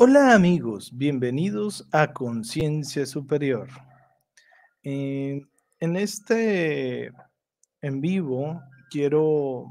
Hola 0.00 0.34
amigos, 0.34 0.90
bienvenidos 0.96 1.88
a 1.90 2.12
Conciencia 2.12 3.04
Superior. 3.04 3.68
En 4.84 5.46
este 5.80 7.12
en 7.80 8.00
vivo 8.00 8.62
quiero 8.90 9.66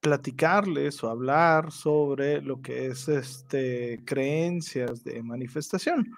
platicarles 0.00 1.02
o 1.02 1.10
hablar 1.10 1.72
sobre 1.72 2.40
lo 2.40 2.62
que 2.62 2.86
es 2.86 3.08
este, 3.08 4.02
creencias 4.04 5.02
de 5.02 5.22
manifestación. 5.22 6.08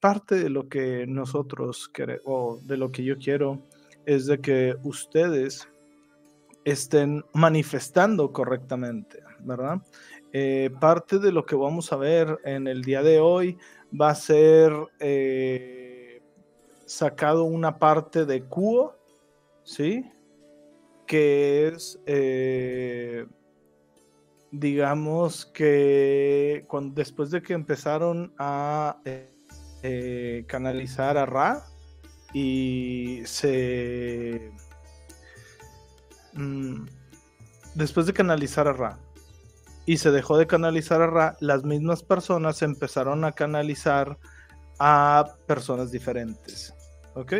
Parte 0.00 0.34
de 0.36 0.50
lo 0.50 0.68
que 0.68 1.06
nosotros 1.06 1.88
queremos, 1.88 2.22
o 2.24 2.60
de 2.62 2.76
lo 2.76 2.90
que 2.90 3.04
yo 3.04 3.16
quiero, 3.18 3.62
es 4.06 4.26
de 4.26 4.40
que 4.40 4.76
ustedes 4.82 5.68
estén 6.64 7.24
manifestando 7.32 8.32
correctamente, 8.32 9.22
¿verdad? 9.40 9.80
Eh, 10.32 10.70
parte 10.80 11.18
de 11.18 11.30
lo 11.30 11.46
que 11.46 11.54
vamos 11.54 11.92
a 11.92 11.96
ver 11.96 12.38
en 12.44 12.66
el 12.66 12.82
día 12.82 13.02
de 13.02 13.20
hoy 13.20 13.56
va 13.98 14.10
a 14.10 14.14
ser 14.14 14.72
eh, 14.98 16.20
sacado 16.86 17.44
una 17.44 17.78
parte 17.78 18.24
de 18.24 18.42
Cuo, 18.42 18.96
¿sí? 19.62 20.10
Que 21.06 21.68
es, 21.68 22.00
eh, 22.06 23.26
digamos 24.58 25.46
que 25.46 26.66
después 26.92 27.30
de 27.30 27.42
que 27.42 27.52
empezaron 27.52 28.32
a 28.38 28.98
canalizar 30.46 31.18
a 31.18 31.26
Ra 31.26 31.64
y 32.32 33.20
se... 33.24 34.52
Mm, 36.32 36.86
después 37.74 38.06
de 38.06 38.12
canalizar 38.12 38.66
a 38.66 38.72
Ra, 38.72 38.98
y 39.86 39.98
se 39.98 40.10
dejó 40.10 40.38
de 40.38 40.46
canalizar 40.46 41.02
a 41.02 41.06
Ra, 41.06 41.36
las 41.40 41.64
mismas 41.64 42.02
personas 42.02 42.62
empezaron 42.62 43.24
a 43.24 43.32
canalizar 43.32 44.18
a 44.78 45.36
personas 45.46 45.90
diferentes. 45.90 46.74
¿Ok? 47.14 47.34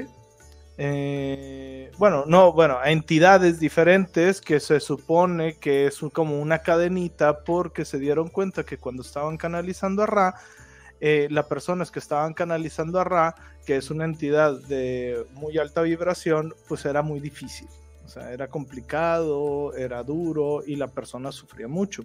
Eh, 0.76 1.92
bueno, 1.98 2.24
no, 2.26 2.52
bueno, 2.52 2.78
entidades 2.84 3.60
diferentes 3.60 4.40
que 4.40 4.58
se 4.58 4.80
supone 4.80 5.54
que 5.54 5.86
es 5.86 6.00
como 6.12 6.40
una 6.40 6.58
cadenita 6.58 7.44
porque 7.44 7.84
se 7.84 7.98
dieron 7.98 8.28
cuenta 8.28 8.64
que 8.64 8.78
cuando 8.78 9.02
estaban 9.02 9.36
canalizando 9.36 10.02
a 10.02 10.06
Ra, 10.06 10.34
eh, 11.00 11.28
las 11.30 11.46
personas 11.46 11.90
que 11.90 12.00
estaban 12.00 12.34
canalizando 12.34 12.98
a 12.98 13.04
Ra, 13.04 13.34
que 13.64 13.76
es 13.76 13.90
una 13.90 14.04
entidad 14.04 14.60
de 14.62 15.24
muy 15.32 15.58
alta 15.58 15.82
vibración, 15.82 16.54
pues 16.68 16.84
era 16.84 17.02
muy 17.02 17.20
difícil. 17.20 17.68
O 18.04 18.08
sea, 18.08 18.32
era 18.32 18.48
complicado, 18.48 19.74
era 19.74 20.02
duro 20.02 20.62
y 20.66 20.76
la 20.76 20.88
persona 20.88 21.32
sufría 21.32 21.68
mucho. 21.68 22.04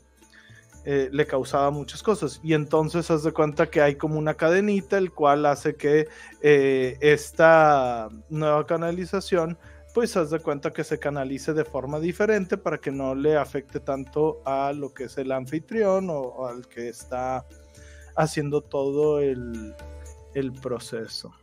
Eh, 0.85 1.09
le 1.11 1.25
causaba 1.25 1.72
muchas 1.72 2.02
cosas. 2.02 2.39
Y 2.44 2.53
entonces 2.53 3.11
haz 3.11 3.23
de 3.23 3.31
cuenta 3.31 3.69
que 3.69 3.81
hay 3.81 3.95
como 3.95 4.17
una 4.17 4.35
cadenita, 4.35 4.97
el 4.97 5.11
cual 5.11 5.45
hace 5.45 5.75
que 5.75 6.08
eh, 6.41 6.97
esta 7.02 8.09
nueva 8.30 8.66
canalización, 8.66 9.57
pues 9.94 10.16
haz 10.16 10.30
de 10.30 10.39
cuenta 10.39 10.72
que 10.72 10.83
se 10.83 11.00
canalice 11.00 11.53
de 11.53 11.66
forma 11.66 12.00
diferente 12.00 12.57
para 12.57 12.77
que 12.77 12.91
no 12.91 13.16
le 13.16 13.35
afecte 13.38 13.80
tanto 13.80 14.41
a 14.45 14.72
lo 14.73 14.94
que 14.94 15.05
es 15.05 15.17
el 15.17 15.31
anfitrión 15.31 16.09
o, 16.09 16.47
al 16.47 16.67
que 16.67 16.89
está 16.89 17.45
haciendo 18.16 18.61
todo 18.61 19.19
el, 19.19 19.75
el 20.33 20.53
proceso. 20.53 21.33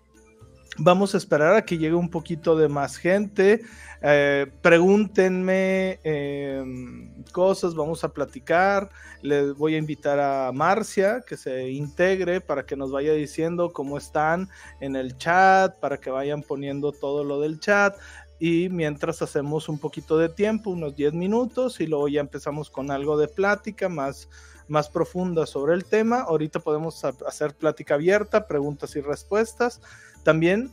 Vamos 0.79 1.15
a 1.15 1.19
esperar 1.19 1.55
a 1.55 1.65
que 1.65 1.79
llegue 1.79 1.95
un 1.95 2.11
poquito 2.11 2.57
de 2.57 2.69
más 2.69 2.99
gente. 2.99 3.63
Eh, 4.03 4.47
pregúntenme 4.61 5.99
em, 6.05 7.25
cosas, 7.33 7.75
vamos 7.75 8.05
a 8.05 8.13
platicar. 8.13 8.91
Les 9.23 9.55
voy 9.55 9.75
a 9.75 9.79
invitar 9.79 10.21
a 10.21 10.53
Marcia 10.53 11.23
que 11.27 11.39
se 11.39 11.71
integre 11.71 12.43
para 12.43 12.67
que 12.67 12.77
nos 12.77 12.91
vaya 12.91 13.15
diciendo 13.15 13.73
cómo 13.73 13.97
están 13.97 14.51
en 14.81 14.97
el 14.97 15.17
chat, 15.17 15.79
para 15.81 15.99
que 15.99 16.11
vayan 16.11 16.43
poniendo 16.43 16.93
todo 16.93 17.25
lo 17.25 17.41
del 17.41 17.59
chat. 17.59 17.97
Y 18.39 18.69
mientras 18.69 19.23
hacemos 19.23 19.71
un 19.71 19.79
poquito 19.79 20.19
de 20.19 20.29
tiempo, 20.29 20.71
unos 20.71 20.95
10 20.95 21.15
minutos, 21.15 21.81
y 21.81 21.87
luego 21.87 22.09
ya 22.09 22.21
empezamos 22.21 22.69
con 22.69 22.91
algo 22.91 23.17
de 23.17 23.29
plática 23.29 23.89
más, 23.89 24.29
más 24.69 24.91
profunda 24.91 25.47
sobre 25.47 25.73
el 25.73 25.87
tema. 25.87 26.21
Ahorita 26.21 26.61
podemos 26.61 27.03
hacer 27.03 27.55
plática 27.55 27.95
abierta, 27.95 28.47
preguntas 28.47 28.95
y 28.95 29.01
respuestas. 29.01 29.81
También, 30.27 30.73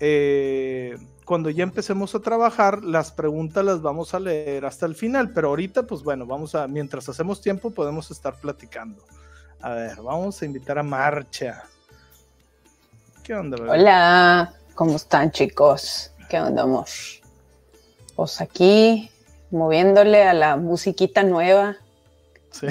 eh, 0.00 0.96
cuando 1.26 1.50
ya 1.50 1.62
empecemos 1.62 2.14
a 2.14 2.20
trabajar, 2.20 2.82
las 2.82 3.12
preguntas 3.12 3.62
las 3.62 3.82
vamos 3.82 4.14
a 4.14 4.18
leer 4.18 4.64
hasta 4.64 4.86
el 4.86 4.94
final, 4.94 5.30
pero 5.34 5.48
ahorita, 5.48 5.82
pues 5.82 6.02
bueno, 6.02 6.24
vamos 6.24 6.54
a, 6.54 6.66
mientras 6.68 7.06
hacemos 7.10 7.42
tiempo, 7.42 7.70
podemos 7.70 8.10
estar 8.10 8.34
platicando. 8.40 9.04
A 9.60 9.74
ver, 9.74 9.96
vamos 10.00 10.40
a 10.40 10.46
invitar 10.46 10.78
a 10.78 10.82
Marcha. 10.82 11.64
¿Qué 13.22 13.34
onda? 13.34 13.58
Hola, 13.70 14.54
¿cómo 14.74 14.96
están 14.96 15.30
chicos? 15.32 16.10
¿Qué 16.30 16.40
onda, 16.40 16.62
amor? 16.62 16.86
Pues 18.16 18.40
aquí, 18.40 19.10
moviéndole 19.50 20.22
a 20.22 20.32
la 20.32 20.56
musiquita 20.56 21.22
nueva. 21.24 21.76
Sí. 22.54 22.68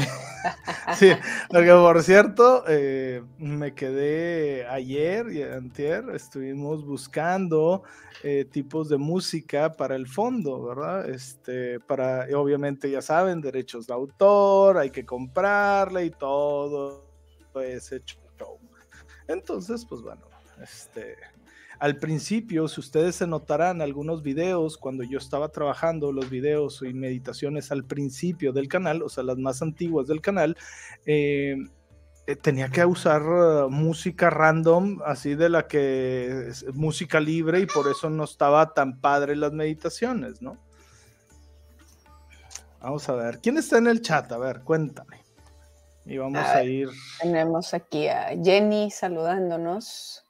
sí, 0.96 1.12
porque 1.50 1.72
por 1.72 2.02
cierto, 2.04 2.64
eh, 2.70 3.22
me 3.38 3.76
quedé 3.76 4.66
ayer 4.66 5.30
y 5.30 5.44
antier, 5.44 6.06
estuvimos 6.14 6.86
buscando 6.86 7.84
eh, 8.24 8.46
tipos 8.50 8.88
de 8.88 8.96
música 8.96 9.74
para 9.74 9.98
el 9.98 10.08
fondo, 10.08 10.64
¿verdad? 10.64 11.10
Este, 11.10 11.82
para, 11.82 12.28
obviamente 12.34 12.90
ya 12.90 13.02
saben, 13.02 13.42
derechos 13.42 13.86
de 13.86 13.94
autor, 13.94 14.78
hay 14.78 14.90
que 14.90 15.06
comprarle 15.06 16.06
y 16.06 16.12
todo 16.12 17.06
ese 17.56 18.02
show. 18.06 18.58
Entonces, 19.28 19.86
pues 19.86 20.02
bueno, 20.02 20.22
este, 20.62 21.18
al 21.80 21.98
principio, 21.98 22.68
si 22.68 22.80
ustedes 22.80 23.16
se 23.16 23.28
notarán 23.28 23.82
algunos 23.82 24.24
videos, 24.24 24.78
cuando 24.78 25.04
yo 25.04 25.18
estaba 25.18 25.50
trabajando 25.50 26.12
los 26.12 26.30
videos 26.30 26.82
y 26.82 26.94
meditaciones 26.94 27.72
al 27.72 27.84
principio 27.84 28.54
del 28.54 28.68
canal, 28.68 29.02
o 29.02 29.10
sea, 29.10 29.24
las 29.24 29.38
más 29.38 29.62
antiguas 29.62 30.08
del 30.08 30.22
canal, 30.22 30.58
eh, 31.06 31.56
eh, 32.26 32.36
tenía 32.38 32.70
que 32.70 32.86
usar 32.86 33.22
uh, 33.22 33.70
música 33.70 34.30
random, 34.30 35.02
así 35.06 35.36
de 35.36 35.50
la 35.50 35.68
que 35.68 36.48
es 36.48 36.66
música 36.74 37.20
libre 37.20 37.60
y 37.60 37.66
por 37.66 37.90
eso 37.90 38.10
no 38.10 38.24
estaba 38.24 38.74
tan 38.74 39.02
padre 39.02 39.36
las 39.36 39.52
meditaciones, 39.52 40.42
¿no? 40.42 40.58
Vamos 42.80 43.08
a 43.10 43.14
ver, 43.16 43.40
¿quién 43.42 43.58
está 43.58 43.78
en 43.78 43.88
el 43.88 44.02
chat? 44.02 44.32
A 44.32 44.38
ver, 44.38 44.62
cuéntame. 44.62 45.22
Y 46.06 46.18
vamos 46.18 46.46
a 46.46 46.64
ir. 46.64 46.90
Tenemos 47.22 47.74
aquí 47.74 48.08
a 48.08 48.30
Jenny 48.42 48.92
saludándonos. 48.92 50.23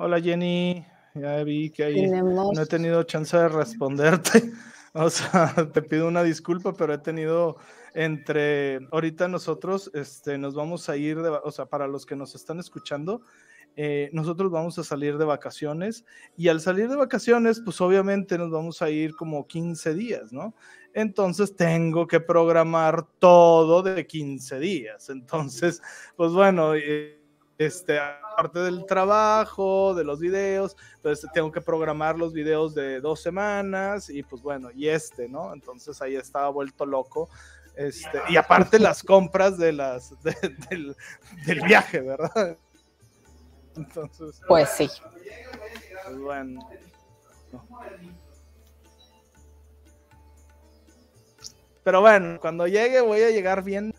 Hola 0.00 0.20
Jenny, 0.20 0.86
ya 1.12 1.42
vi 1.42 1.70
que 1.70 1.82
ahí 1.82 2.06
no 2.06 2.52
he 2.52 2.66
tenido 2.66 3.02
chance 3.02 3.36
de 3.36 3.48
responderte. 3.48 4.42
O 4.94 5.10
sea, 5.10 5.52
te 5.72 5.82
pido 5.82 6.08
una 6.08 6.22
disculpa, 6.22 6.72
pero 6.72 6.94
he 6.94 6.98
tenido 6.98 7.58
entre 7.94 8.80
ahorita 8.90 9.28
nosotros 9.28 9.90
este, 9.92 10.38
nos 10.38 10.54
vamos 10.54 10.88
a 10.88 10.96
ir, 10.96 11.20
de, 11.20 11.28
o 11.28 11.50
sea, 11.52 11.66
para 11.66 11.86
los 11.86 12.06
que 12.06 12.16
nos 12.16 12.34
están 12.34 12.58
escuchando, 12.58 13.20
eh, 13.76 14.08
nosotros 14.12 14.50
vamos 14.50 14.78
a 14.78 14.84
salir 14.84 15.18
de 15.18 15.26
vacaciones 15.26 16.04
y 16.36 16.48
al 16.48 16.62
salir 16.62 16.88
de 16.88 16.96
vacaciones, 16.96 17.60
pues 17.62 17.80
obviamente 17.82 18.38
nos 18.38 18.50
vamos 18.50 18.80
a 18.80 18.88
ir 18.88 19.14
como 19.14 19.46
15 19.46 19.94
días, 19.94 20.32
¿no? 20.32 20.54
Entonces 20.94 21.54
tengo 21.54 22.06
que 22.06 22.18
programar 22.18 23.06
todo 23.18 23.82
de 23.82 24.06
15 24.06 24.58
días. 24.58 25.10
Entonces, 25.10 25.82
pues 26.16 26.32
bueno, 26.32 26.74
eh, 26.74 27.17
este, 27.58 27.98
aparte 27.98 28.60
del 28.60 28.86
trabajo, 28.86 29.92
de 29.94 30.04
los 30.04 30.20
videos, 30.20 30.76
entonces 30.96 31.28
tengo 31.34 31.50
que 31.50 31.60
programar 31.60 32.16
los 32.16 32.32
videos 32.32 32.72
de 32.72 33.00
dos 33.00 33.20
semanas 33.20 34.08
y 34.08 34.22
pues 34.22 34.40
bueno, 34.42 34.70
y 34.72 34.86
este, 34.88 35.28
¿no? 35.28 35.52
Entonces 35.52 36.00
ahí 36.00 36.14
estaba 36.14 36.48
vuelto 36.50 36.86
loco. 36.86 37.28
Este, 37.74 38.20
y 38.28 38.36
aparte 38.36 38.78
las 38.78 39.02
compras 39.02 39.58
de 39.58 39.72
las, 39.72 40.14
del, 40.70 40.96
del, 41.46 41.60
viaje, 41.62 42.00
¿verdad? 42.00 42.56
Entonces. 43.76 44.40
Pues 44.46 44.68
sí. 44.70 44.88
Pues 46.04 46.18
bueno. 46.18 46.68
Pero 51.84 52.00
bueno, 52.00 52.38
cuando 52.40 52.66
llegue 52.66 53.00
voy 53.00 53.22
a 53.22 53.30
llegar 53.30 53.62
bien. 53.62 53.94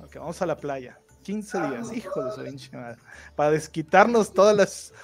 Ok, 0.00 0.16
vamos 0.16 0.42
a 0.42 0.46
la 0.46 0.56
playa. 0.56 0.98
15 1.28 1.60
días, 1.60 1.92
hijo 1.92 2.24
de 2.24 2.32
su 2.32 2.42
pinche 2.42 2.74
madre. 2.74 2.96
Para 3.36 3.50
desquitarnos 3.50 4.32
todas 4.32 4.56
las 4.56 4.94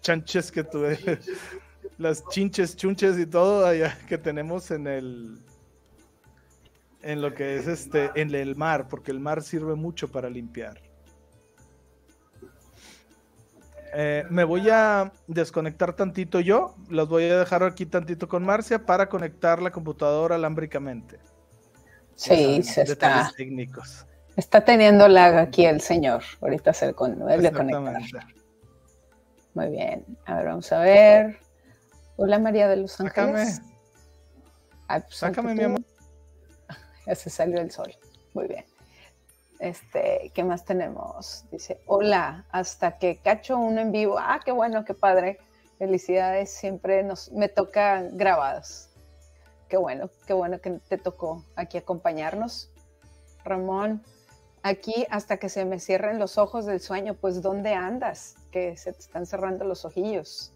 chanches 0.00 0.52
que 0.52 0.62
tuve, 0.62 0.96
las 1.98 2.24
chinches, 2.28 2.76
chunches 2.76 3.18
y 3.18 3.26
todo 3.26 3.66
allá 3.66 3.98
que 4.08 4.16
tenemos 4.16 4.70
en 4.70 4.86
el 4.86 5.40
en 7.02 7.20
lo 7.20 7.34
que 7.34 7.56
es 7.56 7.66
este, 7.66 8.12
en 8.14 8.32
el 8.32 8.54
mar, 8.54 8.86
porque 8.88 9.10
el 9.10 9.18
mar 9.18 9.42
sirve 9.42 9.74
mucho 9.74 10.06
para 10.06 10.30
limpiar. 10.30 10.80
Eh, 13.92 14.24
me 14.30 14.44
voy 14.44 14.70
a 14.70 15.10
desconectar 15.26 15.96
tantito 15.96 16.38
yo, 16.38 16.76
los 16.88 17.08
voy 17.08 17.24
a 17.24 17.40
dejar 17.40 17.64
aquí 17.64 17.86
tantito 17.86 18.28
con 18.28 18.44
Marcia 18.44 18.86
para 18.86 19.08
conectar 19.08 19.60
la 19.60 19.72
computadora 19.72 20.36
alámbricamente. 20.36 21.18
Sí, 22.14 22.62
se 22.62 22.82
está. 22.82 23.32
Técnicos. 23.36 24.06
Está 24.40 24.62
teniendo 24.62 25.06
lag 25.06 25.36
aquí 25.36 25.66
el 25.66 25.82
señor. 25.82 26.22
Ahorita 26.40 26.72
se 26.72 26.92
vuelve 26.92 27.52
conectar. 27.52 28.24
Muy 29.52 29.68
bien. 29.68 30.02
A 30.24 30.36
ver, 30.36 30.46
vamos 30.46 30.72
a 30.72 30.78
ver. 30.78 31.38
Hola 32.16 32.38
María 32.38 32.66
de 32.66 32.76
los 32.76 32.98
Ángeles. 32.98 33.56
Sácame. 33.56 35.02
Pues, 35.02 35.14
Sácame, 35.14 35.54
mi 35.54 35.64
amor. 35.64 35.80
Ya 37.06 37.14
se 37.14 37.28
salió 37.28 37.60
el 37.60 37.70
sol. 37.70 37.94
Muy 38.32 38.48
bien. 38.48 38.64
Este, 39.58 40.32
¿qué 40.32 40.42
más 40.42 40.64
tenemos? 40.64 41.44
Dice, 41.50 41.82
hola, 41.84 42.46
hasta 42.50 42.96
que 42.96 43.18
cacho 43.18 43.58
uno 43.58 43.82
en 43.82 43.92
vivo. 43.92 44.16
Ah, 44.18 44.40
qué 44.42 44.52
bueno, 44.52 44.86
qué 44.86 44.94
padre. 44.94 45.38
Felicidades, 45.78 46.50
siempre 46.50 47.02
nos, 47.02 47.30
me 47.32 47.50
toca 47.50 48.04
grabados. 48.10 48.88
Qué 49.68 49.76
bueno, 49.76 50.08
qué 50.26 50.32
bueno 50.32 50.62
que 50.62 50.80
te 50.88 50.96
tocó 50.96 51.44
aquí 51.56 51.76
acompañarnos. 51.76 52.72
Ramón, 53.44 54.02
aquí 54.62 55.06
hasta 55.10 55.38
que 55.38 55.48
se 55.48 55.64
me 55.64 55.80
cierren 55.80 56.18
los 56.18 56.38
ojos 56.38 56.66
del 56.66 56.80
sueño, 56.80 57.14
pues 57.14 57.42
¿dónde 57.42 57.74
andas? 57.74 58.36
Que 58.50 58.76
se 58.76 58.92
te 58.92 59.00
están 59.00 59.26
cerrando 59.26 59.64
los 59.64 59.84
ojillos. 59.84 60.52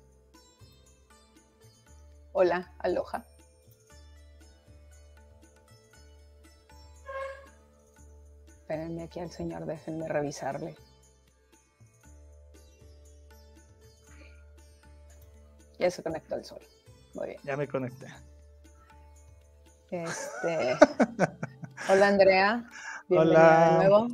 Hola, 2.32 2.72
aloha. 2.78 3.24
Espérenme 8.48 9.04
aquí 9.04 9.20
al 9.20 9.30
señor, 9.30 9.66
déjenme 9.66 10.08
revisarle. 10.08 10.74
Ya 15.78 15.90
se 15.90 16.02
conectó 16.02 16.36
el 16.36 16.44
sol. 16.44 16.60
Muy 17.14 17.28
bien. 17.28 17.40
Ya 17.44 17.56
me 17.56 17.68
conecté. 17.68 18.06
Este... 19.90 20.76
Hola 21.88 22.08
Andrea. 22.08 22.64
Bienvenida 23.08 23.70
de 23.70 23.88
nuevo. 23.88 24.08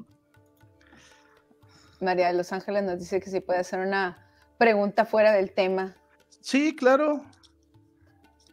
María 2.00 2.28
de 2.28 2.34
Los 2.34 2.52
Ángeles 2.52 2.82
nos 2.82 2.98
dice 2.98 3.20
que 3.20 3.30
si 3.30 3.40
puede 3.40 3.60
hacer 3.60 3.80
una 3.80 4.26
pregunta 4.58 5.04
fuera 5.04 5.32
del 5.32 5.52
tema. 5.52 5.94
Sí, 6.40 6.74
claro. 6.74 7.24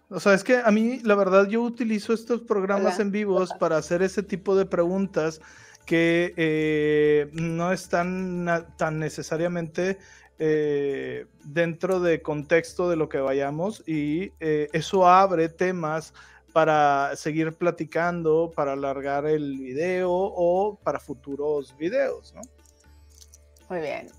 O 0.10 0.20
sea, 0.20 0.34
es 0.34 0.44
que 0.44 0.58
a 0.58 0.70
mí, 0.72 1.00
la 1.04 1.16
verdad, 1.16 1.48
yo 1.48 1.62
utilizo 1.62 2.14
estos 2.14 2.42
programas 2.42 3.00
en 3.00 3.12
vivos 3.12 3.54
para 3.60 3.78
hacer 3.78 4.02
ese 4.02 4.24
tipo 4.24 4.56
de 4.56 4.66
preguntas 4.66 5.42
que 5.86 6.34
eh, 6.38 7.30
no 7.34 7.72
están 7.72 8.68
tan 8.78 9.00
necesariamente 9.00 9.98
eh, 10.38 11.26
dentro 11.46 12.00
de 12.00 12.22
contexto 12.22 12.90
de 12.90 12.96
lo 12.96 13.10
que 13.10 13.18
vayamos 13.18 13.84
y 13.88 14.34
eh, 14.40 14.68
eso 14.72 15.08
abre 15.08 15.50
temas 15.50 16.14
para 16.58 17.16
seguir 17.16 17.56
platicando, 17.56 18.52
para 18.56 18.74
alargar 18.74 19.28
el 19.28 19.60
video 19.60 20.10
o 20.12 20.76
para 20.82 21.00
futuros 21.00 21.78
videos, 21.78 22.34
¿no? 22.34 22.42
Muy 23.70 23.80
bien. 23.82 24.10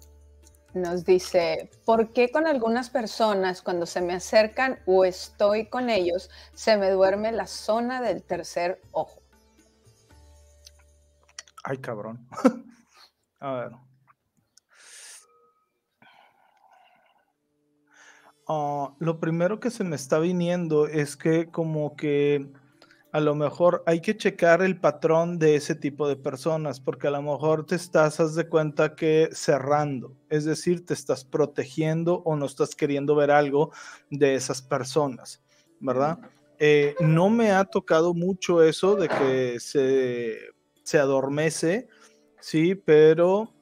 Nos 0.72 1.04
dice, 1.04 1.68
¿por 1.84 2.12
qué 2.12 2.30
con 2.30 2.46
algunas 2.46 2.90
personas 2.90 3.60
cuando 3.60 3.86
se 3.86 4.00
me 4.00 4.14
acercan 4.14 4.78
o 4.86 5.04
estoy 5.04 5.68
con 5.68 5.90
ellos 5.90 6.30
se 6.54 6.76
me 6.76 6.90
duerme 6.90 7.32
la 7.32 7.48
zona 7.48 8.00
del 8.00 8.22
tercer 8.22 8.80
ojo? 8.92 9.20
Ay, 11.64 11.78
cabrón. 11.78 12.24
a 13.40 13.52
ver. 13.52 13.87
Ah, 18.48 18.94
lo 18.98 19.20
primero 19.20 19.60
que 19.60 19.70
se 19.70 19.84
me 19.84 19.96
está 19.96 20.18
viniendo 20.18 20.86
es 20.86 21.16
que 21.16 21.50
como 21.50 21.94
que 21.96 22.48
a 23.12 23.20
lo 23.20 23.34
mejor 23.34 23.82
hay 23.86 24.00
que 24.00 24.16
checar 24.16 24.62
el 24.62 24.78
patrón 24.80 25.38
de 25.38 25.56
ese 25.56 25.74
tipo 25.74 26.08
de 26.08 26.16
personas, 26.16 26.80
porque 26.80 27.08
a 27.08 27.10
lo 27.10 27.22
mejor 27.22 27.64
te 27.64 27.74
estás, 27.74 28.20
haz 28.20 28.34
de 28.34 28.48
cuenta 28.48 28.94
que 28.94 29.30
cerrando, 29.32 30.14
es 30.28 30.44
decir, 30.44 30.84
te 30.84 30.94
estás 30.94 31.24
protegiendo 31.24 32.22
o 32.24 32.36
no 32.36 32.46
estás 32.46 32.74
queriendo 32.74 33.14
ver 33.14 33.30
algo 33.30 33.72
de 34.10 34.34
esas 34.34 34.62
personas, 34.62 35.42
¿verdad? 35.80 36.18
Eh, 36.58 36.94
no 37.00 37.30
me 37.30 37.52
ha 37.52 37.64
tocado 37.64 38.14
mucho 38.14 38.62
eso 38.62 38.96
de 38.96 39.08
que 39.08 39.60
se 39.60 40.38
se 40.88 40.98
adormece, 40.98 41.86
sí, 42.40 42.74
pero 42.74 43.52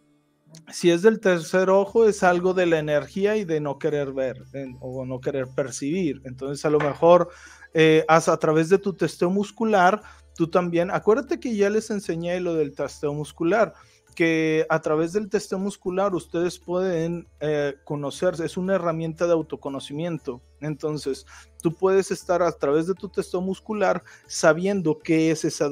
si 0.73 0.91
es 0.91 1.03
del 1.03 1.21
tercer 1.21 1.71
ojo 1.71 2.09
es 2.09 2.23
algo 2.23 2.55
de 2.55 2.67
la 2.67 2.79
energía 2.79 3.37
y 3.37 3.45
de 3.45 3.61
no 3.61 3.79
querer 3.79 4.13
ver 4.13 4.45
o 4.81 5.05
no 5.05 5.21
querer 5.21 5.49
percibir. 5.49 6.23
Entonces 6.25 6.65
a 6.65 6.71
lo 6.71 6.79
mejor 6.79 7.31
eh, 7.75 8.05
a 8.09 8.21
través 8.39 8.69
de 8.69 8.79
tu 8.79 8.95
testeo 8.95 9.31
muscular, 9.31 10.01
tú 10.35 10.49
también, 10.49 10.91
acuérdate 10.91 11.39
que 11.41 11.55
ya 11.55 11.71
les 11.71 11.91
enseñé 11.91 12.41
lo 12.41 12.55
del 12.55 12.75
testeo 12.75 13.13
muscular 13.13 13.75
que 14.17 14.67
a 14.71 14.81
través 14.81 15.13
del 15.13 15.29
testeo 15.29 15.59
muscular 15.59 16.15
ustedes 16.15 16.59
pueden 16.59 17.29
eh, 17.39 17.75
conocerse, 17.85 18.47
es 18.47 18.57
una 18.57 18.75
herramienta 18.75 19.27
de 19.27 19.35
autoconocimiento. 19.35 20.41
Entonces, 20.63 21.27
tú 21.63 21.75
puedes 21.75 22.11
estar 22.11 22.43
a 22.43 22.51
través 22.51 22.87
de 22.87 22.95
tu 22.95 23.11
testeo 23.11 23.43
muscular 23.43 24.03
sabiendo 24.27 24.99
qué 24.99 25.31
es 25.31 25.45
ese 25.45 25.65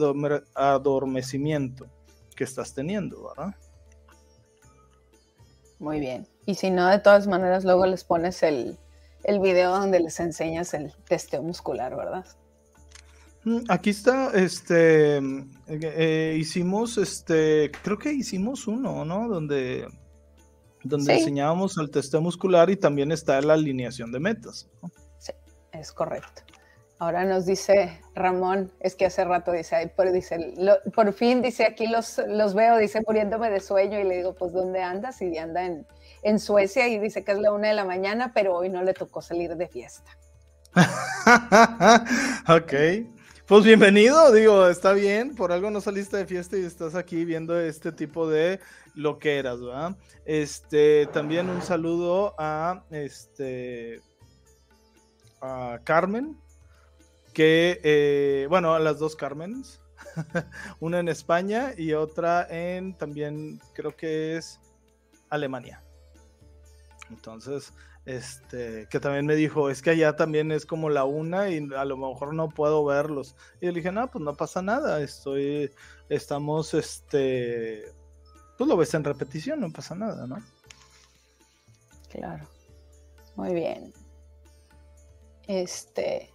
adormecimiento 0.54 1.86
que 2.36 2.44
estás 2.44 2.74
teniendo, 2.74 3.30
¿verdad? 3.34 3.56
Muy 5.84 6.00
bien. 6.00 6.26
Y 6.46 6.54
si 6.54 6.70
no, 6.70 6.88
de 6.88 6.98
todas 6.98 7.26
maneras, 7.26 7.62
luego 7.62 7.84
les 7.84 8.04
pones 8.04 8.42
el, 8.42 8.78
el 9.22 9.38
video 9.38 9.78
donde 9.78 10.00
les 10.00 10.18
enseñas 10.18 10.72
el 10.72 10.94
testeo 11.06 11.42
muscular, 11.42 11.94
¿verdad? 11.94 12.24
Mm, 13.44 13.64
aquí 13.68 13.90
está, 13.90 14.30
este, 14.30 15.18
eh, 15.18 15.22
eh, 15.68 16.36
hicimos, 16.38 16.96
este, 16.96 17.70
creo 17.82 17.98
que 17.98 18.14
hicimos 18.14 18.66
uno, 18.66 19.04
¿no? 19.04 19.28
Donde, 19.28 19.86
donde 20.82 21.16
enseñábamos 21.16 21.76
el 21.76 21.90
testeo 21.90 22.22
muscular 22.22 22.70
y 22.70 22.76
también 22.76 23.12
está 23.12 23.38
la 23.42 23.52
alineación 23.52 24.10
de 24.10 24.20
metas. 24.20 24.70
Sí, 25.18 25.32
es 25.72 25.92
correcto. 25.92 26.42
Ahora 26.98 27.24
nos 27.24 27.44
dice 27.44 28.00
Ramón, 28.14 28.72
es 28.80 28.94
que 28.94 29.06
hace 29.06 29.24
rato 29.24 29.52
dice, 29.52 29.92
por, 29.96 30.12
dice, 30.12 30.54
por 30.94 31.12
fin 31.12 31.42
dice, 31.42 31.64
aquí 31.64 31.86
los, 31.86 32.20
los 32.28 32.54
veo, 32.54 32.76
dice, 32.78 33.02
muriéndome 33.06 33.50
de 33.50 33.60
sueño 33.60 33.98
y 33.98 34.04
le 34.04 34.16
digo, 34.18 34.34
pues, 34.34 34.52
¿dónde 34.52 34.80
andas? 34.80 35.20
Y 35.20 35.36
anda 35.36 35.64
en, 35.64 35.86
en 36.22 36.38
Suecia 36.38 36.86
y 36.88 36.98
dice 36.98 37.24
que 37.24 37.32
es 37.32 37.38
la 37.38 37.52
una 37.52 37.68
de 37.68 37.74
la 37.74 37.84
mañana, 37.84 38.32
pero 38.32 38.54
hoy 38.54 38.68
no 38.68 38.82
le 38.82 38.94
tocó 38.94 39.20
salir 39.22 39.56
de 39.56 39.68
fiesta. 39.68 40.16
ok. 42.48 42.72
Pues 43.46 43.62
bienvenido, 43.62 44.32
digo, 44.32 44.68
está 44.68 44.92
bien, 44.92 45.34
por 45.34 45.52
algo 45.52 45.70
no 45.70 45.82
saliste 45.82 46.16
de 46.16 46.26
fiesta 46.26 46.56
y 46.56 46.64
estás 46.64 46.94
aquí 46.94 47.26
viendo 47.26 47.60
este 47.60 47.92
tipo 47.92 48.26
de 48.26 48.58
loqueras, 48.94 49.60
¿verdad? 49.60 49.96
Este, 50.24 51.06
también 51.12 51.50
un 51.50 51.60
saludo 51.60 52.34
a 52.38 52.84
este 52.90 54.00
a 55.42 55.78
Carmen, 55.84 56.38
que 57.34 57.80
eh, 57.82 58.46
bueno, 58.48 58.74
a 58.74 58.78
las 58.78 58.98
dos 58.98 59.16
Carmens, 59.16 59.82
una 60.80 61.00
en 61.00 61.08
España 61.08 61.72
y 61.76 61.92
otra 61.92 62.46
en 62.48 62.96
también 62.96 63.60
creo 63.74 63.94
que 63.94 64.36
es 64.36 64.60
Alemania. 65.28 65.82
Entonces, 67.10 67.74
este, 68.06 68.86
que 68.90 69.00
también 69.00 69.26
me 69.26 69.34
dijo, 69.34 69.70
es 69.70 69.82
que 69.82 69.90
allá 69.90 70.16
también 70.16 70.52
es 70.52 70.66
como 70.66 70.90
la 70.90 71.04
una 71.04 71.50
y 71.50 71.68
a 71.74 71.84
lo 71.84 71.96
mejor 71.96 72.34
no 72.34 72.48
puedo 72.48 72.84
verlos. 72.84 73.34
Y 73.60 73.66
yo 73.66 73.72
le 73.72 73.80
dije, 73.80 73.92
no, 73.92 74.10
pues 74.10 74.24
no 74.24 74.34
pasa 74.34 74.62
nada, 74.62 75.02
estoy, 75.02 75.70
estamos, 76.08 76.74
este, 76.74 77.92
tú 78.56 78.66
lo 78.66 78.76
ves 78.76 78.94
en 78.94 79.04
repetición, 79.04 79.60
no 79.60 79.70
pasa 79.72 79.94
nada, 79.94 80.26
¿no? 80.26 80.42
Claro. 82.10 82.46
Muy 83.36 83.52
bien. 83.52 83.92
Este, 85.46 86.30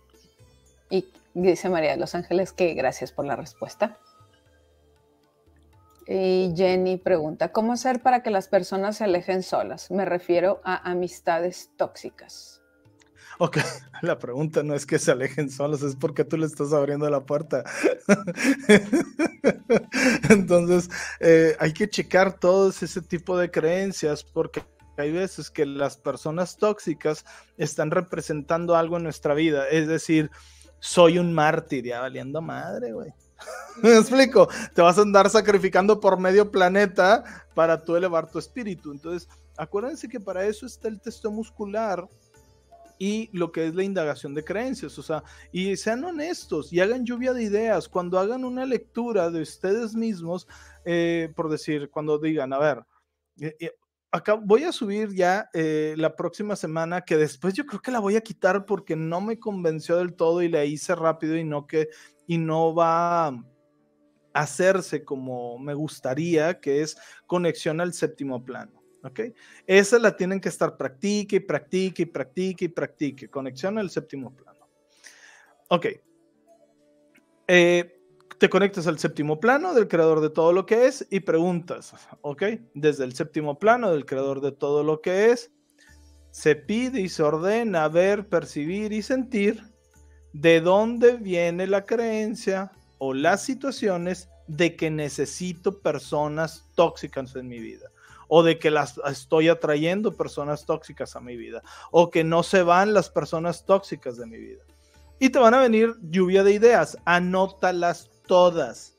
y 0.90 1.12
dice 1.34 1.70
María 1.70 1.92
de 1.92 1.98
los 1.98 2.16
Ángeles 2.16 2.54
que 2.54 2.74
gracias 2.74 3.12
por 3.12 3.26
la 3.26 3.36
respuesta. 3.36 3.98
Y 6.08 6.54
Jenny 6.56 6.98
pregunta, 6.98 7.52
¿cómo 7.52 7.74
hacer 7.74 8.02
para 8.02 8.24
que 8.24 8.32
las 8.32 8.48
personas 8.48 8.98
se 8.98 9.04
alejen 9.04 9.44
solas? 9.44 9.92
Me 9.92 10.06
refiero 10.06 10.60
a 10.64 10.90
amistades 10.90 11.70
tóxicas. 11.78 12.62
Ok, 13.38 13.58
la 14.02 14.18
pregunta 14.18 14.64
no 14.64 14.74
es 14.74 14.86
que 14.86 14.98
se 14.98 15.12
alejen 15.12 15.52
solos, 15.52 15.84
es 15.84 15.96
porque 15.96 16.26
tú 16.26 16.38
le 16.38 16.48
estás 16.48 16.74
abriendo 16.74 17.10
la 17.10 17.26
puerta. 17.26 17.64
Entonces, 20.30 20.90
eh, 21.20 21.56
hay 21.60 21.74
que 21.74 21.88
checar 21.88 22.40
todo 22.40 22.70
ese 22.70 23.02
tipo 23.02 23.38
de 23.38 23.52
creencias 23.52 24.24
porque 24.24 24.64
hay 24.98 25.12
veces 25.12 25.50
que 25.50 25.66
las 25.66 25.96
personas 25.96 26.58
tóxicas 26.58 27.24
están 27.58 27.92
representando 27.92 28.76
algo 28.76 28.98
en 28.98 29.04
nuestra 29.04 29.34
vida. 29.34 29.68
Es 29.70 29.88
decir, 29.88 30.30
soy 30.80 31.20
un 31.20 31.34
mártir, 31.34 31.86
ya 31.86 32.02
valiendo 32.02 32.42
madre, 32.42 32.94
güey 32.94 33.14
¿Me 33.84 33.98
explico? 33.98 34.48
Te 34.74 34.82
vas 34.82 34.98
a 34.98 35.02
andar 35.02 35.30
sacrificando 35.30 36.00
por 36.00 36.20
medio 36.20 36.52
planeta 36.52 37.24
para 37.54 37.84
tú 37.84 37.96
elevar 37.96 38.30
tu 38.30 38.40
espíritu. 38.40 38.92
Entonces, 38.92 39.30
acuérdense 39.58 40.08
que 40.08 40.20
para 40.20 40.46
eso 40.46 40.66
está 40.66 40.88
el 40.88 41.00
texto 41.00 41.32
muscular 41.32 42.08
y 42.98 43.30
lo 43.32 43.52
que 43.52 43.68
es 43.68 43.76
la 43.76 43.84
indagación 43.84 44.36
de 44.36 44.44
creencias, 44.44 45.00
o 45.00 45.02
sea, 45.02 45.24
y 45.54 45.78
sean 45.78 46.04
honestos 46.04 46.74
y 46.74 46.82
hagan 46.82 47.06
lluvia 47.06 47.32
de 47.32 47.44
ideas. 47.44 47.88
Cuando 47.88 48.20
hagan 48.20 48.44
una 48.44 48.66
lectura 48.66 49.30
de 49.30 49.42
ustedes 49.42 49.96
mismos, 49.96 50.48
eh, 50.84 51.32
por 51.34 51.50
decir, 51.50 51.90
cuando 51.90 52.20
digan, 52.20 52.52
a 52.52 52.60
ver, 52.60 52.84
eh, 53.40 53.56
eh, 53.58 53.72
acá 54.12 54.34
voy 54.34 54.64
a 54.64 54.72
subir 54.72 55.14
ya 55.14 55.50
la 55.54 56.16
próxima 56.16 56.56
semana, 56.56 57.02
que 57.02 57.18
después 57.18 57.54
yo 57.54 57.66
creo 57.66 57.82
que 57.82 57.92
la 57.92 58.00
voy 58.00 58.16
a 58.16 58.22
quitar 58.22 58.66
porque 58.66 58.96
no 58.96 59.22
me 59.22 59.40
convenció 59.40 59.98
del 59.98 60.16
todo 60.16 60.42
y 60.42 60.50
la 60.50 60.66
hice 60.66 60.96
rápido 60.96 61.36
y 61.36 61.44
no 61.44 61.68
que, 61.68 61.90
y 62.28 62.38
no 62.38 62.74
va 62.74 63.28
a 63.28 63.44
hacerse 64.34 65.04
como 65.04 65.58
me 65.60 65.74
gustaría, 65.74 66.60
que 66.60 66.82
es 66.82 66.98
conexión 67.26 67.82
al 67.82 67.94
séptimo 67.94 68.44
plano. 68.44 68.80
¿ok? 69.04 69.20
Esa 69.66 70.00
la 70.00 70.16
tienen 70.16 70.40
que 70.40 70.50
estar 70.50 70.78
practique 70.78 71.38
y 71.38 71.40
practique 71.40 72.04
y 72.04 72.06
practique 72.06 72.66
y 72.66 72.70
practique. 72.70 73.30
Conexión 73.30 73.78
al 73.78 73.90
séptimo 73.90 74.36
plano. 74.36 74.68
Ok. 75.70 75.88
Eh, 77.48 77.99
te 78.40 78.50
conectas 78.50 78.88
al 78.88 78.98
séptimo 79.00 79.40
plano 79.42 79.74
del 79.74 79.90
creador 79.90 80.22
de 80.22 80.30
todo 80.30 80.54
lo 80.54 80.66
que 80.66 80.88
es 80.88 81.06
y 81.10 81.20
preguntas, 81.20 81.94
¿ok? 82.22 82.44
Desde 82.74 83.04
el 83.04 83.14
séptimo 83.14 83.60
plano 83.60 83.92
del 83.92 84.06
creador 84.06 84.40
de 84.40 84.54
todo 84.54 84.84
lo 84.84 85.02
que 85.02 85.32
es, 85.32 85.52
se 86.32 86.56
pide 86.56 87.02
y 87.02 87.10
se 87.10 87.22
ordena 87.22 87.88
ver, 87.90 88.30
percibir 88.30 88.94
y 88.94 89.02
sentir 89.02 89.62
de 90.32 90.62
dónde 90.62 91.18
viene 91.18 91.68
la 91.68 91.86
creencia 91.86 92.72
o 92.98 93.14
las 93.14 93.44
situaciones 93.44 94.30
de 94.48 94.76
que 94.78 94.90
necesito 94.90 95.82
personas 95.82 96.66
tóxicas 96.76 97.36
en 97.36 97.50
mi 97.50 97.60
vida 97.60 97.90
o 98.30 98.42
de 98.42 98.58
que 98.58 98.72
las 98.72 99.02
estoy 99.10 99.50
atrayendo 99.50 100.16
personas 100.16 100.66
tóxicas 100.66 101.16
a 101.16 101.20
mi 101.20 101.36
vida, 101.36 101.64
o 101.90 102.12
que 102.12 102.24
no 102.24 102.44
se 102.44 102.62
van 102.62 102.94
las 102.94 103.10
personas 103.10 103.66
tóxicas 103.66 104.18
de 104.18 104.28
mi 104.28 104.38
vida. 104.38 104.64
Y 105.18 105.32
te 105.32 105.40
van 105.40 105.56
a 105.56 105.60
venir 105.60 105.96
lluvia 106.12 106.44
de 106.44 106.54
ideas, 106.54 106.96
anótalas 107.06 108.12
todas. 108.30 108.96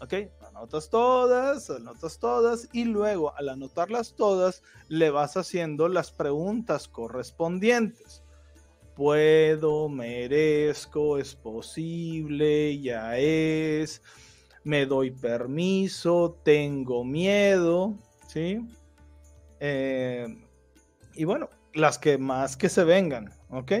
¿Ok? 0.00 0.14
Anotas 0.48 0.88
todas, 0.88 1.68
anotas 1.68 2.18
todas 2.18 2.68
y 2.72 2.84
luego 2.84 3.36
al 3.36 3.50
anotarlas 3.50 4.14
todas 4.16 4.62
le 4.88 5.10
vas 5.10 5.36
haciendo 5.36 5.88
las 5.88 6.10
preguntas 6.10 6.88
correspondientes. 6.88 8.24
Puedo, 8.96 9.90
merezco, 9.90 11.18
es 11.18 11.34
posible, 11.34 12.80
ya 12.80 13.18
es, 13.18 14.02
me 14.64 14.86
doy 14.86 15.10
permiso, 15.10 16.38
tengo 16.42 17.04
miedo, 17.04 17.98
¿sí? 18.26 18.58
Eh, 19.60 20.26
y 21.14 21.24
bueno, 21.24 21.50
las 21.74 21.98
que 21.98 22.16
más 22.16 22.56
que 22.56 22.68
se 22.68 22.84
vengan, 22.84 23.32
¿ok? 23.50 23.72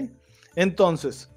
Entonces, 0.54 1.31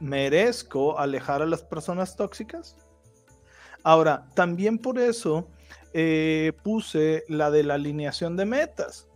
¿merezco 0.00 0.98
alejar 0.98 1.42
a 1.42 1.46
las 1.46 1.62
personas 1.62 2.16
tóxicas? 2.16 2.76
Ahora, 3.82 4.28
también 4.34 4.78
por 4.78 4.98
eso 4.98 5.48
eh, 5.92 6.52
puse 6.62 7.24
la 7.28 7.50
de 7.50 7.64
la 7.64 7.74
alineación 7.74 8.36
de 8.36 8.44
metas, 8.44 9.08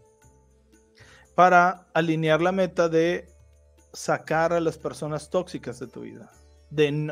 para 1.35 1.87
alinear 1.95 2.43
la 2.43 2.53
meta 2.53 2.89
de 2.89 3.27
sacar 3.93 4.53
a 4.53 4.61
las 4.61 4.77
personas 4.77 5.31
tóxicas 5.31 5.79
de 5.79 5.87
tu 5.87 6.03
vida 6.03 6.31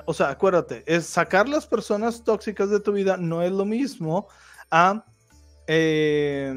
o 0.07 0.15
sea, 0.15 0.31
acuérdate, 0.31 0.83
es 0.87 1.07
sacar 1.07 1.49
las 1.49 1.67
personas 1.67 2.25
tóxicas 2.25 2.71
de 2.71 2.81
tu 2.81 2.93
vida 2.93 3.17
no 3.17 3.43
es 3.43 3.53
lo 3.53 3.65
mismo 3.65 4.29
a 4.71 5.05
eh, 5.67 6.55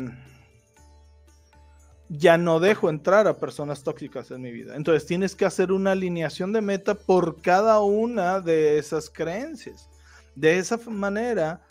ya 2.16 2.38
no 2.38 2.60
dejo 2.60 2.90
entrar 2.90 3.28
a 3.28 3.38
personas 3.38 3.84
tóxicas 3.84 4.30
en 4.30 4.42
mi 4.42 4.52
vida. 4.52 4.76
Entonces 4.76 5.08
tienes 5.08 5.36
que 5.36 5.46
hacer 5.46 5.72
una 5.72 5.94
alineación 5.94 6.54
de 6.54 6.62
meta 6.62 6.94
por 6.94 7.42
cada 7.42 7.80
una 7.82 8.40
de 8.40 8.78
esas 8.78 9.10
creencias. 9.10 9.90
De 10.36 10.60
esa 10.60 10.78
manera 10.78 11.62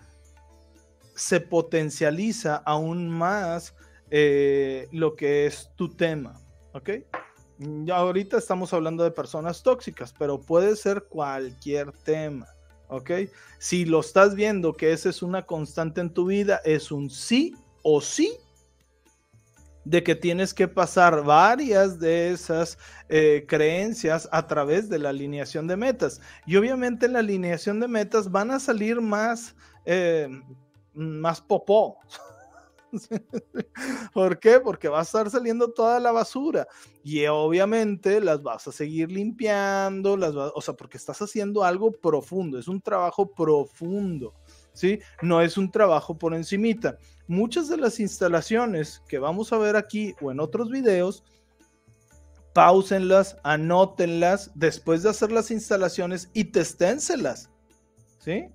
se 1.14 1.40
potencializa 1.40 2.56
aún 2.56 3.08
más 3.08 3.74
eh, 4.10 4.88
lo 4.90 5.14
que 5.14 5.46
es 5.46 5.70
tu 5.76 5.88
tema. 5.94 6.40
¿Ok? 6.72 6.90
Ya 7.84 7.96
ahorita 7.96 8.38
estamos 8.38 8.72
hablando 8.72 9.04
de 9.04 9.12
personas 9.12 9.62
tóxicas, 9.62 10.12
pero 10.18 10.40
puede 10.40 10.74
ser 10.74 11.04
cualquier 11.04 11.92
tema, 11.92 12.48
¿ok? 12.88 13.10
Si 13.60 13.84
lo 13.84 14.00
estás 14.00 14.34
viendo 14.34 14.72
que 14.76 14.92
esa 14.92 15.10
es 15.10 15.22
una 15.22 15.46
constante 15.46 16.00
en 16.00 16.12
tu 16.12 16.26
vida, 16.26 16.60
es 16.64 16.90
un 16.90 17.08
sí 17.08 17.54
o 17.84 18.00
sí 18.00 18.36
de 19.84 20.02
que 20.02 20.14
tienes 20.14 20.54
que 20.54 20.68
pasar 20.68 21.24
varias 21.24 21.98
de 21.98 22.30
esas 22.30 22.78
eh, 23.08 23.44
creencias 23.48 24.28
a 24.32 24.46
través 24.46 24.88
de 24.88 24.98
la 24.98 25.10
alineación 25.10 25.66
de 25.66 25.76
metas. 25.76 26.20
Y 26.46 26.56
obviamente 26.56 27.06
en 27.06 27.14
la 27.14 27.18
alineación 27.20 27.80
de 27.80 27.88
metas 27.88 28.30
van 28.30 28.50
a 28.50 28.60
salir 28.60 29.00
más, 29.00 29.54
eh, 29.84 30.28
más 30.94 31.40
popó. 31.40 31.98
¿Por 34.12 34.38
qué? 34.38 34.60
Porque 34.60 34.88
va 34.88 35.00
a 35.00 35.02
estar 35.02 35.30
saliendo 35.30 35.72
toda 35.72 35.98
la 35.98 36.12
basura 36.12 36.66
y 37.02 37.26
obviamente 37.26 38.20
las 38.20 38.42
vas 38.42 38.68
a 38.68 38.72
seguir 38.72 39.10
limpiando, 39.10 40.16
las 40.16 40.34
o 40.34 40.60
sea, 40.60 40.74
porque 40.74 40.98
estás 40.98 41.20
haciendo 41.22 41.64
algo 41.64 41.90
profundo, 41.90 42.58
es 42.58 42.68
un 42.68 42.80
trabajo 42.80 43.32
profundo, 43.32 44.34
No 45.20 45.40
es 45.40 45.56
un 45.56 45.70
trabajo 45.70 46.16
por 46.16 46.34
encimita. 46.34 46.98
Muchas 47.26 47.68
de 47.68 47.76
las 47.76 48.00
instalaciones 48.00 49.02
que 49.08 49.18
vamos 49.18 49.52
a 49.52 49.58
ver 49.58 49.76
aquí 49.76 50.14
o 50.20 50.30
en 50.30 50.40
otros 50.40 50.70
videos, 50.70 51.24
pausenlas, 52.52 53.36
anótenlas 53.44 54.50
después 54.54 55.02
de 55.02 55.10
hacer 55.10 55.32
las 55.32 55.50
instalaciones 55.50 56.30
y 56.34 56.44
testénselas, 56.44 57.50
¿sí? 58.18 58.48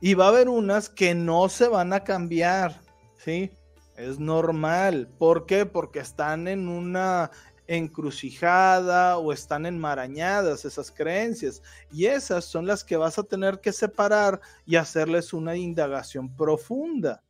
Y 0.00 0.14
va 0.14 0.26
a 0.26 0.28
haber 0.28 0.48
unas 0.48 0.88
que 0.88 1.14
no 1.14 1.48
se 1.48 1.68
van 1.68 1.92
a 1.92 2.04
cambiar, 2.04 2.80
¿sí? 3.16 3.50
Es 3.96 4.18
normal. 4.18 5.08
¿Por 5.18 5.44
qué? 5.44 5.66
Porque 5.66 5.98
están 5.98 6.48
en 6.48 6.68
una 6.68 7.30
encrucijada 7.70 9.16
o 9.18 9.32
están 9.32 9.64
enmarañadas 9.64 10.64
esas 10.64 10.90
creencias. 10.90 11.62
Y 11.92 12.06
esas 12.06 12.44
son 12.44 12.66
las 12.66 12.82
que 12.82 12.96
vas 12.96 13.16
a 13.16 13.22
tener 13.22 13.60
que 13.60 13.72
separar 13.72 14.40
y 14.66 14.74
hacerles 14.74 15.32
una 15.32 15.56
indagación 15.56 16.34
profunda. 16.34 17.22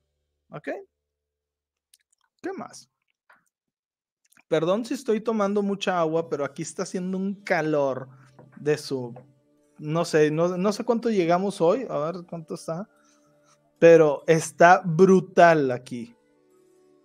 ¿Ok? 0.48 0.68
¿Qué 2.40 2.52
más? 2.54 2.88
Perdón 4.48 4.86
si 4.86 4.94
estoy 4.94 5.20
tomando 5.20 5.62
mucha 5.62 6.00
agua, 6.00 6.30
pero 6.30 6.46
aquí 6.46 6.62
está 6.62 6.84
haciendo 6.84 7.18
un 7.18 7.34
calor 7.34 8.08
de 8.56 8.78
su... 8.78 9.14
No 9.78 10.06
sé, 10.06 10.30
no, 10.30 10.56
no 10.56 10.72
sé 10.72 10.84
cuánto 10.84 11.10
llegamos 11.10 11.60
hoy. 11.60 11.86
A 11.90 11.98
ver 11.98 12.24
cuánto 12.26 12.54
está. 12.54 12.88
Pero 13.78 14.24
está 14.26 14.80
brutal 14.82 15.70
aquí. 15.70 16.14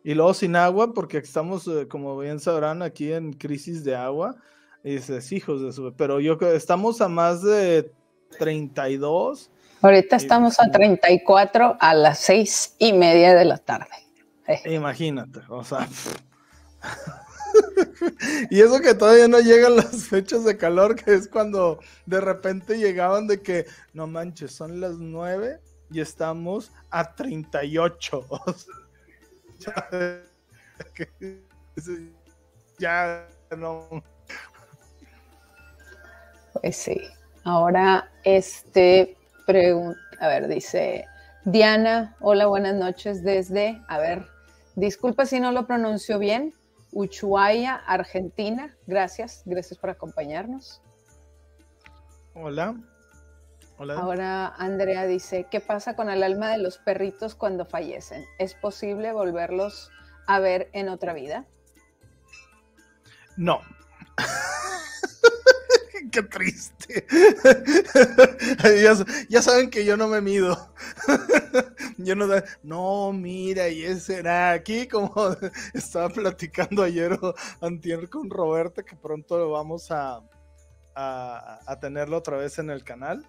Y 0.05 0.13
luego 0.13 0.35
sin 0.35 0.55
agua, 0.55 0.93
porque 0.93 1.17
estamos, 1.17 1.67
eh, 1.67 1.87
como 1.87 2.15
bien 2.19 2.39
sabrán, 2.39 2.83
aquí 2.83 3.11
en 3.11 3.33
crisis 3.33 3.83
de 3.83 3.95
agua. 3.95 4.35
Y 4.83 4.97
dices, 4.97 5.31
hijos 5.31 5.63
de 5.63 5.73
su... 5.73 5.91
Pero 5.97 6.19
yo 6.19 6.37
creo 6.37 6.53
estamos 6.53 7.01
a 7.01 7.07
más 7.07 7.41
de 7.41 7.91
32. 8.37 9.49
Ahorita 9.81 10.15
estamos 10.15 10.59
a 10.59 10.69
34 10.69 11.77
a 11.79 11.93
las 11.95 12.19
seis 12.19 12.75
y 12.77 12.93
media 12.93 13.33
de 13.33 13.45
la 13.45 13.57
tarde. 13.57 13.87
Imagínate, 14.65 15.39
o 15.49 15.63
sea. 15.63 15.89
y 18.51 18.61
eso 18.61 18.79
que 18.81 18.93
todavía 18.93 19.27
no 19.27 19.39
llegan 19.39 19.75
las 19.75 20.05
fechas 20.05 20.45
de 20.45 20.55
calor, 20.55 20.95
que 20.95 21.15
es 21.15 21.27
cuando 21.27 21.79
de 22.05 22.21
repente 22.21 22.77
llegaban 22.77 23.25
de 23.25 23.41
que, 23.41 23.65
no 23.93 24.05
manches, 24.05 24.51
son 24.51 24.79
las 24.79 24.99
9 24.99 25.59
y 25.89 25.99
estamos 25.99 26.71
a 26.91 27.15
38. 27.15 28.27
ya 32.79 33.27
no. 33.57 33.89
Pues 36.53 36.77
sí. 36.77 37.01
Ahora, 37.43 38.09
este 38.23 39.17
pregunta, 39.45 39.99
a 40.19 40.27
ver, 40.27 40.47
dice 40.47 41.05
Diana, 41.43 42.15
hola, 42.19 42.47
buenas 42.47 42.73
noches 42.73 43.23
desde, 43.23 43.79
a 43.87 43.99
ver, 43.99 44.25
disculpa 44.75 45.27
si 45.27 45.39
no 45.39 45.51
lo 45.51 45.67
pronuncio 45.67 46.17
bien, 46.17 46.55
Ushuaia, 46.91 47.75
Argentina. 47.75 48.75
Gracias, 48.87 49.43
gracias 49.45 49.77
por 49.77 49.91
acompañarnos. 49.91 50.81
Hola. 52.33 52.75
Ahora 53.77 54.53
Andrea 54.57 55.05
dice, 55.05 55.47
¿qué 55.51 55.59
pasa 55.59 55.95
con 55.95 56.09
el 56.09 56.23
alma 56.23 56.51
de 56.51 56.59
los 56.59 56.77
perritos 56.77 57.35
cuando 57.35 57.65
fallecen? 57.65 58.25
¿Es 58.39 58.53
posible 58.53 59.11
volverlos 59.11 59.91
a 60.27 60.39
ver 60.39 60.69
en 60.73 60.89
otra 60.89 61.13
vida? 61.13 61.45
No. 63.37 63.61
Qué 66.11 66.23
triste. 66.23 67.05
ya, 69.29 69.41
saben 69.41 69.69
que 69.69 69.83
yo 69.83 69.97
no 69.97 70.07
me 70.07 70.21
mido. 70.21 70.71
yo 71.97 72.15
no, 72.15 72.27
no, 72.63 73.11
mira, 73.11 73.67
y 73.67 73.83
ese 73.83 74.19
era 74.19 74.51
aquí, 74.51 74.87
como 74.87 75.11
estaba 75.73 76.07
platicando 76.07 76.83
ayer 76.83 77.19
o 77.21 77.35
antier 77.59 78.09
con 78.09 78.29
Roberta, 78.29 78.83
que 78.83 78.95
pronto 78.95 79.37
lo 79.37 79.51
vamos 79.51 79.91
a, 79.91 80.21
a, 80.95 81.77
tenerlo 81.81 82.17
otra 82.17 82.37
vez 82.37 82.57
en 82.59 82.69
el 82.69 82.83
canal. 82.83 83.27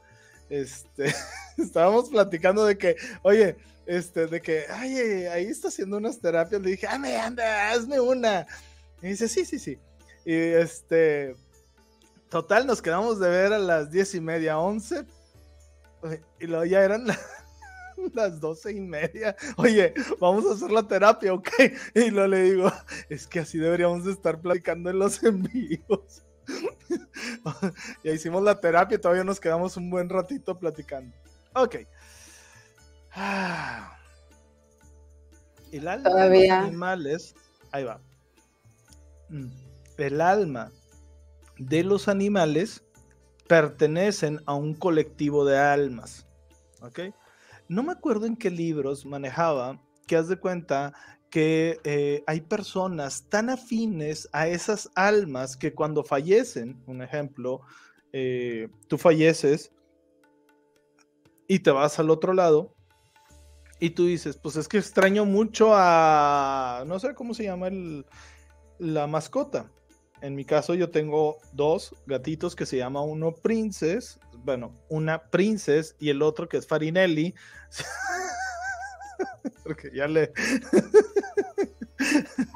Este, 0.48 1.14
estábamos 1.58 2.10
platicando 2.10 2.64
de 2.64 2.78
que, 2.78 2.96
oye, 3.22 3.56
este, 3.86 4.26
de 4.26 4.40
que, 4.40 4.64
ay, 4.68 4.96
ahí 5.26 5.46
está 5.46 5.68
haciendo 5.68 5.96
unas 5.96 6.20
terapias. 6.20 6.60
Le 6.60 6.72
dije, 6.72 6.86
anda, 6.86 7.24
anda, 7.24 7.70
hazme 7.70 8.00
una. 8.00 8.46
Y 9.02 9.08
dice, 9.08 9.28
sí, 9.28 9.44
sí, 9.44 9.58
sí. 9.58 9.78
Y 10.24 10.34
este, 10.34 11.36
total, 12.28 12.66
nos 12.66 12.82
quedamos 12.82 13.20
de 13.20 13.28
ver 13.28 13.52
a 13.52 13.58
las 13.58 13.90
diez 13.90 14.14
y 14.14 14.20
media, 14.20 14.58
once. 14.58 15.04
Y 16.40 16.46
luego 16.46 16.64
ya 16.64 16.82
eran 16.82 17.06
las 18.14 18.40
doce 18.40 18.72
y 18.72 18.80
media. 18.80 19.36
Oye, 19.56 19.94
vamos 20.20 20.44
a 20.46 20.54
hacer 20.54 20.70
la 20.70 20.86
terapia, 20.86 21.32
¿ok? 21.32 21.48
Y 21.94 22.10
luego 22.10 22.28
le 22.28 22.42
digo, 22.42 22.72
es 23.08 23.26
que 23.26 23.40
así 23.40 23.58
deberíamos 23.58 24.04
de 24.04 24.12
estar 24.12 24.40
platicando 24.40 24.90
en 24.90 24.98
los 24.98 25.22
envíos. 25.22 26.25
ya 28.04 28.12
hicimos 28.12 28.42
la 28.42 28.60
terapia 28.60 28.96
y 28.96 29.00
todavía 29.00 29.24
nos 29.24 29.40
quedamos 29.40 29.76
un 29.76 29.90
buen 29.90 30.08
ratito 30.08 30.58
platicando. 30.58 31.16
Ok. 31.54 31.76
El 35.72 35.88
alma 35.88 36.10
de 36.10 36.40
los 36.40 36.50
animales, 36.50 37.34
ahí 37.72 37.84
va. 37.84 38.00
El 39.96 40.20
alma 40.20 40.70
de 41.58 41.82
los 41.82 42.08
animales 42.08 42.84
pertenecen 43.48 44.40
a 44.46 44.54
un 44.54 44.74
colectivo 44.74 45.44
de 45.44 45.58
almas. 45.58 46.26
¿Ok? 46.80 47.00
No 47.68 47.82
me 47.82 47.92
acuerdo 47.92 48.26
en 48.26 48.36
qué 48.36 48.50
libros 48.50 49.06
manejaba 49.06 49.80
que 50.06 50.16
haz 50.16 50.28
de 50.28 50.36
cuenta 50.36 50.92
que 51.30 51.80
eh, 51.84 52.22
hay 52.26 52.40
personas 52.40 53.26
tan 53.28 53.50
afines 53.50 54.28
a 54.32 54.48
esas 54.48 54.90
almas 54.94 55.56
que 55.56 55.74
cuando 55.74 56.04
fallecen, 56.04 56.82
un 56.86 57.02
ejemplo, 57.02 57.60
eh, 58.12 58.68
tú 58.88 58.98
falleces 58.98 59.72
y 61.48 61.58
te 61.58 61.70
vas 61.70 61.98
al 61.98 62.10
otro 62.10 62.32
lado 62.32 62.74
y 63.78 63.90
tú 63.90 64.06
dices, 64.06 64.36
pues 64.36 64.56
es 64.56 64.68
que 64.68 64.78
extraño 64.78 65.24
mucho 65.24 65.70
a, 65.72 66.84
no 66.86 66.98
sé 66.98 67.14
cómo 67.14 67.34
se 67.34 67.44
llama 67.44 67.68
el, 67.68 68.06
la 68.78 69.06
mascota. 69.06 69.70
En 70.22 70.34
mi 70.34 70.44
caso 70.46 70.74
yo 70.74 70.90
tengo 70.90 71.36
dos 71.52 71.94
gatitos 72.06 72.56
que 72.56 72.64
se 72.64 72.78
llama 72.78 73.02
uno 73.02 73.32
Princess, 73.32 74.18
bueno, 74.44 74.72
una 74.88 75.28
Princess 75.28 75.94
y 75.98 76.08
el 76.08 76.22
otro 76.22 76.48
que 76.48 76.56
es 76.56 76.66
Farinelli. 76.66 77.34
Porque 79.64 79.90
ya 79.94 80.06
le... 80.06 80.32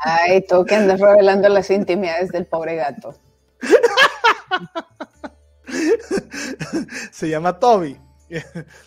Ay, 0.05 0.45
tú 0.47 0.64
que 0.64 0.75
andas 0.75 1.00
revelando 1.00 1.49
las 1.49 1.71
intimidades 1.71 2.31
del 2.31 2.47
pobre 2.47 2.76
gato. 2.76 3.14
Se 7.11 7.29
llama 7.29 7.59
Toby. 7.59 8.00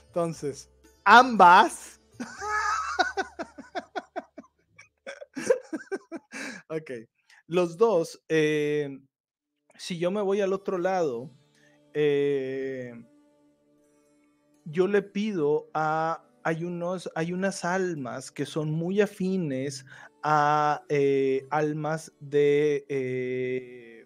Entonces, 0.08 0.70
ambas. 1.04 2.00
ok. 6.70 6.92
Los 7.48 7.78
dos, 7.78 8.24
eh, 8.30 9.00
si 9.78 9.98
yo 9.98 10.12
me 10.12 10.22
voy 10.22 10.42
al 10.42 10.54
otro 10.54 10.78
lado, 10.78 11.30
eh, 11.94 12.94
yo 14.66 14.88
le 14.88 15.02
pido 15.02 15.70
a 15.74 16.24
hay, 16.44 16.64
unos, 16.64 17.10
hay 17.16 17.34
unas 17.34 17.66
almas 17.66 18.32
que 18.32 18.46
son 18.46 18.72
muy 18.72 19.02
afines 19.02 19.86
a 20.24 20.84
eh, 20.90 21.46
almas 21.50 22.14
de 22.20 22.86
eh, 22.90 24.06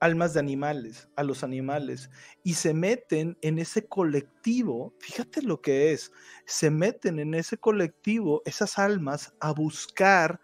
almas 0.00 0.34
de 0.34 0.40
animales, 0.40 1.08
a 1.16 1.24
los 1.24 1.42
animales, 1.42 2.10
y 2.44 2.54
se 2.54 2.72
meten 2.72 3.36
en 3.42 3.58
ese 3.58 3.86
colectivo, 3.86 4.94
fíjate 5.00 5.42
lo 5.42 5.60
que 5.60 5.92
es, 5.92 6.12
se 6.46 6.70
meten 6.70 7.18
en 7.18 7.34
ese 7.34 7.58
colectivo, 7.58 8.42
esas 8.44 8.78
almas, 8.78 9.34
a 9.40 9.52
buscar 9.52 10.40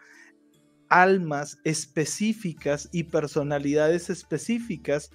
almas 0.89 1.59
específicas 1.65 2.89
y 2.93 3.05
personalidades 3.05 4.11
específicas 4.11 5.11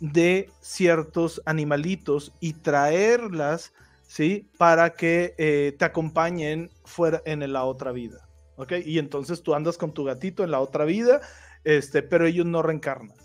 de 0.00 0.50
ciertos 0.60 1.42
animalitos 1.44 2.32
y 2.40 2.52
traerlas 2.52 3.72
¿sí? 4.08 4.50
Para 4.56 4.94
que 4.94 5.34
eh, 5.38 5.76
te 5.78 5.84
acompañen 5.84 6.70
fuera 6.84 7.22
en 7.24 7.52
la 7.52 7.64
otra 7.64 7.92
vida, 7.92 8.28
¿ok? 8.56 8.72
Y 8.84 8.98
entonces 8.98 9.42
tú 9.42 9.54
andas 9.54 9.78
con 9.78 9.92
tu 9.92 10.02
gatito 10.02 10.42
en 10.42 10.50
la 10.50 10.60
otra 10.60 10.84
vida, 10.84 11.20
este, 11.62 12.02
pero 12.02 12.26
ellos 12.26 12.46
no 12.46 12.62
reencarnan, 12.62 13.16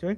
¿sí? 0.00 0.16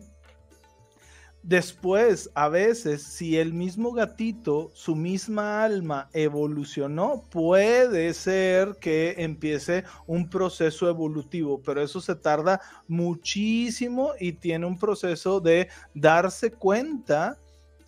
Después, 1.42 2.30
a 2.34 2.48
veces, 2.48 3.02
si 3.02 3.38
el 3.38 3.54
mismo 3.54 3.92
gatito, 3.92 4.70
su 4.74 4.94
misma 4.94 5.64
alma 5.64 6.10
evolucionó, 6.12 7.22
puede 7.30 8.12
ser 8.12 8.76
que 8.80 9.14
empiece 9.16 9.84
un 10.06 10.28
proceso 10.28 10.88
evolutivo, 10.90 11.62
pero 11.62 11.80
eso 11.80 12.00
se 12.02 12.16
tarda 12.16 12.60
muchísimo 12.86 14.12
y 14.20 14.32
tiene 14.32 14.66
un 14.66 14.78
proceso 14.78 15.40
de 15.40 15.68
darse 15.94 16.50
cuenta 16.50 17.38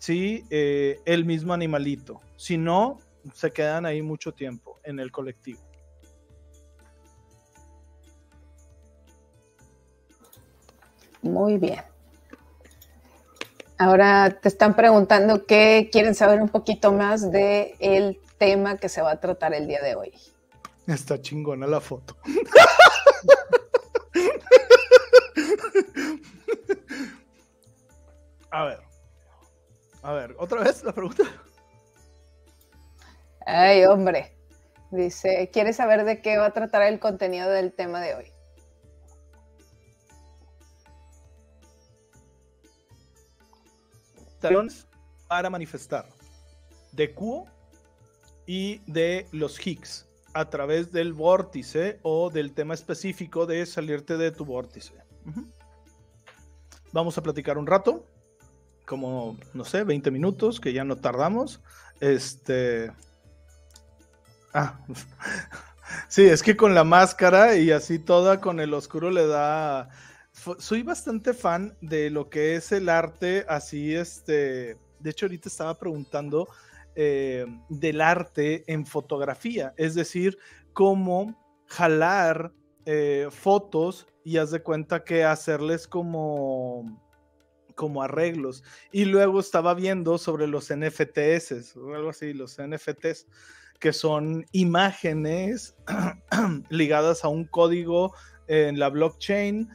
sí, 0.01 0.43
eh, 0.49 0.99
el 1.05 1.23
mismo 1.25 1.53
animalito. 1.53 2.19
Si 2.35 2.57
no, 2.57 2.97
se 3.33 3.51
quedan 3.51 3.85
ahí 3.85 4.01
mucho 4.01 4.33
tiempo 4.33 4.79
en 4.83 4.99
el 4.99 5.11
colectivo. 5.11 5.61
Muy 11.21 11.59
bien. 11.59 11.83
Ahora 13.77 14.39
te 14.41 14.47
están 14.47 14.75
preguntando 14.75 15.45
qué 15.45 15.89
quieren 15.91 16.15
saber 16.15 16.41
un 16.41 16.49
poquito 16.49 16.91
más 16.91 17.31
de 17.31 17.75
el 17.79 18.19
tema 18.39 18.77
que 18.77 18.89
se 18.89 19.03
va 19.03 19.11
a 19.11 19.19
tratar 19.19 19.53
el 19.53 19.67
día 19.67 19.81
de 19.81 19.93
hoy. 19.95 20.11
Está 20.87 21.21
chingona 21.21 21.67
la 21.67 21.79
foto. 21.79 22.17
a 28.49 28.65
ver. 28.65 28.90
A 30.03 30.13
ver, 30.13 30.35
otra 30.39 30.63
vez 30.63 30.83
la 30.83 30.93
pregunta. 30.93 31.23
Ay, 33.45 33.85
hombre. 33.85 34.35
Dice, 34.91 35.49
¿quieres 35.53 35.77
saber 35.77 36.03
de 36.03 36.21
qué 36.21 36.37
va 36.37 36.47
a 36.47 36.53
tratar 36.53 36.81
el 36.83 36.99
contenido 36.99 37.49
del 37.49 37.73
tema 37.73 38.01
de 38.01 38.15
hoy? 38.15 38.25
Para 45.27 45.49
manifestar 45.49 46.07
de 46.91 47.13
Q 47.13 47.45
y 48.47 48.79
de 48.91 49.27
los 49.31 49.65
Higgs 49.65 50.09
a 50.33 50.49
través 50.49 50.91
del 50.91 51.13
vórtice 51.13 51.99
o 52.01 52.29
del 52.29 52.53
tema 52.53 52.73
específico 52.73 53.45
de 53.45 53.65
salirte 53.65 54.17
de 54.17 54.31
tu 54.31 54.43
vórtice. 54.43 54.95
Vamos 56.91 57.17
a 57.17 57.21
platicar 57.21 57.57
un 57.57 57.67
rato 57.67 58.05
como, 58.91 59.37
no 59.53 59.63
sé, 59.63 59.85
20 59.85 60.11
minutos, 60.11 60.59
que 60.59 60.73
ya 60.73 60.83
no 60.83 60.97
tardamos. 60.97 61.61
Este. 62.01 62.91
Ah. 64.53 64.81
sí, 66.09 66.25
es 66.25 66.43
que 66.43 66.57
con 66.57 66.75
la 66.75 66.83
máscara 66.83 67.55
y 67.55 67.71
así 67.71 67.99
toda 67.99 68.41
con 68.41 68.59
el 68.59 68.73
oscuro 68.73 69.09
le 69.09 69.27
da. 69.27 69.87
Soy 70.59 70.83
bastante 70.83 71.33
fan 71.33 71.77
de 71.79 72.09
lo 72.09 72.29
que 72.29 72.55
es 72.57 72.73
el 72.73 72.89
arte, 72.89 73.45
así, 73.47 73.95
este. 73.95 74.77
De 74.99 75.09
hecho, 75.09 75.27
ahorita 75.27 75.47
estaba 75.47 75.79
preguntando 75.79 76.49
eh, 76.93 77.45
del 77.69 78.01
arte 78.01 78.65
en 78.67 78.85
fotografía, 78.85 79.73
es 79.77 79.95
decir, 79.95 80.37
cómo 80.73 81.41
jalar 81.67 82.51
eh, 82.85 83.29
fotos 83.31 84.05
y 84.25 84.35
haz 84.35 84.51
de 84.51 84.61
cuenta 84.61 85.05
que 85.05 85.23
hacerles 85.23 85.87
como 85.87 86.99
como 87.75 88.03
arreglos. 88.03 88.63
Y 88.91 89.05
luego 89.05 89.39
estaba 89.39 89.73
viendo 89.73 90.17
sobre 90.17 90.47
los 90.47 90.73
NFTs 90.73 91.75
o 91.77 91.93
algo 91.95 92.09
así, 92.09 92.33
los 92.33 92.57
NFTs, 92.59 93.27
que 93.79 93.93
son 93.93 94.45
imágenes 94.51 95.75
ligadas 96.69 97.25
a 97.25 97.29
un 97.29 97.45
código 97.45 98.13
en 98.47 98.77
la 98.77 98.89
blockchain 98.89 99.69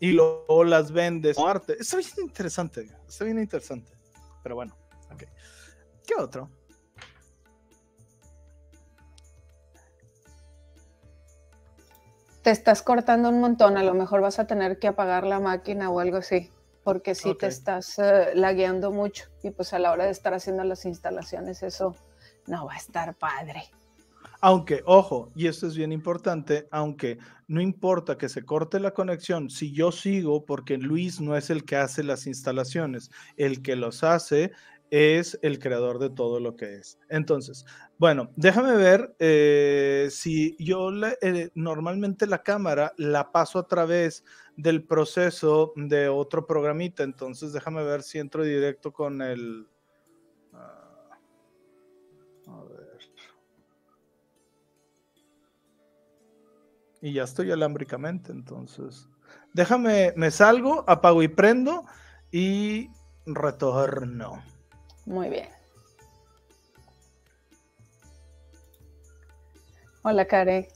y 0.00 0.12
luego 0.12 0.62
las 0.64 0.92
vendes 0.92 1.36
como 1.36 1.48
arte. 1.48 1.76
Está 1.80 1.96
bien 1.96 2.10
interesante, 2.18 2.88
está 3.08 3.24
bien 3.24 3.40
interesante. 3.40 3.92
Pero 4.42 4.54
bueno, 4.54 4.76
ok. 5.12 5.24
¿Qué 6.06 6.14
otro? 6.16 6.50
Te 12.42 12.52
estás 12.52 12.82
cortando 12.82 13.28
un 13.28 13.40
montón, 13.40 13.76
a 13.76 13.82
lo 13.82 13.92
mejor 13.94 14.20
vas 14.20 14.38
a 14.38 14.46
tener 14.46 14.78
que 14.78 14.86
apagar 14.86 15.26
la 15.26 15.40
máquina 15.40 15.90
o 15.90 15.98
algo 15.98 16.18
así 16.18 16.52
porque 16.88 17.14
si 17.14 17.34
te 17.34 17.44
Ok. 17.48 17.52
estás 17.52 17.98
eh, 17.98 18.30
lagueando 18.32 18.90
mucho 18.90 19.26
y 19.42 19.50
pues 19.50 19.74
a 19.74 19.78
la 19.78 19.92
hora 19.92 20.06
de 20.06 20.10
estar 20.10 20.32
haciendo 20.32 20.64
las 20.64 20.86
instalaciones 20.86 21.62
eso 21.62 21.94
no 22.46 22.64
va 22.64 22.72
a 22.72 22.76
estar 22.78 23.14
padre. 23.14 23.64
Aunque, 24.40 24.80
ojo, 24.86 25.30
y 25.34 25.48
esto 25.48 25.66
es 25.66 25.76
bien 25.76 25.92
importante, 25.92 26.66
aunque 26.70 27.18
no 27.46 27.60
importa 27.60 28.16
que 28.16 28.30
se 28.30 28.42
corte 28.42 28.80
la 28.80 28.92
conexión, 28.92 29.50
si 29.50 29.70
yo 29.70 29.92
sigo, 29.92 30.46
porque 30.46 30.78
Luis 30.78 31.20
no 31.20 31.36
es 31.36 31.50
el 31.50 31.66
que 31.66 31.76
hace 31.76 32.02
las 32.02 32.26
instalaciones, 32.26 33.10
el 33.36 33.60
que 33.60 33.76
los 33.76 34.02
hace 34.02 34.52
es 34.90 35.38
el 35.42 35.58
creador 35.58 35.98
de 35.98 36.10
todo 36.10 36.40
lo 36.40 36.56
que 36.56 36.76
es. 36.76 36.98
Entonces, 37.08 37.64
bueno, 37.98 38.30
déjame 38.36 38.76
ver 38.76 39.14
eh, 39.18 40.08
si 40.10 40.56
yo 40.58 40.90
eh, 41.20 41.50
normalmente 41.54 42.26
la 42.26 42.42
cámara 42.42 42.92
la 42.96 43.32
paso 43.32 43.58
a 43.58 43.66
través 43.66 44.24
del 44.56 44.84
proceso 44.84 45.72
de 45.76 46.08
otro 46.08 46.46
programita, 46.46 47.02
entonces 47.02 47.52
déjame 47.52 47.84
ver 47.84 48.02
si 48.02 48.18
entro 48.18 48.42
directo 48.42 48.92
con 48.92 49.22
el... 49.22 49.66
ah, 50.52 51.18
a 52.48 52.64
ver. 52.64 52.98
Y 57.00 57.12
ya 57.12 57.24
estoy 57.24 57.52
alámbricamente, 57.52 58.32
entonces. 58.32 59.08
Déjame, 59.52 60.12
me 60.16 60.30
salgo, 60.30 60.84
apago 60.88 61.22
y 61.22 61.28
prendo 61.28 61.84
y 62.32 62.88
retorno. 63.26 64.42
Muy 65.08 65.30
bien. 65.30 65.48
Hola, 70.02 70.26
Care. 70.26 70.68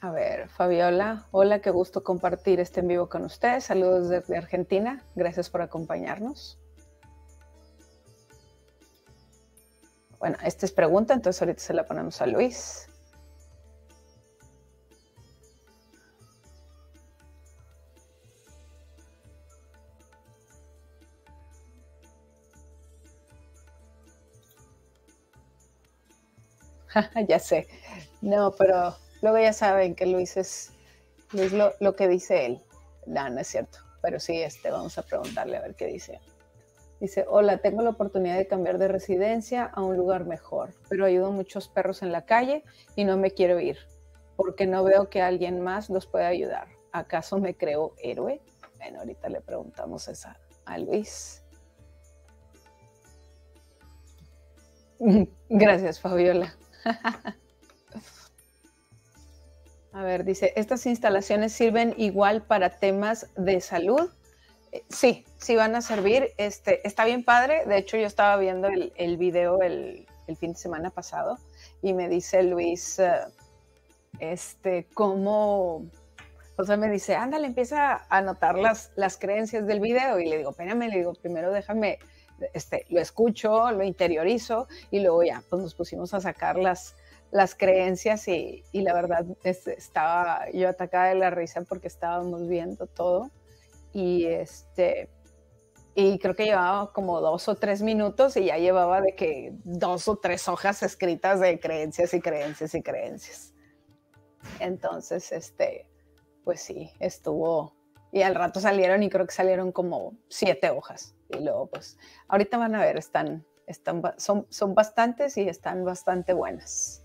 A 0.00 0.10
ver, 0.10 0.48
Fabiola, 0.48 1.26
hola, 1.30 1.60
qué 1.60 1.70
gusto 1.70 2.02
compartir 2.02 2.60
este 2.60 2.80
en 2.80 2.88
vivo 2.88 3.10
con 3.10 3.24
ustedes. 3.26 3.64
Saludos 3.64 4.08
desde 4.08 4.38
Argentina. 4.38 5.04
Gracias 5.14 5.50
por 5.50 5.60
acompañarnos. 5.60 6.58
Bueno, 10.18 10.38
esta 10.42 10.64
es 10.64 10.72
pregunta, 10.72 11.12
entonces 11.12 11.42
ahorita 11.42 11.60
se 11.60 11.74
la 11.74 11.84
ponemos 11.84 12.22
a 12.22 12.26
Luis. 12.26 12.88
ya 27.28 27.38
sé. 27.38 27.68
No, 28.20 28.52
pero 28.52 28.94
luego 29.20 29.38
ya 29.38 29.52
saben 29.52 29.94
que 29.94 30.06
Luis 30.06 30.36
es, 30.36 30.72
Luis 31.32 31.52
lo, 31.52 31.96
que 31.96 32.08
dice 32.08 32.46
él. 32.46 32.62
No, 33.06 33.28
no 33.30 33.40
es 33.40 33.48
cierto. 33.48 33.78
Pero 34.00 34.18
sí, 34.20 34.40
este, 34.42 34.70
vamos 34.70 34.98
a 34.98 35.02
preguntarle 35.02 35.56
a 35.56 35.62
ver 35.62 35.74
qué 35.74 35.86
dice. 35.86 36.20
Dice, 37.00 37.24
hola, 37.28 37.58
tengo 37.58 37.82
la 37.82 37.90
oportunidad 37.90 38.36
de 38.36 38.46
cambiar 38.46 38.78
de 38.78 38.88
residencia 38.88 39.64
a 39.64 39.82
un 39.82 39.96
lugar 39.96 40.24
mejor, 40.24 40.72
pero 40.88 41.04
ayudo 41.04 41.32
muchos 41.32 41.66
perros 41.68 42.02
en 42.02 42.12
la 42.12 42.26
calle 42.26 42.62
y 42.94 43.04
no 43.04 43.16
me 43.16 43.32
quiero 43.32 43.58
ir, 43.58 43.78
porque 44.36 44.66
no 44.66 44.84
veo 44.84 45.10
que 45.10 45.20
alguien 45.20 45.60
más 45.60 45.90
los 45.90 46.06
pueda 46.06 46.28
ayudar. 46.28 46.68
¿Acaso 46.92 47.38
me 47.38 47.56
creo 47.56 47.94
héroe? 48.00 48.40
Bueno, 48.76 49.00
ahorita 49.00 49.28
le 49.30 49.40
preguntamos 49.40 50.06
esa 50.06 50.38
a 50.64 50.78
Luis. 50.78 51.42
Gracias, 55.48 56.00
Fabiola. 56.00 56.54
A 59.92 60.02
ver, 60.02 60.24
dice, 60.24 60.54
¿estas 60.56 60.86
instalaciones 60.86 61.52
sirven 61.52 61.94
igual 61.98 62.42
para 62.42 62.70
temas 62.70 63.26
de 63.36 63.60
salud? 63.60 64.10
Eh, 64.72 64.82
Sí, 64.88 65.26
sí 65.38 65.54
van 65.54 65.74
a 65.76 65.82
servir. 65.82 66.32
Este, 66.38 66.86
está 66.86 67.04
bien 67.04 67.24
padre. 67.24 67.66
De 67.66 67.76
hecho, 67.76 67.98
yo 67.98 68.06
estaba 68.06 68.38
viendo 68.38 68.68
el, 68.68 69.16
video 69.18 69.60
el, 69.60 70.06
el 70.26 70.36
fin 70.36 70.52
de 70.52 70.58
semana 70.58 70.90
pasado 70.90 71.38
y 71.82 71.92
me 71.92 72.08
dice 72.08 72.42
Luis, 72.42 72.98
eh, 72.98 73.12
este, 74.18 74.86
cómo, 74.94 75.84
o 76.56 76.64
sea, 76.64 76.76
me 76.76 76.88
dice, 76.90 77.14
ándale, 77.14 77.46
empieza 77.46 77.92
a 77.92 78.06
anotar 78.08 78.58
las, 78.58 78.92
las 78.96 79.18
creencias 79.18 79.66
del 79.66 79.80
video. 79.80 80.18
Y 80.20 80.28
le 80.28 80.38
digo, 80.38 80.50
espérame, 80.50 80.88
le 80.88 80.98
digo, 80.98 81.14
primero 81.14 81.52
déjame, 81.52 81.98
este, 82.52 82.86
lo 82.88 83.00
escucho, 83.00 83.70
lo 83.70 83.84
interiorizo 83.84 84.68
y 84.90 85.00
luego 85.00 85.22
ya, 85.22 85.42
pues 85.48 85.62
nos 85.62 85.74
pusimos 85.74 86.14
a 86.14 86.20
sacar 86.20 86.58
las, 86.58 86.96
las 87.30 87.54
creencias 87.54 88.28
y, 88.28 88.62
la 88.72 88.92
verdad 88.94 89.24
este, 89.42 89.76
estaba 89.76 90.50
yo 90.52 90.68
atacada 90.68 91.08
de 91.08 91.14
la 91.16 91.30
risa 91.30 91.62
porque 91.62 91.88
estábamos 91.88 92.46
viendo 92.48 92.86
todo 92.86 93.30
y 93.92 94.26
este 94.26 95.10
y 95.94 96.18
creo 96.18 96.34
que 96.34 96.46
llevaba 96.46 96.90
como 96.92 97.20
dos 97.20 97.48
o 97.48 97.54
tres 97.54 97.82
minutos 97.82 98.36
y 98.38 98.46
ya 98.46 98.56
llevaba 98.56 99.02
de 99.02 99.14
que 99.14 99.52
dos 99.64 100.08
o 100.08 100.16
tres 100.16 100.48
hojas 100.48 100.82
escritas 100.82 101.38
de 101.40 101.60
creencias 101.60 102.14
y 102.14 102.20
creencias 102.20 102.74
y 102.74 102.82
creencias. 102.82 103.52
Entonces, 104.58 105.32
este, 105.32 105.86
pues 106.44 106.62
sí, 106.62 106.90
estuvo 106.98 107.74
y 108.10 108.22
al 108.22 108.34
rato 108.34 108.60
salieron 108.60 109.02
y 109.02 109.10
creo 109.10 109.26
que 109.26 109.34
salieron 109.34 109.72
como 109.72 110.14
siete 110.28 110.70
hojas 110.70 111.14
y 111.36 111.42
luego 111.42 111.66
pues 111.66 111.98
ahorita 112.28 112.58
van 112.58 112.74
a 112.74 112.80
ver 112.80 112.96
están 112.96 113.44
están 113.66 114.02
son 114.16 114.46
son 114.50 114.74
bastantes 114.74 115.36
y 115.36 115.48
están 115.48 115.84
bastante 115.84 116.32
buenas 116.32 117.02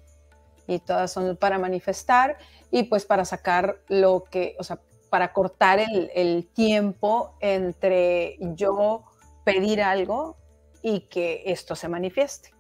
y 0.68 0.80
todas 0.80 1.12
son 1.12 1.38
para 1.38 1.58
manifestar 1.58 2.38
y 2.70 2.84
pues 2.84 3.06
para 3.06 3.26
sacar 3.26 3.82
lo 3.88 4.26
que, 4.26 4.56
o 4.60 4.64
sea, 4.64 4.80
para 5.10 5.32
cortar 5.32 5.80
el, 5.80 6.12
el, 6.14 6.48
tiempo 6.54 7.38
entre 7.40 8.38
yo 8.56 9.06
pedir 9.46 9.82
algo 9.82 10.36
y 10.82 11.02
que 11.08 11.44
esto 11.46 11.76
se 11.76 11.88
manifieste. 11.88 12.54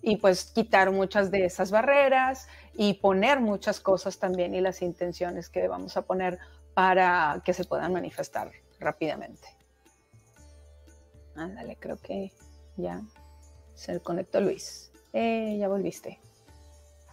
Y 0.00 0.16
pues 0.16 0.44
quitar 0.44 0.92
muchas 0.92 1.32
de 1.32 1.44
esas 1.44 1.72
barreras 1.72 2.46
y 2.74 2.94
poner 2.94 3.40
muchas 3.40 3.80
cosas 3.80 4.20
también 4.20 4.54
y 4.54 4.60
las 4.60 4.80
intenciones 4.80 5.48
que 5.48 5.66
vamos 5.66 5.96
a 5.96 6.02
poner 6.02 6.38
para 6.74 7.42
que 7.44 7.52
se 7.52 7.64
puedan 7.64 7.92
manifestar 7.92 8.52
rápidamente. 8.78 9.57
Ándale, 11.38 11.76
creo 11.78 11.96
que 11.96 12.32
ya 12.76 13.02
se 13.74 14.00
conectó 14.00 14.40
Luis. 14.40 14.92
Eh, 15.12 15.56
ya 15.58 15.68
volviste. 15.68 16.20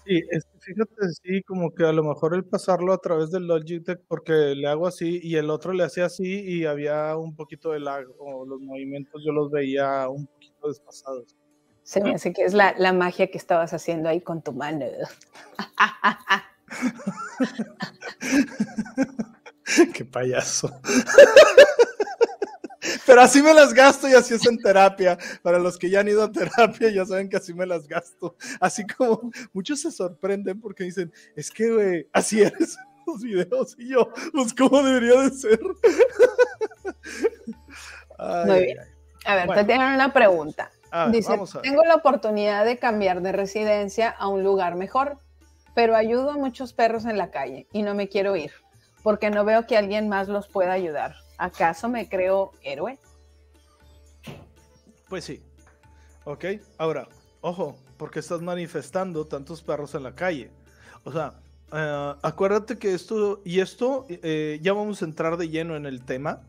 Sí, 0.06 0.22
es 0.32 0.48
fíjate, 0.60 1.10
sí, 1.24 1.42
como 1.44 1.74
que 1.74 1.84
a 1.84 1.92
lo 1.92 2.04
mejor 2.04 2.36
el 2.36 2.44
pasarlo 2.44 2.94
a 2.94 2.98
través 2.98 3.32
del 3.32 3.48
Logitech, 3.48 4.02
porque 4.08 4.34
le 4.56 4.68
hago 4.68 4.88
así 4.88 5.20
y 5.22 5.36
el 5.36 5.50
otro 5.50 5.74
le 5.74 5.84
hacía 5.84 6.06
así 6.06 6.42
y 6.42 6.66
había 6.66 7.16
un 7.18 7.36
poquito 7.36 7.72
de 7.72 7.80
lag, 7.80 8.06
o 8.20 8.46
los 8.46 8.62
movimientos 8.62 9.22
yo 9.26 9.32
los 9.32 9.52
veía 9.52 10.08
un 10.10 10.28
poquito 10.28 10.68
despasados. 10.68 11.36
Se 11.84 12.02
me 12.02 12.16
hace 12.16 12.34
que 12.34 12.44
es 12.44 12.54
la, 12.54 12.74
la 12.78 12.94
magia 12.94 13.30
que 13.30 13.38
estabas 13.38 13.74
haciendo 13.74 14.10
ahí 14.10 14.22
con 14.22 14.42
tu 14.42 14.54
mano. 14.54 14.86
Qué 19.94 20.06
payaso. 20.06 20.70
Pero 23.06 23.22
así 23.22 23.42
me 23.42 23.54
las 23.54 23.74
gasto 23.74 24.08
y 24.08 24.14
así 24.14 24.34
es 24.34 24.46
en 24.46 24.58
terapia. 24.58 25.18
Para 25.42 25.60
los 25.60 25.78
que 25.78 25.90
ya 25.90 26.02
han 26.02 26.08
ido 26.08 26.24
a 26.24 26.32
terapia, 26.32 26.90
ya 26.90 27.06
saben 27.06 27.30
que 27.30 27.38
así 27.38 27.54
me 27.54 27.66
las 27.66 27.88
gasto. 27.88 28.36
Así 28.60 28.86
como 28.86 29.32
muchos 29.54 29.82
se 29.82 29.92
sorprenden 29.92 30.60
porque 30.60 30.84
dicen, 30.84 31.12
es 31.36 31.52
que, 31.52 31.72
güey, 31.72 32.08
así 32.14 32.42
eres 32.42 32.78
los 33.06 33.22
videos. 33.22 33.76
Y 33.78 33.90
yo, 33.90 34.10
pues, 34.34 34.54
¿cómo 34.54 34.82
debería 34.84 35.22
de 35.22 35.30
ser? 35.32 35.60
Ay, 38.18 38.46
Muy 38.46 38.62
bien. 38.66 38.78
A 39.26 39.36
ver, 39.36 39.48
bueno. 39.48 39.62
te 39.62 39.68
tienen 39.68 39.94
una 39.94 40.14
pregunta. 40.14 40.72
Ver, 40.92 41.12
Dice, 41.12 41.38
tengo 41.62 41.84
la 41.84 41.96
oportunidad 41.96 42.64
de 42.64 42.78
cambiar 42.78 43.22
de 43.22 43.32
residencia 43.32 44.10
a 44.10 44.28
un 44.28 44.44
lugar 44.44 44.76
mejor, 44.76 45.18
pero 45.74 45.96
ayudo 45.96 46.32
a 46.32 46.38
muchos 46.38 46.74
perros 46.74 47.06
en 47.06 47.18
la 47.18 47.32
calle 47.32 47.68
y 47.74 47.82
no 47.84 47.96
me 47.96 48.08
quiero 48.08 48.36
ir, 48.36 48.52
porque 49.04 49.30
no 49.30 49.44
veo 49.44 49.68
que 49.68 49.78
alguien 49.78 50.08
más 50.08 50.30
los 50.30 50.48
pueda 50.48 50.72
ayudar. 50.72 51.16
¿Acaso 51.38 51.90
me 51.90 52.08
creo 52.08 52.52
héroe? 52.62 52.98
Pues 55.10 55.26
sí. 55.26 55.44
Ok, 56.24 56.46
ahora, 56.78 57.08
ojo, 57.42 57.78
porque 57.98 58.20
estás 58.20 58.42
manifestando 58.42 59.28
tantos 59.28 59.62
perros 59.62 59.94
en 59.96 60.04
la 60.04 60.16
calle. 60.16 60.52
O 61.04 61.12
sea, 61.12 61.40
uh, 61.72 62.18
acuérdate 62.24 62.78
que 62.80 62.94
esto, 62.94 63.42
y 63.46 63.60
esto, 63.60 64.06
eh, 64.10 64.60
ya 64.62 64.74
vamos 64.74 65.02
a 65.02 65.06
entrar 65.06 65.38
de 65.38 65.50
lleno 65.50 65.76
en 65.76 65.86
el 65.86 66.04
tema, 66.04 66.42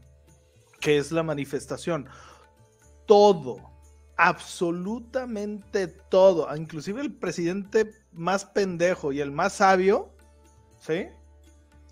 que 0.80 0.96
es 0.96 1.12
la 1.12 1.22
manifestación. 1.22 2.08
Todo, 3.06 3.58
absolutamente 4.16 5.88
todo, 5.88 6.54
inclusive 6.56 7.02
el 7.02 7.12
presidente 7.12 7.92
más 8.12 8.44
pendejo 8.46 9.12
y 9.12 9.20
el 9.20 9.30
más 9.30 9.54
sabio, 9.54 10.10
¿sí? 10.80 11.08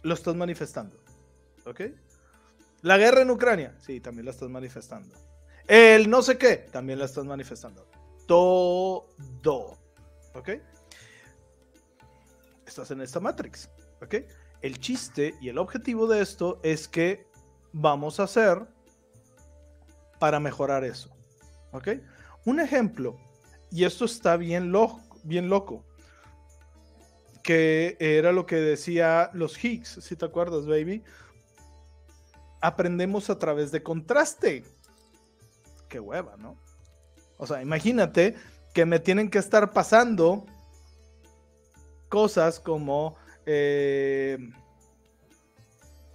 Lo 0.03 0.15
estás 0.15 0.35
manifestando. 0.35 0.97
¿Ok? 1.67 1.83
La 2.85 2.99
guerra 2.99 3.23
en 3.23 3.31
Ucrania, 3.31 3.75
sí, 3.81 3.99
también 3.99 4.27
la 4.27 4.31
estás 4.31 4.51
manifestando. 4.51 5.15
El 5.67 6.11
no 6.11 6.21
sé 6.21 6.37
qué, 6.37 6.69
también 6.71 6.99
la 6.99 7.07
estás 7.07 7.25
manifestando. 7.25 7.89
Todo. 8.27 9.79
¿Ok? 10.35 10.51
Estás 12.67 12.91
en 12.91 13.01
esta 13.01 13.21
Matrix. 13.21 13.71
¿Ok? 14.03 14.17
El 14.61 14.79
chiste 14.81 15.35
y 15.41 15.49
el 15.49 15.57
objetivo 15.57 16.07
de 16.07 16.21
esto 16.21 16.61
es 16.63 16.87
que 16.87 17.27
vamos 17.73 18.21
a 18.21 18.25
hacer 18.25 18.67
para 20.19 20.39
mejorar 20.39 20.85
eso. 20.85 21.09
¿Ok? 21.73 21.89
Un 22.45 22.61
ejemplo, 22.61 23.17
y 23.71 23.85
esto 23.85 24.05
está 24.05 24.37
bien 24.37 24.71
bien 25.23 25.49
loco, 25.49 25.87
que 27.43 27.97
era 27.99 28.31
lo 28.31 28.45
que 28.45 28.57
decía 28.57 29.31
los 29.33 29.65
Higgs, 29.65 30.01
si 30.03 30.17
te 30.17 30.27
acuerdas, 30.27 30.67
baby. 30.67 31.03
Aprendemos 32.65 33.29
a 33.29 33.39
través 33.39 33.71
de 33.73 33.83
contraste. 33.83 34.65
Qué 35.87 36.01
hueva, 36.01 36.37
¿no? 36.39 36.57
O 37.37 37.47
sea, 37.47 37.61
imagínate 37.61 38.37
que 38.73 38.87
me 38.87 39.01
tienen 39.01 39.29
que 39.29 39.39
estar 39.39 39.73
pasando 39.73 40.47
cosas 42.09 42.61
como... 42.61 43.17
Eh, 43.45 44.39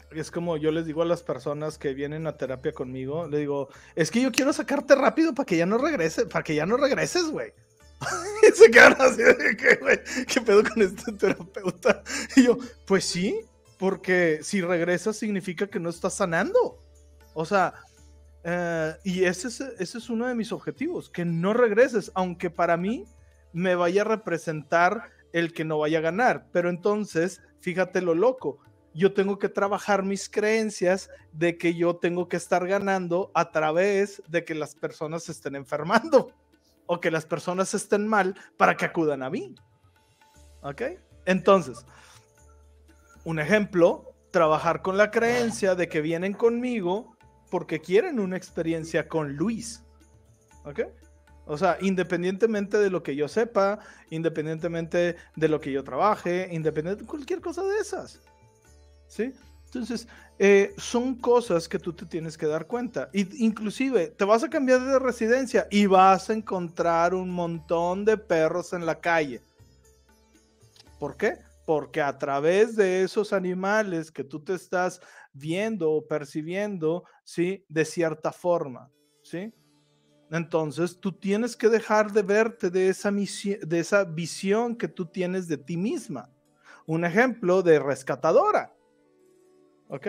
es 0.10 0.32
como 0.32 0.58
yo 0.58 0.72
les 0.72 0.88
digo 0.88 1.04
a 1.04 1.06
las 1.06 1.22
personas 1.22 1.78
que 1.78 1.94
vienen 1.94 2.26
a 2.26 2.36
terapia 2.36 2.72
conmigo, 2.72 3.28
le 3.28 3.38
digo, 3.38 3.70
es 3.96 4.10
que 4.10 4.20
yo 4.20 4.32
quiero 4.32 4.52
sacarte 4.52 4.96
rápido 4.96 5.36
para 5.36 5.46
que 5.46 5.56
ya 5.56 5.68
no 5.68 5.78
regreses, 5.78 6.26
para 6.26 6.44
que 6.44 6.56
ya 6.56 6.66
no 6.66 6.78
regreses, 6.78 7.30
güey. 7.30 7.54
y 8.42 8.56
se 8.56 8.72
quedan 8.72 9.00
así 9.00 9.22
de 9.22 9.56
que, 9.56 9.76
güey, 9.76 10.00
¿qué 10.26 10.42
pedo 10.42 10.64
con 10.64 10.82
este 10.82 11.12
terapeuta? 11.12 12.02
Y 12.36 12.46
yo, 12.46 12.58
pues 12.88 13.06
sí, 13.06 13.40
porque 13.80 14.40
si 14.44 14.62
regresas 14.62 15.16
significa 15.16 15.66
que 15.68 15.80
no 15.80 15.90
estás 15.90 16.14
sanando. 16.14 16.78
O 17.34 17.46
sea, 17.46 17.74
eh, 18.44 18.94
y 19.06 19.24
ese 19.24 19.48
es, 19.48 19.62
ese 19.62 19.98
es 19.98 20.10
uno 20.10 20.28
de 20.28 20.36
mis 20.36 20.52
objetivos, 20.52 21.10
que 21.10 21.24
no 21.24 21.54
regreses, 21.54 22.12
aunque 22.14 22.50
para 22.50 22.76
mí 22.76 23.06
me 23.54 23.76
vaya 23.76 24.02
a 24.02 24.06
representar 24.06 25.12
el 25.32 25.54
que 25.54 25.64
no 25.64 25.80
vaya 25.80 26.00
a 26.00 26.02
ganar. 26.02 26.48
Pero 26.52 26.70
entonces, 26.70 27.42
fíjate 27.62 28.02
lo 28.02 28.16
loco, 28.16 28.60
yo 28.94 29.14
tengo 29.14 29.40
que 29.40 29.48
trabajar 29.48 30.04
mis 30.04 30.30
creencias 30.30 31.10
de 31.32 31.58
que 31.58 31.74
yo 31.74 31.96
tengo 31.96 32.28
que 32.28 32.36
estar 32.36 32.68
ganando 32.68 33.32
a 33.34 33.50
través 33.52 34.22
de 34.28 34.44
que 34.44 34.56
las 34.56 34.76
personas 34.76 35.30
estén 35.30 35.56
enfermando 35.56 36.34
o 36.86 37.00
que 37.00 37.12
las 37.12 37.26
personas 37.26 37.74
estén 37.74 38.06
mal 38.06 38.36
para 38.58 38.76
que 38.76 38.84
acudan 38.84 39.24
a 39.24 39.30
mí. 39.30 39.56
¿Ok? 40.64 40.82
Entonces, 41.26 41.86
un 43.24 43.40
ejemplo, 43.40 44.14
trabajar 44.32 44.82
con 44.82 44.98
la 44.98 45.12
creencia 45.12 45.76
de 45.76 45.88
que 45.88 46.02
vienen 46.02 46.34
conmigo 46.34 47.16
porque 47.50 47.80
quieren 47.80 48.20
una 48.20 48.38
experiencia 48.38 49.08
con 49.08 49.36
Luis. 49.36 49.84
¿Ok? 50.66 50.82
O 51.46 51.58
sea, 51.58 51.78
independientemente 51.82 52.78
de 52.78 52.92
lo 52.92 53.02
que 53.02 53.16
yo 53.16 53.28
sepa, 53.28 53.80
independientemente 54.12 55.16
de 55.36 55.48
lo 55.48 55.60
que 55.60 55.72
yo 55.72 55.84
trabaje, 55.84 56.48
independientemente 56.52 57.04
de 57.04 57.10
cualquier 57.10 57.42
cosa 57.42 57.64
de 57.64 57.80
esas. 57.80 58.22
¿Sí? 59.08 59.34
Entonces, 59.66 60.08
eh, 60.38 60.74
son 60.78 61.16
cosas 61.16 61.68
que 61.68 61.80
tú 61.80 61.94
te 61.94 62.06
tienes 62.06 62.38
que 62.38 62.46
dar 62.46 62.68
cuenta. 62.68 63.10
Y, 63.14 63.44
inclusive, 63.44 64.08
te 64.08 64.26
vas 64.26 64.44
a 64.44 64.50
cambiar 64.50 64.84
de 64.84 65.00
residencia 65.00 65.68
y 65.72 65.86
vas 65.86 66.30
a 66.30 66.34
encontrar 66.34 67.14
un 67.14 67.32
montón 67.32 68.06
de 68.06 68.18
perros 68.18 68.74
en 68.74 68.86
la 68.86 69.00
calle. 69.00 69.42
¿Por 71.00 71.18
qué? 71.18 71.40
Porque 71.70 72.02
a 72.02 72.18
través 72.18 72.76
de 72.76 73.04
esos 73.04 73.32
animales 73.32 74.12
que 74.12 74.24
tú 74.24 74.44
te 74.44 74.56
estás 74.56 75.00
viendo 75.34 75.92
o 75.92 76.08
percibiendo, 76.08 77.04
¿sí? 77.24 77.64
De 77.70 77.86
cierta 77.86 78.32
forma, 78.32 78.90
¿sí? 79.22 79.54
Entonces, 80.32 81.00
tú 81.00 81.12
tienes 81.12 81.56
que 81.56 81.70
dejar 81.70 82.12
de 82.12 82.24
verte 82.24 82.72
de 82.72 82.90
esa, 82.90 83.12
de 83.12 83.80
esa 83.80 84.04
visión 84.04 84.76
que 84.76 84.88
tú 84.88 85.06
tienes 85.06 85.48
de 85.48 85.60
ti 85.60 85.78
misma. 85.78 86.34
Un 86.88 87.06
ejemplo 87.06 87.62
de 87.62 87.78
rescatadora 87.78 88.76
¿Ok? 89.90 90.08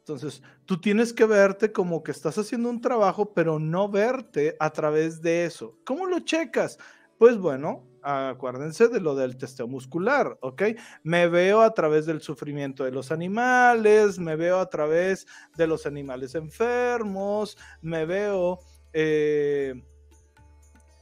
Entonces, 0.00 0.42
tú 0.64 0.80
tienes 0.80 1.12
que 1.12 1.26
verte 1.26 1.70
como 1.70 2.02
que 2.02 2.10
estás 2.10 2.38
haciendo 2.38 2.70
un 2.70 2.80
trabajo, 2.80 3.34
pero 3.34 3.60
no 3.60 3.88
verte 3.88 4.56
a 4.58 4.70
través 4.70 5.22
de 5.22 5.44
eso. 5.44 5.78
¿Cómo 5.84 6.06
lo 6.06 6.18
checas? 6.18 6.76
Pues 7.18 7.38
bueno, 7.38 7.86
acuérdense 8.08 8.88
de 8.88 9.00
lo 9.00 9.14
del 9.14 9.36
testeo 9.36 9.68
muscular, 9.68 10.38
¿ok? 10.40 10.62
Me 11.02 11.28
veo 11.28 11.60
a 11.60 11.74
través 11.74 12.06
del 12.06 12.22
sufrimiento 12.22 12.84
de 12.84 12.90
los 12.90 13.12
animales, 13.12 14.18
me 14.18 14.36
veo 14.36 14.60
a 14.60 14.70
través 14.70 15.26
de 15.56 15.66
los 15.66 15.84
animales 15.84 16.34
enfermos, 16.34 17.58
me 17.82 18.06
veo 18.06 18.60
eh, 18.92 19.74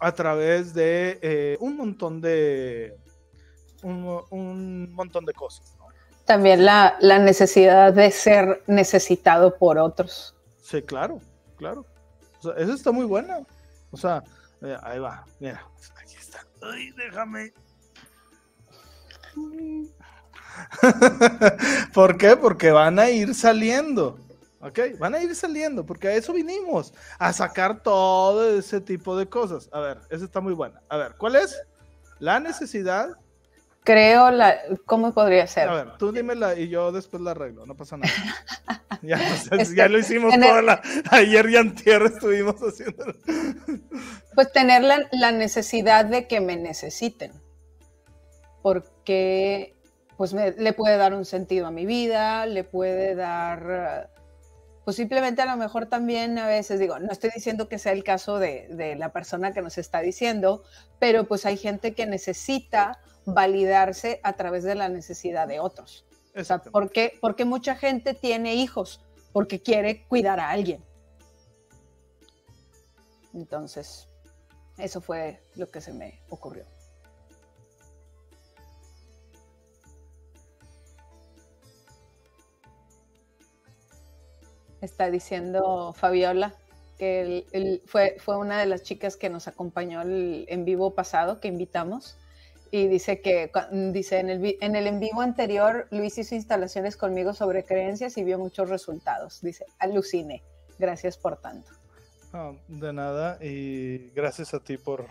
a 0.01 0.13
través 0.13 0.75
de 0.75 1.19
eh, 1.23 1.57
un 1.61 1.77
montón 1.77 2.21
de 2.21 2.97
un, 3.83 4.21
un 4.31 4.93
montón 4.93 5.25
de 5.25 5.33
cosas. 5.33 5.77
También 6.25 6.65
la, 6.65 6.99
necesidad 7.01 7.93
de 7.93 8.11
ser 8.11 8.65
necesitado 8.67 9.57
por 9.57 9.79
otros. 9.79 10.35
Sí, 10.61 10.83
claro, 10.83 11.21
claro. 11.57 11.87
O 12.41 12.43
sea, 12.43 12.55
eso 12.55 12.73
está 12.73 12.91
muy 12.91 13.07
buena. 13.07 13.39
O 13.93 13.97
sea, 13.97 14.25
eh, 14.61 14.77
ahí 14.83 14.99
va, 14.99 15.25
mira, 15.39 15.65
aquí. 15.97 16.16
Ay, 16.73 16.91
déjame. 16.93 17.53
¿Por 21.95 22.17
qué? 22.17 22.37
Porque 22.37 22.71
van 22.71 22.99
a 22.99 23.11
ir 23.11 23.35
saliendo. 23.35 24.19
¿Ok? 24.61 24.81
Van 24.99 25.15
a 25.15 25.23
ir 25.23 25.35
saliendo, 25.35 25.85
porque 25.85 26.09
a 26.09 26.15
eso 26.15 26.33
vinimos, 26.33 26.95
a 27.19 27.33
sacar 27.33 27.83
todo 27.83 28.59
ese 28.59 28.81
tipo 28.81 29.17
de 29.17 29.29
cosas. 29.29 29.69
A 29.73 29.81
ver, 29.81 30.01
esa 30.11 30.25
está 30.25 30.41
muy 30.41 30.55
buena. 30.55 30.81
A 30.89 30.97
ver, 30.97 31.15
¿cuál 31.17 31.37
es? 31.37 31.61
La 32.19 32.41
necesidad 32.41 33.17
creo 33.87 34.31
la. 34.31 34.59
¿Cómo 34.85 35.15
podría 35.15 35.47
ser? 35.47 35.69
A 35.69 35.75
ver, 35.75 35.97
tú 35.97 36.13
dímela 36.13 36.59
y 36.59 36.69
yo 36.69 36.93
después 36.93 37.23
la 37.23 37.31
arreglo, 37.31 37.65
no 37.65 37.75
pasa 37.75 37.97
nada. 37.97 38.13
ya, 39.03 39.19
ya 39.75 39.89
lo 39.89 39.99
hicimos 39.99 40.35
toda 40.35 40.61
la. 40.61 40.83
Ayer 41.11 41.49
y 41.49 41.57
antier 41.57 42.03
estuvimos 42.03 42.57
haciéndolo. 42.57 43.15
Pues 44.37 44.53
tener 44.53 44.85
la, 44.85 45.09
la, 45.11 45.33
necesidad 45.33 46.05
de 46.05 46.29
que 46.29 46.41
me 46.41 46.57
necesiten. 46.57 47.33
Porque 48.63 49.75
pues 50.17 50.33
le 50.33 50.73
puede 50.73 50.97
dar 50.99 51.15
un 51.15 51.25
sentido 51.25 51.67
a 51.67 51.71
mi 51.71 51.87
vida, 51.87 52.47
le 52.47 52.63
puede 52.63 53.15
dar. 53.15 54.13
Pues 54.85 54.97
simplemente 54.97 55.43
a 55.43 55.47
lo 55.47 55.57
mejor 55.57 55.87
también 55.87 56.39
a 56.39 56.47
veces 56.47 56.79
digo, 56.79 56.99
no 57.01 57.11
estoy 57.11 57.31
diciendo 57.35 57.69
que 57.69 57.79
sea 57.79 57.93
el 57.93 58.05
caso 58.05 58.39
de, 58.39 58.69
de 58.71 58.95
la 58.95 59.11
persona 59.11 59.53
que 59.53 59.63
nos 59.63 59.79
está 59.79 60.01
diciendo, 60.01 60.63
pero 61.01 61.27
pues 61.27 61.45
hay 61.45 61.57
gente 61.57 61.95
que 61.95 62.07
necesita 62.07 63.01
validarse 63.25 64.21
a 64.23 64.35
través 64.35 64.63
de 64.63 64.77
la 64.77 64.89
necesidad 64.89 65.49
de 65.49 65.59
otros. 65.59 66.07
O 66.37 66.45
sea, 66.45 66.59
¿por 66.59 66.93
qué? 66.93 67.19
Porque 67.21 67.45
mucha 67.45 67.75
gente 67.75 68.15
tiene 68.15 68.55
hijos 68.55 69.01
porque 69.33 69.61
quiere 69.61 70.07
cuidar 70.07 70.41
a 70.41 70.51
alguien. 70.51 70.85
Entonces, 73.35 74.09
eso 74.79 75.01
fue 75.01 75.41
lo 75.55 75.71
que 75.71 75.81
se 75.81 75.93
me 75.93 76.21
ocurrió. 76.29 76.65
Está 84.81 85.11
diciendo 85.11 85.93
Fabiola 85.95 86.55
que 86.99 87.81
fue, 87.87 88.17
fue 88.19 88.39
una 88.39 88.59
de 88.59 88.67
las 88.67 88.83
chicas 88.83 89.17
que 89.17 89.29
nos 89.29 89.49
acompañó 89.49 90.03
en 90.03 90.65
vivo 90.65 90.95
pasado, 90.95 91.41
que 91.41 91.49
invitamos 91.49 92.17
y 92.71 92.89
dice 92.89 93.21
que 93.21 93.51
dice 93.93 94.19
en 94.19 94.31
el, 94.31 94.57
en 94.61 94.77
el 94.77 94.87
en 94.87 95.01
vivo 95.01 95.21
anterior 95.21 95.87
Luis 95.91 96.19
hizo 96.19 96.35
instalaciones 96.35 96.97
conmigo 96.97 97.33
sobre 97.33 97.65
creencias 97.65 98.17
y 98.17 98.25
vio 98.25 98.39
muchos 98.39 98.69
resultados. 98.69 99.41
Dice, 99.43 99.67
alucine. 99.79 100.43
Gracias 100.79 101.17
por 101.17 101.37
tanto. 101.41 101.71
De 102.69 102.93
nada 102.93 103.39
y 103.43 104.11
gracias 104.11 104.55
a 104.55 104.61
ti 104.61 104.77
por, 104.77 105.07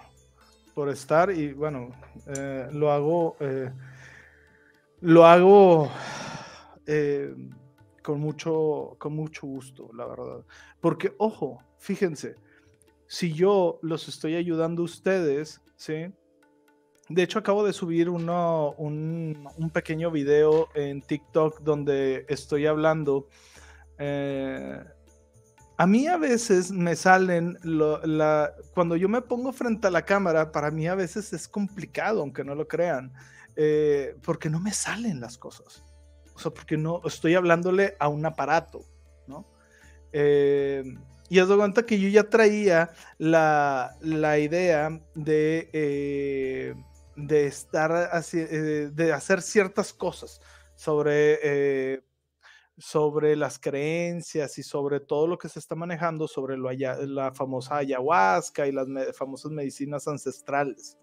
por 0.73 0.89
estar 0.89 1.31
y 1.31 1.53
bueno, 1.53 1.89
eh, 2.27 2.67
lo 2.71 2.91
hago, 2.91 3.35
eh, 3.39 3.71
lo 5.01 5.25
hago 5.25 5.91
eh, 6.85 7.33
con, 8.03 8.19
mucho, 8.19 8.95
con 8.97 9.15
mucho 9.15 9.47
gusto, 9.47 9.89
la 9.93 10.05
verdad. 10.05 10.45
Porque, 10.79 11.13
ojo, 11.17 11.63
fíjense, 11.77 12.35
si 13.07 13.33
yo 13.33 13.79
los 13.81 14.07
estoy 14.07 14.35
ayudando 14.35 14.81
a 14.81 14.85
ustedes, 14.85 15.61
¿sí? 15.75 16.07
De 17.07 17.21
hecho, 17.21 17.37
acabo 17.37 17.63
de 17.63 17.71
subir 17.71 18.09
uno, 18.09 18.73
un, 18.77 19.71
pequeño 19.71 20.09
video 20.09 20.69
en 20.73 21.01
TikTok 21.01 21.61
donde 21.61 22.25
estoy 22.27 22.65
hablando. 22.65 23.27
Eh, 23.99 24.83
a 25.77 25.87
mí 25.87 26.07
a 26.07 26.17
veces 26.17 26.71
me 26.71 26.95
salen, 26.95 27.57
cuando 28.73 28.95
yo 28.95 29.09
me 29.09 29.21
pongo 29.21 29.51
frente 29.53 29.87
a 29.87 29.91
la 29.91 30.03
cámara, 30.03 30.51
para 30.51 30.71
mí 30.71 30.87
a 30.87 30.95
veces 30.95 31.33
es 31.33 31.47
complicado, 31.47 32.21
aunque 32.21 32.43
no 32.43 32.55
lo 32.55 32.67
crean, 32.67 33.13
eh, 33.55 34.15
porque 34.23 34.49
no 34.49 34.59
me 34.59 34.71
salen 34.71 35.19
las 35.19 35.37
cosas. 35.37 35.83
O 36.33 36.39
sea, 36.39 36.51
porque 36.51 36.77
no 36.77 37.01
estoy 37.05 37.35
hablándole 37.35 37.95
a 37.99 38.09
un 38.09 38.25
aparato, 38.25 38.85
¿no? 39.27 39.45
Eh, 40.11 40.83
y 41.29 41.39
os 41.39 41.47
doy 41.47 41.57
cuenta 41.57 41.85
que 41.85 41.99
yo 41.99 42.09
ya 42.09 42.29
traía 42.29 42.91
la, 43.17 43.95
la 44.01 44.37
idea 44.37 45.01
de 45.15 46.75
de 47.15 47.47
estar 47.47 47.91
así, 47.91 48.39
eh, 48.39 48.89
de 48.93 49.13
hacer 49.13 49.41
ciertas 49.41 49.93
cosas, 49.93 50.41
sobre, 50.75 51.39
eh, 51.41 52.01
sobre 52.77 53.35
las 53.35 53.57
creencias 53.57 54.57
y 54.57 54.63
sobre 54.63 54.99
todo 54.99 55.27
lo 55.27 55.37
que 55.37 55.49
se 55.49 55.59
está 55.59 55.75
manejando 55.75 56.27
sobre 56.27 56.57
lo 56.57 56.69
la 56.71 57.31
famosa 57.33 57.77
ayahuasca 57.77 58.67
y 58.67 58.71
las 58.71 58.87
famosas 59.15 59.51
medicinas 59.51 60.07
ancestrales. 60.07 60.97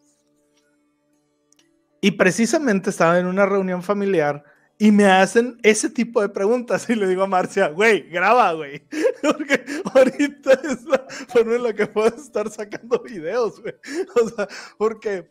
Y 2.01 2.11
precisamente 2.11 2.91
estaba 2.91 3.19
en 3.19 3.27
una 3.27 3.47
reunión 3.47 3.83
familiar 3.83 4.45
y 4.77 4.91
me 4.91 5.05
hacen 5.05 5.59
ese 5.63 5.89
tipo 5.89 6.21
de 6.21 6.29
preguntas 6.29 6.91
y 6.91 6.97
le 6.97 7.07
digo 7.07 7.23
a 7.23 7.29
Marcia, 7.29 7.69
güey, 7.69 8.09
graba, 8.11 8.53
güey, 8.53 8.83
porque 9.23 9.65
ahorita 9.95 10.53
es 10.65 10.83
la 10.85 11.07
forma 11.29 11.55
en 11.55 11.63
la 11.63 11.73
que 11.73 11.87
puedo 11.87 12.09
estar 12.09 12.51
sacando 12.51 13.01
videos, 13.01 13.61
güey. 13.61 13.75
O 14.21 14.29
sea, 14.29 14.49
porque 14.77 15.31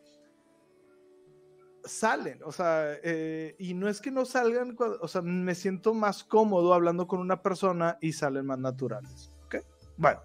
salen, 1.85 2.39
o 2.43 2.51
sea, 2.51 2.93
eh, 3.03 3.55
y 3.59 3.73
no 3.73 3.87
es 3.87 4.01
que 4.01 4.11
no 4.11 4.25
salgan, 4.25 4.75
o 4.79 5.07
sea, 5.07 5.21
me 5.21 5.55
siento 5.55 5.93
más 5.93 6.23
cómodo 6.23 6.73
hablando 6.73 7.07
con 7.07 7.19
una 7.19 7.41
persona 7.41 7.97
y 8.01 8.13
salen 8.13 8.45
más 8.45 8.59
naturales, 8.59 9.31
¿ok? 9.45 9.57
Bueno, 9.97 10.19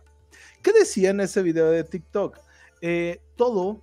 ¿qué 0.63 0.73
decía 0.73 1.11
en 1.11 1.21
ese 1.21 1.43
video 1.43 1.71
de 1.71 1.85
TikTok? 1.85 2.39
Eh, 2.81 3.21
todo 3.37 3.81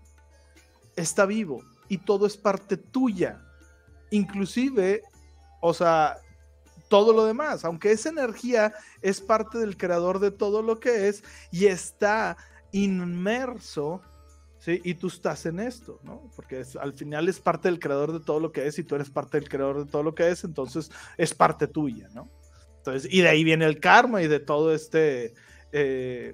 está 0.95 1.25
vivo 1.25 1.63
y 1.87 1.97
todo 1.97 2.25
es 2.25 2.37
parte 2.37 2.77
tuya, 2.77 3.41
inclusive 4.11 5.01
o 5.65 5.73
sea, 5.73 6.17
todo 6.89 7.13
lo 7.13 7.25
demás, 7.25 7.63
aunque 7.63 7.93
esa 7.93 8.09
energía 8.09 8.73
es 9.01 9.21
parte 9.21 9.57
del 9.59 9.77
creador 9.77 10.19
de 10.19 10.29
todo 10.29 10.61
lo 10.61 10.81
que 10.81 11.07
es 11.07 11.23
y 11.51 11.67
está 11.67 12.35
inmerso, 12.73 14.01
¿sí? 14.63 14.79
Y 14.85 14.93
tú 14.93 15.07
estás 15.07 15.45
en 15.45 15.59
esto, 15.59 15.99
¿no? 16.03 16.31
Porque 16.37 16.63
al 16.79 16.93
final 16.93 17.27
es 17.27 17.39
parte 17.39 17.67
del 17.67 17.79
creador 17.79 18.13
de 18.13 18.21
todo 18.21 18.39
lo 18.39 18.53
que 18.53 18.65
es 18.65 18.79
y 18.79 18.83
tú 18.83 18.95
eres 18.95 19.09
parte 19.09 19.37
del 19.37 19.49
creador 19.49 19.83
de 19.83 19.91
todo 19.91 20.03
lo 20.03 20.15
que 20.15 20.29
es, 20.29 20.45
entonces 20.45 20.89
es 21.17 21.33
parte 21.33 21.67
tuya, 21.67 22.07
¿no? 22.13 22.29
Entonces, 22.77 23.13
y 23.13 23.21
de 23.21 23.27
ahí 23.27 23.43
viene 23.43 23.65
el 23.65 23.81
karma 23.81 24.21
y 24.21 24.27
de 24.29 24.39
todo 24.39 24.73
este, 24.73 25.33
eh, 25.73 26.33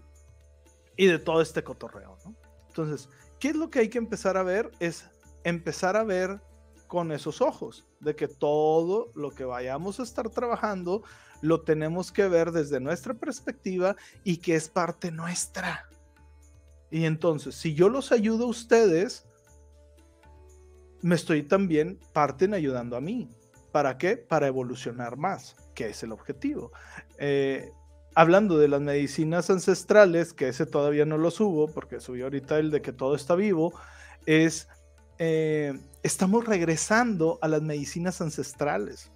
y 0.95 1.07
de 1.07 1.17
todo 1.17 1.41
este 1.41 1.63
cotorreo, 1.63 2.17
¿no? 2.23 2.35
Entonces, 2.67 3.09
¿qué 3.39 3.49
es 3.49 3.55
lo 3.55 3.71
que 3.71 3.79
hay 3.79 3.89
que 3.89 3.97
empezar 3.97 4.37
a 4.37 4.43
ver? 4.43 4.69
Es 4.79 5.09
empezar 5.43 5.97
a 5.97 6.03
ver 6.03 6.39
con 6.85 7.11
esos 7.11 7.41
ojos, 7.41 7.87
de 7.99 8.15
que 8.15 8.27
todo 8.27 9.11
lo 9.15 9.31
que 9.31 9.45
vayamos 9.45 9.99
a 9.99 10.03
estar 10.03 10.29
trabajando 10.29 11.03
lo 11.41 11.61
tenemos 11.61 12.11
que 12.11 12.27
ver 12.27 12.51
desde 12.51 12.79
nuestra 12.79 13.15
perspectiva 13.15 13.95
y 14.23 14.37
que 14.37 14.55
es 14.55 14.69
parte 14.69 15.11
nuestra. 15.11 15.88
Y 16.91 17.06
entonces, 17.06 17.56
si 17.56 17.73
yo 17.73 17.89
los 17.89 18.12
ayudo 18.12 18.45
a 18.45 18.49
ustedes, 18.49 19.28
me 21.02 21.15
estoy 21.15 21.43
también 21.43 21.99
parten 22.13 22.54
ayudando 22.54 22.97
a 22.97 23.02
mí. 23.02 23.30
¿Para 23.71 23.97
qué? 23.97 24.17
Para 24.17 24.47
evolucionar 24.47 25.17
más, 25.17 25.56
que 25.75 25.89
es 25.89 26.04
el 26.04 26.12
objetivo. 26.12 26.71
Eh, 27.17 27.71
hablando 28.15 28.58
de 28.58 28.67
las 28.67 28.82
medicinas 28.82 29.49
ancestrales, 29.49 30.34
que 30.34 30.49
ese 30.49 30.65
todavía 30.65 31.06
no 31.06 31.17
lo 31.17 31.32
subo, 31.32 31.67
porque 31.67 31.99
subí 31.99 32.21
ahorita 32.21 32.58
el 32.58 32.71
de 32.71 32.82
que 32.82 32.91
todo 32.91 33.15
está 33.15 33.36
vivo, 33.36 33.73
es 34.25 34.67
eh, 35.19 35.78
estamos 36.02 36.45
regresando 36.45 37.38
a 37.41 37.47
las 37.47 37.62
medicinas 37.62 38.21
ancestrales. 38.21 39.12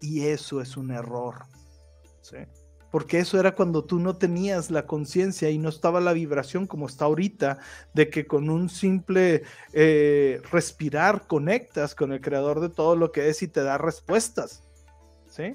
Y 0.00 0.26
eso 0.26 0.60
es 0.60 0.76
un 0.76 0.90
error. 0.90 1.44
Porque 2.90 3.18
eso 3.18 3.38
era 3.38 3.54
cuando 3.54 3.84
tú 3.84 3.98
no 3.98 4.16
tenías 4.16 4.70
la 4.70 4.86
conciencia 4.86 5.50
y 5.50 5.58
no 5.58 5.68
estaba 5.68 6.00
la 6.00 6.12
vibración 6.12 6.66
como 6.66 6.86
está 6.86 7.04
ahorita, 7.04 7.58
de 7.92 8.08
que 8.08 8.26
con 8.26 8.48
un 8.48 8.70
simple 8.70 9.42
eh, 9.72 10.40
respirar 10.50 11.26
conectas 11.26 11.94
con 11.94 12.12
el 12.12 12.20
creador 12.20 12.60
de 12.60 12.70
todo 12.70 12.96
lo 12.96 13.12
que 13.12 13.28
es 13.28 13.42
y 13.42 13.48
te 13.48 13.62
da 13.62 13.76
respuestas. 13.76 14.62
¿sí? 15.28 15.52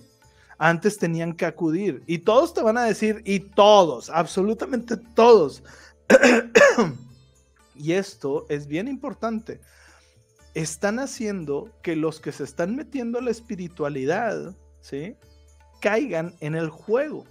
Antes 0.57 0.97
tenían 0.97 1.33
que 1.33 1.45
acudir. 1.45 2.03
Y 2.05 2.19
todos 2.19 2.53
te 2.53 2.61
van 2.61 2.77
a 2.77 2.83
decir, 2.83 3.21
y 3.25 3.39
todos, 3.39 4.09
absolutamente 4.09 4.97
todos. 4.97 5.63
y 7.75 7.93
esto 7.93 8.45
es 8.49 8.67
bien 8.67 8.87
importante, 8.87 9.59
están 10.53 10.99
haciendo 10.99 11.71
que 11.81 11.95
los 11.95 12.19
que 12.19 12.31
se 12.31 12.43
están 12.43 12.75
metiendo 12.75 13.17
a 13.17 13.21
la 13.21 13.31
espiritualidad, 13.31 14.55
¿sí? 14.81 15.15
Caigan 15.83 16.33
en 16.39 16.55
el 16.55 16.69
juego, 16.69 17.25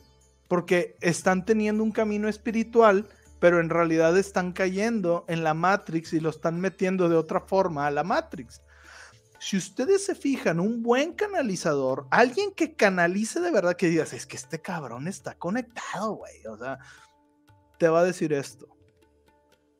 porque 0.47 0.97
están 1.01 1.45
teniendo 1.47 1.83
un 1.83 1.91
camino 1.91 2.29
espiritual, 2.29 3.09
pero 3.41 3.59
en 3.59 3.71
realidad 3.71 4.17
están 4.19 4.53
cayendo 4.53 5.25
en 5.27 5.43
la 5.43 5.55
Matrix 5.55 6.13
y 6.13 6.21
lo 6.21 6.29
están 6.31 6.61
metiendo 6.61 7.09
de 7.09 7.17
otra 7.17 7.41
forma 7.41 7.87
a 7.87 7.91
la 7.91 8.05
Matrix. 8.05 8.61
Si 9.41 9.57
ustedes 9.57 10.05
se 10.05 10.15
fijan, 10.15 10.61
un 10.61 10.83
buen 10.83 11.15
canalizador, 11.15 12.07
alguien 12.11 12.53
que 12.53 12.77
canalice 12.77 13.41
de 13.41 13.51
verdad, 13.51 13.75
que 13.75 13.89
digas, 13.89 14.13
es 14.13 14.27
que 14.27 14.37
este 14.37 14.61
cabrón 14.61 15.09
está 15.09 15.35
conectado, 15.35 16.13
güey, 16.13 16.47
o 16.47 16.59
sea, 16.59 16.79
te 17.79 17.89
va 17.89 18.01
a 18.01 18.05
decir 18.05 18.35
esto 18.35 18.69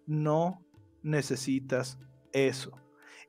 no 0.07 0.65
necesitas 1.03 1.99
eso. 2.33 2.73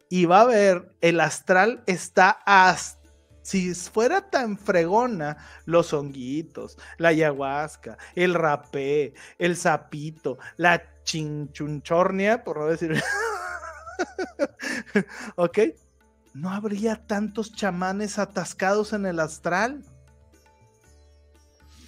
Y 0.09 0.25
va 0.25 0.41
a 0.41 0.45
ver, 0.45 0.95
el 1.01 1.19
astral 1.19 1.83
está 1.87 2.39
hasta 2.45 3.02
si 3.43 3.73
fuera 3.75 4.29
tan 4.29 4.57
fregona, 4.57 5.37
los 5.65 5.93
honguitos, 5.93 6.77
la 6.97 7.09
ayahuasca, 7.09 7.97
el 8.15 8.33
rapé, 8.33 9.13
el 9.37 9.55
sapito, 9.55 10.39
la 10.57 10.81
chinchunchornia, 11.03 12.43
por 12.43 12.57
no 12.57 12.65
decir. 12.65 13.01
¿Ok? 15.35 15.59
No 16.33 16.49
habría 16.49 17.05
tantos 17.05 17.53
chamanes 17.53 18.17
atascados 18.17 18.93
en 18.93 19.05
el 19.05 19.19
astral. 19.19 19.85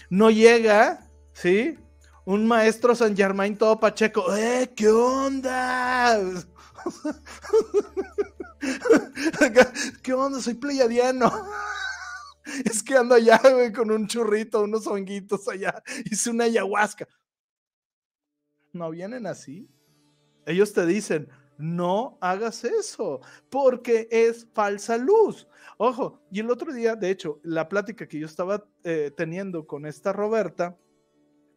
No 0.10 0.30
llega, 0.30 1.10
¿sí? 1.34 1.80
un 2.26 2.48
maestro 2.48 2.96
San 2.96 3.16
Germain 3.16 3.58
todo 3.58 3.80
pacheco, 3.80 4.36
¡eh, 4.36 4.74
qué 4.76 4.90
onda! 4.90 6.20
¿Qué 10.04 10.14
onda? 10.14 10.40
Soy 10.42 10.56
pleiadiano. 10.56 11.32
Es 12.64 12.84
que 12.84 12.96
ando 12.96 13.16
allá, 13.16 13.42
güey, 13.44 13.74
con 13.74 13.90
un 13.90 14.06
churrito, 14.06 14.62
unos 14.62 14.86
honguitos 14.86 15.48
allá. 15.48 15.82
Hice 16.06 16.30
una 16.30 16.44
ayahuasca. 16.44 17.08
No 18.72 18.92
vienen 18.92 19.26
así. 19.26 19.68
Ellos 20.46 20.72
te 20.72 20.86
dicen, 20.86 21.28
no 21.58 22.20
hagas 22.22 22.64
eso, 22.64 23.22
porque 23.50 24.08
es 24.12 24.48
falsa 24.54 24.98
luz. 24.98 25.48
Ojo, 25.78 26.22
y 26.32 26.40
el 26.40 26.52
otro 26.52 26.72
día, 26.72 26.96
de 26.96 27.10
hecho, 27.10 27.40
la 27.44 27.68
plática 27.68 28.08
que 28.08 28.20
yo 28.20 28.28
estaba 28.28 28.64
eh, 28.84 29.12
teniendo 29.18 29.66
con 29.66 29.88
esta 29.88 30.14
Roberta, 30.14 30.78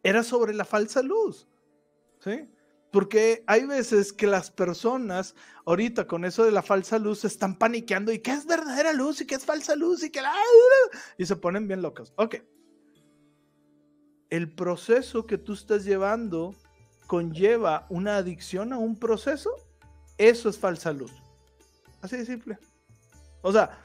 era 0.02 0.22
sobre 0.22 0.54
la 0.54 0.64
falsa 0.64 1.02
luz. 1.02 1.46
¿Sí? 2.20 2.48
Porque 2.90 3.44
hay 3.46 3.66
veces 3.66 4.12
que 4.12 4.26
las 4.26 4.50
personas, 4.50 5.34
ahorita 5.66 6.06
con 6.06 6.24
eso 6.24 6.44
de 6.44 6.50
la 6.50 6.62
falsa 6.62 6.98
luz, 6.98 7.24
están 7.24 7.56
paniqueando 7.56 8.12
y 8.12 8.20
qué 8.20 8.32
es 8.32 8.46
verdadera 8.46 8.92
luz 8.92 9.20
y 9.20 9.26
qué 9.26 9.34
es 9.34 9.44
falsa 9.44 9.76
luz 9.76 10.02
y 10.02 10.10
que 10.10 10.22
la... 10.22 10.32
Y 11.18 11.26
se 11.26 11.36
ponen 11.36 11.68
bien 11.68 11.82
locos. 11.82 12.12
Ok. 12.16 12.36
El 14.30 14.54
proceso 14.54 15.26
que 15.26 15.38
tú 15.38 15.52
estás 15.52 15.84
llevando 15.84 16.54
conlleva 17.06 17.86
una 17.90 18.16
adicción 18.16 18.72
a 18.72 18.78
un 18.78 18.98
proceso. 18.98 19.50
Eso 20.16 20.48
es 20.48 20.58
falsa 20.58 20.92
luz. 20.92 21.12
Así 22.00 22.16
de 22.16 22.24
simple. 22.24 22.58
O 23.42 23.52
sea, 23.52 23.78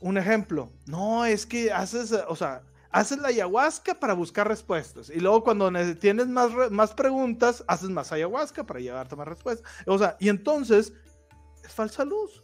un 0.00 0.18
ejemplo. 0.18 0.70
No, 0.86 1.24
es 1.24 1.46
que 1.46 1.72
haces, 1.72 2.12
o 2.12 2.34
sea, 2.36 2.62
haces 2.90 3.18
la 3.18 3.28
ayahuasca 3.28 3.94
para 3.94 4.14
buscar 4.14 4.48
respuestas. 4.48 5.10
Y 5.10 5.20
luego 5.20 5.44
cuando 5.44 5.70
tienes 5.96 6.26
más, 6.28 6.50
más 6.70 6.92
preguntas, 6.94 7.64
haces 7.66 7.90
más 7.90 8.12
ayahuasca 8.12 8.64
para 8.64 8.80
llevarte 8.80 9.16
más 9.16 9.28
respuestas. 9.28 9.70
O 9.86 9.98
sea, 9.98 10.16
y 10.18 10.28
entonces 10.28 10.92
es 11.64 11.72
falsa 11.72 12.04
luz. 12.04 12.42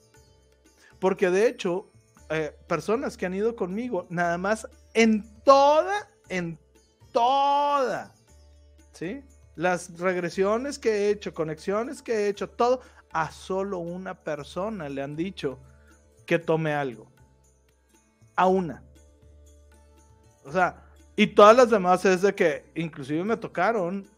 Porque 0.98 1.30
de 1.30 1.48
hecho, 1.48 1.90
eh, 2.30 2.56
personas 2.66 3.16
que 3.16 3.26
han 3.26 3.34
ido 3.34 3.54
conmigo, 3.56 4.06
nada 4.08 4.38
más 4.38 4.68
en 4.94 5.24
toda, 5.44 6.08
en 6.28 6.58
toda, 7.12 8.14
¿sí? 8.92 9.22
Las 9.56 9.98
regresiones 9.98 10.78
que 10.78 10.90
he 10.90 11.10
hecho, 11.10 11.34
conexiones 11.34 12.02
que 12.02 12.12
he 12.12 12.28
hecho, 12.28 12.48
todo, 12.48 12.80
a 13.12 13.30
solo 13.30 13.78
una 13.78 14.14
persona 14.14 14.88
le 14.88 15.02
han 15.02 15.16
dicho 15.16 15.58
que 16.26 16.38
tome 16.38 16.74
algo. 16.74 17.10
A 18.34 18.46
una. 18.46 18.85
O 20.46 20.52
sea, 20.52 20.84
y 21.16 21.26
todas 21.28 21.56
las 21.56 21.70
demás 21.70 22.04
es 22.04 22.22
de 22.22 22.34
que 22.34 22.70
inclusive 22.74 23.24
me 23.24 23.36
tocaron 23.36 24.08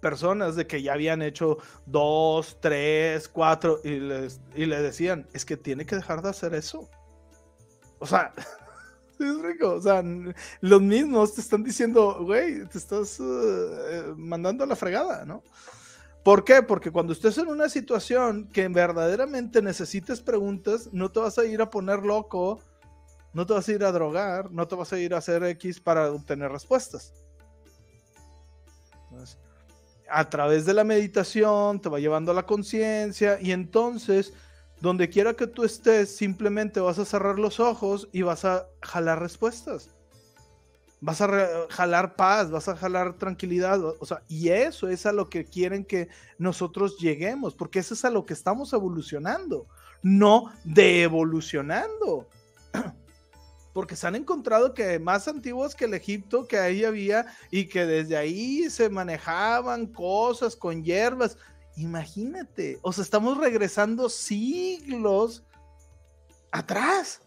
personas 0.00 0.56
de 0.56 0.66
que 0.66 0.82
ya 0.82 0.94
habían 0.94 1.22
hecho 1.22 1.58
dos, 1.86 2.56
tres, 2.60 3.28
cuatro 3.28 3.80
y 3.84 4.00
les, 4.00 4.40
y 4.54 4.66
le 4.66 4.80
decían, 4.80 5.28
es 5.32 5.44
que 5.44 5.56
tiene 5.56 5.84
que 5.84 5.96
dejar 5.96 6.22
de 6.22 6.30
hacer 6.30 6.54
eso. 6.54 6.88
O 7.98 8.06
sea, 8.06 8.32
es 9.18 9.42
rico. 9.42 9.74
O 9.74 9.80
sea, 9.80 10.02
los 10.60 10.80
mismos 10.80 11.34
te 11.34 11.40
están 11.40 11.62
diciendo, 11.62 12.18
güey, 12.24 12.66
te 12.66 12.78
estás 12.78 13.20
eh, 13.20 14.14
mandando 14.16 14.64
a 14.64 14.66
la 14.66 14.76
fregada, 14.76 15.24
¿no? 15.24 15.42
¿Por 16.24 16.44
qué? 16.44 16.62
Porque 16.62 16.90
cuando 16.90 17.12
estés 17.12 17.38
en 17.38 17.48
una 17.48 17.68
situación 17.68 18.48
que 18.52 18.68
verdaderamente 18.68 19.62
necesites 19.62 20.20
preguntas, 20.20 20.90
no 20.92 21.10
te 21.10 21.20
vas 21.20 21.38
a 21.38 21.44
ir 21.46 21.62
a 21.62 21.70
poner 21.70 22.00
loco, 22.00 22.60
no 23.32 23.46
te 23.46 23.52
vas 23.52 23.68
a 23.68 23.72
ir 23.72 23.84
a 23.84 23.92
drogar, 23.92 24.50
no 24.50 24.66
te 24.66 24.74
vas 24.74 24.92
a 24.92 24.98
ir 24.98 25.14
a 25.14 25.18
hacer 25.18 25.42
X 25.44 25.80
para 25.80 26.10
obtener 26.10 26.50
respuestas. 26.50 27.14
a 30.08 30.28
través 30.28 30.66
de 30.66 30.74
la 30.74 30.84
meditación 30.84 31.80
te 31.80 31.88
va 31.88 32.00
llevando 32.00 32.32
a 32.32 32.34
la 32.34 32.46
conciencia 32.46 33.38
y 33.40 33.52
entonces, 33.52 34.32
donde 34.80 35.08
quiera 35.08 35.34
que 35.34 35.46
tú 35.46 35.64
estés, 35.64 36.16
simplemente 36.16 36.80
vas 36.80 36.98
a 36.98 37.04
cerrar 37.04 37.38
los 37.38 37.60
ojos 37.60 38.08
y 38.12 38.22
vas 38.22 38.44
a 38.44 38.66
jalar 38.82 39.20
respuestas 39.20 39.90
vas 41.00 41.20
a 41.20 41.66
jalar 41.70 42.14
paz, 42.14 42.50
vas 42.50 42.68
a 42.68 42.76
jalar 42.76 43.14
tranquilidad, 43.14 43.82
o 43.82 44.04
sea, 44.04 44.22
y 44.28 44.50
eso 44.50 44.88
es 44.88 45.06
a 45.06 45.12
lo 45.12 45.28
que 45.28 45.44
quieren 45.44 45.84
que 45.84 46.08
nosotros 46.38 46.98
lleguemos, 46.98 47.54
porque 47.54 47.78
eso 47.78 47.94
es 47.94 48.04
a 48.04 48.10
lo 48.10 48.26
que 48.26 48.34
estamos 48.34 48.72
evolucionando, 48.72 49.66
no 50.02 50.52
de 50.64 51.02
evolucionando. 51.02 52.28
Porque 53.72 53.96
se 53.96 54.06
han 54.06 54.16
encontrado 54.16 54.74
que 54.74 54.98
más 54.98 55.28
antiguos 55.28 55.74
que 55.74 55.84
el 55.84 55.94
Egipto 55.94 56.46
que 56.46 56.58
ahí 56.58 56.84
había 56.84 57.26
y 57.50 57.66
que 57.66 57.86
desde 57.86 58.16
ahí 58.16 58.68
se 58.68 58.88
manejaban 58.88 59.86
cosas 59.86 60.56
con 60.56 60.82
hierbas. 60.82 61.36
Imagínate, 61.76 62.78
o 62.82 62.92
sea, 62.92 63.04
estamos 63.04 63.38
regresando 63.38 64.08
siglos 64.08 65.44
atrás. 66.50 67.22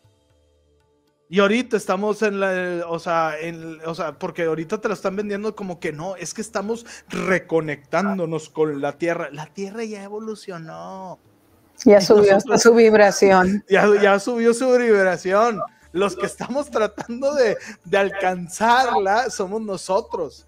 Y 1.29 1.39
ahorita 1.39 1.77
estamos 1.77 2.21
en 2.21 2.39
la, 2.39 2.85
o 2.87 2.99
sea, 2.99 3.39
en, 3.39 3.79
o 3.85 3.95
sea, 3.95 4.19
porque 4.19 4.43
ahorita 4.43 4.79
te 4.79 4.87
lo 4.87 4.93
están 4.93 5.15
vendiendo 5.15 5.55
como 5.55 5.79
que 5.79 5.91
no, 5.91 6.15
es 6.15 6.33
que 6.33 6.41
estamos 6.41 6.85
reconectándonos 7.09 8.49
con 8.49 8.81
la 8.81 8.99
Tierra. 8.99 9.29
La 9.31 9.47
Tierra 9.47 9.83
ya 9.83 10.03
evolucionó. 10.03 11.17
Ya 11.85 12.01
subió 12.01 12.39
su 12.39 12.75
vibración. 12.75 13.63
Ya, 13.67 13.87
ya 13.99 14.19
subió 14.19 14.53
su 14.53 14.69
vibración. 14.77 15.59
Los 15.93 16.17
que 16.17 16.25
estamos 16.25 16.69
tratando 16.69 17.33
de, 17.33 17.57
de 17.85 17.97
alcanzarla 17.97 19.29
somos 19.29 19.61
nosotros. 19.61 20.47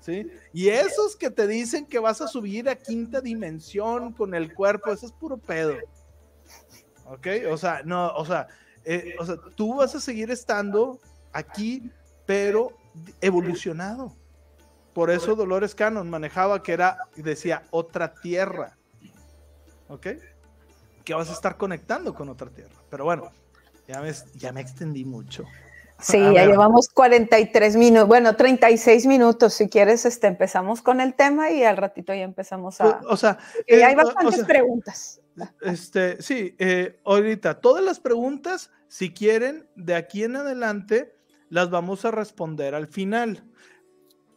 ¿Sí? 0.00 0.28
Y 0.52 0.68
esos 0.68 1.14
que 1.14 1.30
te 1.30 1.46
dicen 1.46 1.86
que 1.86 1.98
vas 1.98 2.20
a 2.22 2.26
subir 2.28 2.68
a 2.68 2.74
quinta 2.74 3.20
dimensión 3.20 4.12
con 4.14 4.34
el 4.34 4.54
cuerpo, 4.54 4.90
eso 4.90 5.06
es 5.06 5.12
puro 5.12 5.36
pedo. 5.36 5.76
¿Ok? 7.04 7.26
O 7.50 7.58
sea, 7.58 7.82
no, 7.84 8.08
o 8.14 8.24
sea, 8.24 8.48
eh, 8.84 9.14
o 9.18 9.26
sea, 9.26 9.36
tú 9.54 9.76
vas 9.76 9.94
a 9.94 10.00
seguir 10.00 10.30
estando 10.30 10.98
aquí, 11.32 11.90
pero 12.24 12.72
evolucionado. 13.20 14.16
Por 14.94 15.10
eso 15.10 15.36
Dolores 15.36 15.74
Cannon 15.74 16.08
manejaba 16.08 16.62
que 16.62 16.72
era, 16.72 16.96
decía, 17.14 17.64
otra 17.70 18.14
tierra. 18.14 18.76
¿Ok? 19.88 20.06
Que 21.04 21.14
vas 21.14 21.28
a 21.30 21.34
estar 21.34 21.56
conectando 21.56 22.14
con 22.14 22.28
otra 22.28 22.50
tierra. 22.50 22.74
Pero 22.90 23.04
bueno, 23.04 23.30
ya 23.88 24.00
me, 24.00 24.12
ya 24.34 24.52
me 24.52 24.60
extendí 24.60 25.04
mucho. 25.04 25.44
Sí, 26.00 26.18
ya 26.18 26.46
llevamos 26.46 26.88
43 26.90 27.74
minutos, 27.74 28.06
bueno, 28.06 28.36
36 28.36 29.06
minutos. 29.06 29.54
Si 29.54 29.68
quieres, 29.68 30.04
este, 30.04 30.28
empezamos 30.28 30.80
con 30.80 31.00
el 31.00 31.14
tema 31.14 31.50
y 31.50 31.64
al 31.64 31.76
ratito 31.76 32.14
ya 32.14 32.22
empezamos 32.22 32.80
a. 32.80 33.00
O 33.08 33.16
sea, 33.16 33.38
hay 33.68 33.80
eh, 33.80 33.96
bastantes 33.96 34.44
preguntas. 34.44 35.20
Este, 35.60 36.22
sí, 36.22 36.54
eh, 36.58 37.00
ahorita 37.04 37.60
todas 37.60 37.82
las 37.82 37.98
preguntas 37.98 38.70
si 38.88 39.12
quieren, 39.12 39.68
de 39.74 39.94
aquí 39.94 40.24
en 40.24 40.36
adelante 40.36 41.14
las 41.48 41.70
vamos 41.70 42.04
a 42.04 42.10
responder 42.10 42.74
al 42.74 42.86
final. 42.86 43.44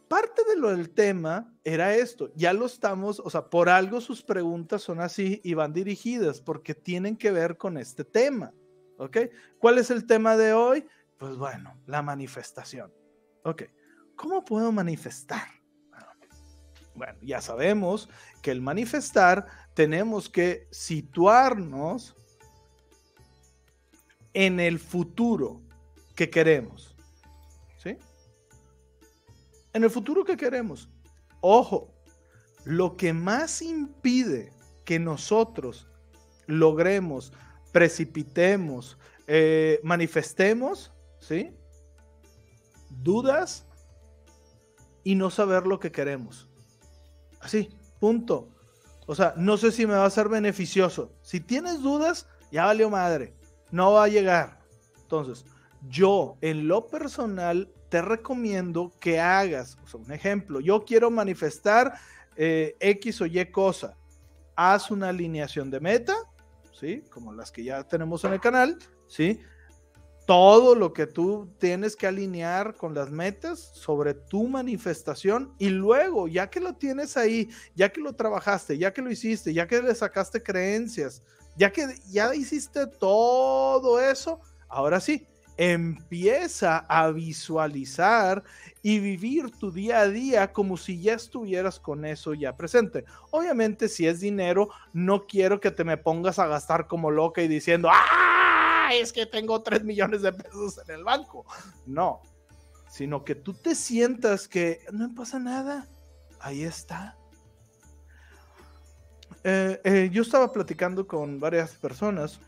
Parte 0.08 0.42
de 0.48 0.56
lo 0.56 0.70
del 0.70 0.90
tema 0.90 1.54
era 1.64 1.94
esto, 1.94 2.30
ya 2.34 2.52
lo 2.52 2.66
estamos, 2.66 3.20
o 3.20 3.30
sea, 3.30 3.46
por 3.48 3.68
algo 3.68 4.00
sus 4.00 4.22
preguntas 4.22 4.82
son 4.82 5.00
así 5.00 5.40
y 5.42 5.54
van 5.54 5.72
dirigidas 5.72 6.40
porque 6.40 6.74
tienen 6.74 7.16
que 7.16 7.30
ver 7.30 7.56
con 7.56 7.78
este 7.78 8.04
tema, 8.04 8.52
¿ok? 8.98 9.18
¿Cuál 9.58 9.78
es 9.78 9.90
el 9.90 10.06
tema 10.06 10.36
de 10.36 10.52
hoy? 10.52 10.86
Pues 11.18 11.36
bueno, 11.36 11.80
la 11.86 12.02
manifestación, 12.02 12.92
¿ok? 13.44 13.62
¿Cómo 14.16 14.44
puedo 14.44 14.72
manifestar? 14.72 15.48
Bueno, 16.94 17.18
ya 17.22 17.40
sabemos 17.40 18.08
que 18.42 18.50
el 18.50 18.60
manifestar 18.60 19.46
tenemos 19.74 20.28
que 20.28 20.68
situarnos 20.70 22.14
en 24.34 24.60
el 24.60 24.78
futuro 24.78 25.62
que 26.14 26.28
queremos. 26.30 26.94
¿Sí? 27.78 27.96
En 29.72 29.84
el 29.84 29.90
futuro 29.90 30.24
que 30.24 30.36
queremos. 30.36 30.88
Ojo, 31.40 31.94
lo 32.64 32.96
que 32.96 33.12
más 33.12 33.62
impide 33.62 34.52
que 34.84 34.98
nosotros 34.98 35.88
logremos, 36.46 37.32
precipitemos, 37.72 38.98
eh, 39.26 39.80
manifestemos, 39.82 40.92
¿sí? 41.18 41.56
Dudas 42.90 43.66
y 45.02 45.14
no 45.14 45.30
saber 45.30 45.66
lo 45.66 45.80
que 45.80 45.90
queremos. 45.90 46.48
Así, 47.40 47.70
punto. 47.98 48.48
O 49.06 49.14
sea, 49.14 49.34
no 49.36 49.56
sé 49.56 49.72
si 49.72 49.86
me 49.86 49.94
va 49.94 50.06
a 50.06 50.10
ser 50.10 50.28
beneficioso. 50.28 51.12
Si 51.22 51.40
tienes 51.40 51.82
dudas, 51.82 52.28
ya 52.52 52.66
valió 52.66 52.88
madre 52.88 53.34
no 53.72 53.94
va 53.94 54.04
a 54.04 54.08
llegar. 54.08 54.60
Entonces, 55.00 55.44
yo 55.88 56.36
en 56.40 56.68
lo 56.68 56.86
personal 56.86 57.68
te 57.88 58.00
recomiendo 58.00 58.92
que 59.00 59.18
hagas, 59.18 59.76
o 59.82 59.88
sea, 59.88 60.00
un 60.00 60.12
ejemplo, 60.12 60.60
yo 60.60 60.84
quiero 60.84 61.10
manifestar 61.10 61.94
eh, 62.36 62.76
X 62.78 63.20
o 63.20 63.26
Y 63.26 63.44
cosa. 63.50 63.96
Haz 64.54 64.90
una 64.90 65.08
alineación 65.08 65.70
de 65.70 65.80
meta, 65.80 66.14
¿sí? 66.82 67.04
Como 67.10 67.32
las 67.32 67.52
que 67.52 67.62
ya 67.62 67.86
tenemos 67.86 68.24
en 68.24 68.32
el 68.32 68.40
canal, 68.40 68.76
¿sí? 69.06 69.40
Todo 70.26 70.74
lo 70.74 70.92
que 70.92 71.06
tú 71.06 71.48
tienes 71.58 71.94
que 71.94 72.08
alinear 72.08 72.74
con 72.74 72.92
las 72.92 73.10
metas 73.10 73.60
sobre 73.74 74.14
tu 74.14 74.48
manifestación 74.48 75.54
y 75.58 75.68
luego, 75.68 76.26
ya 76.26 76.50
que 76.50 76.58
lo 76.58 76.74
tienes 76.74 77.16
ahí, 77.16 77.48
ya 77.76 77.92
que 77.92 78.00
lo 78.00 78.14
trabajaste, 78.14 78.78
ya 78.78 78.92
que 78.92 79.00
lo 79.00 79.12
hiciste, 79.12 79.54
ya 79.54 79.68
que 79.68 79.80
le 79.80 79.94
sacaste 79.94 80.42
creencias, 80.42 81.22
ya 81.56 81.70
que 81.70 81.86
ya 82.10 82.34
hiciste 82.34 82.88
todo 82.88 84.00
eso, 84.00 84.40
ahora 84.68 84.98
sí, 84.98 85.28
empieza 85.62 86.78
a 86.88 87.12
visualizar 87.12 88.42
y 88.82 88.98
vivir 88.98 89.52
tu 89.52 89.70
día 89.70 90.00
a 90.00 90.08
día 90.08 90.52
como 90.52 90.76
si 90.76 91.00
ya 91.00 91.14
estuvieras 91.14 91.78
con 91.78 92.04
eso 92.04 92.34
ya 92.34 92.56
presente. 92.56 93.04
Obviamente, 93.30 93.88
si 93.88 94.08
es 94.08 94.18
dinero, 94.18 94.70
no 94.92 95.24
quiero 95.24 95.60
que 95.60 95.70
te 95.70 95.84
me 95.84 95.96
pongas 95.96 96.40
a 96.40 96.48
gastar 96.48 96.88
como 96.88 97.12
loca 97.12 97.42
y 97.42 97.48
diciendo, 97.48 97.88
¡ah! 97.92 98.90
Es 98.92 99.12
que 99.12 99.24
tengo 99.24 99.62
3 99.62 99.84
millones 99.84 100.22
de 100.22 100.32
pesos 100.32 100.80
en 100.88 100.96
el 100.96 101.04
banco. 101.04 101.46
No, 101.86 102.22
sino 102.90 103.22
que 103.22 103.36
tú 103.36 103.54
te 103.54 103.76
sientas 103.76 104.48
que 104.48 104.80
no 104.90 105.14
pasa 105.14 105.38
nada. 105.38 105.86
Ahí 106.40 106.64
está. 106.64 107.16
Eh, 109.44 109.80
eh, 109.84 110.10
yo 110.12 110.22
estaba 110.22 110.52
platicando 110.52 111.06
con 111.06 111.38
varias 111.38 111.70
personas 111.76 112.40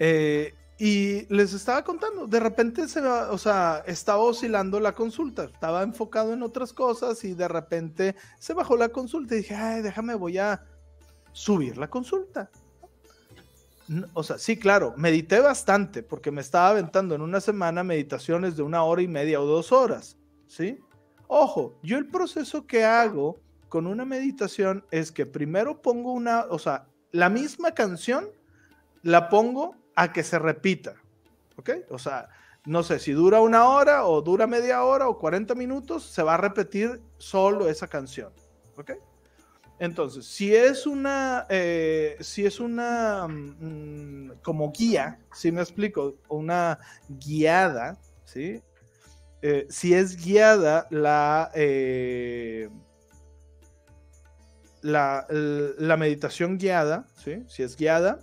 eh, 0.00 0.52
y 0.84 1.32
les 1.32 1.52
estaba 1.52 1.84
contando, 1.84 2.26
de 2.26 2.40
repente 2.40 2.88
se 2.88 2.98
o 2.98 3.38
sea, 3.38 3.84
estaba 3.86 4.18
oscilando 4.18 4.80
la 4.80 4.90
consulta, 4.90 5.44
estaba 5.44 5.84
enfocado 5.84 6.32
en 6.32 6.42
otras 6.42 6.72
cosas 6.72 7.22
y 7.22 7.34
de 7.34 7.46
repente 7.46 8.16
se 8.40 8.52
bajó 8.52 8.76
la 8.76 8.88
consulta 8.88 9.36
y 9.36 9.38
dije, 9.38 9.54
ay, 9.54 9.80
déjame, 9.80 10.16
voy 10.16 10.38
a 10.38 10.60
subir 11.30 11.78
la 11.78 11.88
consulta. 11.88 12.50
O 14.12 14.24
sea, 14.24 14.38
sí, 14.38 14.56
claro, 14.56 14.92
medité 14.96 15.38
bastante 15.38 16.02
porque 16.02 16.32
me 16.32 16.40
estaba 16.40 16.70
aventando 16.70 17.14
en 17.14 17.22
una 17.22 17.40
semana 17.40 17.84
meditaciones 17.84 18.56
de 18.56 18.64
una 18.64 18.82
hora 18.82 19.02
y 19.02 19.08
media 19.08 19.40
o 19.40 19.46
dos 19.46 19.70
horas, 19.70 20.16
¿sí? 20.48 20.80
Ojo, 21.28 21.78
yo 21.84 21.96
el 21.96 22.08
proceso 22.08 22.66
que 22.66 22.82
hago 22.82 23.38
con 23.68 23.86
una 23.86 24.04
meditación 24.04 24.84
es 24.90 25.12
que 25.12 25.26
primero 25.26 25.80
pongo 25.80 26.12
una, 26.12 26.46
o 26.50 26.58
sea, 26.58 26.88
la 27.12 27.28
misma 27.28 27.70
canción 27.70 28.26
la 29.04 29.28
pongo 29.28 29.76
a 29.94 30.12
que 30.12 30.22
se 30.22 30.38
repita, 30.38 30.94
¿ok? 31.56 31.70
O 31.90 31.98
sea, 31.98 32.28
no 32.64 32.82
sé 32.82 32.98
si 32.98 33.12
dura 33.12 33.40
una 33.40 33.68
hora 33.68 34.06
o 34.06 34.22
dura 34.22 34.46
media 34.46 34.84
hora 34.84 35.08
o 35.08 35.18
40 35.18 35.54
minutos, 35.54 36.04
se 36.04 36.22
va 36.22 36.34
a 36.34 36.36
repetir 36.38 37.00
solo 37.18 37.68
esa 37.68 37.88
canción, 37.88 38.32
¿ok? 38.76 38.92
Entonces, 39.78 40.26
si 40.26 40.54
es 40.54 40.86
una, 40.86 41.46
eh, 41.48 42.16
si 42.20 42.46
es 42.46 42.60
una, 42.60 43.26
mm, 43.26 44.40
como 44.42 44.70
guía, 44.70 45.18
si 45.32 45.50
me 45.50 45.60
explico, 45.60 46.14
una 46.28 46.78
guiada, 47.08 47.98
¿sí? 48.24 48.62
Eh, 49.40 49.66
si 49.68 49.92
es 49.92 50.24
guiada 50.24 50.86
la, 50.90 51.50
eh, 51.56 52.70
la, 54.82 55.96
meditación 55.98 56.58
guiada, 56.58 57.06
¿sí? 57.16 57.42
si 57.48 57.64
es 57.64 57.76
guiada, 57.76 58.20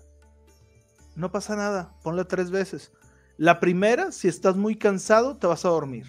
no 1.16 1.32
pasa 1.32 1.55
nada, 1.55 1.95
ponla 2.03 2.26
tres 2.26 2.51
veces. 2.51 2.91
La 3.38 3.60
primera, 3.60 4.12
si 4.12 4.28
estás 4.28 4.57
muy 4.57 4.76
cansado, 4.76 5.38
te 5.38 5.47
vas 5.47 5.66
a 5.66 5.70
dormir. 5.70 6.05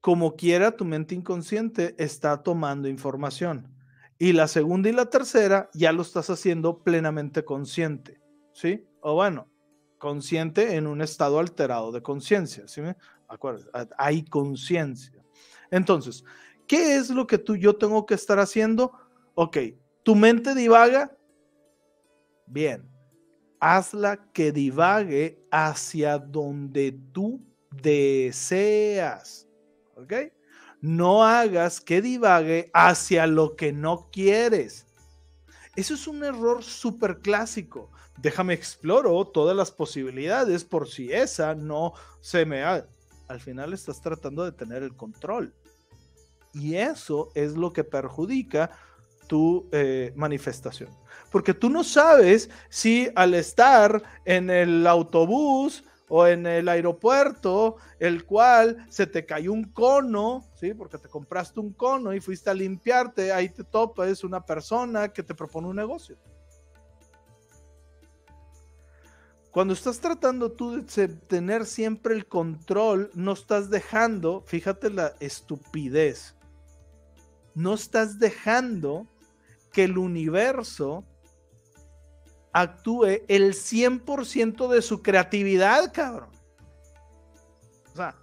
Como 0.00 0.36
quiera, 0.36 0.76
tu 0.76 0.84
mente 0.84 1.14
inconsciente 1.14 1.94
está 1.98 2.42
tomando 2.42 2.88
información. 2.88 3.74
Y 4.18 4.32
la 4.32 4.48
segunda 4.48 4.88
y 4.88 4.92
la 4.92 5.10
tercera 5.10 5.70
ya 5.74 5.92
lo 5.92 6.02
estás 6.02 6.28
haciendo 6.28 6.82
plenamente 6.82 7.44
consciente, 7.44 8.20
¿sí? 8.52 8.86
O 9.00 9.14
bueno, 9.14 9.48
consciente 9.98 10.76
en 10.76 10.86
un 10.86 11.00
estado 11.02 11.38
alterado 11.38 11.92
de 11.92 12.02
conciencia, 12.02 12.66
¿sí? 12.66 12.80
Me 12.80 12.96
Hay 13.96 14.24
conciencia. 14.24 15.22
Entonces, 15.70 16.24
¿qué 16.66 16.96
es 16.96 17.10
lo 17.10 17.26
que 17.26 17.38
tú 17.38 17.56
yo 17.56 17.76
tengo 17.76 18.06
que 18.06 18.14
estar 18.14 18.38
haciendo? 18.38 18.92
Ok, 19.34 19.58
tu 20.02 20.14
mente 20.14 20.54
divaga. 20.54 21.16
Bien, 22.46 22.90
hazla 23.60 24.30
que 24.32 24.52
divague 24.52 25.44
hacia 25.50 26.18
donde 26.18 26.98
tú 27.12 27.40
deseas. 27.70 29.46
¿Ok? 29.96 30.12
No 30.80 31.24
hagas 31.24 31.80
que 31.80 32.00
divague 32.00 32.70
hacia 32.72 33.26
lo 33.26 33.56
que 33.56 33.72
no 33.72 34.08
quieres. 34.12 34.86
Eso 35.74 35.94
es 35.94 36.06
un 36.06 36.24
error 36.24 36.62
súper 36.62 37.18
clásico. 37.18 37.90
Déjame 38.20 38.54
exploro 38.54 39.24
todas 39.26 39.56
las 39.56 39.70
posibilidades 39.70 40.64
por 40.64 40.88
si 40.88 41.12
esa 41.12 41.54
no 41.54 41.94
se 42.20 42.44
me... 42.44 42.64
Ha... 42.64 42.86
Al 43.28 43.40
final 43.40 43.72
estás 43.72 44.00
tratando 44.00 44.44
de 44.44 44.52
tener 44.52 44.82
el 44.82 44.96
control. 44.96 45.54
Y 46.54 46.76
eso 46.76 47.30
es 47.34 47.54
lo 47.54 47.72
que 47.72 47.84
perjudica 47.84 48.70
tu 49.28 49.68
eh, 49.70 50.12
manifestación. 50.16 50.90
Porque 51.30 51.54
tú 51.54 51.70
no 51.70 51.84
sabes 51.84 52.50
si 52.68 53.08
al 53.14 53.34
estar 53.34 54.02
en 54.24 54.50
el 54.50 54.86
autobús 54.86 55.84
o 56.08 56.26
en 56.26 56.46
el 56.46 56.68
aeropuerto, 56.68 57.76
el 57.98 58.24
cual 58.24 58.86
se 58.88 59.06
te 59.06 59.26
cayó 59.26 59.52
un 59.52 59.64
cono, 59.64 60.48
¿sí? 60.54 60.72
Porque 60.72 60.98
te 60.98 61.08
compraste 61.08 61.60
un 61.60 61.72
cono 61.74 62.14
y 62.14 62.20
fuiste 62.20 62.48
a 62.50 62.54
limpiarte, 62.54 63.30
ahí 63.30 63.50
te 63.50 63.62
topas 63.62 64.24
una 64.24 64.44
persona 64.44 65.08
que 65.08 65.22
te 65.22 65.34
propone 65.34 65.68
un 65.68 65.76
negocio. 65.76 66.16
Cuando 69.50 69.74
estás 69.74 69.98
tratando 69.98 70.52
tú 70.52 70.84
de 70.84 71.08
tener 71.08 71.66
siempre 71.66 72.14
el 72.14 72.26
control, 72.26 73.10
no 73.14 73.32
estás 73.32 73.70
dejando, 73.70 74.42
fíjate 74.46 74.88
la 74.90 75.14
estupidez, 75.20 76.36
no 77.54 77.74
estás 77.74 78.18
dejando 78.18 79.08
que 79.78 79.84
el 79.84 79.96
universo 79.96 81.06
actúe 82.52 83.22
el 83.28 83.54
100% 83.54 84.66
de 84.66 84.82
su 84.82 85.04
creatividad, 85.04 85.92
cabrón. 85.92 86.30
O 87.92 87.96
sea, 87.96 88.16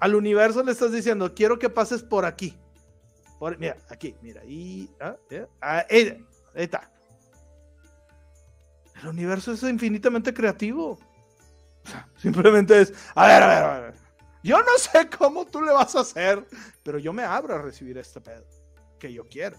al 0.00 0.14
universo 0.14 0.62
le 0.62 0.72
estás 0.72 0.90
diciendo, 0.90 1.34
quiero 1.34 1.58
que 1.58 1.68
pases 1.68 2.02
por 2.02 2.24
aquí. 2.24 2.58
mira, 3.58 3.76
aquí, 3.90 4.16
mira, 4.22 4.40
ahí, 4.40 4.90
ah, 5.02 5.14
ah, 5.60 5.84
ahí, 5.90 6.24
está. 6.54 6.90
El 9.02 9.08
universo 9.08 9.52
es 9.52 9.62
infinitamente 9.64 10.32
creativo. 10.32 10.92
O 10.92 11.88
sea, 11.90 12.08
simplemente 12.16 12.80
es, 12.80 12.94
a 13.14 13.26
ver, 13.26 13.42
a 13.42 13.46
ver, 13.48 13.64
a 13.64 13.80
ver. 13.80 13.94
Yo 14.42 14.62
no 14.62 14.78
sé 14.78 15.10
cómo 15.10 15.44
tú 15.44 15.60
le 15.60 15.72
vas 15.72 15.94
a 15.94 16.00
hacer, 16.00 16.42
pero 16.82 16.98
yo 16.98 17.12
me 17.12 17.22
abro 17.22 17.54
a 17.54 17.60
recibir 17.60 17.98
este 17.98 18.18
pedo 18.18 18.46
que 18.98 19.12
yo 19.12 19.28
quiero. 19.28 19.58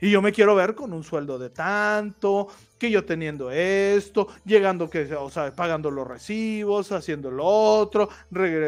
Y 0.00 0.10
yo 0.10 0.22
me 0.22 0.32
quiero 0.32 0.54
ver 0.54 0.74
con 0.74 0.92
un 0.92 1.04
sueldo 1.04 1.38
de 1.38 1.50
tanto, 1.50 2.48
que 2.78 2.90
yo 2.90 3.04
teniendo 3.04 3.50
esto, 3.50 4.28
llegando 4.44 4.90
que, 4.90 5.14
o 5.14 5.30
sea, 5.30 5.54
pagando 5.54 5.90
los 5.90 6.06
recibos, 6.06 6.92
haciendo 6.92 7.30
lo 7.30 7.44
otro, 7.44 8.08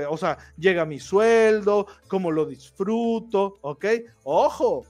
o 0.08 0.16
sea, 0.16 0.38
llega 0.56 0.84
mi 0.84 1.00
sueldo, 1.00 1.86
cómo 2.08 2.30
lo 2.30 2.46
disfruto, 2.46 3.58
¿ok? 3.60 3.84
Ojo, 4.24 4.84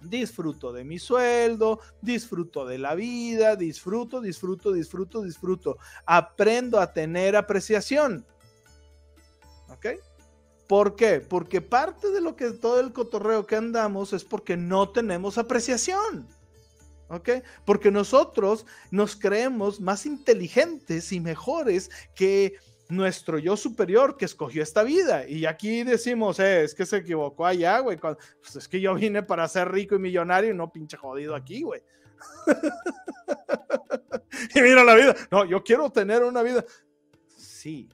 disfruto 0.00 0.72
de 0.72 0.84
mi 0.84 0.98
sueldo, 0.98 1.80
disfruto 2.00 2.66
de 2.66 2.78
la 2.78 2.94
vida, 2.94 3.56
disfruto, 3.56 4.20
disfruto, 4.20 4.72
disfruto, 4.72 5.22
disfruto. 5.22 5.78
Aprendo 6.06 6.80
a 6.80 6.92
tener 6.92 7.36
apreciación. 7.36 8.26
¿Ok? 9.68 9.86
¿Por 10.66 10.96
qué? 10.96 11.20
Porque 11.20 11.60
parte 11.60 12.10
de 12.10 12.20
lo 12.20 12.36
que 12.36 12.50
todo 12.52 12.80
el 12.80 12.92
cotorreo 12.92 13.46
que 13.46 13.56
andamos 13.56 14.12
es 14.12 14.24
porque 14.24 14.56
no 14.56 14.88
tenemos 14.88 15.38
apreciación. 15.38 16.26
¿Ok? 17.08 17.28
Porque 17.66 17.90
nosotros 17.90 18.64
nos 18.90 19.14
creemos 19.14 19.80
más 19.80 20.06
inteligentes 20.06 21.12
y 21.12 21.20
mejores 21.20 21.90
que 22.14 22.54
nuestro 22.88 23.38
yo 23.38 23.56
superior 23.56 24.16
que 24.16 24.24
escogió 24.24 24.62
esta 24.62 24.82
vida. 24.82 25.28
Y 25.28 25.46
aquí 25.46 25.84
decimos, 25.84 26.40
eh, 26.40 26.64
es 26.64 26.74
que 26.74 26.86
se 26.86 26.98
equivocó 26.98 27.46
allá, 27.46 27.78
güey. 27.80 27.98
Pues 27.98 28.56
es 28.56 28.68
que 28.68 28.80
yo 28.80 28.94
vine 28.94 29.22
para 29.22 29.46
ser 29.48 29.70
rico 29.70 29.94
y 29.94 29.98
millonario 29.98 30.50
y 30.50 30.56
no 30.56 30.72
pinche 30.72 30.96
jodido 30.96 31.34
aquí, 31.34 31.62
güey. 31.62 31.82
y 34.54 34.62
mira 34.62 34.84
la 34.84 34.94
vida. 34.94 35.14
No, 35.30 35.44
yo 35.44 35.62
quiero 35.62 35.90
tener 35.90 36.22
una 36.22 36.42
vida. 36.42 36.64
Sí, 37.36 37.88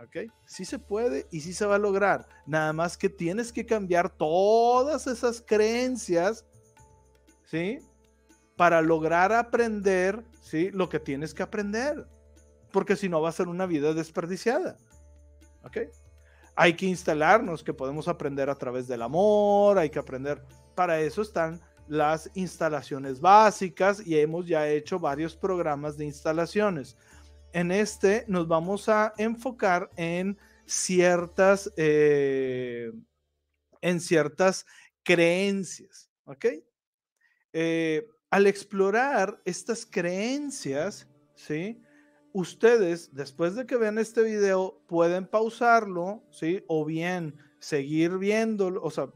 ¿ok? 0.00 0.30
Sí 0.46 0.64
se 0.64 0.78
puede 0.78 1.26
y 1.30 1.40
sí 1.40 1.52
se 1.52 1.66
va 1.66 1.76
a 1.76 1.78
lograr. 1.78 2.26
Nada 2.46 2.72
más 2.72 2.96
que 2.96 3.08
tienes 3.08 3.52
que 3.52 3.66
cambiar 3.66 4.10
todas 4.10 5.06
esas 5.06 5.42
creencias, 5.42 6.46
¿sí? 7.44 7.78
Para 8.56 8.82
lograr 8.82 9.32
aprender, 9.32 10.24
¿sí? 10.40 10.70
Lo 10.70 10.88
que 10.88 11.00
tienes 11.00 11.34
que 11.34 11.42
aprender. 11.42 12.06
Porque 12.72 12.96
si 12.96 13.08
no 13.08 13.20
va 13.20 13.28
a 13.28 13.32
ser 13.32 13.48
una 13.48 13.66
vida 13.66 13.94
desperdiciada. 13.94 14.76
¿Ok? 15.62 15.78
Hay 16.56 16.74
que 16.74 16.86
instalarnos 16.86 17.64
que 17.64 17.74
podemos 17.74 18.06
aprender 18.06 18.48
a 18.48 18.54
través 18.54 18.86
del 18.86 19.02
amor, 19.02 19.78
hay 19.78 19.90
que 19.90 19.98
aprender. 19.98 20.42
Para 20.74 21.00
eso 21.00 21.22
están 21.22 21.60
las 21.88 22.30
instalaciones 22.34 23.20
básicas 23.20 24.04
y 24.06 24.18
hemos 24.18 24.46
ya 24.46 24.68
hecho 24.68 24.98
varios 24.98 25.36
programas 25.36 25.96
de 25.96 26.06
instalaciones 26.06 26.96
en 27.54 27.70
este 27.70 28.24
nos 28.26 28.48
vamos 28.48 28.88
a 28.88 29.14
enfocar 29.16 29.88
en 29.96 30.36
ciertas, 30.66 31.72
eh, 31.76 32.92
en 33.80 34.00
ciertas 34.00 34.66
creencias, 35.04 36.10
¿ok? 36.24 36.46
Eh, 37.52 38.08
al 38.30 38.48
explorar 38.48 39.40
estas 39.44 39.86
creencias, 39.86 41.08
¿sí? 41.36 41.80
Ustedes, 42.32 43.14
después 43.14 43.54
de 43.54 43.64
que 43.66 43.76
vean 43.76 43.98
este 43.98 44.22
video, 44.22 44.82
pueden 44.88 45.24
pausarlo, 45.24 46.24
¿sí? 46.30 46.64
O 46.66 46.84
bien 46.84 47.36
seguir 47.60 48.18
viéndolo, 48.18 48.82
o 48.82 48.90
sea, 48.90 49.08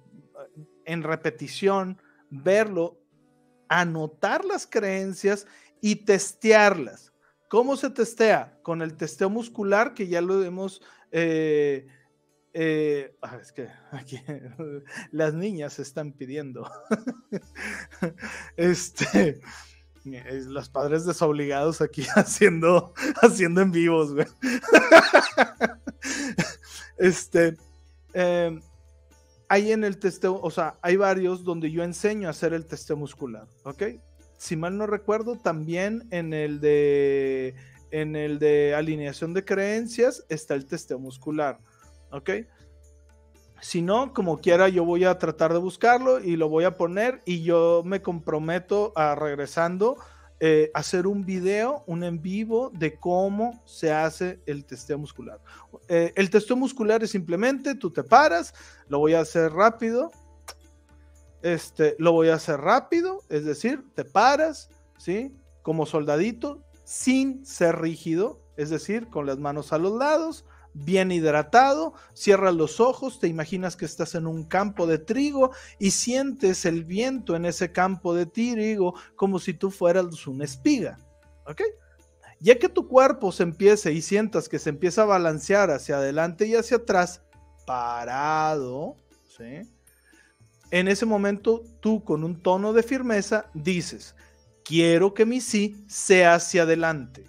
en 0.84 1.02
repetición, 1.02 2.00
verlo, 2.30 3.00
anotar 3.68 4.44
las 4.44 4.64
creencias 4.64 5.44
y 5.80 5.96
testearlas. 5.96 7.12
¿Cómo 7.48 7.76
se 7.76 7.90
testea? 7.90 8.58
Con 8.62 8.82
el 8.82 8.96
testeo 8.96 9.30
muscular, 9.30 9.94
que 9.94 10.06
ya 10.06 10.20
lo 10.20 10.42
hemos... 10.42 10.82
Eh, 11.10 11.86
eh, 12.52 13.16
ah, 13.22 13.38
es 13.40 13.52
que 13.52 13.68
aquí 13.92 14.20
las 15.12 15.34
niñas 15.34 15.78
están 15.78 16.12
pidiendo. 16.12 16.70
este, 18.56 19.40
los 20.04 20.68
padres 20.68 21.04
desobligados 21.04 21.80
aquí 21.80 22.04
haciendo, 22.16 22.92
haciendo 23.22 23.60
en 23.60 23.70
vivos, 23.70 24.14
güey. 24.14 24.26
este, 26.98 27.56
em, 28.12 28.60
hay 29.48 29.72
en 29.72 29.84
el 29.84 29.98
testeo, 29.98 30.40
o 30.40 30.50
sea, 30.50 30.78
hay 30.82 30.96
varios 30.96 31.44
donde 31.44 31.70
yo 31.70 31.82
enseño 31.82 32.28
a 32.28 32.32
hacer 32.32 32.52
el 32.52 32.66
testeo 32.66 32.96
muscular, 32.96 33.46
¿ok? 33.64 33.82
Si 34.38 34.56
mal 34.56 34.78
no 34.78 34.86
recuerdo, 34.86 35.36
también 35.36 36.08
en 36.10 36.32
el 36.32 36.60
de 36.60 37.54
en 37.90 38.16
el 38.16 38.38
de 38.38 38.74
alineación 38.74 39.34
de 39.34 39.44
creencias 39.44 40.24
está 40.28 40.54
el 40.54 40.66
testeo 40.66 40.98
muscular. 40.98 41.58
¿Ok? 42.10 42.30
Si 43.60 43.82
no, 43.82 44.14
como 44.14 44.40
quiera, 44.40 44.68
yo 44.68 44.84
voy 44.84 45.04
a 45.04 45.18
tratar 45.18 45.52
de 45.52 45.58
buscarlo 45.58 46.20
y 46.20 46.36
lo 46.36 46.48
voy 46.48 46.64
a 46.64 46.76
poner 46.76 47.22
y 47.24 47.42
yo 47.42 47.82
me 47.84 48.00
comprometo 48.00 48.92
a 48.94 49.14
regresando 49.14 49.96
eh, 50.38 50.70
hacer 50.74 51.08
un 51.08 51.24
video, 51.24 51.82
un 51.86 52.04
en 52.04 52.22
vivo 52.22 52.70
de 52.72 52.94
cómo 52.94 53.60
se 53.66 53.90
hace 53.90 54.40
el 54.46 54.64
testeo 54.64 54.96
muscular. 54.96 55.40
Eh, 55.88 56.12
el 56.14 56.30
testeo 56.30 56.56
muscular 56.56 57.02
es 57.02 57.10
simplemente 57.10 57.74
tú 57.74 57.90
te 57.90 58.04
paras, 58.04 58.54
lo 58.88 59.00
voy 59.00 59.14
a 59.14 59.20
hacer 59.20 59.50
rápido, 59.52 60.12
este, 61.42 61.96
lo 61.98 62.12
voy 62.12 62.28
a 62.28 62.34
hacer 62.34 62.60
rápido, 62.60 63.22
es 63.28 63.44
decir, 63.44 63.84
te 63.94 64.04
paras, 64.04 64.70
¿sí? 64.98 65.32
Como 65.62 65.86
soldadito, 65.86 66.62
sin 66.84 67.44
ser 67.44 67.80
rígido, 67.80 68.40
es 68.56 68.70
decir, 68.70 69.08
con 69.08 69.26
las 69.26 69.38
manos 69.38 69.72
a 69.72 69.78
los 69.78 69.92
lados, 69.92 70.44
bien 70.74 71.10
hidratado, 71.10 71.94
cierras 72.14 72.54
los 72.54 72.80
ojos, 72.80 73.20
te 73.20 73.28
imaginas 73.28 73.76
que 73.76 73.84
estás 73.84 74.14
en 74.14 74.26
un 74.26 74.44
campo 74.44 74.86
de 74.86 74.98
trigo 74.98 75.50
y 75.78 75.90
sientes 75.90 76.64
el 76.64 76.84
viento 76.84 77.36
en 77.36 77.44
ese 77.44 77.72
campo 77.72 78.14
de 78.14 78.26
trigo 78.26 78.94
como 79.16 79.38
si 79.38 79.54
tú 79.54 79.70
fueras 79.70 80.26
una 80.26 80.44
espiga, 80.44 80.98
¿ok? 81.46 81.62
Ya 82.40 82.58
que 82.58 82.68
tu 82.68 82.86
cuerpo 82.86 83.32
se 83.32 83.42
empiece 83.42 83.92
y 83.92 84.02
sientas 84.02 84.48
que 84.48 84.58
se 84.58 84.70
empieza 84.70 85.02
a 85.02 85.06
balancear 85.06 85.70
hacia 85.70 85.96
adelante 85.96 86.46
y 86.46 86.54
hacia 86.54 86.78
atrás, 86.78 87.22
parado, 87.66 88.96
¿sí? 89.36 89.68
En 90.70 90.88
ese 90.88 91.06
momento 91.06 91.62
tú 91.80 92.04
con 92.04 92.24
un 92.24 92.42
tono 92.42 92.72
de 92.72 92.82
firmeza 92.82 93.46
dices, 93.54 94.14
quiero 94.64 95.14
que 95.14 95.26
mi 95.26 95.40
sí 95.40 95.84
sea 95.88 96.34
hacia 96.34 96.62
adelante, 96.62 97.24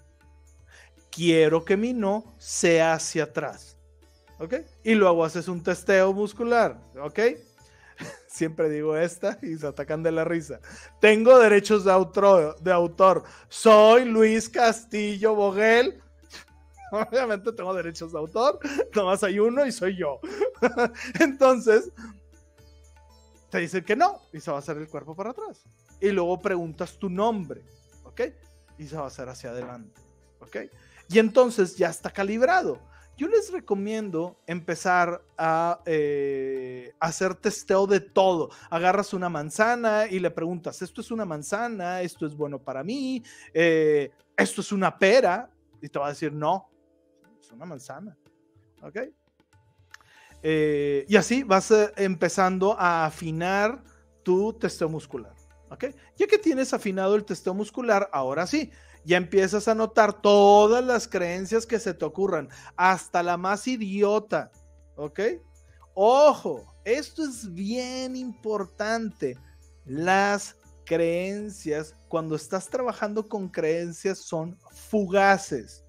quiero 1.12 1.66
que 1.66 1.78
mi 1.78 1.94
no 1.94 2.36
sea 2.38 2.94
hacia 2.94 3.24
atrás. 3.24 3.78
¿Ok? 4.40 4.56
Y 4.84 4.96
luego 4.96 5.26
haces 5.26 5.50
un 5.50 5.62
testeo 5.62 6.14
muscular. 6.14 6.80
¿Ok? 7.02 7.20
Siempre 8.28 8.70
digo 8.70 8.96
esta 8.96 9.38
y 9.42 9.58
se 9.58 9.68
atacan 9.68 10.02
de 10.02 10.12
la 10.12 10.24
risa. 10.24 10.60
Tengo 11.02 11.38
derechos 11.38 11.84
de 11.84 11.92
autor. 11.92 12.58
De 12.62 12.72
autor. 12.72 13.24
Soy 13.50 14.06
Luis 14.06 14.48
Castillo 14.48 15.36
Boguel. 15.36 16.02
Obviamente 16.92 17.52
tengo 17.52 17.74
derechos 17.74 18.14
de 18.14 18.20
autor. 18.20 18.60
Nomás 18.96 19.24
hay 19.24 19.40
uno 19.40 19.66
y 19.66 19.74
soy 19.74 19.98
yo. 19.98 20.20
Entonces, 21.20 21.92
te 23.50 23.60
dicen 23.60 23.84
que 23.84 23.96
no 23.96 24.22
y 24.34 24.40
se 24.40 24.52
va 24.52 24.58
a 24.58 24.60
hacer 24.60 24.78
el 24.78 24.88
cuerpo 24.88 25.16
para 25.16 25.32
atrás. 25.32 25.66
Y 26.00 26.10
luego 26.12 26.40
preguntas 26.40 26.98
tu 26.98 27.10
nombre. 27.10 27.64
¿Ok? 28.04 28.22
Y 28.78 28.88
se 28.88 28.96
va 28.96 29.04
a 29.04 29.08
hacer 29.08 29.28
hacia 29.30 29.52
adelante. 29.52 30.00
¿Ok? 30.40 30.58
Y 31.10 31.20
entonces 31.20 31.76
ya 31.76 31.90
está 31.90 32.12
calibrado 32.12 32.80
yo 33.20 33.28
les 33.28 33.52
recomiendo 33.52 34.40
empezar 34.48 35.22
a 35.38 35.82
eh, 35.86 36.94
hacer 37.02 37.36
testeo 37.36 37.86
de 37.86 38.00
todo. 38.00 38.50
Agarras 38.70 39.14
una 39.14 39.28
manzana 39.28 40.08
y 40.10 40.20
le 40.20 40.32
preguntas, 40.32 40.82
¿esto 40.82 41.02
es 41.02 41.12
una 41.12 41.26
manzana? 41.26 42.02
¿Esto 42.02 42.26
es 42.26 42.34
bueno 42.34 42.60
para 42.60 42.82
mí? 42.82 43.22
Eh, 43.54 44.10
¿Esto 44.38 44.62
es 44.62 44.72
una 44.72 44.98
pera? 44.98 45.52
Y 45.82 45.90
te 45.90 46.00
va 46.00 46.06
a 46.06 46.10
decir, 46.12 46.32
no, 46.32 46.70
es 47.38 47.52
una 47.52 47.66
manzana. 47.66 48.18
¿Ok? 48.82 49.00
Eh, 50.42 51.06
y 51.08 51.16
así 51.18 51.44
vas 51.44 51.74
empezando 51.98 52.76
a 52.80 53.06
afinar 53.06 53.84
tu 54.24 54.54
testeo 54.54 54.90
muscular. 54.90 55.34
¿Ok? 55.70 55.86
Ya 56.18 56.26
que 56.28 56.38
tienes 56.38 56.74
afinado 56.74 57.16
el 57.16 57.26
testeo 57.26 57.54
muscular, 57.54 58.10
ahora 58.12 58.48
sí, 58.48 58.72
ya 59.06 59.18
empiezas 59.18 59.68
a 59.68 59.76
notar 59.76 60.22
todas 60.22 60.84
las 60.84 61.08
creencias 61.08 61.66
que 61.66 61.80
se 61.80 61.94
te 61.94 62.06
ocurran, 62.06 62.50
hasta 62.76 63.24
la 63.24 63.38
más 63.38 63.68
idiota, 63.68 64.52
¿ok? 64.96 65.20
Ojo, 65.94 66.66
esto 66.86 67.24
es 67.24 67.54
bien 67.54 68.16
importante. 68.16 69.38
Las 69.86 70.56
creencias, 70.86 71.96
cuando 72.08 72.36
estás 72.36 72.70
trabajando 72.70 73.28
con 73.28 73.50
creencias, 73.50 74.20
son 74.20 74.58
fugaces. 74.72 75.84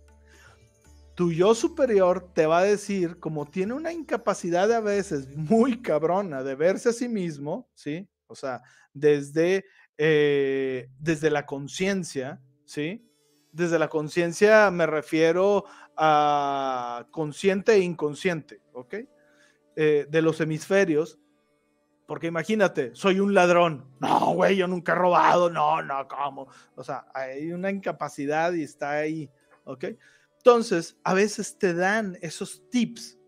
Tu 1.20 1.32
yo 1.32 1.54
superior 1.54 2.32
te 2.32 2.46
va 2.46 2.60
a 2.60 2.64
decir, 2.64 3.20
como 3.20 3.44
tiene 3.44 3.74
una 3.74 3.92
incapacidad 3.92 4.72
a 4.72 4.80
veces 4.80 5.28
muy 5.36 5.82
cabrona 5.82 6.42
de 6.42 6.54
verse 6.54 6.88
a 6.88 6.92
sí 6.94 7.10
mismo, 7.10 7.68
¿sí? 7.74 8.08
O 8.26 8.34
sea, 8.34 8.62
desde, 8.94 9.66
eh, 9.98 10.88
desde 10.98 11.28
la 11.28 11.44
conciencia, 11.44 12.40
¿sí? 12.64 13.06
Desde 13.52 13.78
la 13.78 13.88
conciencia 13.88 14.70
me 14.70 14.86
refiero 14.86 15.66
a 15.94 17.06
consciente 17.10 17.74
e 17.74 17.80
inconsciente, 17.80 18.62
¿ok? 18.72 18.94
Eh, 19.76 20.06
de 20.08 20.22
los 20.22 20.40
hemisferios, 20.40 21.18
porque 22.06 22.28
imagínate, 22.28 22.94
soy 22.94 23.20
un 23.20 23.34
ladrón. 23.34 23.84
No, 24.00 24.32
güey, 24.36 24.56
yo 24.56 24.66
nunca 24.66 24.92
he 24.92 24.94
robado. 24.94 25.50
No, 25.50 25.82
no, 25.82 26.08
¿cómo? 26.08 26.48
O 26.76 26.82
sea, 26.82 27.08
hay 27.12 27.52
una 27.52 27.70
incapacidad 27.70 28.54
y 28.54 28.62
está 28.62 28.92
ahí, 28.92 29.30
¿ok? 29.64 29.84
Entonces, 30.40 30.96
a 31.04 31.12
veces 31.12 31.58
te 31.58 31.74
dan 31.74 32.16
esos 32.22 32.62
tips 32.70 33.18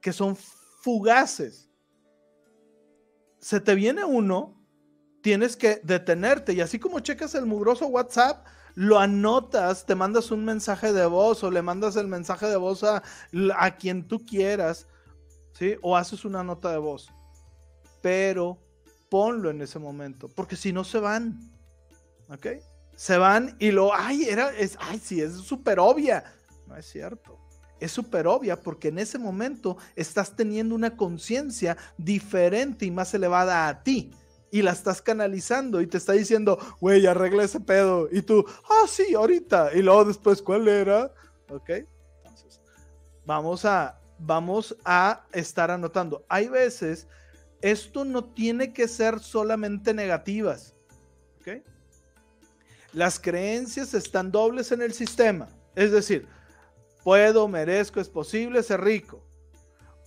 que 0.00 0.10
son 0.10 0.36
fugaces. 0.80 1.70
Se 3.38 3.60
te 3.60 3.74
viene 3.74 4.04
uno, 4.04 4.58
tienes 5.20 5.54
que 5.54 5.82
detenerte 5.84 6.54
y 6.54 6.62
así 6.62 6.78
como 6.78 7.00
checas 7.00 7.34
el 7.34 7.44
mugroso 7.44 7.88
WhatsApp, 7.88 8.46
lo 8.74 8.98
anotas, 8.98 9.84
te 9.84 9.94
mandas 9.94 10.30
un 10.30 10.46
mensaje 10.46 10.94
de 10.94 11.04
voz 11.04 11.44
o 11.44 11.50
le 11.50 11.60
mandas 11.60 11.96
el 11.96 12.08
mensaje 12.08 12.46
de 12.46 12.56
voz 12.56 12.84
a, 12.84 13.02
quien 13.78 14.08
tú 14.08 14.24
quieras, 14.24 14.86
¿sí? 15.52 15.76
O 15.82 15.94
haces 15.94 16.24
una 16.24 16.42
nota 16.42 16.72
de 16.72 16.78
voz. 16.78 17.10
Pero 18.00 18.58
ponlo 19.10 19.50
en 19.50 19.60
ese 19.60 19.78
momento, 19.78 20.28
porque 20.28 20.56
si 20.56 20.72
no 20.72 20.84
se 20.84 21.00
van, 21.00 21.38
¿ok? 22.30 22.46
Se 22.96 23.18
van 23.18 23.56
y 23.58 23.70
lo, 23.70 23.94
ay, 23.94 24.24
era, 24.24 24.50
es, 24.50 24.76
ay, 24.80 24.98
sí, 24.98 25.20
es 25.20 25.34
súper 25.34 25.78
obvia. 25.78 26.24
No 26.66 26.76
es 26.76 26.86
cierto. 26.86 27.38
Es 27.80 27.92
súper 27.92 28.26
obvia 28.26 28.60
porque 28.60 28.88
en 28.88 28.98
ese 28.98 29.18
momento 29.18 29.76
estás 29.96 30.34
teniendo 30.36 30.74
una 30.74 30.96
conciencia 30.96 31.76
diferente 31.98 32.86
y 32.86 32.90
más 32.90 33.12
elevada 33.14 33.68
a 33.68 33.82
ti 33.82 34.12
y 34.54 34.62
la 34.62 34.70
estás 34.70 35.02
canalizando 35.02 35.80
y 35.80 35.88
te 35.88 35.98
está 35.98 36.12
diciendo, 36.12 36.56
güey, 36.80 37.04
arregla 37.06 37.42
ese 37.42 37.58
pedo. 37.58 38.08
Y 38.12 38.22
tú, 38.22 38.46
ah, 38.70 38.86
sí, 38.86 39.12
ahorita. 39.12 39.74
Y 39.74 39.82
luego 39.82 40.04
después, 40.04 40.40
¿cuál 40.40 40.68
era? 40.68 41.12
Ok. 41.50 41.70
Entonces, 41.70 42.60
vamos 43.26 43.64
a, 43.64 44.00
vamos 44.16 44.76
a 44.84 45.26
estar 45.32 45.72
anotando. 45.72 46.24
Hay 46.28 46.46
veces, 46.46 47.08
esto 47.62 48.04
no 48.04 48.22
tiene 48.32 48.72
que 48.72 48.86
ser 48.86 49.18
solamente 49.18 49.92
negativas. 49.92 50.76
Ok. 51.40 51.64
Las 52.94 53.18
creencias 53.18 53.92
están 53.92 54.30
dobles 54.30 54.70
en 54.70 54.80
el 54.80 54.92
sistema. 54.92 55.48
Es 55.74 55.90
decir, 55.90 56.28
puedo, 57.02 57.48
merezco, 57.48 58.00
es 58.00 58.08
posible 58.08 58.62
ser 58.62 58.82
rico. 58.82 59.26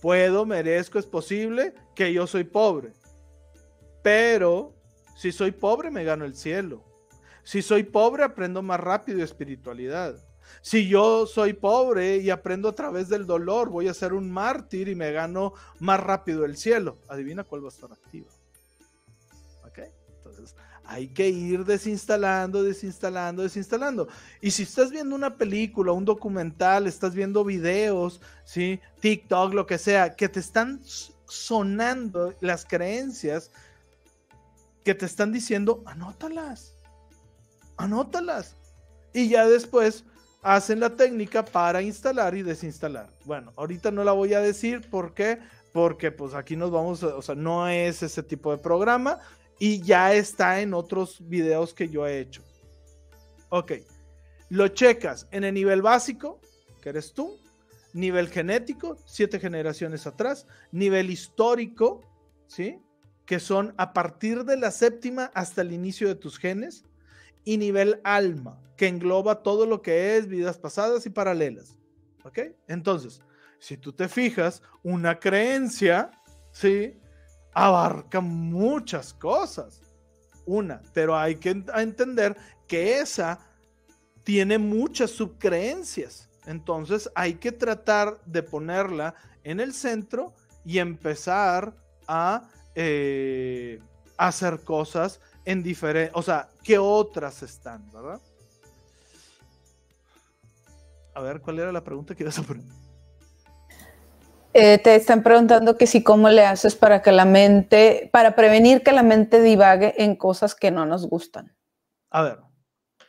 Puedo, 0.00 0.46
merezco, 0.46 0.98
es 0.98 1.06
posible 1.06 1.74
que 1.94 2.12
yo 2.12 2.26
soy 2.26 2.44
pobre. 2.44 2.94
Pero 4.02 4.74
si 5.16 5.32
soy 5.32 5.52
pobre, 5.52 5.90
me 5.90 6.02
gano 6.02 6.24
el 6.24 6.34
cielo. 6.34 6.82
Si 7.42 7.60
soy 7.60 7.82
pobre, 7.82 8.24
aprendo 8.24 8.62
más 8.62 8.80
rápido 8.80 9.22
espiritualidad. 9.22 10.16
Si 10.62 10.88
yo 10.88 11.26
soy 11.26 11.52
pobre 11.52 12.16
y 12.16 12.30
aprendo 12.30 12.70
a 12.70 12.74
través 12.74 13.10
del 13.10 13.26
dolor, 13.26 13.68
voy 13.68 13.88
a 13.88 13.94
ser 13.94 14.14
un 14.14 14.30
mártir 14.30 14.88
y 14.88 14.94
me 14.94 15.12
gano 15.12 15.52
más 15.78 16.00
rápido 16.00 16.46
el 16.46 16.56
cielo. 16.56 16.96
Adivina 17.08 17.44
cuál 17.44 17.64
va 17.64 17.68
a 17.68 17.72
estar 17.72 17.92
activa. 17.92 18.30
¿Ok? 19.66 19.78
Entonces, 20.16 20.56
hay 20.88 21.08
que 21.08 21.28
ir 21.28 21.66
desinstalando, 21.66 22.62
desinstalando, 22.62 23.42
desinstalando. 23.42 24.08
Y 24.40 24.50
si 24.50 24.62
estás 24.62 24.90
viendo 24.90 25.14
una 25.14 25.36
película, 25.36 25.92
un 25.92 26.06
documental, 26.06 26.86
estás 26.86 27.14
viendo 27.14 27.44
videos, 27.44 28.22
¿sí? 28.44 28.80
TikTok, 29.00 29.52
lo 29.52 29.66
que 29.66 29.76
sea, 29.76 30.16
que 30.16 30.30
te 30.30 30.40
están 30.40 30.80
sonando 31.26 32.34
las 32.40 32.64
creencias 32.64 33.50
que 34.82 34.94
te 34.94 35.04
están 35.04 35.30
diciendo, 35.30 35.82
anótalas, 35.84 36.74
anótalas. 37.76 38.56
Y 39.12 39.28
ya 39.28 39.46
después 39.46 40.04
hacen 40.40 40.80
la 40.80 40.96
técnica 40.96 41.44
para 41.44 41.82
instalar 41.82 42.34
y 42.34 42.42
desinstalar. 42.42 43.10
Bueno, 43.26 43.52
ahorita 43.56 43.90
no 43.90 44.04
la 44.04 44.12
voy 44.12 44.32
a 44.32 44.40
decir, 44.40 44.88
¿por 44.88 45.12
qué? 45.12 45.38
Porque 45.74 46.10
pues 46.10 46.32
aquí 46.32 46.56
nos 46.56 46.70
vamos, 46.70 47.02
o 47.02 47.20
sea, 47.20 47.34
no 47.34 47.68
es 47.68 48.02
ese 48.02 48.22
tipo 48.22 48.50
de 48.52 48.56
programa 48.56 49.20
y 49.58 49.80
ya 49.82 50.14
está 50.14 50.60
en 50.60 50.74
otros 50.74 51.26
videos 51.28 51.74
que 51.74 51.88
yo 51.88 52.06
he 52.06 52.20
hecho. 52.20 52.42
Ok, 53.50 53.72
lo 54.50 54.68
checas 54.68 55.26
en 55.30 55.44
el 55.44 55.54
nivel 55.54 55.82
básico, 55.82 56.40
que 56.80 56.90
eres 56.90 57.12
tú, 57.12 57.38
nivel 57.92 58.28
genético, 58.28 58.96
siete 59.04 59.40
generaciones 59.40 60.06
atrás, 60.06 60.46
nivel 60.70 61.10
histórico, 61.10 62.02
¿sí? 62.46 62.80
que 63.26 63.40
son 63.40 63.74
a 63.76 63.92
partir 63.92 64.44
de 64.44 64.56
la 64.56 64.70
séptima 64.70 65.30
hasta 65.34 65.62
el 65.62 65.72
inicio 65.72 66.08
de 66.08 66.14
tus 66.14 66.38
genes, 66.38 66.84
y 67.44 67.56
nivel 67.56 68.00
alma, 68.04 68.60
que 68.76 68.88
engloba 68.88 69.42
todo 69.42 69.64
lo 69.64 69.80
que 69.80 70.16
es 70.16 70.28
vidas 70.28 70.58
pasadas 70.58 71.06
y 71.06 71.10
paralelas. 71.10 71.76
¿Ok? 72.24 72.40
Entonces, 72.66 73.22
si 73.58 73.76
tú 73.78 73.92
te 73.92 74.08
fijas, 74.08 74.62
una 74.82 75.18
creencia, 75.18 76.10
¿sí? 76.52 76.94
Abarca 77.60 78.20
muchas 78.20 79.12
cosas. 79.12 79.82
Una, 80.46 80.80
pero 80.94 81.18
hay 81.18 81.34
que 81.34 81.50
entender 81.50 82.36
que 82.68 83.00
esa 83.00 83.40
tiene 84.22 84.58
muchas 84.58 85.10
subcreencias. 85.10 86.30
Entonces 86.46 87.10
hay 87.16 87.34
que 87.34 87.50
tratar 87.50 88.20
de 88.24 88.44
ponerla 88.44 89.14
en 89.42 89.58
el 89.58 89.74
centro 89.74 90.34
y 90.64 90.78
empezar 90.78 91.74
a 92.06 92.48
eh, 92.76 93.80
hacer 94.16 94.60
cosas 94.62 95.20
en 95.44 95.64
diferentes, 95.64 96.14
o 96.14 96.22
sea, 96.22 96.48
¿qué 96.62 96.78
otras 96.78 97.42
están, 97.42 97.90
verdad? 97.90 98.20
A 101.12 101.20
ver, 101.22 101.40
¿cuál 101.40 101.58
era 101.58 101.72
la 101.72 101.82
pregunta 101.82 102.14
que 102.14 102.22
ibas 102.22 102.38
a 102.38 102.42
poner? 102.44 102.87
Eh, 104.54 104.78
te 104.78 104.94
están 104.94 105.22
preguntando 105.22 105.76
que 105.76 105.86
si 105.86 106.02
cómo 106.02 106.30
le 106.30 106.44
haces 106.44 106.74
para 106.74 107.02
que 107.02 107.12
la 107.12 107.24
mente, 107.24 108.08
para 108.12 108.34
prevenir 108.34 108.82
que 108.82 108.92
la 108.92 109.02
mente 109.02 109.42
divague 109.42 110.02
en 110.02 110.16
cosas 110.16 110.54
que 110.54 110.70
no 110.70 110.86
nos 110.86 111.06
gustan. 111.06 111.54
A 112.10 112.22
ver. 112.22 112.38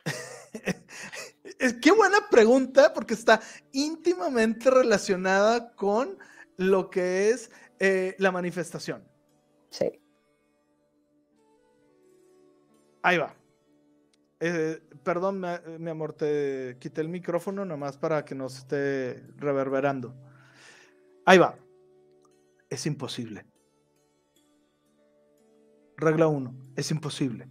Qué 1.82 1.90
buena 1.92 2.28
pregunta 2.30 2.92
porque 2.94 3.14
está 3.14 3.40
íntimamente 3.72 4.70
relacionada 4.70 5.74
con 5.74 6.18
lo 6.56 6.90
que 6.90 7.30
es 7.30 7.50
eh, 7.78 8.14
la 8.18 8.30
manifestación. 8.32 9.02
Sí. 9.70 10.00
Ahí 13.02 13.16
va. 13.16 13.34
Eh, 14.40 14.82
perdón, 15.02 15.44
mi 15.78 15.90
amor, 15.90 16.12
te 16.12 16.76
quité 16.80 17.00
el 17.00 17.08
micrófono 17.08 17.64
nomás 17.64 17.96
para 17.96 18.24
que 18.24 18.34
no 18.34 18.48
se 18.48 18.58
esté 18.58 19.22
reverberando. 19.36 20.14
Ahí 21.30 21.38
va. 21.38 21.56
Es 22.68 22.86
imposible. 22.86 23.46
Regla 25.96 26.26
1. 26.26 26.72
Es 26.74 26.90
imposible. 26.90 27.48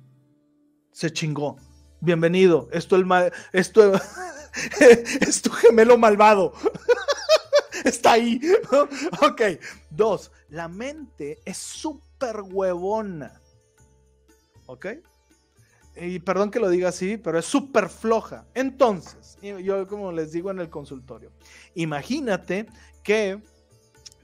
Se 0.92 1.14
chingó. 1.14 1.56
Bienvenido. 2.02 2.68
Esto, 2.74 2.98
el 2.98 3.06
esto 3.54 3.94
es 4.82 5.42
tu 5.42 5.50
gemelo 5.52 5.98
malvado. 5.98 6.52
Está 7.86 8.12
ahí. 8.12 8.42
ok. 9.22 9.42
Dos. 9.90 10.30
La 10.50 10.68
mente 10.68 11.40
es 11.46 11.56
súper 11.56 12.42
huevona. 12.42 13.40
¿Ok? 14.66 14.88
Y 15.96 16.20
perdón 16.20 16.52
que 16.52 16.60
lo 16.60 16.68
diga 16.68 16.90
así, 16.90 17.16
pero 17.16 17.40
es 17.40 17.46
súper 17.46 17.88
floja. 17.88 18.46
Entonces, 18.56 19.38
yo 19.42 19.88
como 19.88 20.12
les 20.12 20.34
digo 20.34 20.52
en 20.52 20.60
el 20.60 20.70
consultorio, 20.70 21.32
imagínate 21.76 22.68
que 23.04 23.42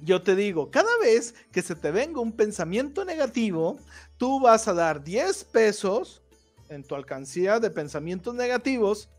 yo 0.06 0.22
te 0.22 0.36
digo, 0.36 0.72
cada 0.72 0.98
vez 1.00 1.36
que 1.52 1.62
se 1.62 1.76
te 1.76 1.92
venga 1.92 2.22
un 2.22 2.32
pensamiento 2.32 3.04
negativo, 3.04 3.80
tú 4.18 4.40
vas 4.40 4.68
a 4.68 4.74
dar 4.74 5.04
10 5.04 5.44
pesos 5.46 6.22
en 6.70 6.84
tu 6.84 6.96
alcancía 6.96 7.60
de 7.60 7.70
pensamientos 7.70 8.34
negativos 8.34 9.10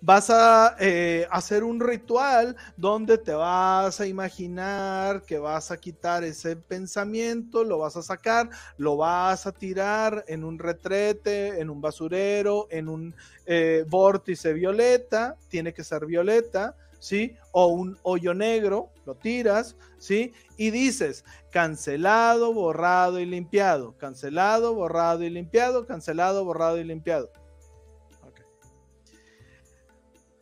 vas 0.00 0.30
a 0.30 0.76
eh, 0.80 1.26
hacer 1.30 1.62
un 1.62 1.80
ritual 1.80 2.56
donde 2.76 3.18
te 3.18 3.32
vas 3.32 4.00
a 4.00 4.06
imaginar 4.06 5.22
que 5.22 5.38
vas 5.38 5.70
a 5.70 5.76
quitar 5.76 6.24
ese 6.24 6.56
pensamiento, 6.56 7.64
lo 7.64 7.78
vas 7.78 7.96
a 7.96 8.02
sacar, 8.02 8.50
lo 8.76 8.96
vas 8.96 9.46
a 9.46 9.52
tirar 9.52 10.24
en 10.26 10.44
un 10.44 10.58
retrete, 10.58 11.60
en 11.60 11.70
un 11.70 11.80
basurero, 11.80 12.66
en 12.70 12.88
un 12.88 13.14
eh, 13.46 13.84
vórtice 13.88 14.52
violeta, 14.52 15.36
tiene 15.48 15.72
que 15.72 15.84
ser 15.84 16.06
violeta, 16.06 16.76
¿sí? 17.02 17.36
O 17.50 17.66
un 17.66 17.98
hoyo 18.02 18.32
negro, 18.32 18.92
lo 19.04 19.16
tiras, 19.16 19.76
¿sí? 19.98 20.32
Y 20.56 20.70
dices, 20.70 21.24
cancelado, 21.50 22.54
borrado 22.54 23.18
y 23.18 23.26
limpiado, 23.26 23.98
cancelado, 23.98 24.74
borrado 24.74 25.22
y 25.24 25.30
limpiado, 25.30 25.84
cancelado, 25.86 26.44
borrado 26.44 26.78
y 26.78 26.84
limpiado 26.84 27.30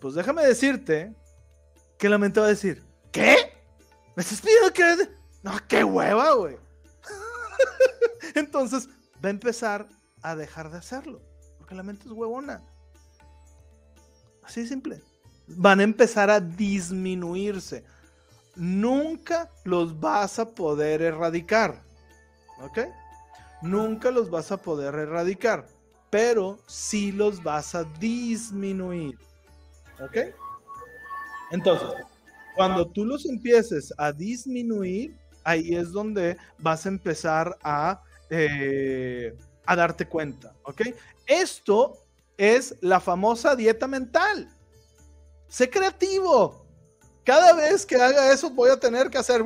pues 0.00 0.14
déjame 0.14 0.44
decirte 0.44 1.14
que 1.98 2.08
la 2.08 2.18
mente 2.18 2.40
va 2.40 2.46
a 2.46 2.50
decir, 2.50 2.82
¿qué? 3.12 3.36
¿Me 4.16 4.22
estás 4.22 4.40
pidiendo 4.40 4.72
que... 4.72 5.10
No, 5.42 5.52
qué 5.68 5.84
hueva, 5.84 6.34
güey. 6.34 6.56
Entonces 8.34 8.88
va 9.22 9.28
a 9.28 9.30
empezar 9.30 9.86
a 10.22 10.34
dejar 10.34 10.70
de 10.70 10.78
hacerlo, 10.78 11.22
porque 11.58 11.74
la 11.74 11.82
mente 11.82 12.06
es 12.06 12.12
huevona. 12.12 12.62
Así 14.42 14.66
simple. 14.66 15.02
Van 15.56 15.80
a 15.80 15.84
empezar 15.84 16.30
a 16.30 16.40
disminuirse. 16.40 17.84
Nunca 18.56 19.50
los 19.64 19.98
vas 19.98 20.38
a 20.38 20.50
poder 20.50 21.02
erradicar. 21.02 21.82
¿Ok? 22.60 22.78
Nunca 23.62 24.10
los 24.10 24.30
vas 24.30 24.52
a 24.52 24.56
poder 24.56 24.94
erradicar, 24.94 25.66
pero 26.08 26.58
sí 26.66 27.12
los 27.12 27.42
vas 27.42 27.74
a 27.74 27.84
disminuir. 27.84 29.18
¿Ok? 30.00 30.16
Entonces, 31.50 31.88
cuando 32.54 32.86
tú 32.86 33.04
los 33.04 33.26
empieces 33.26 33.92
a 33.98 34.12
disminuir, 34.12 35.16
ahí 35.44 35.74
es 35.74 35.92
donde 35.92 36.36
vas 36.58 36.86
a 36.86 36.88
empezar 36.88 37.58
a, 37.62 38.02
eh, 38.30 39.36
a 39.66 39.76
darte 39.76 40.06
cuenta. 40.06 40.54
¿Ok? 40.62 40.82
Esto 41.26 41.98
es 42.36 42.76
la 42.80 43.00
famosa 43.00 43.54
dieta 43.56 43.86
mental. 43.86 44.48
Sé 45.50 45.68
creativo. 45.68 46.66
Cada 47.24 47.52
vez 47.52 47.84
que 47.84 47.96
haga 47.96 48.32
eso 48.32 48.48
voy 48.48 48.70
a 48.70 48.80
tener 48.80 49.10
que 49.10 49.18
hacer. 49.18 49.44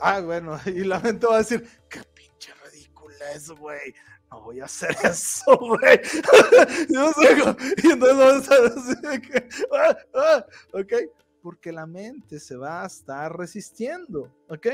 Ah, 0.00 0.20
bueno, 0.20 0.58
y 0.66 0.82
la 0.82 0.98
mente 0.98 1.26
va 1.26 1.36
a 1.36 1.38
decir, 1.38 1.68
qué 1.88 2.02
pinche 2.14 2.52
ridícula 2.64 3.30
es, 3.32 3.50
güey 3.50 3.94
no 4.34 4.40
voy 4.42 4.60
a 4.60 4.64
hacer 4.64 4.90
eso, 5.04 5.56
güey. 5.56 6.00
y 6.88 7.90
entonces 7.90 8.16
vamos 8.16 8.50
a 8.50 8.60
decir 8.60 9.22
que, 9.22 9.48
ah, 9.72 9.96
ah, 10.14 10.46
ok, 10.72 10.92
porque 11.40 11.72
la 11.72 11.86
mente 11.86 12.40
se 12.40 12.56
va 12.56 12.82
a 12.82 12.86
estar 12.86 13.36
resistiendo, 13.36 14.34
ok, 14.48 14.66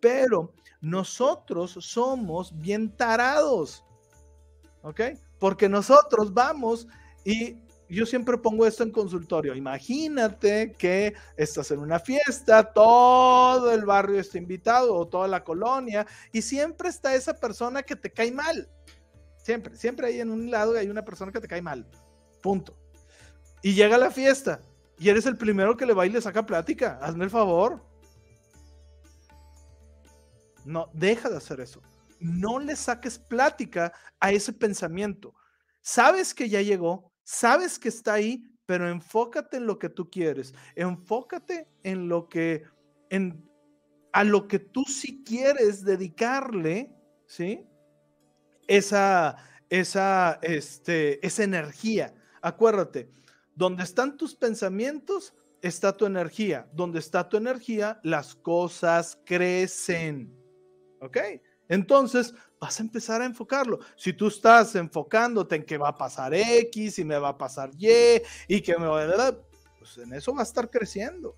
pero 0.00 0.52
nosotros 0.80 1.76
somos 1.80 2.58
bien 2.58 2.96
tarados, 2.96 3.84
ok, 4.82 5.00
porque 5.38 5.68
nosotros 5.68 6.32
vamos 6.32 6.88
y 7.24 7.58
yo 7.88 8.06
siempre 8.06 8.38
pongo 8.38 8.66
esto 8.66 8.82
en 8.82 8.90
consultorio. 8.90 9.54
Imagínate 9.54 10.72
que 10.72 11.14
estás 11.36 11.70
en 11.70 11.80
una 11.80 11.98
fiesta, 11.98 12.72
todo 12.72 13.72
el 13.72 13.84
barrio 13.84 14.20
está 14.20 14.38
invitado 14.38 14.94
o 14.94 15.06
toda 15.06 15.28
la 15.28 15.44
colonia 15.44 16.06
y 16.32 16.42
siempre 16.42 16.88
está 16.88 17.14
esa 17.14 17.34
persona 17.34 17.82
que 17.82 17.96
te 17.96 18.10
cae 18.10 18.32
mal. 18.32 18.68
Siempre, 19.36 19.76
siempre 19.76 20.06
hay 20.06 20.20
en 20.20 20.30
un 20.30 20.50
lado 20.50 20.76
hay 20.76 20.88
una 20.88 21.04
persona 21.04 21.30
que 21.30 21.40
te 21.40 21.48
cae 21.48 21.62
mal. 21.62 21.86
Punto. 22.40 22.76
Y 23.62 23.74
llega 23.74 23.98
la 23.98 24.10
fiesta 24.10 24.60
y 24.98 25.08
eres 25.08 25.26
el 25.26 25.36
primero 25.36 25.76
que 25.76 25.86
le 25.86 25.94
va 25.94 26.06
y 26.06 26.10
le 26.10 26.20
saca 26.20 26.46
plática. 26.46 26.98
Hazme 27.02 27.24
el 27.24 27.30
favor. 27.30 27.84
No, 30.64 30.88
deja 30.94 31.28
de 31.28 31.36
hacer 31.36 31.60
eso. 31.60 31.82
No 32.18 32.58
le 32.58 32.76
saques 32.76 33.18
plática 33.18 33.92
a 34.18 34.32
ese 34.32 34.52
pensamiento. 34.52 35.34
Sabes 35.82 36.32
que 36.32 36.48
ya 36.48 36.62
llegó, 36.62 37.12
sabes 37.24 37.78
que 37.78 37.88
está 37.88 38.14
ahí, 38.14 38.44
pero 38.66 38.88
enfócate 38.88 39.56
en 39.56 39.66
lo 39.66 39.78
que 39.78 39.88
tú 39.88 40.10
quieres. 40.10 40.54
Enfócate 40.74 41.68
en 41.82 42.08
lo 42.08 42.28
que, 42.28 42.62
en, 43.10 43.48
a 44.12 44.24
lo 44.24 44.46
que 44.46 44.58
tú 44.58 44.84
sí 44.84 45.22
quieres 45.24 45.84
dedicarle, 45.84 46.94
¿sí? 47.26 47.66
esa, 48.66 49.36
esa, 49.70 50.38
este, 50.42 51.24
esa 51.26 51.44
energía. 51.44 52.14
Acuérdate, 52.40 53.10
donde 53.54 53.84
están 53.84 54.16
tus 54.16 54.34
pensamientos, 54.34 55.34
está 55.62 55.96
tu 55.96 56.06
energía. 56.06 56.68
Donde 56.72 56.98
está 56.98 57.28
tu 57.28 57.36
energía, 57.36 58.00
las 58.02 58.34
cosas 58.34 59.18
crecen. 59.24 60.34
¿Ok? 61.00 61.18
Entonces, 61.68 62.34
vas 62.64 62.80
a 62.80 62.82
empezar 62.82 63.20
a 63.20 63.26
enfocarlo. 63.26 63.80
Si 63.94 64.14
tú 64.14 64.28
estás 64.28 64.74
enfocándote 64.74 65.56
en 65.56 65.64
que 65.64 65.76
va 65.76 65.90
a 65.90 65.98
pasar 65.98 66.32
X 66.32 66.98
y 66.98 67.04
me 67.04 67.18
va 67.18 67.28
a 67.28 67.36
pasar 67.36 67.70
Y 67.76 68.22
y 68.48 68.62
que 68.62 68.78
me 68.78 68.86
va 68.86 69.02
a... 69.02 69.36
Pues 69.78 69.98
en 69.98 70.14
eso 70.14 70.34
va 70.34 70.40
a 70.40 70.44
estar 70.44 70.70
creciendo. 70.70 71.36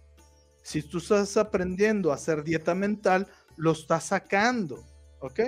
Si 0.62 0.83
tú 0.83 0.99
estás 0.99 1.37
aprendiendo 1.37 2.12
a 2.12 2.14
hacer 2.14 2.45
dieta 2.45 2.77
mental, 2.77 3.27
lo 3.57 3.72
estás 3.72 4.05
sacando. 4.05 4.85
¿Ok? 5.18 5.41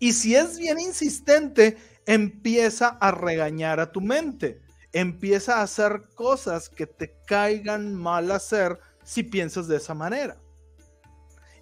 Y 0.00 0.12
si 0.12 0.34
es 0.34 0.58
bien 0.58 0.80
insistente, 0.80 1.76
empieza 2.04 2.98
a 3.00 3.12
regañar 3.12 3.78
a 3.78 3.92
tu 3.92 4.00
mente. 4.00 4.60
Empieza 4.92 5.58
a 5.58 5.62
hacer 5.62 6.02
cosas 6.16 6.68
que 6.68 6.88
te 6.88 7.14
caigan 7.28 7.94
mal 7.94 8.32
hacer 8.32 8.80
si 9.04 9.22
piensas 9.22 9.68
de 9.68 9.76
esa 9.76 9.94
manera. 9.94 10.36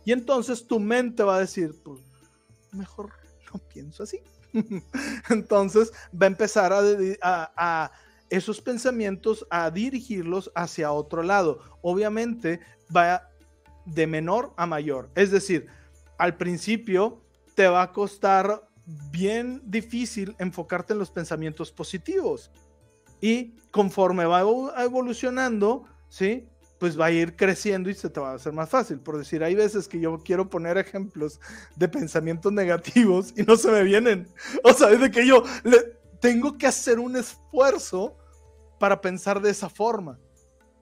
Y 0.07 0.13
entonces 0.13 0.67
tu 0.67 0.81
mente 0.81 1.25
va 1.25 1.37
a 1.37 1.41
decir, 1.41 1.75
pues 1.85 2.06
mejor 2.73 3.11
no 3.53 3.61
pienso 3.73 4.03
así. 4.03 4.21
entonces 5.31 5.93
va 6.13 6.27
a 6.27 6.29
empezar 6.29 6.73
a, 6.73 6.83
a, 7.23 7.93
esos 8.31 8.61
pensamientos 8.61 9.47
a 9.51 9.71
dirigirlos 9.71 10.51
hacia 10.55 10.93
otro 10.93 11.23
lado. 11.23 11.61
Obviamente 11.83 12.61
va 12.95 13.29
de 13.85 14.07
menor 14.07 14.53
a 14.57 14.67
mayor. 14.67 15.11
Es 15.15 15.31
decir, 15.31 15.67
al 16.19 16.37
principio 16.37 17.23
te 17.55 17.69
va 17.69 17.83
a 17.83 17.93
costar 17.93 18.69
bien 19.11 19.63
difícil 19.65 20.35
enfocarte 20.39 20.93
en 20.93 20.99
los 20.99 21.11
pensamientos 21.11 21.71
positivos. 21.71 22.51
Y 23.21 23.57
conforme 23.71 24.27
va 24.27 24.41
evolucionando, 24.83 25.85
¿sí? 26.09 26.49
Pues 26.79 26.99
va 26.99 27.07
a 27.07 27.11
ir 27.11 27.37
creciendo 27.37 27.89
y 27.89 27.95
se 27.95 28.11
te 28.11 28.21
va 28.21 28.33
a 28.33 28.35
hacer 28.35 28.53
más 28.53 28.69
fácil. 28.69 29.01
Por 29.01 29.17
decir, 29.17 29.43
hay 29.43 29.55
veces 29.55 29.89
que 29.89 29.99
yo 29.99 30.19
quiero 30.19 30.51
poner 30.51 30.77
ejemplos 30.77 31.41
de 31.75 31.89
pensamientos 31.89 32.53
negativos 32.53 33.33
y 33.37 33.43
no 33.43 33.57
se 33.57 33.71
me 33.71 33.83
vienen. 33.83 34.29
O 34.63 34.73
sea, 34.73 34.91
es 34.91 35.01
de 35.01 35.11
que 35.11 35.27
yo 35.27 35.43
le 35.65 35.97
tengo 36.21 36.59
que 36.59 36.67
hacer 36.67 36.99
un 36.99 37.17
esfuerzo 37.17 38.17
para 38.79 39.01
pensar 39.01 39.41
de 39.41 39.51
esa 39.51 39.69
forma, 39.69 40.19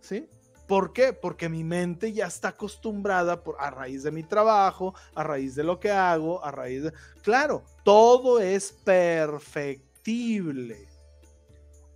¿sí? 0.00 0.28
¿Por 0.66 0.94
qué? 0.94 1.12
Porque 1.12 1.48
mi 1.48 1.62
mente 1.62 2.12
ya 2.12 2.26
está 2.26 2.48
acostumbrada 2.48 3.44
por, 3.44 3.56
a 3.58 3.70
raíz 3.70 4.02
de 4.02 4.10
mi 4.10 4.22
trabajo, 4.22 4.94
a 5.14 5.22
raíz 5.22 5.54
de 5.54 5.62
lo 5.62 5.78
que 5.78 5.90
hago, 5.90 6.42
a 6.42 6.50
raíz 6.50 6.84
de... 6.84 6.92
Claro, 7.22 7.62
todo 7.84 8.40
es 8.40 8.72
perfectible. 8.72 10.88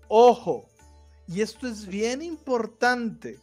Ojo, 0.08 0.68
y 1.26 1.40
esto 1.40 1.66
es 1.66 1.86
bien 1.86 2.20
importante, 2.20 3.38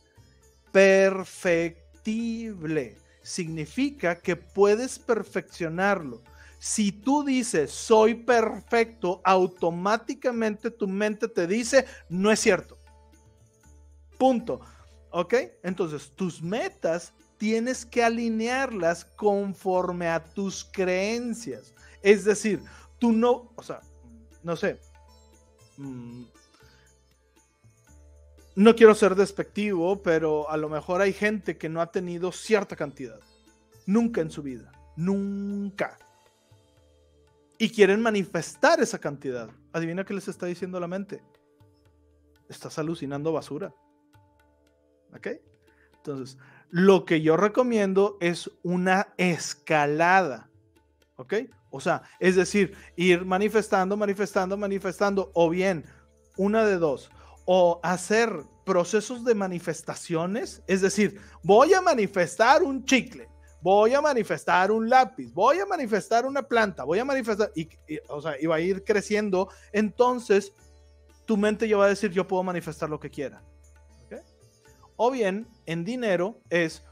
perfectible. 0.76 2.98
Significa 3.22 4.20
que 4.20 4.36
puedes 4.36 5.00
perfeccionarlo. 5.00 6.22
Si 6.60 6.92
tú 6.92 7.24
dices 7.24 7.72
soy 7.72 8.16
perfecto, 8.16 9.22
automáticamente 9.24 10.70
tu 10.72 10.90
mente 10.90 11.30
te 11.30 11.48
dice 11.48 11.86
no 12.10 12.30
es 12.30 12.42
cierto. 12.42 12.78
Punto. 14.18 14.60
¿Ok? 15.12 15.36
Entonces, 15.64 16.12
tus 16.14 16.42
metas 16.42 17.14
tienes 17.38 17.86
que 17.86 18.04
alinearlas 18.04 19.06
conforme 19.06 20.10
a 20.10 20.22
tus 20.22 20.66
creencias. 20.66 21.74
Es 22.02 22.26
decir, 22.26 22.62
tú 23.00 23.14
no, 23.14 23.54
o 23.56 23.64
sea, 23.64 23.80
no 24.44 24.58
sé. 24.58 24.82
No 28.56 28.76
quiero 28.76 28.96
ser 28.96 29.16
despectivo, 29.16 30.02
pero 30.02 30.50
a 30.50 30.56
lo 30.56 30.70
mejor 30.70 31.02
hay 31.02 31.12
gente 31.12 31.58
que 31.58 31.68
no 31.68 31.82
ha 31.82 31.92
tenido 31.92 32.32
cierta 32.32 32.76
cantidad. 32.76 33.20
Nunca 33.86 34.22
en 34.22 34.32
su 34.32 34.42
vida. 34.42 34.72
Nunca. 34.96 35.98
Y 37.58 37.70
quieren 37.70 38.02
manifestar 38.02 38.80
esa 38.80 39.00
cantidad. 39.00 39.50
Adivina 39.74 40.06
qué 40.06 40.14
les 40.14 40.30
está 40.30 40.46
diciendo 40.46 40.80
la 40.80 40.88
mente. 40.88 41.22
Estás 42.48 42.80
alucinando 42.80 43.34
basura. 43.34 43.74
¿Ok? 45.14 45.28
Entonces, 45.98 46.38
lo 46.70 47.04
que 47.04 47.22
yo 47.22 47.36
recomiendo 47.36 48.18
es 48.22 48.50
una 48.64 49.14
escalada. 49.18 50.50
¿Ok? 51.18 51.34
O 51.72 51.82
sea, 51.82 52.04
es 52.20 52.38
decir, 52.38 52.74
ir 52.96 53.26
manifestando, 53.26 53.98
manifestando, 53.98 54.56
manifestando, 54.56 55.32
o 55.34 55.50
bien 55.50 55.84
una 56.38 56.66
de 56.66 56.78
dos, 56.78 57.10
o 57.46 57.80
hacer 57.84 58.44
procesos 58.66 59.24
de 59.24 59.36
manifestaciones, 59.36 60.64
es 60.68 60.82
decir, 60.82 61.20
voy 61.44 61.74
a 61.74 61.82
manifestar 61.82 62.64
un 62.64 62.84
chicle, 62.84 63.30
voy 63.62 63.94
a 63.94 64.02
manifestar 64.02 64.72
un 64.72 64.90
lápiz, 64.90 65.32
voy 65.34 65.60
a 65.60 65.66
manifestar 65.66 66.26
una 66.26 66.44
planta, 66.44 66.84
voy 66.84 67.00
a 67.00 67.06
manifestar, 67.06 67.52
y, 67.56 67.70
o 68.10 68.22
sea, 68.22 68.40
iba 68.42 68.56
a 68.56 68.60
ir 68.60 68.84
creciendo, 68.84 69.50
entonces 69.72 70.54
tu 71.26 71.38
mente 71.38 71.68
ya 71.68 71.78
va 71.78 71.86
a 71.86 71.90
decir, 71.90 72.12
yo 72.12 72.28
puedo 72.28 72.44
manifestar 72.44 72.90
lo 72.90 73.00
que 73.00 73.10
quiera. 73.10 73.44
O 74.98 75.12
bien, 75.12 75.46
en 75.66 75.84
dinero 75.84 76.40
es 76.50 76.84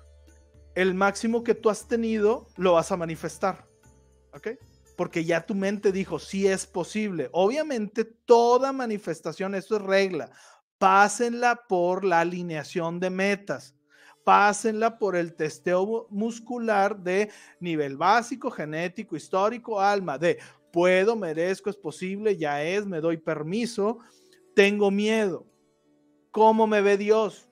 el 0.76 0.94
máximo 0.94 1.44
que 1.44 1.56
tú 1.56 1.70
has 1.70 1.88
tenido, 1.88 2.48
lo 2.58 2.74
vas 2.74 2.92
a 2.92 2.98
manifestar. 2.98 3.66
¿Ok? 4.34 4.50
Porque 4.96 5.26
ya 5.26 5.46
tu 5.46 5.56
mente 5.56 5.92
dijo, 5.92 6.20
sí 6.20 6.48
es 6.48 6.66
posible. 6.66 7.30
Obviamente, 7.32 8.06
toda 8.06 8.72
manifestación, 8.72 9.56
esto 9.56 9.78
es 9.78 9.82
regla. 9.82 10.32
Pásenla 10.78 11.64
por 11.68 12.04
la 12.04 12.22
alineación 12.22 13.00
de 13.00 13.10
metas. 13.10 13.76
Pásenla 14.24 15.00
por 15.00 15.16
el 15.16 15.36
testeo 15.36 16.08
muscular 16.10 16.98
de 16.98 17.30
nivel 17.60 17.98
básico, 17.98 18.50
genético, 18.50 19.16
histórico, 19.16 19.82
alma, 19.82 20.18
de 20.18 20.40
puedo, 20.74 21.16
merezco, 21.16 21.70
es 21.70 21.78
posible, 21.78 22.36
ya 22.36 22.64
es, 22.64 22.86
me 22.86 23.00
doy 23.00 23.18
permiso, 23.18 24.00
tengo 24.56 24.90
miedo. 24.90 25.46
¿Cómo 26.32 26.66
me 26.66 26.82
ve 26.82 26.98
Dios? 26.98 27.48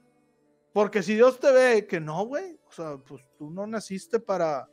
Porque 0.74 1.04
si 1.04 1.14
Dios 1.14 1.40
te 1.40 1.52
ve 1.52 1.86
que 1.86 2.00
no, 2.00 2.26
güey, 2.26 2.58
o 2.68 2.72
sea, 2.72 2.98
pues 2.98 3.22
tú 3.38 3.52
no 3.52 3.68
naciste 3.68 4.20
para, 4.20 4.68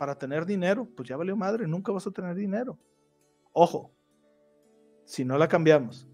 para 0.00 0.14
tener 0.14 0.46
dinero, 0.46 0.88
pues 0.96 1.10
ya 1.10 1.16
valió 1.18 1.36
madre, 1.36 1.66
nunca 1.66 1.92
vas 1.92 2.06
a 2.06 2.10
tener 2.10 2.34
dinero. 2.34 2.78
Ojo, 3.52 3.92
si 5.04 5.26
no 5.26 5.36
la 5.36 5.46
cambiamos, 5.46 6.08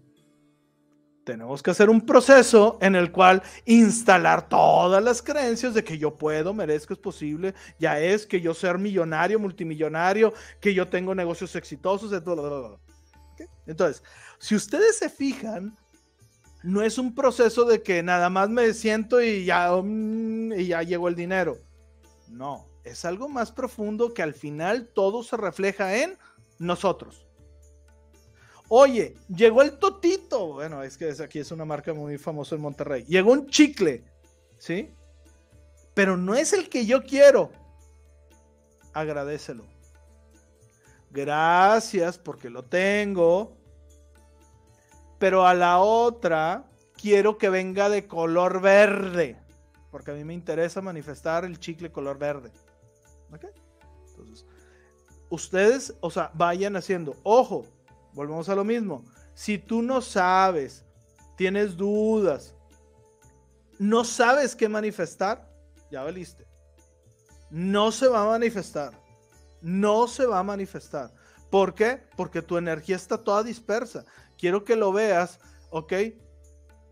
tenemos 1.23 1.63
que 1.63 1.71
hacer 1.71 1.89
un 1.89 2.01
proceso 2.01 2.77
en 2.81 2.97
el 2.97 3.13
cual 3.13 3.41
instalar 3.63 4.49
todas 4.49 5.01
las 5.01 5.21
creencias 5.21 5.73
de 5.73 5.85
que 5.85 5.97
yo 5.97 6.17
puedo, 6.17 6.53
merezco, 6.53 6.91
es 6.91 6.99
posible, 6.99 7.53
ya 7.79 7.97
es 8.01 8.27
que 8.27 8.41
yo 8.41 8.53
ser 8.53 8.77
millonario, 8.77 9.39
multimillonario, 9.39 10.33
que 10.59 10.73
yo 10.73 10.89
tengo 10.89 11.15
negocios 11.15 11.55
exitosos, 11.55 12.11
de 12.11 12.19
todo. 12.19 12.81
Entonces, 13.65 14.03
si 14.37 14.53
ustedes 14.53 14.97
se 14.97 15.09
fijan, 15.09 15.77
no 16.61 16.81
es 16.81 16.97
un 16.97 17.15
proceso 17.15 17.63
de 17.63 17.81
que 17.81 18.03
nada 18.03 18.29
más 18.29 18.49
me 18.49 18.73
siento 18.73 19.21
y 19.21 19.45
ya, 19.45 19.71
mm, 19.71 20.51
y 20.51 20.67
ya 20.67 20.83
llegó 20.83 21.07
el 21.07 21.15
dinero. 21.15 21.57
No, 22.27 22.67
es 22.87 23.05
algo 23.05 23.29
más 23.29 23.51
profundo 23.51 24.13
que 24.13 24.23
al 24.23 24.33
final 24.33 24.89
todo 24.93 25.23
se 25.23 25.37
refleja 25.37 25.97
en 25.97 26.17
nosotros. 26.59 27.25
Oye, 28.69 29.15
llegó 29.29 29.61
el 29.61 29.77
totito. 29.77 30.53
Bueno, 30.53 30.83
es 30.83 30.97
que 30.97 31.13
aquí 31.23 31.39
es 31.39 31.51
una 31.51 31.65
marca 31.65 31.93
muy 31.93 32.17
famosa 32.17 32.55
en 32.55 32.61
Monterrey. 32.61 33.05
Llegó 33.07 33.31
un 33.31 33.47
chicle, 33.47 34.03
¿sí? 34.57 34.93
Pero 35.93 36.17
no 36.17 36.35
es 36.35 36.53
el 36.53 36.69
que 36.69 36.85
yo 36.85 37.03
quiero. 37.03 37.51
Agradecelo. 38.93 39.65
Gracias 41.11 42.17
porque 42.17 42.49
lo 42.49 42.63
tengo 42.63 43.57
pero 45.19 45.47
a 45.47 45.53
la 45.53 45.79
otra 45.79 46.65
quiero 46.95 47.37
que 47.37 47.49
venga 47.49 47.89
de 47.89 48.07
color 48.07 48.61
verde, 48.61 49.37
porque 49.91 50.11
a 50.11 50.13
mí 50.13 50.23
me 50.23 50.33
interesa 50.33 50.81
manifestar 50.81 51.45
el 51.45 51.59
chicle 51.59 51.91
color 51.91 52.17
verde. 52.17 52.51
¿Ok? 53.31 53.45
Entonces, 54.09 54.45
ustedes, 55.29 55.93
o 56.01 56.09
sea, 56.09 56.31
vayan 56.33 56.75
haciendo, 56.75 57.15
ojo, 57.23 57.65
volvemos 58.13 58.49
a 58.49 58.55
lo 58.55 58.63
mismo, 58.63 59.05
si 59.33 59.57
tú 59.57 59.81
no 59.81 60.01
sabes, 60.01 60.85
tienes 61.35 61.77
dudas, 61.77 62.55
no 63.79 64.03
sabes 64.03 64.55
qué 64.55 64.67
manifestar, 64.67 65.47
ya 65.91 66.03
valiste. 66.03 66.47
No 67.49 67.91
se 67.91 68.07
va 68.07 68.23
a 68.23 68.25
manifestar. 68.25 68.91
No 69.61 70.07
se 70.07 70.25
va 70.25 70.39
a 70.39 70.43
manifestar. 70.43 71.13
¿Por 71.49 71.73
qué? 71.73 72.01
Porque 72.17 72.41
tu 72.41 72.57
energía 72.57 72.95
está 72.95 73.17
toda 73.17 73.43
dispersa 73.43 74.03
quiero 74.37 74.63
que 74.63 74.75
lo 74.75 74.91
veas, 74.91 75.39
¿ok? 75.69 75.93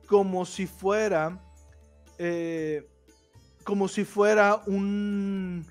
Como 0.08 0.46
si 0.46 0.68
fuera, 0.68 1.40
eh, 2.18 2.88
como 3.64 3.88
si 3.88 4.04
fuera 4.04 4.62
un, 4.68 5.66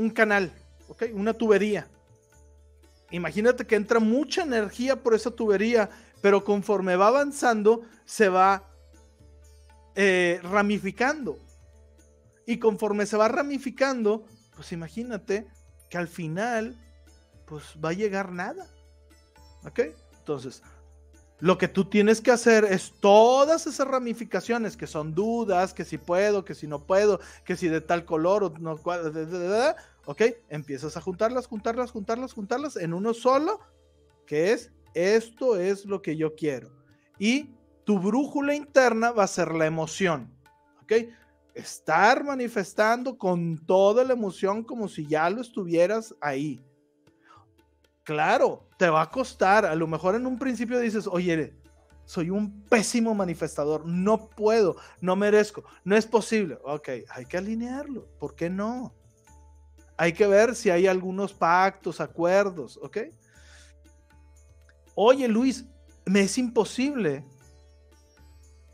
un 0.00 0.08
canal, 0.08 0.50
¿ok? 0.88 1.04
Una 1.12 1.34
tubería. 1.34 1.86
Imagínate 3.10 3.66
que 3.66 3.76
entra 3.76 4.00
mucha 4.00 4.42
energía 4.42 5.02
por 5.02 5.14
esa 5.14 5.30
tubería, 5.30 5.90
pero 6.22 6.42
conforme 6.42 6.96
va 6.96 7.08
avanzando, 7.08 7.82
se 8.06 8.30
va 8.30 8.64
eh, 9.94 10.40
ramificando. 10.42 11.38
Y 12.46 12.58
conforme 12.58 13.04
se 13.04 13.18
va 13.18 13.28
ramificando, 13.28 14.24
pues 14.56 14.72
imagínate 14.72 15.46
que 15.90 15.98
al 15.98 16.08
final, 16.08 16.78
pues 17.46 17.64
va 17.84 17.90
a 17.90 17.94
llegar 17.94 18.32
nada. 18.32 18.66
¿Ok? 19.64 19.80
Entonces, 20.18 20.62
lo 21.40 21.58
que 21.58 21.68
tú 21.68 21.86
tienes 21.86 22.20
que 22.20 22.30
hacer 22.30 22.64
es 22.64 22.92
todas 23.00 23.66
esas 23.66 23.88
ramificaciones 23.88 24.76
que 24.76 24.86
son 24.86 25.14
dudas, 25.14 25.74
que 25.74 25.84
si 25.84 25.98
puedo, 25.98 26.44
que 26.44 26.54
si 26.54 26.66
no 26.66 26.84
puedo, 26.86 27.20
que 27.44 27.56
si 27.56 27.68
de 27.68 27.80
tal 27.80 28.04
color 28.04 28.44
o 28.44 28.50
no, 28.58 28.78
ok, 30.06 30.22
empiezas 30.48 30.96
a 30.96 31.00
juntarlas, 31.00 31.46
juntarlas, 31.46 31.90
juntarlas, 31.90 32.32
juntarlas 32.32 32.76
en 32.76 32.94
uno 32.94 33.14
solo, 33.14 33.60
que 34.26 34.52
es 34.52 34.72
esto 34.94 35.56
es 35.56 35.84
lo 35.84 36.02
que 36.02 36.16
yo 36.16 36.34
quiero. 36.34 36.70
Y 37.18 37.50
tu 37.84 37.98
brújula 37.98 38.54
interna 38.54 39.12
va 39.12 39.24
a 39.24 39.28
ser 39.28 39.52
la 39.52 39.66
emoción, 39.66 40.32
ok. 40.82 40.92
Estar 41.54 42.24
manifestando 42.24 43.18
con 43.18 43.58
toda 43.66 44.04
la 44.04 44.12
emoción 44.12 44.62
como 44.62 44.88
si 44.88 45.06
ya 45.06 45.28
lo 45.28 45.40
estuvieras 45.40 46.14
ahí. 46.20 46.62
Claro, 48.04 48.68
te 48.78 48.88
va 48.88 49.02
a 49.02 49.10
costar. 49.10 49.66
A 49.66 49.74
lo 49.74 49.86
mejor 49.86 50.14
en 50.14 50.26
un 50.26 50.38
principio 50.38 50.78
dices, 50.78 51.06
oye, 51.06 51.54
soy 52.04 52.30
un 52.30 52.62
pésimo 52.62 53.14
manifestador, 53.14 53.86
no 53.86 54.30
puedo, 54.30 54.76
no 55.00 55.14
merezco, 55.16 55.64
no 55.84 55.96
es 55.96 56.06
posible. 56.06 56.58
Ok, 56.64 56.88
hay 57.08 57.24
que 57.26 57.36
alinearlo. 57.36 58.08
¿Por 58.18 58.34
qué 58.34 58.48
no? 58.48 58.94
Hay 60.00 60.14
que 60.14 60.26
ver 60.26 60.56
si 60.56 60.70
hay 60.70 60.86
algunos 60.86 61.34
pactos, 61.34 62.00
acuerdos, 62.00 62.78
¿ok? 62.80 63.00
Oye, 64.94 65.28
Luis, 65.28 65.66
me 66.06 66.22
es 66.22 66.38
imposible 66.38 67.22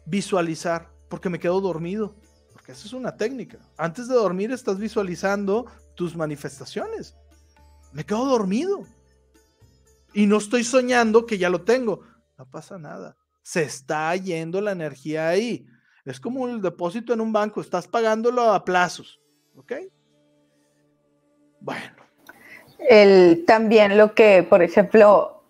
visualizar 0.05 0.89
porque 1.09 1.29
me 1.29 1.41
quedo 1.41 1.61
dormido. 1.61 2.15
Porque 2.53 2.71
esa 2.71 2.87
es 2.87 2.93
una 2.93 3.17
técnica. 3.17 3.59
Antes 3.77 4.07
de 4.07 4.15
dormir 4.15 4.53
estás 4.53 4.79
visualizando 4.79 5.67
tus 5.97 6.15
manifestaciones. 6.15 7.17
Me 7.93 8.07
quedo 8.07 8.25
dormido 8.27 8.87
y 10.15 10.27
no 10.27 10.37
estoy 10.37 10.63
soñando 10.63 11.27
que 11.27 11.39
ya 11.39 11.51
lo 11.51 11.63
tengo. 11.63 12.03
No 12.39 12.49
pasa 12.49 12.79
nada. 12.79 13.17
Se 13.43 13.65
está 13.65 14.15
yendo 14.15 14.61
la 14.61 14.71
energía 14.71 15.31
ahí. 15.31 15.67
Es 16.05 16.21
como 16.21 16.47
el 16.47 16.63
depósito 16.63 17.13
en 17.13 17.21
un 17.21 17.33
banco, 17.33 17.61
estás 17.61 17.89
pagándolo 17.89 18.53
a 18.53 18.65
plazos. 18.65 19.21
¿Ok? 19.57 19.73
Bueno. 21.67 21.83
El, 22.79 23.45
también 23.45 23.99
lo 23.99 24.15
que, 24.15 24.45
por 24.49 24.63
ejemplo, 24.63 25.43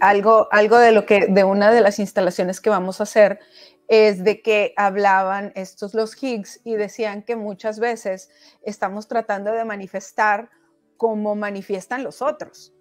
algo, 0.00 0.48
algo 0.52 0.78
de 0.78 0.92
lo 0.92 1.04
que, 1.04 1.26
de 1.26 1.42
una 1.42 1.72
de 1.72 1.80
las 1.80 1.98
instalaciones 1.98 2.60
que 2.60 2.70
vamos 2.70 3.00
a 3.00 3.02
hacer 3.02 3.40
es 3.88 4.22
de 4.22 4.40
que 4.40 4.72
hablaban 4.76 5.52
estos 5.56 5.92
los 5.92 6.14
Higgs 6.22 6.60
y 6.64 6.76
decían 6.76 7.22
que 7.22 7.34
muchas 7.34 7.80
veces 7.80 8.30
estamos 8.62 9.08
tratando 9.08 9.50
de 9.50 9.64
manifestar 9.64 10.48
como 10.96 11.34
manifiestan 11.34 12.04
los 12.04 12.22
otros. 12.22 12.72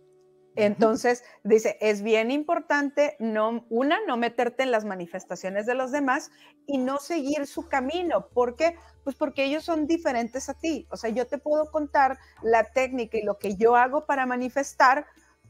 Entonces, 0.56 1.24
dice, 1.44 1.78
es 1.82 2.04
bien 2.04 2.30
importante 2.30 3.16
no, 3.20 3.66
una, 3.70 4.00
no 4.08 4.18
meterte 4.18 4.64
en 4.64 4.72
las 4.72 4.86
manifestaciones 4.86 5.66
de 5.66 5.74
los 5.74 5.92
demás 5.92 6.32
y 6.68 6.78
no 6.78 7.00
seguir 7.00 7.48
su 7.48 7.68
camino. 7.68 8.28
¿Por 8.28 8.56
qué? 8.56 8.78
Pues 9.04 9.16
porque 9.16 9.46
ellos 9.46 9.64
son 9.64 9.88
diferentes 9.88 10.50
a 10.50 10.54
ti. 10.54 10.88
O 10.92 10.98
sea, 10.98 11.10
yo 11.10 11.26
te 11.26 11.38
puedo 11.40 11.72
contar 11.72 12.20
la 12.44 12.66
técnica 12.66 13.18
y 13.18 13.24
lo 13.24 13.40
que 13.40 13.56
yo 13.56 13.76
hago 13.76 14.06
para 14.06 14.26
manifestar, 14.26 15.08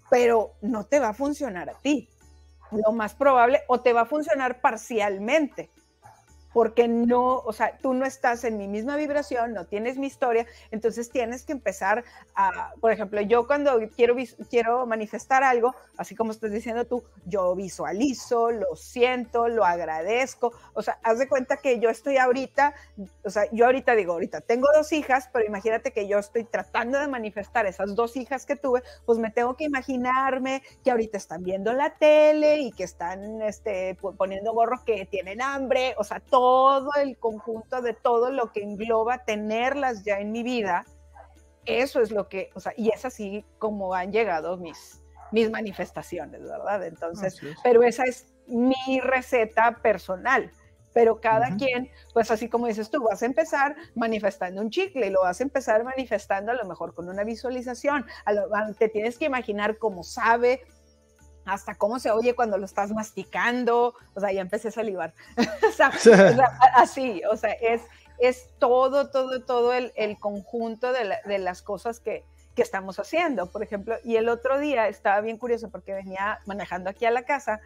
pero 0.10 0.54
no 0.62 0.86
te 0.86 1.00
va 1.00 1.10
a 1.10 1.14
funcionar 1.14 1.70
a 1.70 1.80
ti. 1.80 2.10
Lo 2.72 2.92
más 2.94 3.14
probable, 3.14 3.62
o 3.68 3.82
te 3.82 3.94
va 3.94 4.02
a 4.02 4.06
funcionar 4.06 4.62
parcialmente 4.62 5.70
porque 6.54 6.88
no, 6.88 7.38
o 7.38 7.52
sea, 7.52 7.78
tú 7.82 7.94
no 7.94 8.06
estás 8.06 8.44
en 8.44 8.58
mi 8.58 8.68
misma 8.68 8.96
vibración, 8.96 9.54
no 9.54 9.66
tienes 9.66 9.98
mi 9.98 10.08
historia, 10.08 10.46
entonces 10.72 11.10
tienes 11.10 11.44
que 11.44 11.52
empezar 11.52 12.04
a, 12.36 12.74
por 12.80 12.92
ejemplo, 12.92 13.20
yo 13.22 13.48
cuando 13.48 13.80
quiero, 13.96 14.16
quiero 14.50 14.86
manifestar 14.86 15.44
algo, 15.44 15.76
así 15.98 16.16
como 16.16 16.32
estás 16.32 16.52
diciendo 16.52 16.86
tú, 16.86 17.04
yo 17.26 17.56
visualizo, 17.56 18.52
lo 18.52 18.76
siento, 18.76 19.48
lo 19.48 19.66
agradezco, 19.66 20.54
o 20.74 20.82
sea, 20.82 21.00
haz 21.04 21.20
de 21.20 21.28
cuenta 21.28 21.58
que 21.58 21.80
yo 21.80 21.90
estoy 21.90 22.18
ahorita, 22.18 22.74
o 23.24 23.30
sea, 23.30 23.44
yo 23.52 23.66
ahorita 23.66 23.96
digo, 23.96 24.14
ahorita 24.14 24.42
tengo 24.42 24.68
dos 24.76 24.92
hijas, 24.92 25.30
pero 25.34 25.46
imagínate 25.46 25.92
que 25.92 26.08
yo 26.08 26.20
estoy 26.20 26.44
tratando 26.44 27.00
de 27.00 27.08
manifestar 27.08 27.66
esas 27.66 27.96
dos 27.96 28.16
hijas 28.16 28.46
que 28.46 28.56
tuve, 28.56 28.84
pues 29.06 29.18
me 29.18 29.32
tengo 29.32 29.56
que 29.56 29.64
imaginarme 29.64 30.62
que 30.84 30.92
ahorita 30.92 31.18
están 31.18 31.44
viendo 31.44 31.74
la 31.74 31.96
tele 31.96 32.60
y 32.60 32.72
que 32.72 32.84
están 32.84 33.42
este, 33.42 33.98
poniendo 34.18 34.54
gorros 34.54 34.82
que 34.82 35.06
tienen 35.06 35.42
hambre, 35.42 35.96
o 35.98 36.04
sea, 36.04 36.20
todo 36.20 36.43
todo 36.44 36.90
el 37.02 37.18
conjunto 37.18 37.82
de 37.82 37.94
todo 37.94 38.30
lo 38.30 38.52
que 38.52 38.62
engloba 38.62 39.20
tenerlas 39.20 40.04
ya 40.04 40.20
en 40.20 40.34
mi 40.34 40.44
vida, 40.44 40.84
eso 41.64 42.02
es 42.02 42.12
lo 42.12 42.28
que, 42.28 42.50
o 42.54 42.60
sea, 42.60 42.74
y 42.76 42.90
es 42.90 43.06
así 43.06 43.46
como 43.60 43.94
han 43.94 44.12
llegado 44.12 44.58
mis, 44.58 45.02
mis 45.32 45.50
manifestaciones, 45.50 46.42
¿verdad? 46.44 46.86
Entonces, 46.86 47.40
pero 47.64 47.82
esa 47.84 48.04
es 48.04 48.28
mi 48.48 49.00
receta 49.00 49.80
personal. 49.82 50.52
Pero 50.92 51.22
cada 51.22 51.56
quien, 51.56 51.90
pues 52.14 52.30
así 52.30 52.50
como 52.50 52.68
dices 52.68 52.92
tú, 52.92 53.02
vas 53.02 53.24
a 53.24 53.26
empezar 53.26 53.78
manifestando 53.96 54.62
un 54.62 54.70
chicle 54.70 55.08
y 55.08 55.12
lo 55.12 55.22
vas 55.22 55.40
a 55.40 55.44
empezar 55.44 55.86
manifestando 55.86 56.52
a 56.52 56.56
lo 56.56 56.66
mejor 56.66 56.94
con 56.94 57.08
una 57.08 57.24
visualización. 57.24 58.06
te 58.78 58.90
tienes 58.90 59.18
que 59.18 59.26
imaginar 59.26 59.78
cómo 59.78 60.04
sabe, 60.04 60.60
hasta 61.46 61.76
cómo 61.76 62.00
se 62.00 62.12
oye 62.12 62.36
cuando 62.36 62.58
lo 62.58 62.66
estás 62.66 62.92
masticando, 62.92 63.94
o 64.14 64.20
sea, 64.20 64.32
ya 64.32 64.42
empecé 64.42 64.70
a 64.70 64.72
salivar. 64.72 65.14
o, 65.68 65.72
sea, 65.72 65.92
así, 66.76 67.22
o 67.30 67.38
sea, 67.38 67.52
es, 67.54 67.82
es 68.20 68.50
todo, 68.60 69.10
todo, 69.10 69.42
todo 69.42 69.74
el, 69.74 69.92
el 69.96 70.20
conjunto 70.20 70.94
de, 70.94 71.18
de, 71.26 71.38
las 71.40 71.62
cosas 71.62 72.00
que, 72.00 72.24
que, 72.56 72.62
estamos 72.62 73.00
haciendo. 73.00 73.52
Por 73.52 73.64
ejemplo, 73.64 73.96
y 74.04 74.16
el 74.16 74.30
otro 74.30 74.60
día 74.60 74.88
estaba 74.88 75.22
bien 75.22 75.38
curioso 75.38 75.70
porque 75.70 75.94
venía 75.94 76.40
manejando 76.46 76.90
aquí 76.90 77.06
a 77.06 77.12
la 77.12 77.24
casa 77.24 77.60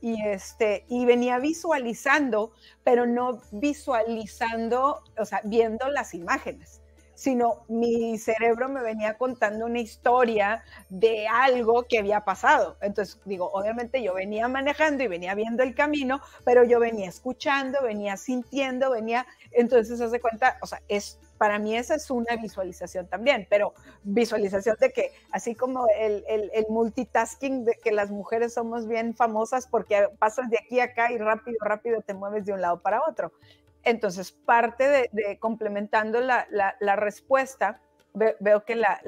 y, 0.00 0.20
este, 0.26 0.84
y 0.88 1.06
venía 1.06 1.38
visualizando, 1.38 2.52
pero 2.84 3.06
no 3.06 3.40
visualizando, 3.52 5.02
o 5.16 5.24
sea, 5.24 5.40
viendo 5.44 5.88
las 5.88 6.12
imágenes 6.12 6.81
sino 7.22 7.64
mi 7.68 8.18
cerebro 8.18 8.68
me 8.68 8.82
venía 8.82 9.16
contando 9.16 9.66
una 9.66 9.78
historia 9.78 10.64
de 10.88 11.28
algo 11.28 11.84
que 11.84 12.00
había 12.00 12.24
pasado. 12.24 12.76
Entonces, 12.80 13.20
digo, 13.24 13.48
obviamente 13.52 14.02
yo 14.02 14.12
venía 14.12 14.48
manejando 14.48 15.04
y 15.04 15.06
venía 15.06 15.32
viendo 15.36 15.62
el 15.62 15.72
camino, 15.72 16.20
pero 16.44 16.64
yo 16.64 16.80
venía 16.80 17.08
escuchando, 17.08 17.78
venía 17.80 18.16
sintiendo, 18.16 18.90
venía, 18.90 19.24
entonces, 19.52 20.00
hace 20.00 20.18
cuenta, 20.20 20.58
o 20.62 20.66
sea, 20.66 20.82
es 20.88 21.20
para 21.38 21.60
mí 21.60 21.76
esa 21.76 21.94
es 21.94 22.10
una 22.10 22.34
visualización 22.36 23.06
también, 23.06 23.46
pero 23.48 23.72
visualización 24.02 24.76
de 24.80 24.92
que, 24.92 25.12
así 25.30 25.54
como 25.54 25.86
el, 25.96 26.24
el, 26.28 26.50
el, 26.52 26.66
multitasking, 26.70 27.64
de 27.64 27.74
que 27.74 27.92
las 27.92 28.10
mujeres 28.10 28.54
somos 28.54 28.88
bien 28.88 29.14
famosas 29.14 29.68
porque 29.68 30.08
pasas 30.18 30.50
de 30.50 30.58
aquí 30.58 30.80
a 30.80 30.84
acá 30.84 31.12
y 31.12 31.18
rápido, 31.18 31.56
rápido 31.60 32.00
te 32.00 32.14
mueves 32.14 32.46
de 32.46 32.52
un 32.52 32.60
lado 32.60 32.80
para 32.80 33.02
otro. 33.08 33.32
Entonces, 33.84 34.32
parte 34.32 35.10
de, 35.12 35.38
complementando 35.38 36.20
la, 36.20 36.96
respuesta, 36.96 37.80
veo 38.14 38.64
que 38.64 38.76
la, 38.76 39.00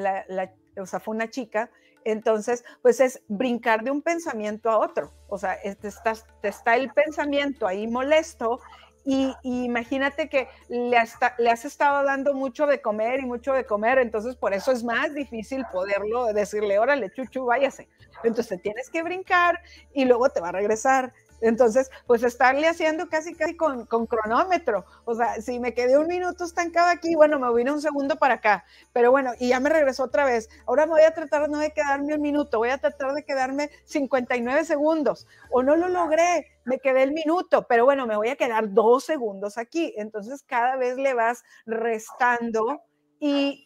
o 0.80 0.86
sea, 0.86 1.00
fue 1.00 1.14
una 1.14 1.30
chica, 1.30 1.70
entonces, 2.04 2.64
pues 2.82 3.00
es 3.00 3.22
brincar 3.28 3.82
de 3.82 3.90
un 3.90 4.02
pensamiento 4.02 4.70
a 4.70 4.78
otro. 4.78 5.12
O 5.28 5.38
sea, 5.38 5.58
te 5.62 5.88
está, 5.88 6.12
está 6.42 6.76
el 6.76 6.92
pensamiento 6.92 7.66
ahí 7.66 7.86
molesto 7.86 8.60
y, 9.06 9.34
imagínate 9.42 10.28
que 10.30 10.48
le, 10.68 10.98
le, 11.38 11.50
has 11.50 11.64
estado 11.64 12.04
dando 12.04 12.32
mucho 12.32 12.66
de 12.66 12.80
comer 12.80 13.20
y 13.20 13.26
mucho 13.26 13.52
de 13.52 13.66
comer, 13.66 13.98
entonces 13.98 14.34
por 14.34 14.54
eso 14.54 14.72
es 14.72 14.82
más 14.82 15.12
difícil 15.12 15.64
poderlo 15.70 16.32
decirle, 16.32 16.78
órale, 16.78 17.10
chuchu, 17.10 17.44
váyase. 17.44 17.88
Entonces 18.22 18.62
tienes 18.62 18.88
que 18.88 19.02
brincar 19.02 19.60
y 19.92 20.06
luego 20.06 20.30
te 20.30 20.40
va 20.40 20.48
a 20.48 20.52
regresar 20.52 21.12
entonces, 21.44 21.90
pues 22.06 22.22
estarle 22.22 22.66
haciendo 22.66 23.08
casi, 23.08 23.34
casi 23.34 23.54
con, 23.54 23.86
cronómetro. 23.86 24.86
O 25.04 25.14
sea, 25.14 25.40
si 25.42 25.60
me 25.60 25.74
quedé 25.74 25.98
un 25.98 26.06
minuto 26.06 26.44
estancado 26.44 26.88
aquí, 26.88 27.14
bueno, 27.14 27.38
me 27.38 27.52
vine 27.54 27.70
un 27.70 27.82
segundo 27.82 28.16
para 28.16 28.34
acá. 28.34 28.64
Pero 28.94 29.10
bueno, 29.10 29.32
y 29.38 29.48
ya 29.48 29.60
me 29.60 29.68
regresó 29.68 30.04
otra 30.04 30.24
vez. 30.24 30.48
Ahora 30.66 30.86
me 30.86 30.92
voy 30.92 31.02
a 31.02 31.12
tratar 31.12 31.50
no 31.50 31.58
de 31.58 31.72
quedarme 31.72 32.14
un 32.14 32.22
minuto, 32.22 32.58
voy 32.58 32.70
a 32.70 32.78
tratar 32.78 33.12
de 33.12 33.24
quedarme 33.24 33.70
59 33.84 34.64
segundos. 34.64 35.26
O 35.50 35.62
no 35.62 35.76
lo 35.76 35.88
logré, 35.88 36.46
me 36.64 36.78
quedé 36.78 37.02
el 37.02 37.12
minuto, 37.12 37.66
pero 37.68 37.84
bueno, 37.84 38.06
me 38.06 38.16
voy 38.16 38.28
a 38.28 38.36
quedar 38.36 38.72
dos 38.72 39.04
segundos 39.04 39.58
aquí. 39.58 39.92
Entonces, 39.98 40.42
cada 40.44 40.76
vez 40.76 40.96
le 40.96 41.12
vas 41.12 41.44
restando 41.66 42.80
y 43.20 43.64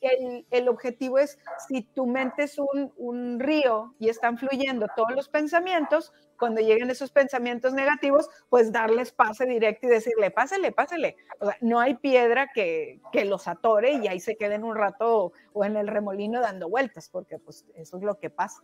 el, 0.51 0.69
objetivo 0.69 1.19
es, 1.19 1.39
si 1.69 1.83
tu 1.83 2.07
mente 2.07 2.45
es 2.45 2.59
un, 2.59 2.93
un, 2.97 3.41
río 3.41 3.95
y 3.99 4.09
están 4.09 4.39
fluyendo 4.39 4.87
todos 4.95 5.13
los 5.17 5.29
pensamientos, 5.29 6.13
cuando 6.39 6.61
lleguen 6.61 6.91
esos 6.91 7.11
pensamientos 7.11 7.75
negativos, 7.75 8.29
pues 8.49 8.71
darles 8.71 9.13
pase 9.13 9.47
directo 9.47 9.87
y 9.87 9.91
decirle, 9.91 10.31
pásele, 10.31 10.73
pásele. 10.73 11.17
O 11.41 11.47
sea, 11.47 11.57
no 11.61 11.81
hay 11.81 11.95
piedra 11.95 12.51
que, 12.55 13.01
que 13.13 13.25
los 13.25 13.49
atore 13.49 13.95
y 13.95 14.07
ahí 14.07 14.21
se 14.21 14.37
queden 14.37 14.65
un 14.65 14.77
rato 14.77 15.33
o 15.53 15.65
en 15.65 15.77
el 15.77 15.89
remolino 15.89 16.41
dando 16.41 16.69
vueltas, 16.69 17.09
porque 17.11 17.39
pues 17.39 17.67
eso 17.75 17.97
es 17.97 18.03
lo 18.05 18.19
que 18.19 18.31
pasa. 18.31 18.63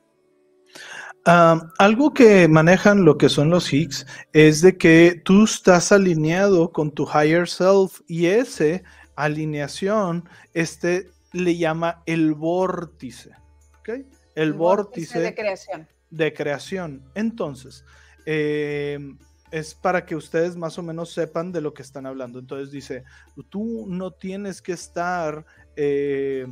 algo 1.24 2.14
que 2.14 2.46
manejan 2.48 3.04
lo 3.04 3.18
que 3.18 3.28
son 3.28 3.50
los 3.50 3.72
Higgs 3.72 4.06
es 4.32 4.62
de 4.62 4.76
que 4.76 5.20
tú 5.24 5.44
estás 5.44 5.90
alineado 5.90 6.70
con 6.72 6.92
tu 6.92 7.04
higher 7.04 7.48
self 7.48 8.00
y 8.06 8.26
ese 8.26 8.84
alineación, 9.16 10.28
este 10.52 11.10
le 11.32 11.56
llama 11.56 12.02
el 12.06 12.34
vórtice. 12.34 13.32
¿okay? 13.80 14.06
El, 14.34 14.52
vórtice, 14.52 15.20
de 15.20 15.34
creación. 15.34 15.88
De 16.10 16.32
creación. 16.32 17.04
Entonces, 17.14 17.84
eh, 18.26 18.98
es 19.50 19.74
para 19.74 20.04
que 20.04 20.16
ustedes 20.16 20.56
más 20.56 20.78
o 20.78 20.82
menos 20.82 21.12
sepan 21.12 21.52
de 21.52 21.60
lo 21.60 21.74
que 21.74 21.82
están 21.82 22.06
hablando. 22.06 22.38
Entonces 22.38 22.70
dice, 22.70 23.04
tú 23.50 23.86
no 23.88 24.12
tienes 24.12 24.60
que 24.60 24.72
estar 24.72 25.44
eh, 25.76 26.46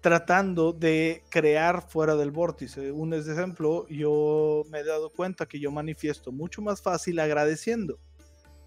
tratando 0.00 0.72
de 0.72 1.22
crear 1.30 1.88
fuera 1.88 2.16
del 2.16 2.30
vórtice. 2.30 2.90
Un 2.90 3.14
ejemplo, 3.14 3.86
yo 3.88 4.64
me 4.70 4.80
he 4.80 4.84
dado 4.84 5.10
cuenta 5.10 5.46
que 5.46 5.60
yo 5.60 5.70
manifiesto 5.70 6.32
mucho 6.32 6.62
más 6.62 6.82
fácil 6.82 7.18
agradeciendo. 7.18 7.98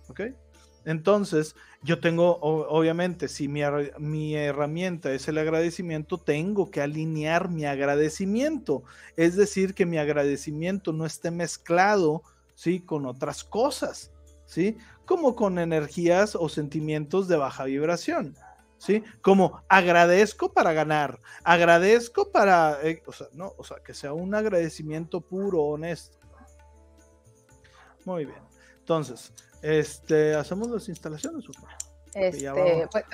¿Ok? 0.08 0.22
Entonces, 0.86 1.56
yo 1.84 2.00
tengo, 2.00 2.38
obviamente, 2.42 3.28
si 3.28 3.48
mi, 3.48 3.62
mi, 3.98 4.36
herramienta 4.36 5.12
es 5.14 5.28
el 5.28 5.38
agradecimiento, 5.38 6.18
tengo 6.18 6.72
que 6.72 6.82
alinear 6.82 7.50
mi 7.50 7.66
agradecimiento. 7.66 8.84
Es 9.16 9.36
decir, 9.36 9.74
que 9.74 9.86
mi 9.86 9.98
agradecimiento 9.98 10.94
no 10.94 11.06
esté 11.06 11.32
mezclado, 11.32 12.24
¿sí? 12.56 12.80
Con 12.82 13.06
otras 13.06 13.44
cosas, 13.44 14.12
¿sí? 14.46 14.78
Como 15.06 15.36
con 15.36 15.60
energías 15.60 16.36
o 16.36 16.50
sentimientos 16.50 17.28
de 17.28 17.38
baja 17.38 17.66
vibración, 17.66 18.36
¿sí? 18.78 19.04
Como 19.22 19.62
agradezco 19.70 20.54
para 20.54 20.74
ganar, 20.74 21.20
agradezco 21.44 22.32
para, 22.32 22.80
eh, 22.84 23.04
o 23.06 23.14
sea, 23.14 23.28
no, 23.34 23.54
o 23.58 23.64
sea, 23.64 23.78
que 23.84 23.94
sea 23.94 24.14
un 24.14 24.34
agradecimiento 24.36 25.22
puro, 25.22 25.62
honesto. 25.62 26.18
Muy 28.06 28.26
bien. 28.26 28.42
Entonces, 28.80 29.32
este, 29.62 30.36
hacemos 30.36 30.70
las 30.70 30.90
instalaciones. 30.90 31.46
Este, 32.14 32.88
pues, 32.92 33.06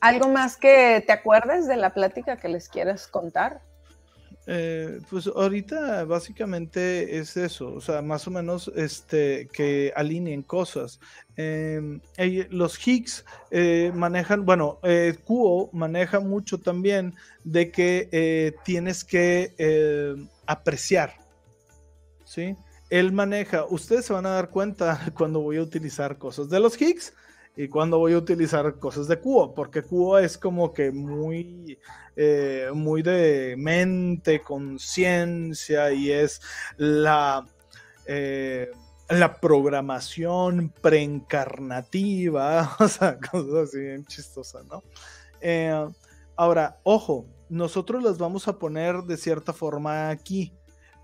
¿Algo 0.00 0.28
más 0.28 0.56
que 0.56 1.02
te 1.06 1.12
acuerdes 1.12 1.66
de 1.66 1.76
la 1.76 1.92
plática 1.92 2.36
que 2.36 2.48
les 2.48 2.68
quieras 2.68 3.06
contar? 3.06 3.60
Eh, 4.46 5.00
pues 5.08 5.28
ahorita 5.28 6.04
básicamente 6.04 7.18
es 7.18 7.36
eso, 7.36 7.74
o 7.74 7.80
sea, 7.80 8.02
más 8.02 8.26
o 8.26 8.32
menos 8.32 8.72
este, 8.74 9.48
que 9.52 9.92
alineen 9.94 10.42
cosas. 10.42 10.98
Em, 11.36 12.00
los 12.50 12.76
Higgs 12.86 13.24
eh, 13.52 13.92
manejan, 13.94 14.44
bueno, 14.44 14.80
eh, 14.82 15.16
Kuo 15.24 15.70
maneja 15.72 16.18
mucho 16.18 16.58
también 16.58 17.14
de 17.44 17.70
que 17.70 18.52
tienes 18.64 19.04
que 19.04 20.26
apreciar, 20.46 21.14
¿sí? 22.24 22.56
Él 22.92 23.10
maneja, 23.10 23.64
ustedes 23.64 24.04
se 24.04 24.12
van 24.12 24.26
a 24.26 24.32
dar 24.32 24.50
cuenta 24.50 25.00
cuando 25.16 25.40
voy 25.40 25.56
a 25.56 25.62
utilizar 25.62 26.18
cosas 26.18 26.50
de 26.50 26.60
los 26.60 26.80
Higgs, 26.80 27.14
y 27.56 27.68
cuándo 27.68 27.98
voy 27.98 28.12
a 28.12 28.18
utilizar 28.18 28.78
cosas 28.78 29.08
de 29.08 29.18
Cuo, 29.18 29.54
porque 29.54 29.82
Cuo 29.82 30.18
es 30.18 30.36
como 30.36 30.72
que 30.74 30.90
muy, 30.90 31.78
eh, 32.16 32.70
muy 32.74 33.02
de 33.02 33.54
mente, 33.56 34.42
conciencia 34.42 35.90
y 35.92 36.10
es 36.10 36.42
la, 36.76 37.46
eh, 38.06 38.70
la 39.08 39.40
programación 39.40 40.70
preencarnativa, 40.82 42.76
o 42.78 42.88
sea, 42.88 43.18
cosas 43.18 43.68
así 43.68 43.80
bien 43.80 44.04
chistosas, 44.04 44.66
¿no? 44.66 44.82
Eh, 45.40 45.86
ahora, 46.36 46.78
ojo, 46.82 47.26
nosotros 47.48 48.02
las 48.02 48.18
vamos 48.18 48.48
a 48.48 48.58
poner 48.58 49.02
de 49.02 49.16
cierta 49.16 49.54
forma 49.54 50.10
aquí 50.10 50.54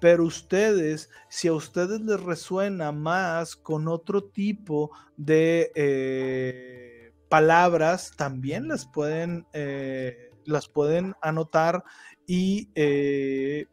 pero 0.01 0.25
ustedes, 0.25 1.11
si 1.29 1.49
a 1.49 1.53
ustedes 1.53 2.01
les 2.01 2.21
resuena 2.21 2.93
más 2.93 3.57
con 3.57 3.89
otro 3.89 4.25
tipo 4.25 4.91
de 5.17 5.73
eh, 5.75 7.13
palabras, 7.29 8.13
también 8.17 8.69
las 8.69 8.87
pueden, 8.87 9.47
eh, 9.53 10.31
las 10.45 10.69
pueden 10.69 11.15
anotar 11.21 11.83
y 12.27 12.71
eh, 12.75 13.67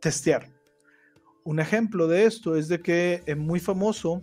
testear. 0.00 0.52
Un 1.42 1.60
ejemplo 1.60 2.06
de 2.06 2.24
esto 2.24 2.56
es 2.56 2.68
de 2.68 2.80
que 2.80 3.22
es 3.26 3.36
muy 3.36 3.60
famoso 3.60 4.20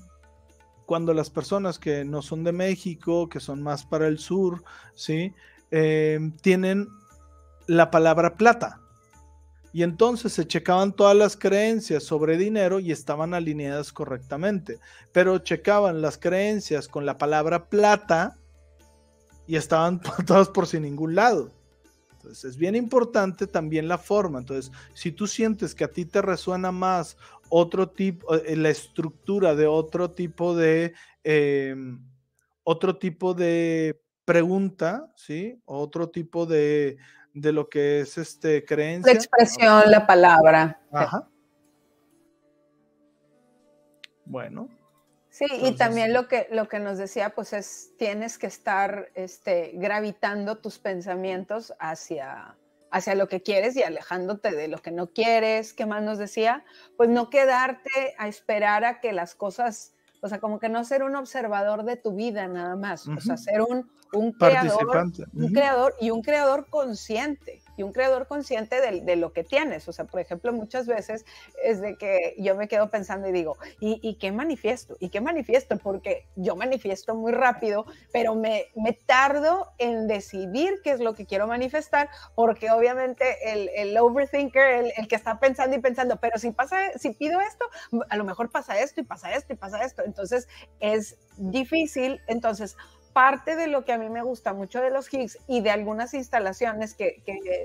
cuando 0.85 1.13
las 1.13 1.29
personas 1.29 1.77
que 1.77 2.03
no 2.03 2.21
son 2.21 2.43
de 2.43 2.51
México, 2.51 3.29
que 3.29 3.39
son 3.39 3.61
más 3.61 3.85
para 3.85 4.07
el 4.07 4.17
sur, 4.19 4.63
¿sí? 4.95 5.33
tienen 6.41 6.89
la 7.67 7.89
palabra 7.91 8.35
plata. 8.35 8.81
Y 9.73 9.83
entonces 9.83 10.33
se 10.33 10.45
checaban 10.45 10.93
todas 10.93 11.15
las 11.15 11.37
creencias 11.37 12.03
sobre 12.03 12.37
dinero 12.37 12.79
y 12.79 12.91
estaban 12.91 13.33
alineadas 13.33 13.93
correctamente. 13.93 14.79
Pero 15.11 15.37
checaban 15.39 16.01
las 16.01 16.17
creencias 16.17 16.87
con 16.87 17.05
la 17.05 17.17
palabra 17.17 17.69
plata 17.69 18.37
y 19.47 19.55
estaban 19.55 20.01
todas 20.27 20.49
por 20.49 20.67
sin 20.67 20.83
ningún 20.83 21.15
lado. 21.15 21.51
Entonces 22.13 22.43
es 22.43 22.57
bien 22.57 22.75
importante 22.75 23.47
también 23.47 23.87
la 23.87 23.97
forma. 23.97 24.39
Entonces, 24.39 24.71
si 24.93 25.11
tú 25.11 25.25
sientes 25.25 25.73
que 25.73 25.85
a 25.85 25.91
ti 25.91 26.05
te 26.05 26.21
resuena 26.21 26.71
más 26.71 27.17
otro 27.49 27.89
tipo, 27.89 28.35
eh, 28.35 28.55
la 28.55 28.69
estructura 28.69 29.55
de 29.55 29.67
otro 29.67 30.11
tipo 30.11 30.55
de, 30.55 30.93
em, 31.23 31.99
otro 32.63 32.97
tipo 32.97 33.33
de 33.33 33.99
pregunta, 34.23 35.11
¿sí? 35.15 35.59
Otro 35.65 36.09
tipo 36.09 36.45
de, 36.45 36.97
de 37.33 37.51
lo 37.51 37.69
que 37.69 38.01
es 38.01 38.17
este 38.17 38.65
creencia. 38.65 39.13
La 39.13 39.17
expresión, 39.17 39.83
la 39.87 40.05
palabra. 40.05 40.81
Ajá. 40.91 41.27
Bueno. 44.25 44.69
Sí, 45.29 45.45
y 45.61 45.75
también 45.77 46.13
lo 46.13 46.27
que, 46.27 46.47
lo 46.51 46.67
que 46.67 46.79
nos 46.79 46.97
decía, 46.97 47.29
pues 47.29 47.53
es, 47.53 47.93
tienes 47.97 48.37
que 48.37 48.47
estar 48.47 49.09
este, 49.15 49.71
gravitando 49.75 50.57
tus 50.57 50.77
pensamientos 50.77 51.73
hacia, 51.79 52.57
hacia 52.91 53.15
lo 53.15 53.29
que 53.29 53.41
quieres 53.41 53.77
y 53.77 53.83
alejándote 53.83 54.51
de 54.51 54.67
lo 54.67 54.79
que 54.79 54.91
no 54.91 55.07
quieres. 55.07 55.73
¿Qué 55.73 55.85
más 55.85 56.03
nos 56.03 56.17
decía? 56.17 56.65
Pues 56.97 57.09
no 57.09 57.29
quedarte 57.29 58.13
a 58.17 58.27
esperar 58.27 58.83
a 58.83 58.99
que 58.99 59.13
las 59.13 59.33
cosas, 59.33 59.93
o 60.21 60.29
sea, 60.29 60.39
como 60.39 60.59
que 60.59 60.69
no 60.69 60.83
ser 60.83 61.03
un 61.03 61.15
observador 61.15 61.83
de 61.83 61.97
tu 61.97 62.15
vida 62.15 62.47
nada 62.47 62.75
más, 62.75 63.07
o 63.07 63.19
sea, 63.19 63.37
ser 63.37 63.61
un, 63.61 63.89
un 64.13 64.31
creador, 64.31 65.11
un 65.33 65.51
creador 65.51 65.95
y 65.99 66.11
un 66.11 66.21
creador 66.21 66.67
consciente 66.69 67.60
y 67.77 67.83
un 67.83 67.91
creador 67.91 68.27
consciente 68.27 68.81
de, 68.81 69.15
lo 69.15 69.33
que 69.33 69.43
tienes. 69.43 69.87
O 69.87 69.93
sea, 69.93 70.05
por 70.05 70.19
ejemplo, 70.19 70.53
muchas 70.53 70.87
veces 70.87 71.25
es 71.63 71.81
de 71.81 71.97
que 71.97 72.35
yo 72.37 72.55
me 72.55 72.67
quedo 72.67 72.89
pensando 72.89 73.27
y 73.27 73.31
digo, 73.31 73.57
¿y, 73.79 74.17
qué 74.19 74.31
manifiesto? 74.31 74.95
¿Y 74.99 75.09
qué 75.09 75.21
manifiesto? 75.21 75.77
Porque 75.77 76.27
yo 76.35 76.55
manifiesto 76.55 77.15
muy 77.15 77.31
rápido, 77.31 77.85
pero 78.11 78.35
me, 78.35 78.67
me 78.75 78.93
tardo 78.93 79.71
en 79.77 80.07
decidir 80.07 80.79
qué 80.83 80.91
es 80.91 80.99
lo 80.99 81.13
que 81.13 81.25
quiero 81.25 81.47
manifestar, 81.47 82.09
porque 82.35 82.71
obviamente 82.71 83.51
el, 83.51 83.69
el 83.75 83.97
overthinker, 83.97 84.63
el, 84.63 84.93
el, 84.97 85.07
que 85.07 85.15
está 85.15 85.39
pensando 85.39 85.75
y 85.75 85.79
pensando, 85.79 86.17
pero 86.17 86.37
si 86.37 86.51
pasa, 86.51 86.77
si 86.97 87.11
pido 87.11 87.39
esto, 87.41 87.65
a 88.09 88.17
lo 88.17 88.23
mejor 88.23 88.51
pasa 88.51 88.79
esto 88.79 89.01
y 89.01 89.03
pasa 89.03 89.33
esto 89.33 89.53
y 89.53 89.55
pasa 89.55 89.83
esto. 89.83 90.03
Entonces 90.05 90.47
es 90.79 91.17
difícil. 91.37 92.21
Entonces, 92.27 92.77
parte 93.13 93.55
de 93.55 93.67
lo 93.67 93.85
que 93.85 93.93
a 93.93 93.97
mí 93.97 94.09
me 94.09 94.21
gusta 94.21 94.53
mucho 94.53 94.81
de 94.81 94.89
los 94.89 95.13
Higgs 95.13 95.37
y 95.47 95.61
de 95.61 95.71
algunas 95.71 96.13
instalaciones 96.13 96.93
que, 96.93 97.21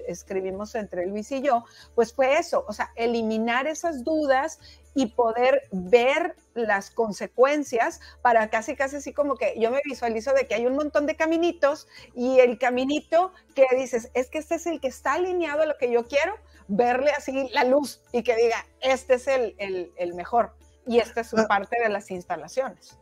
escribimos 0.08 0.74
entre 0.74 1.06
Luis 1.06 1.30
y 1.32 1.42
yo, 1.42 1.64
pues 1.94 2.12
fue 2.12 2.38
eso, 2.38 2.64
o 2.68 2.72
sea, 2.72 2.92
eliminar 2.96 3.66
esas 3.66 4.04
dudas 4.04 4.58
y 4.94 5.06
poder 5.06 5.68
ver 5.72 6.36
las 6.54 6.90
consecuencias 6.90 8.00
para 8.22 8.48
casi, 8.48 8.76
casi 8.76 8.96
así 8.96 9.12
como 9.12 9.36
que 9.36 9.54
yo 9.58 9.70
me 9.70 9.80
visualizo 9.84 10.32
de 10.32 10.46
que 10.46 10.54
hay 10.54 10.66
un 10.66 10.74
montón 10.74 11.06
de 11.06 11.16
caminitos 11.16 11.86
y 12.14 12.40
el 12.40 12.58
caminito 12.58 13.32
que 13.54 13.66
dices, 13.76 14.10
es 14.14 14.30
que 14.30 14.38
este 14.38 14.54
es 14.54 14.66
el 14.66 14.80
que 14.80 14.88
está 14.88 15.14
alineado 15.14 15.62
a 15.62 15.66
lo 15.66 15.76
que 15.76 15.90
yo 15.90 16.06
quiero, 16.06 16.34
verle 16.68 17.10
así 17.10 17.48
la 17.52 17.64
luz 17.64 18.02
y 18.12 18.22
que 18.22 18.36
diga, 18.36 18.66
este 18.80 19.14
es 19.14 19.28
el, 19.28 19.54
el 19.96 20.14
mejor 20.14 20.52
y 20.86 20.98
esta 20.98 21.20
es 21.20 21.34
ah. 21.34 21.46
parte 21.48 21.78
de 21.80 21.88
las 21.88 22.10
instalaciones. 22.10 22.98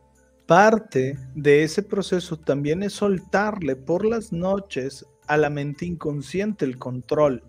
Parte 0.47 1.17
de 1.33 1.63
ese 1.63 1.81
proceso 1.81 2.37
también 2.37 2.83
es 2.83 2.93
soltarle 2.93 3.75
por 3.75 4.05
las 4.05 4.31
noches 4.31 5.03
a 5.25 5.37
la 5.37 5.49
mente 5.49 5.87
inconsciente 5.87 6.65
el 6.65 6.77
control. 6.77 7.43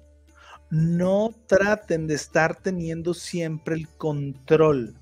No 0.70 1.34
traten 1.46 2.06
de 2.06 2.14
estar 2.14 2.56
teniendo 2.56 3.12
siempre 3.12 3.74
el 3.74 3.86
control. 3.86 4.94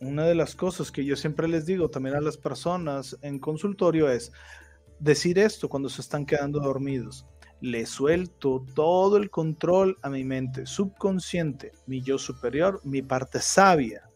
Una 0.00 0.24
de 0.24 0.34
las 0.34 0.56
cosas 0.56 0.90
que 0.90 1.04
yo 1.04 1.14
siempre 1.14 1.48
les 1.48 1.66
digo 1.66 1.90
también 1.90 2.16
a 2.16 2.20
las 2.22 2.38
personas 2.38 3.18
en 3.20 3.38
consultorio 3.38 4.08
es 4.08 4.32
decir 4.98 5.38
esto 5.38 5.68
cuando 5.68 5.90
se 5.90 6.00
están 6.00 6.24
quedando 6.24 6.60
dormidos. 6.60 7.26
Le 7.60 7.84
suelto 7.84 8.64
todo 8.74 9.18
el 9.18 9.28
control 9.28 9.98
a 10.00 10.08
mi 10.08 10.24
mente 10.24 10.64
subconsciente, 10.64 11.72
mi 11.86 12.00
yo 12.00 12.16
superior, 12.16 12.80
mi 12.84 13.02
parte 13.02 13.38
sabia, 13.40 14.08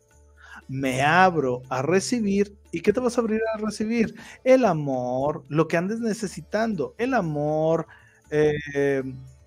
me 0.68 1.02
abro 1.02 1.62
a 1.68 1.82
recibir. 1.82 2.56
¿Y 2.72 2.80
qué 2.80 2.92
te 2.92 3.00
vas 3.00 3.16
a 3.16 3.20
abrir 3.20 3.40
a 3.54 3.58
recibir? 3.58 4.14
El 4.44 4.64
amor, 4.64 5.44
lo 5.48 5.68
que 5.68 5.76
andes 5.76 6.00
necesitando, 6.00 6.94
el 6.98 7.14
amor, 7.14 7.86
eh, 8.30 9.02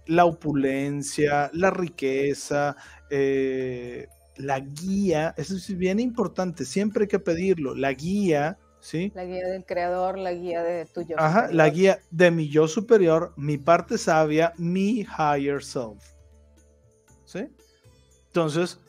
la 0.05 0.25
opulencia, 0.25 1.51
la 1.53 1.69
riqueza, 1.69 2.75
eh, 3.09 4.07
la 4.37 4.59
guía, 4.59 5.33
eso 5.37 5.55
es 5.55 5.77
bien 5.77 5.99
importante, 5.99 6.65
siempre 6.65 7.03
hay 7.03 7.07
que 7.07 7.19
pedirlo, 7.19 7.75
la 7.75 7.93
guía, 7.93 8.57
¿sí? 8.79 9.11
La 9.13 9.25
guía 9.25 9.47
del 9.47 9.65
creador, 9.65 10.17
la 10.17 10.33
guía 10.33 10.63
de 10.63 10.85
tu 10.85 11.01
yo. 11.01 11.15
Ajá, 11.19 11.49
la 11.51 11.69
guía 11.69 11.99
de 12.09 12.31
mi 12.31 12.49
yo 12.49 12.67
superior, 12.67 13.33
mi 13.35 13.57
parte 13.57 13.97
sabia, 13.97 14.53
mi 14.57 15.01
higher 15.01 15.61
self. 15.61 16.03
¿Sí? 17.25 17.47
Entonces, 18.27 18.79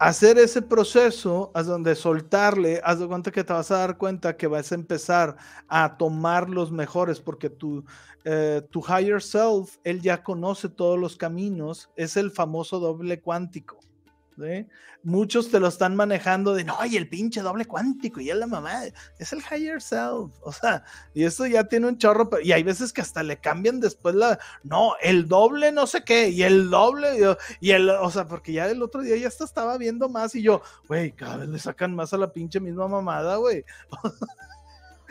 hacer 0.00 0.38
ese 0.38 0.62
proceso, 0.62 1.52
haz 1.54 1.66
donde 1.66 1.94
soltarle, 1.94 2.80
haz 2.84 3.00
de 3.00 3.06
cuenta 3.06 3.30
que 3.30 3.44
te 3.44 3.52
vas 3.52 3.70
a 3.70 3.78
dar 3.78 3.98
cuenta 3.98 4.34
que 4.36 4.46
vas 4.46 4.72
a 4.72 4.74
empezar 4.74 5.36
a 5.68 5.98
tomar 5.98 6.48
los 6.48 6.72
mejores, 6.72 7.20
porque 7.20 7.50
tu, 7.50 7.84
eh, 8.24 8.62
tu 8.70 8.80
higher 8.80 9.22
self, 9.22 9.76
él 9.84 10.00
ya 10.00 10.22
conoce 10.22 10.70
todos 10.70 10.98
los 10.98 11.16
caminos, 11.16 11.90
es 11.96 12.16
el 12.16 12.30
famoso 12.30 12.80
doble 12.80 13.20
cuántico. 13.20 13.78
Muchos 15.02 15.50
te 15.50 15.60
lo 15.60 15.68
están 15.68 15.96
manejando 15.96 16.54
de, 16.54 16.64
no, 16.64 16.76
y 16.84 16.96
el 16.96 17.08
pinche 17.08 17.40
doble 17.40 17.64
cuántico, 17.64 18.20
y 18.20 18.30
es 18.30 18.36
la 18.36 18.46
mamá, 18.46 18.82
es 19.18 19.32
el 19.32 19.40
higher 19.40 19.80
self, 19.80 20.30
o 20.42 20.52
sea, 20.52 20.84
y 21.14 21.24
eso 21.24 21.46
ya 21.46 21.64
tiene 21.64 21.86
un 21.86 21.96
chorro, 21.96 22.28
y 22.42 22.52
hay 22.52 22.62
veces 22.62 22.92
que 22.92 23.00
hasta 23.00 23.22
le 23.22 23.38
cambian 23.38 23.80
después 23.80 24.14
la, 24.14 24.38
no, 24.62 24.94
el 25.00 25.26
doble 25.26 25.72
no 25.72 25.86
sé 25.86 26.04
qué, 26.04 26.28
y 26.28 26.42
el 26.42 26.68
doble, 26.68 27.36
y 27.60 27.70
el, 27.70 27.88
o 27.88 28.10
sea, 28.10 28.26
porque 28.26 28.52
ya 28.52 28.68
el 28.68 28.82
otro 28.82 29.00
día 29.00 29.16
ya 29.16 29.28
hasta 29.28 29.44
estaba 29.44 29.78
viendo 29.78 30.08
más, 30.08 30.34
y 30.34 30.42
yo, 30.42 30.60
güey, 30.86 31.12
cada 31.12 31.38
vez 31.38 31.48
le 31.48 31.58
sacan 31.58 31.94
más 31.94 32.12
a 32.12 32.18
la 32.18 32.32
pinche 32.32 32.60
misma 32.60 32.88
mamada, 32.88 33.36
güey. 33.36 33.64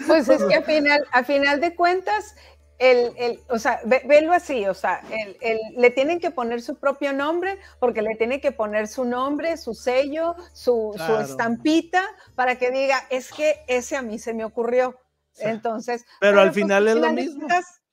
Pues 0.08 0.30
es 0.30 0.42
que 0.46 0.56
a 0.56 0.62
final, 0.62 1.02
a 1.12 1.26
final 1.26 1.60
de 1.60 1.76
cuentas, 1.76 2.34
el, 2.80 3.14
el, 3.18 3.44
o 3.50 3.60
sea, 3.60 3.82
velo 3.84 4.32
así, 4.32 4.66
o 4.66 4.74
sea, 4.74 5.04
el, 5.42 5.60
le 5.76 5.92
tienen 5.92 6.20
que 6.20 6.32
poner 6.32 6.62
su 6.62 6.76
propio 6.76 7.12
nombre 7.12 7.60
porque 7.80 8.02
le 8.02 8.16
tienen 8.16 8.40
que 8.40 8.54
poner 8.54 8.88
su 8.88 9.04
nombre, 9.04 9.58
su 9.58 9.74
sello, 9.74 10.36
su, 10.54 10.96
estampita 11.22 12.04
para 12.36 12.58
que 12.58 12.72
diga, 12.72 13.06
es 13.10 13.32
que 13.32 13.64
ese 13.68 13.98
a 13.98 14.02
mí 14.02 14.18
se 14.18 14.34
me 14.34 14.46
ocurrió. 14.46 14.98
Entonces, 15.40 16.06
pero, 16.20 16.40
al 16.40 16.48
pues, 16.48 16.56
final 16.56 16.88
es 16.88 16.96
lo 16.96 17.12
mismo. 17.12 17.48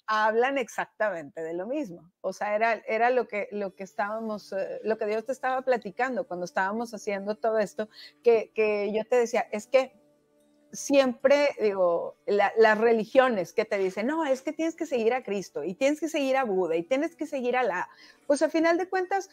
Hablan 0.09 0.57
exactamente 0.57 1.43
de 1.43 1.53
lo 1.53 1.67
mismo. 1.67 2.13
O 2.21 2.33
sea, 2.33 2.55
era, 2.55 2.75
era 2.87 3.11
lo, 3.11 3.27
que, 3.27 3.49
lo 3.51 3.75
que 3.75 3.83
estábamos, 3.83 4.53
eh, 4.53 4.81
lo 4.85 4.99
que 4.99 5.07
Dios 5.07 5.27
te 5.27 5.33
estaba 5.33 5.63
platicando 5.63 6.29
cuando 6.29 6.45
estábamos 6.45 6.95
haciendo 6.95 7.35
todo 7.35 7.59
esto, 7.59 7.89
que, 8.23 8.53
que 8.55 8.93
yo 8.93 9.05
te 9.05 9.17
decía, 9.17 9.49
es 9.51 9.67
que 9.67 10.06
siempre, 10.77 11.49
digo, 11.61 12.17
las 12.27 12.79
religiones 12.79 13.53
que 13.53 13.65
te 13.65 13.79
dicen, 13.79 14.07
no, 14.07 14.25
es 14.25 14.43
que 14.43 14.53
tienes 14.53 14.77
que 14.77 14.87
seguir 14.87 15.15
a 15.15 15.25
Cristo 15.25 15.65
y 15.65 15.75
tienes 15.75 15.99
que 15.99 16.09
seguir 16.09 16.37
a 16.37 16.45
Buda 16.45 16.77
y 16.77 16.83
tienes 16.83 17.17
que 17.17 17.27
seguir 17.27 17.57
a 17.57 17.63
la, 17.63 17.89
pues 18.27 18.43
a 18.43 18.51
final 18.51 18.79
de 18.79 18.89
cuentas, 18.89 19.31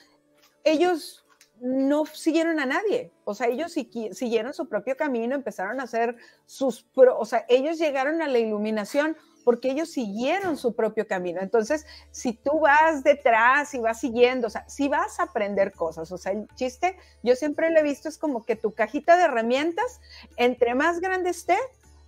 ellos 0.64 1.26
no 1.60 2.06
siguieron 2.06 2.60
a 2.60 2.65
nadie, 2.65 3.11
o 3.26 3.36
sea, 3.36 3.48
ellos 3.48 3.72
siguieron 3.72 4.53
su 4.53 4.68
propio 4.68 4.98
camino, 4.98 5.36
empezaron 5.36 5.80
a 5.80 5.84
hacer 5.84 6.15
sus, 6.45 6.86
o 6.95 7.26
sea, 7.26 7.45
ellos 7.48 7.78
llegaron 7.78 8.22
a 8.22 8.28
la 8.28 8.40
iluminación 8.40 9.15
porque 9.44 9.72
ellos 9.72 9.90
siguieron 9.90 10.57
su 10.57 10.76
propio 10.76 11.07
camino. 11.07 11.41
Entonces, 11.41 11.86
si 12.11 12.34
tú 12.34 12.61
vas 12.61 13.03
detrás 13.03 13.74
y 13.74 13.80
vas 13.80 13.99
siguiendo, 13.99 14.48
o 14.48 14.49
sea, 14.49 14.68
si 14.68 14.88
vas 14.88 15.20
a 15.20 15.24
aprender 15.24 15.72
cosas, 15.74 16.11
o 16.11 16.18
sea, 16.18 16.32
el 16.32 16.48
chiste, 16.56 16.98
yo 17.22 17.36
siempre 17.36 17.70
lo 17.70 17.80
he 17.80 17.84
visto, 17.84 18.10
es 18.10 18.18
como 18.18 18.45
que 18.45 18.56
tu 18.56 18.74
cajita 18.74 19.18
de 19.18 19.24
herramientas, 19.24 20.02
entre 20.38 20.76
más 20.76 20.99
grande 20.99 21.30
esté, 21.30 21.57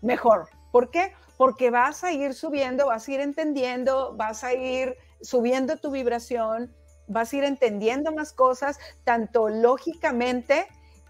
mejor. 0.02 0.48
¿Por 0.72 0.92
qué? 0.92 1.14
Porque 1.38 1.70
vas 1.70 2.04
a 2.04 2.12
ir 2.12 2.34
subiendo, 2.34 2.88
vas 2.88 3.08
a 3.08 3.12
ir 3.12 3.20
entendiendo, 3.20 4.16
vas 4.16 4.44
a 4.44 4.54
ir 4.54 4.98
subiendo 5.22 5.78
tu 5.78 5.92
vibración, 5.92 6.74
vas 7.08 7.34
a 7.34 7.38
ir 7.38 7.44
entendiendo 7.44 8.12
más 8.12 8.34
cosas, 8.34 8.80
tanto 9.04 9.50
lógicamente, 9.50 10.68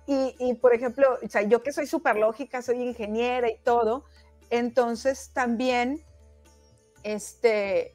y, 0.08 0.54
por 0.62 0.76
ejemplo, 0.76 1.18
o 1.24 1.28
sea, 1.28 1.42
yo 1.42 1.64
que 1.64 1.72
soy 1.72 1.88
súper 1.88 2.18
lógica, 2.18 2.62
soy 2.62 2.84
ingeniera 2.84 3.50
y 3.50 3.58
todo, 3.58 4.06
entonces 4.52 5.32
también, 5.34 6.04
este, 7.06 7.94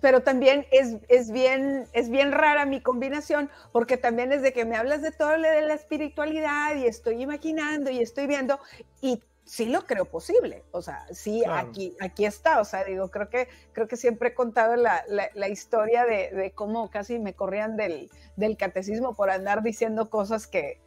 pero 0.00 0.20
también 0.22 0.66
es, 0.72 0.96
es, 1.08 1.30
bien, 1.30 1.86
es 1.92 2.10
bien 2.10 2.32
rara 2.32 2.66
mi 2.66 2.82
combinación, 2.82 3.48
porque 3.72 3.96
también 3.96 4.32
es 4.32 4.42
de 4.42 4.52
que 4.52 4.64
me 4.64 4.76
hablas 4.76 5.02
de 5.02 5.12
todo 5.12 5.36
lo 5.36 5.48
de 5.48 5.62
la 5.62 5.74
espiritualidad 5.74 6.74
y 6.74 6.86
estoy 6.86 7.22
imaginando 7.22 7.90
y 7.90 8.00
estoy 8.00 8.26
viendo, 8.26 8.58
y 9.00 9.22
sí 9.44 9.66
lo 9.66 9.82
creo 9.82 10.04
posible, 10.04 10.64
o 10.72 10.82
sea, 10.82 11.06
sí, 11.12 11.44
aquí, 11.48 11.96
aquí 12.00 12.26
está, 12.26 12.60
o 12.60 12.64
sea, 12.64 12.82
digo, 12.82 13.08
creo 13.08 13.30
que, 13.30 13.48
creo 13.72 13.86
que 13.86 13.96
siempre 13.96 14.30
he 14.30 14.34
contado 14.34 14.74
la, 14.74 15.04
la, 15.06 15.48
historia 15.48 16.04
de, 16.04 16.32
de, 16.32 16.50
cómo 16.50 16.90
casi 16.90 17.20
me 17.20 17.34
corrían 17.34 17.76
del, 17.76 18.10
del, 18.34 18.56
catecismo 18.56 19.14
por 19.14 19.30
andar 19.30 19.62
diciendo 19.62 20.10
cosas 20.10 20.48
que, 20.48 20.80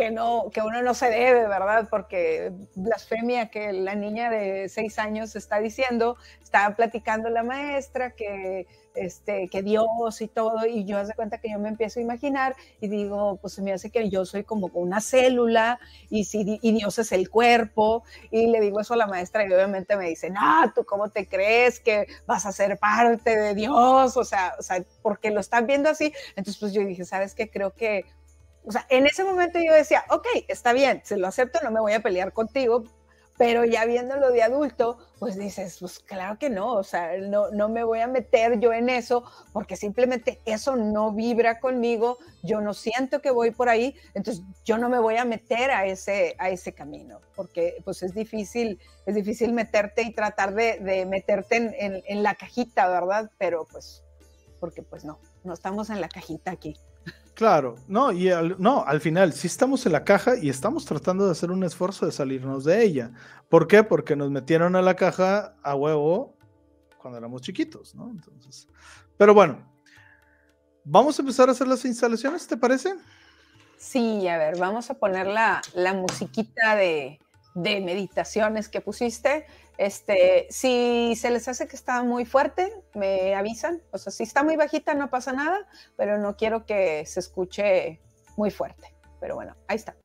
que, 0.00 0.10
no, 0.10 0.48
que 0.50 0.62
uno 0.62 0.80
no 0.80 0.94
se 0.94 1.10
debe, 1.10 1.46
¿verdad? 1.46 1.86
Porque 1.90 2.52
blasfemia 2.74 3.50
que 3.50 3.70
la 3.74 3.94
niña 3.94 4.30
de 4.30 4.70
seis 4.70 4.98
años 4.98 5.36
está 5.36 5.60
diciendo, 5.60 6.16
estaba 6.42 6.74
platicando 6.74 7.28
la 7.28 7.42
maestra 7.42 8.12
que 8.12 8.66
este, 8.94 9.48
que 9.48 9.62
Dios 9.62 10.20
y 10.22 10.26
todo, 10.26 10.64
y 10.66 10.86
yo 10.86 10.96
hace 10.96 11.12
cuenta 11.12 11.38
que 11.38 11.50
yo 11.50 11.58
me 11.58 11.68
empiezo 11.68 12.00
a 12.00 12.02
imaginar 12.02 12.56
y 12.80 12.88
digo, 12.88 13.36
pues 13.42 13.52
se 13.52 13.62
me 13.62 13.72
hace 13.72 13.90
que 13.90 14.08
yo 14.08 14.24
soy 14.24 14.42
como 14.42 14.68
una 14.72 15.02
célula 15.02 15.78
y, 16.08 16.24
si, 16.24 16.58
y 16.62 16.72
Dios 16.72 16.98
es 16.98 17.12
el 17.12 17.28
cuerpo, 17.28 18.02
y 18.30 18.46
le 18.46 18.60
digo 18.60 18.80
eso 18.80 18.94
a 18.94 18.96
la 18.96 19.06
maestra 19.06 19.46
y 19.46 19.52
obviamente 19.52 19.96
me 19.96 20.08
dice, 20.08 20.30
no, 20.30 20.72
tú 20.74 20.84
cómo 20.84 21.10
te 21.10 21.28
crees 21.28 21.78
que 21.78 22.06
vas 22.26 22.46
a 22.46 22.52
ser 22.52 22.78
parte 22.78 23.36
de 23.36 23.54
Dios, 23.54 24.16
o 24.16 24.24
sea, 24.24 24.54
o 24.58 24.62
sea, 24.62 24.82
porque 25.02 25.30
lo 25.30 25.40
están 25.40 25.66
viendo 25.66 25.90
así, 25.90 26.12
entonces 26.30 26.58
pues 26.58 26.72
yo 26.72 26.82
dije, 26.84 27.04
¿sabes 27.04 27.34
qué? 27.34 27.50
Creo 27.50 27.74
que 27.74 28.06
o 28.64 28.72
sea, 28.72 28.86
en 28.88 29.06
ese 29.06 29.24
momento 29.24 29.58
yo 29.58 29.72
decía, 29.72 30.04
ok, 30.10 30.26
está 30.48 30.72
bien, 30.72 31.00
se 31.04 31.16
lo 31.16 31.26
acepto, 31.26 31.60
no 31.62 31.70
me 31.70 31.80
voy 31.80 31.92
a 31.92 32.00
pelear 32.00 32.32
contigo, 32.32 32.84
pero 33.40 33.64
ya 33.64 33.86
viéndolo 33.86 34.30
de 34.32 34.42
adulto, 34.42 34.98
pues 35.18 35.38
dices, 35.38 35.78
pues 35.80 35.98
claro 36.00 36.38
que 36.38 36.50
no, 36.50 36.74
o 36.74 36.84
sea, 36.84 37.16
no, 37.16 37.50
no 37.50 37.70
me 37.70 37.84
voy 37.84 38.00
a 38.00 38.06
meter 38.06 38.60
yo 38.60 38.74
en 38.74 38.90
eso 38.90 39.24
porque 39.54 39.76
simplemente 39.76 40.42
eso 40.44 40.76
no 40.76 41.12
vibra 41.12 41.58
conmigo, 41.58 42.18
yo 42.42 42.60
no 42.60 42.74
siento 42.74 43.22
que 43.22 43.30
voy 43.30 43.50
por 43.50 43.70
ahí, 43.70 43.96
entonces 44.12 44.44
yo 44.66 44.76
no 44.76 44.90
me 44.90 44.98
voy 44.98 45.16
a 45.16 45.24
meter 45.24 45.70
a 45.70 45.86
ese, 45.86 46.36
a 46.38 46.50
ese 46.50 46.74
camino, 46.74 47.20
porque 47.34 47.76
pues 47.82 48.02
es 48.02 48.12
difícil, 48.12 48.78
es 49.06 49.14
difícil 49.14 49.54
meterte 49.54 50.02
y 50.02 50.12
tratar 50.12 50.52
de, 50.52 51.06
meterte 51.06 51.56
en, 51.56 52.02
en 52.06 52.22
la 52.22 52.34
cajita, 52.34 52.88
¿verdad? 52.88 53.30
Pero 53.38 53.66
pues, 53.72 54.04
porque 54.60 54.82
pues 54.82 55.06
no, 55.06 55.18
no 55.44 55.54
estamos 55.54 55.88
en 55.88 56.02
la 56.02 56.10
cajita 56.10 56.50
aquí. 56.50 56.76
Claro, 57.40 57.76
no, 57.88 58.12
y 58.12 58.28
al, 58.28 58.56
no, 58.58 58.84
al 58.86 59.00
final 59.00 59.32
sí 59.32 59.46
estamos 59.46 59.86
en 59.86 59.92
la 59.92 60.04
caja 60.04 60.36
y 60.36 60.50
estamos 60.50 60.84
tratando 60.84 61.24
de 61.24 61.32
hacer 61.32 61.50
un 61.50 61.64
esfuerzo 61.64 62.04
de 62.04 62.12
salirnos 62.12 62.64
de 62.64 62.82
ella. 62.82 63.12
¿Por 63.48 63.66
qué? 63.66 63.82
Porque 63.82 64.14
nos 64.14 64.30
metieron 64.30 64.76
a 64.76 64.82
la 64.82 64.94
caja 64.94 65.54
a 65.62 65.74
huevo 65.74 66.36
cuando 66.98 67.16
éramos 67.16 67.40
chiquitos, 67.40 67.94
¿no? 67.94 68.10
Entonces, 68.10 68.68
pero 69.16 69.32
bueno, 69.32 69.66
vamos 70.84 71.18
a 71.18 71.22
empezar 71.22 71.48
a 71.48 71.52
hacer 71.52 71.66
las 71.66 71.82
instalaciones, 71.86 72.46
¿te 72.46 72.58
parece? 72.58 72.94
Sí, 73.78 74.28
a 74.28 74.36
ver, 74.36 74.58
vamos 74.58 74.90
a 74.90 74.98
poner 74.98 75.26
la, 75.26 75.62
la 75.72 75.94
musiquita 75.94 76.76
de, 76.76 77.20
de 77.54 77.80
meditaciones 77.80 78.68
que 78.68 78.82
pusiste. 78.82 79.46
Este, 79.80 80.46
si 80.50 81.16
se 81.16 81.30
les 81.30 81.48
hace 81.48 81.66
que 81.66 81.74
está 81.74 82.02
muy 82.02 82.26
fuerte, 82.26 82.70
me 82.94 83.34
avisan. 83.34 83.80
O 83.92 83.96
sea, 83.96 84.12
si 84.12 84.24
está 84.24 84.44
muy 84.44 84.56
bajita 84.56 84.92
no 84.92 85.08
pasa 85.08 85.32
nada, 85.32 85.66
pero 85.96 86.18
no 86.18 86.36
quiero 86.36 86.66
que 86.66 87.06
se 87.06 87.20
escuche 87.20 87.98
muy 88.36 88.50
fuerte. 88.50 88.94
Pero 89.20 89.36
bueno, 89.36 89.56
ahí 89.68 89.76
está. 89.76 89.96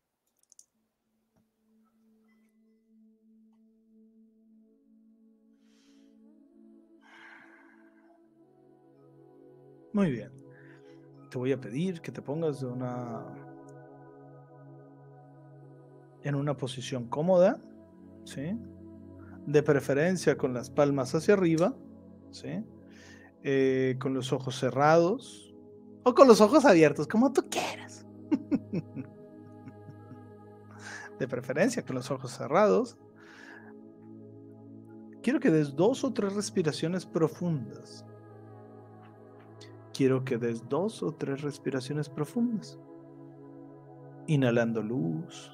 Muy 9.92 10.10
bien. 10.10 10.32
Te 11.30 11.38
voy 11.38 11.52
a 11.52 11.60
pedir 11.60 12.00
que 12.00 12.14
te 12.14 12.22
pongas 12.22 12.62
de 12.62 12.68
una 12.68 13.26
en 16.24 16.34
una 16.34 16.56
posición 16.56 17.10
cómoda, 17.10 17.60
¿sí? 18.24 18.58
De 19.46 19.64
preferencia 19.64 20.38
con 20.38 20.54
las 20.54 20.70
palmas 20.70 21.14
hacia 21.14 21.34
arriba, 21.36 21.76
¿sí? 22.32 22.64
Eh, 23.44 23.98
con 24.00 24.14
los 24.14 24.34
ojos 24.34 24.60
cerrados 24.60 25.54
o 26.04 26.14
con 26.14 26.28
los 26.28 26.42
ojos 26.42 26.66
abiertos, 26.66 27.08
como 27.08 27.32
tú 27.32 27.44
quieras. 27.50 28.06
de 31.20 31.28
preferencia 31.28 31.86
con 31.86 31.96
los 31.96 32.10
ojos 32.12 32.32
cerrados. 32.32 32.98
Quiero 35.22 35.40
que 35.40 35.50
des 35.50 35.76
dos 35.76 36.04
o 36.04 36.14
tres 36.14 36.34
respiraciones 36.36 37.06
profundas. 37.06 38.06
Quiero 39.94 40.26
que 40.26 40.38
des 40.38 40.68
dos 40.68 41.02
o 41.04 41.14
tres 41.14 41.42
respiraciones 41.42 42.10
profundas. 42.10 42.78
Inhalando 44.28 44.82
luz 44.82 45.52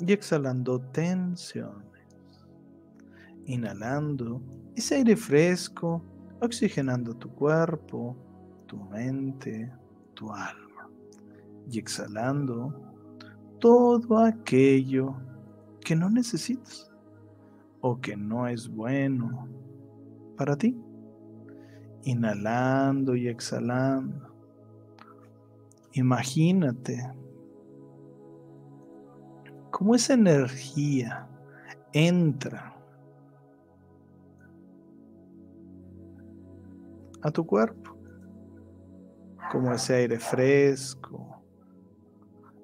y 0.00 0.12
exhalando 0.12 0.80
tensión 0.80 1.87
inhalando 3.48 4.42
ese 4.76 4.96
aire 4.96 5.16
fresco, 5.16 6.02
oxigenando 6.40 7.14
tu 7.14 7.30
cuerpo, 7.30 8.14
tu 8.66 8.76
mente, 8.76 9.72
tu 10.14 10.30
alma. 10.30 10.88
Y 11.70 11.78
exhalando 11.78 12.72
todo 13.58 14.18
aquello 14.18 15.16
que 15.80 15.96
no 15.96 16.08
necesitas 16.10 16.90
o 17.80 17.98
que 18.00 18.16
no 18.16 18.46
es 18.46 18.68
bueno 18.68 19.48
para 20.36 20.56
ti. 20.56 20.78
Inhalando 22.04 23.16
y 23.16 23.28
exhalando. 23.28 24.28
Imagínate 25.94 27.10
cómo 29.70 29.94
esa 29.94 30.14
energía 30.14 31.26
entra 31.92 32.77
a 37.22 37.30
tu 37.30 37.46
cuerpo, 37.46 37.96
como 39.50 39.72
ese 39.72 39.94
aire 39.94 40.18
fresco, 40.18 41.38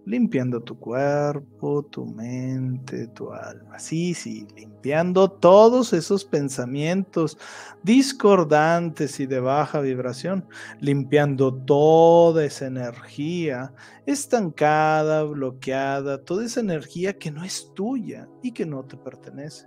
limpiando 0.06 0.60
tu 0.62 0.78
cuerpo, 0.78 1.82
tu 1.84 2.04
mente, 2.04 3.08
tu 3.08 3.32
alma. 3.32 3.78
Sí, 3.78 4.14
sí, 4.14 4.46
limpiando 4.54 5.30
todos 5.30 5.92
esos 5.92 6.24
pensamientos 6.24 7.38
discordantes 7.82 9.18
y 9.20 9.26
de 9.26 9.40
baja 9.40 9.80
vibración, 9.80 10.46
limpiando 10.80 11.54
toda 11.54 12.44
esa 12.44 12.66
energía 12.66 13.72
estancada, 14.06 15.22
bloqueada, 15.24 16.22
toda 16.22 16.44
esa 16.44 16.60
energía 16.60 17.18
que 17.18 17.30
no 17.30 17.44
es 17.44 17.72
tuya 17.74 18.28
y 18.42 18.52
que 18.52 18.66
no 18.66 18.84
te 18.84 18.96
pertenece. 18.96 19.66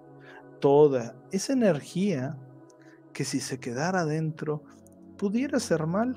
Toda 0.59 1.15
esa 1.31 1.53
energía 1.53 2.37
que 3.13 3.23
si 3.25 3.39
se 3.39 3.59
quedara 3.59 4.05
dentro 4.05 4.63
pudiera 5.17 5.59
ser 5.59 5.85
mal 5.85 6.15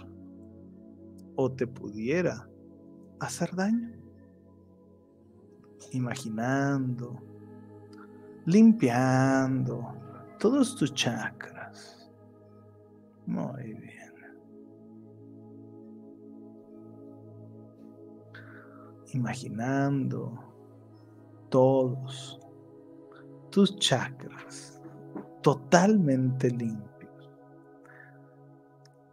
o 1.36 1.50
te 1.50 1.66
pudiera 1.66 2.48
hacer 3.18 3.54
daño. 3.54 3.96
Imaginando, 5.92 7.16
limpiando 8.44 9.94
todos 10.38 10.76
tus 10.76 10.94
chakras. 10.94 12.10
Muy 13.26 13.74
bien. 13.74 14.00
Imaginando 19.12 20.38
todos 21.48 22.38
tus 23.50 23.76
chakras 23.78 24.80
totalmente 25.42 26.50
limpios 26.50 26.89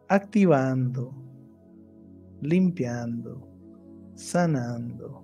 activando 0.10 1.28
limpiando, 2.42 3.48
sanando, 4.16 5.24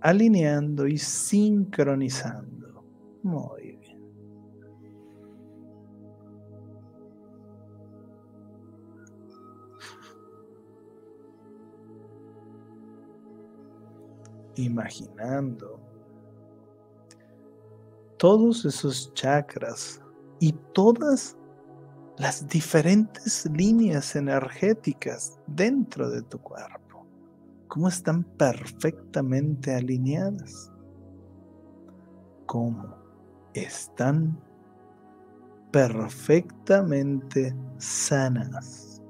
alineando 0.00 0.86
y 0.86 0.98
sincronizando. 0.98 2.84
Muy 3.22 3.78
bien. 3.78 3.84
Imaginando 14.56 15.80
todos 18.18 18.64
esos 18.64 19.12
chakras 19.14 20.00
y 20.38 20.52
todas 20.72 21.36
las 22.18 22.46
diferentes 22.48 23.44
líneas 23.46 24.14
energéticas 24.14 25.38
dentro 25.46 26.10
de 26.10 26.22
tu 26.22 26.38
cuerpo, 26.38 27.06
cómo 27.66 27.88
están 27.88 28.22
perfectamente 28.22 29.74
alineadas, 29.74 30.70
cómo 32.46 32.96
están 33.52 34.40
perfectamente 35.72 37.54
sanas, 37.78 39.02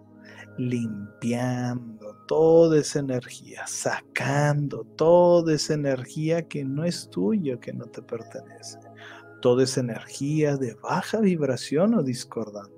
limpiando 0.56 2.16
toda 2.26 2.78
esa 2.78 3.01
energía, 3.01 3.66
sacando 3.66 4.85
toda 4.97 5.52
esa 5.52 5.74
energía 5.74 6.48
que 6.48 6.64
no 6.64 6.85
es 6.85 7.10
tuya, 7.10 7.60
que 7.60 7.74
no 7.74 7.85
te 7.85 8.01
pertenece, 8.01 8.78
toda 9.43 9.64
esa 9.64 9.81
energía 9.81 10.56
de 10.56 10.74
baja 10.76 11.20
vibración 11.20 11.94
o 11.97 12.02
discordante 12.02 12.73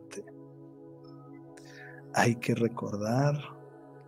hay 2.17 2.35
que 2.37 2.55
recordar 2.55 3.39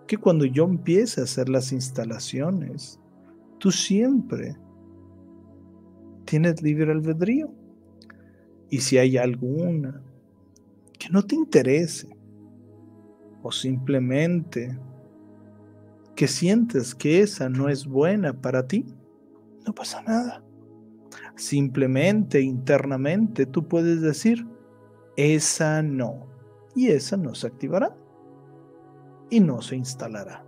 que 0.06 0.16
cuando 0.16 0.46
yo 0.46 0.64
empiece 0.64 1.20
a 1.20 1.24
hacer 1.24 1.50
las 1.50 1.72
instalaciones, 1.72 2.98
tú 3.58 3.70
siempre 3.70 4.56
tienes 6.24 6.62
libre 6.62 6.90
albedrío. 6.90 7.52
Y 8.70 8.78
si 8.78 8.96
hay 8.96 9.18
alguna 9.18 10.02
que 10.98 11.10
no 11.10 11.22
te 11.22 11.34
interese, 11.34 12.08
o 13.42 13.52
simplemente 13.52 14.76
que 16.16 16.26
sientes 16.26 16.94
que 16.94 17.20
esa 17.20 17.50
no 17.50 17.68
es 17.68 17.86
buena 17.86 18.32
para 18.32 18.66
ti, 18.66 18.86
no 19.66 19.74
pasa 19.74 20.02
nada. 20.02 20.42
Simplemente 21.36 22.40
internamente 22.40 23.44
tú 23.44 23.68
puedes 23.68 24.00
decir, 24.00 24.46
esa 25.16 25.82
no 25.82 26.27
y 26.78 26.92
esa 26.92 27.16
no 27.16 27.34
se 27.34 27.48
activará 27.48 27.92
y 29.30 29.40
no 29.40 29.60
se 29.60 29.74
instalará. 29.74 30.44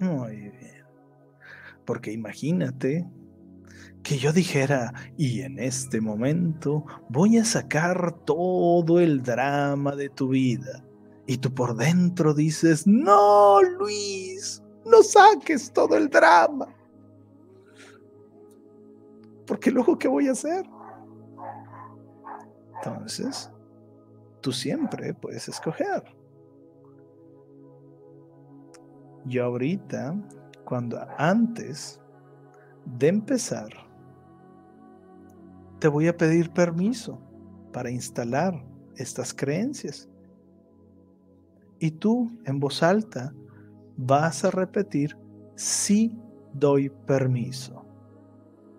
Muy 0.00 0.36
bien. 0.36 0.84
Porque 1.84 2.10
imagínate 2.10 3.08
que 4.02 4.18
yo 4.18 4.32
dijera, 4.32 4.92
y 5.16 5.42
en 5.42 5.60
este 5.60 6.00
momento 6.00 6.84
voy 7.08 7.38
a 7.38 7.44
sacar 7.44 8.12
todo 8.24 8.98
el 8.98 9.22
drama 9.22 9.94
de 9.94 10.08
tu 10.08 10.30
vida. 10.30 10.84
Y 11.28 11.38
tú 11.38 11.54
por 11.54 11.76
dentro 11.76 12.34
dices, 12.34 12.88
no, 12.88 13.62
Luis, 13.62 14.60
no 14.86 15.04
saques 15.04 15.72
todo 15.72 15.96
el 15.96 16.08
drama. 16.08 16.66
Porque 19.46 19.70
luego, 19.70 19.96
¿qué 19.96 20.08
voy 20.08 20.26
a 20.26 20.32
hacer? 20.32 20.66
Entonces, 22.74 23.52
tú 24.40 24.52
siempre 24.52 25.14
puedes 25.14 25.48
escoger. 25.48 26.02
Yo 29.26 29.44
ahorita, 29.44 30.16
cuando 30.64 30.98
antes 31.18 32.00
de 32.84 33.08
empezar, 33.08 33.68
te 35.78 35.88
voy 35.88 36.08
a 36.08 36.16
pedir 36.16 36.50
permiso 36.50 37.20
para 37.72 37.90
instalar 37.90 38.64
estas 38.96 39.32
creencias. 39.32 40.08
Y 41.78 41.90
tú 41.92 42.30
en 42.44 42.60
voz 42.60 42.82
alta 42.82 43.34
vas 43.96 44.44
a 44.44 44.50
repetir, 44.50 45.16
sí 45.54 46.18
doy 46.52 46.90
permiso. 47.06 47.84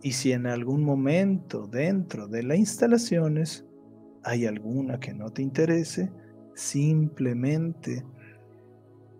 Y 0.04 0.14
si 0.14 0.32
en 0.32 0.48
algún 0.48 0.84
momento 0.84 1.68
dentro 1.68 2.28
de 2.28 2.44
las 2.44 2.58
instalaciones 2.58 3.66
hay 4.24 4.46
alguna 4.46 5.00
que 5.00 5.14
no 5.14 5.30
te 5.30 5.42
interese, 5.42 6.12
simplemente 6.54 8.06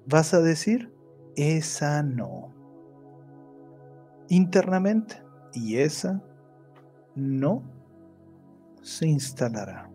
vas 0.06 0.34
a 0.34 0.42
decir, 0.42 0.92
esa 1.36 2.04
no. 2.04 2.54
Internamente. 4.30 5.22
Y 5.54 5.78
esa 5.78 6.24
no 7.16 7.64
se 8.82 9.08
instalará. 9.08 9.92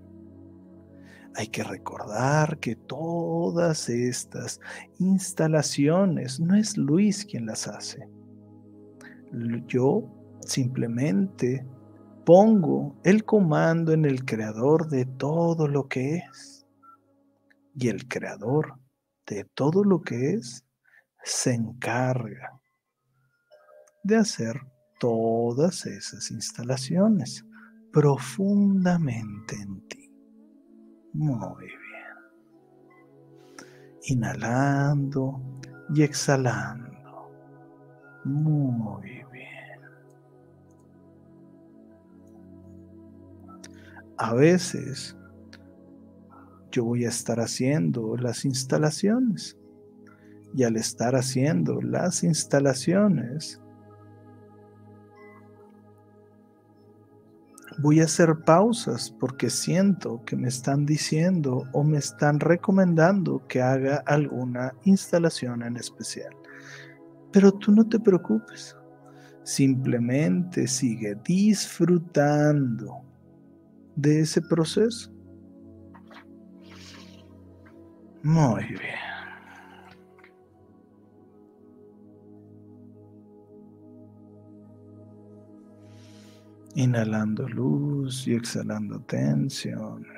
Hay 1.34 1.48
que 1.48 1.64
recordar 1.64 2.58
que 2.58 2.76
todas 2.76 3.88
estas 3.88 4.60
instalaciones 4.98 6.40
no 6.40 6.54
es 6.54 6.76
Luis 6.76 7.24
quien 7.24 7.46
las 7.46 7.68
hace. 7.68 8.08
Yo 9.66 10.04
simplemente 10.40 11.66
pongo 12.26 13.00
el 13.04 13.24
comando 13.24 13.92
en 13.92 14.04
el 14.04 14.24
creador 14.24 14.88
de 14.88 15.06
todo 15.06 15.68
lo 15.68 15.88
que 15.88 16.16
es. 16.16 16.66
Y 17.78 17.88
el 17.88 18.08
creador 18.08 18.80
de 19.26 19.44
todo 19.44 19.84
lo 19.84 20.02
que 20.02 20.34
es 20.34 20.64
se 21.22 21.54
encarga 21.54 22.60
de 24.02 24.16
hacer 24.16 24.60
todas 24.98 25.86
esas 25.86 26.30
instalaciones 26.32 27.44
profundamente 27.92 29.54
en 29.54 29.88
ti. 29.88 30.10
Muy 31.12 31.66
bien. 31.66 31.76
Inhalando 34.02 35.40
y 35.94 36.02
exhalando. 36.02 37.30
Muy 38.24 39.02
bien. 39.02 39.15
A 44.18 44.34
veces 44.34 45.16
yo 46.70 46.84
voy 46.84 47.05
a 47.05 47.09
estar 47.09 47.40
haciendo 47.40 48.16
las 48.16 48.44
instalaciones. 48.44 49.56
Y 50.55 50.62
al 50.62 50.76
estar 50.76 51.16
haciendo 51.16 51.80
las 51.82 52.22
instalaciones, 52.22 53.60
voy 57.78 58.01
a 58.01 58.05
hacer 58.05 58.36
pausas 58.44 59.10
porque 59.10 59.51
siento 59.51 60.22
que 60.24 60.36
me 60.36 60.48
están 60.48 60.86
diciendo 60.86 61.64
o 61.72 61.84
me 61.84 61.98
están 61.98 62.40
recomendando 62.40 63.47
que 63.48 63.60
haga 63.60 64.02
alguna 64.06 64.72
instalación 64.84 65.62
en 65.62 65.76
especial. 65.76 66.34
Pero 67.32 67.52
tú 67.52 67.72
no 67.72 67.86
te 67.86 68.01
preocupes. 68.01 68.76
Simplemente 69.43 70.66
sigue 70.66 71.16
disfrutando 71.22 73.05
de 73.97 74.20
ese 74.20 74.40
proceso. 74.43 75.10
Muy 78.23 78.64
bien. 78.64 78.81
Inhalando 86.74 87.48
luz 87.48 88.28
y 88.28 88.35
exhalando 88.35 89.01
tensión. 89.01 90.15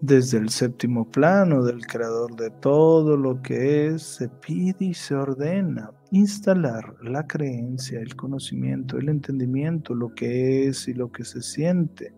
Desde 0.00 0.38
el 0.38 0.48
séptimo 0.50 1.10
plano 1.10 1.64
del 1.64 1.84
creador 1.84 2.36
de 2.36 2.50
todo 2.50 3.16
lo 3.16 3.42
que 3.42 3.88
es, 3.88 4.02
se 4.02 4.28
pide 4.28 4.84
y 4.86 4.94
se 4.94 5.16
ordena 5.16 5.90
instalar 6.12 6.94
la 7.02 7.26
creencia, 7.26 8.00
el 8.00 8.14
conocimiento, 8.14 8.96
el 8.96 9.08
entendimiento, 9.08 9.96
lo 9.96 10.14
que 10.14 10.68
es 10.68 10.86
y 10.86 10.94
lo 10.94 11.10
que 11.10 11.24
se 11.24 11.42
siente, 11.42 12.14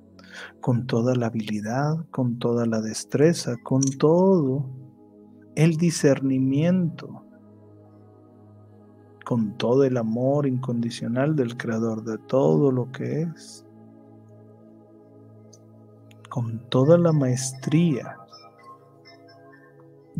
con 0.61 0.87
toda 0.87 1.15
la 1.15 1.29
habilidad, 1.29 2.05
con 2.11 2.39
toda 2.39 2.67
la 2.67 2.83
destreza, 2.83 3.57
con 3.63 3.81
todo 3.81 4.69
el 5.55 5.79
discernimiento, 5.79 7.25
con 9.25 9.57
todo 9.57 9.85
el 9.85 9.97
amor 9.97 10.47
incondicional 10.47 11.35
del 11.35 11.57
creador 11.57 12.05
de 12.05 12.19
todo 12.19 12.71
lo 12.71 12.93
que 12.93 13.23
es 13.23 13.65
con 16.31 16.59
toda 16.71 16.97
la 16.97 17.13
maestría 17.13 18.17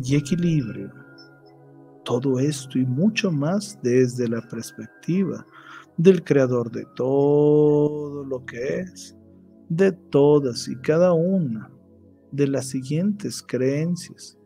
y 0.03 0.15
equilibrio. 0.15 0.91
Todo 2.03 2.39
esto 2.39 2.77
y 2.77 2.85
mucho 2.85 3.31
más 3.31 3.79
desde 3.81 4.27
la 4.27 4.41
perspectiva 4.47 5.45
del 5.97 6.23
creador 6.23 6.71
de 6.71 6.85
todo 6.95 8.23
lo 8.23 8.45
que 8.45 8.81
es 8.81 9.15
de 9.69 9.93
todas 9.93 10.67
y 10.67 10.75
cada 10.77 11.13
una 11.13 11.71
de 12.31 12.47
las 12.47 12.65
siguientes 12.65 13.41
creencias, 13.41 14.37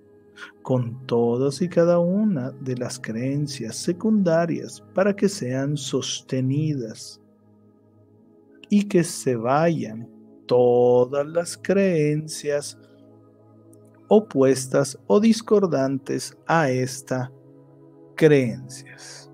con 0.62 1.04
todas 1.08 1.64
y 1.64 1.70
cada 1.70 1.98
una 1.98 2.52
de 2.52 2.78
las 2.78 3.00
creencias 3.00 3.76
secundarias 3.76 4.84
para 4.94 5.16
que 5.16 5.28
sean 5.28 5.78
sostenidas 5.78 7.20
y 8.70 8.84
que 8.84 9.04
se 9.04 9.36
vayan 9.36 10.15
todas 10.46 11.26
las 11.26 11.58
creencias 11.58 12.78
opuestas 14.08 14.98
o 15.08 15.20
discordantes 15.20 16.38
a 16.46 16.70
esta 16.70 17.32
creencias. 18.16 19.30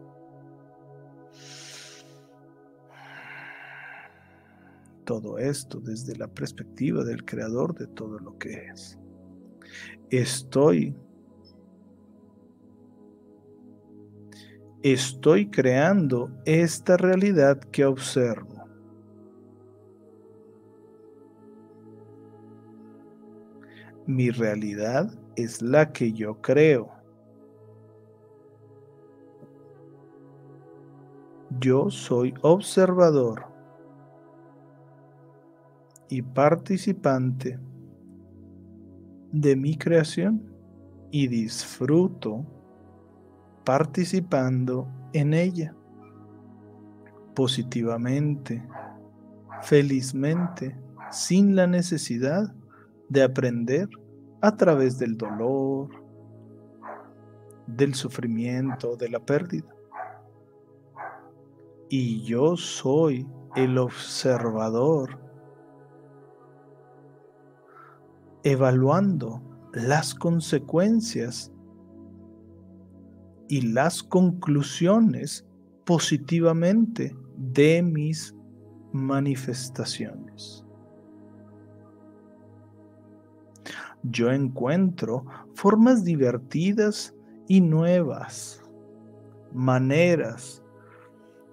Todo 5.05 5.37
esto 5.37 5.79
desde 5.79 6.15
la 6.15 6.27
perspectiva 6.27 7.03
del 7.03 7.25
creador 7.25 7.75
de 7.75 7.87
todo 7.87 8.17
lo 8.19 8.37
que 8.37 8.67
es. 8.67 8.97
Estoy 10.09 10.95
estoy 14.83 15.47
creando 15.49 16.31
esta 16.45 16.97
realidad 16.97 17.59
que 17.59 17.85
observo. 17.85 18.50
Mi 24.11 24.29
realidad 24.29 25.09
es 25.37 25.61
la 25.61 25.93
que 25.93 26.11
yo 26.11 26.41
creo. 26.41 26.91
Yo 31.61 31.89
soy 31.89 32.33
observador 32.41 33.45
y 36.09 36.21
participante 36.21 37.57
de 39.31 39.55
mi 39.55 39.77
creación 39.77 40.43
y 41.09 41.27
disfruto 41.29 42.45
participando 43.63 44.89
en 45.13 45.33
ella 45.33 45.73
positivamente, 47.33 48.61
felizmente, 49.61 50.77
sin 51.11 51.55
la 51.55 51.65
necesidad 51.65 52.53
de 53.07 53.23
aprender 53.23 53.87
a 54.41 54.55
través 54.55 54.97
del 54.97 55.17
dolor, 55.17 55.89
del 57.67 57.93
sufrimiento, 57.93 58.95
de 58.95 59.09
la 59.09 59.19
pérdida. 59.19 59.73
Y 61.89 62.23
yo 62.23 62.57
soy 62.57 63.27
el 63.55 63.77
observador 63.77 65.19
evaluando 68.43 69.41
las 69.73 70.15
consecuencias 70.15 71.51
y 73.47 73.61
las 73.61 74.01
conclusiones 74.01 75.45
positivamente 75.85 77.15
de 77.37 77.83
mis 77.83 78.35
manifestaciones. 78.93 80.60
Yo 84.03 84.31
encuentro 84.31 85.25
formas 85.53 86.03
divertidas 86.03 87.15
y 87.47 87.61
nuevas, 87.61 88.63
maneras 89.53 90.63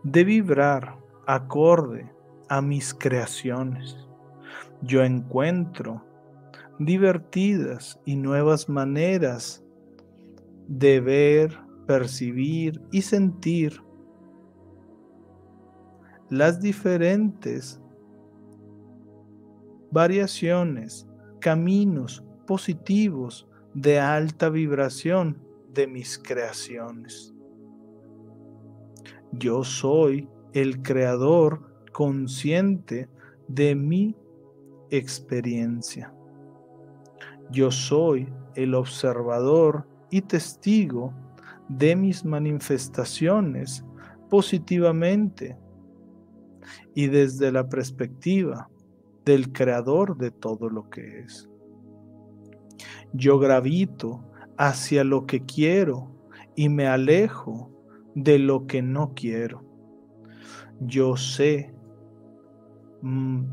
de 0.02 0.24
vibrar 0.24 0.96
acorde 1.26 2.10
a 2.48 2.62
mis 2.62 2.94
creaciones. 2.94 3.96
Yo 4.82 5.02
encuentro 5.02 6.02
divertidas 6.78 8.00
y 8.04 8.16
nuevas 8.16 8.68
maneras 8.68 9.62
de 10.68 11.00
ver, 11.00 11.58
percibir 11.86 12.80
y 12.92 13.02
sentir 13.02 13.82
las 16.30 16.60
diferentes 16.60 17.80
variaciones, 19.90 21.06
caminos 21.40 22.22
positivos 22.48 23.46
de 23.74 24.00
alta 24.00 24.48
vibración 24.48 25.36
de 25.74 25.86
mis 25.86 26.18
creaciones. 26.18 27.34
Yo 29.32 29.62
soy 29.64 30.30
el 30.54 30.80
creador 30.80 31.60
consciente 31.92 33.10
de 33.48 33.74
mi 33.74 34.16
experiencia. 34.90 36.14
Yo 37.50 37.70
soy 37.70 38.32
el 38.54 38.74
observador 38.74 39.86
y 40.10 40.22
testigo 40.22 41.12
de 41.68 41.96
mis 41.96 42.24
manifestaciones 42.24 43.84
positivamente 44.30 45.58
y 46.94 47.08
desde 47.08 47.52
la 47.52 47.68
perspectiva 47.68 48.70
del 49.26 49.52
creador 49.52 50.16
de 50.16 50.30
todo 50.30 50.70
lo 50.70 50.88
que 50.88 51.20
es. 51.20 51.47
Yo 53.12 53.38
gravito 53.38 54.24
hacia 54.56 55.04
lo 55.04 55.26
que 55.26 55.44
quiero 55.44 56.10
y 56.54 56.68
me 56.68 56.86
alejo 56.86 57.70
de 58.14 58.38
lo 58.38 58.66
que 58.66 58.82
no 58.82 59.14
quiero. 59.14 59.64
Yo 60.80 61.16
sé, 61.16 61.72
mm, 63.02 63.44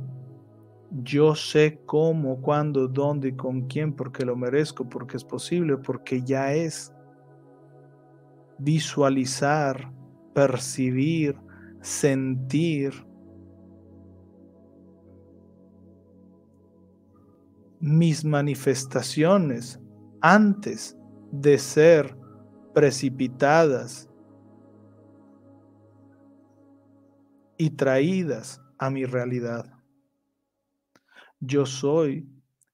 yo 1.03 1.36
sé 1.36 1.80
cómo, 1.86 2.41
cuándo, 2.41 2.88
dónde 2.88 3.30
y 3.30 3.36
con 3.36 3.68
quién, 3.68 3.94
porque 3.94 4.26
lo 4.26 4.36
merezco, 4.36 4.88
porque 4.88 5.18
es 5.18 5.23
posible, 5.23 5.77
porque 5.77 6.22
ya 6.22 6.53
es 6.53 6.94
visualizar, 8.57 9.91
percibir, 10.34 11.38
sentir. 11.82 13.06
Mis 17.85 18.25
manifestaciones 18.25 19.79
antes 20.19 20.97
de 21.31 21.59
ser 21.59 22.17
precipitadas 22.73 24.09
y 27.59 27.69
traídas 27.69 28.59
a 28.79 28.89
mi 28.89 29.05
realidad. 29.05 29.71
Yo 31.39 31.67
soy 31.67 32.27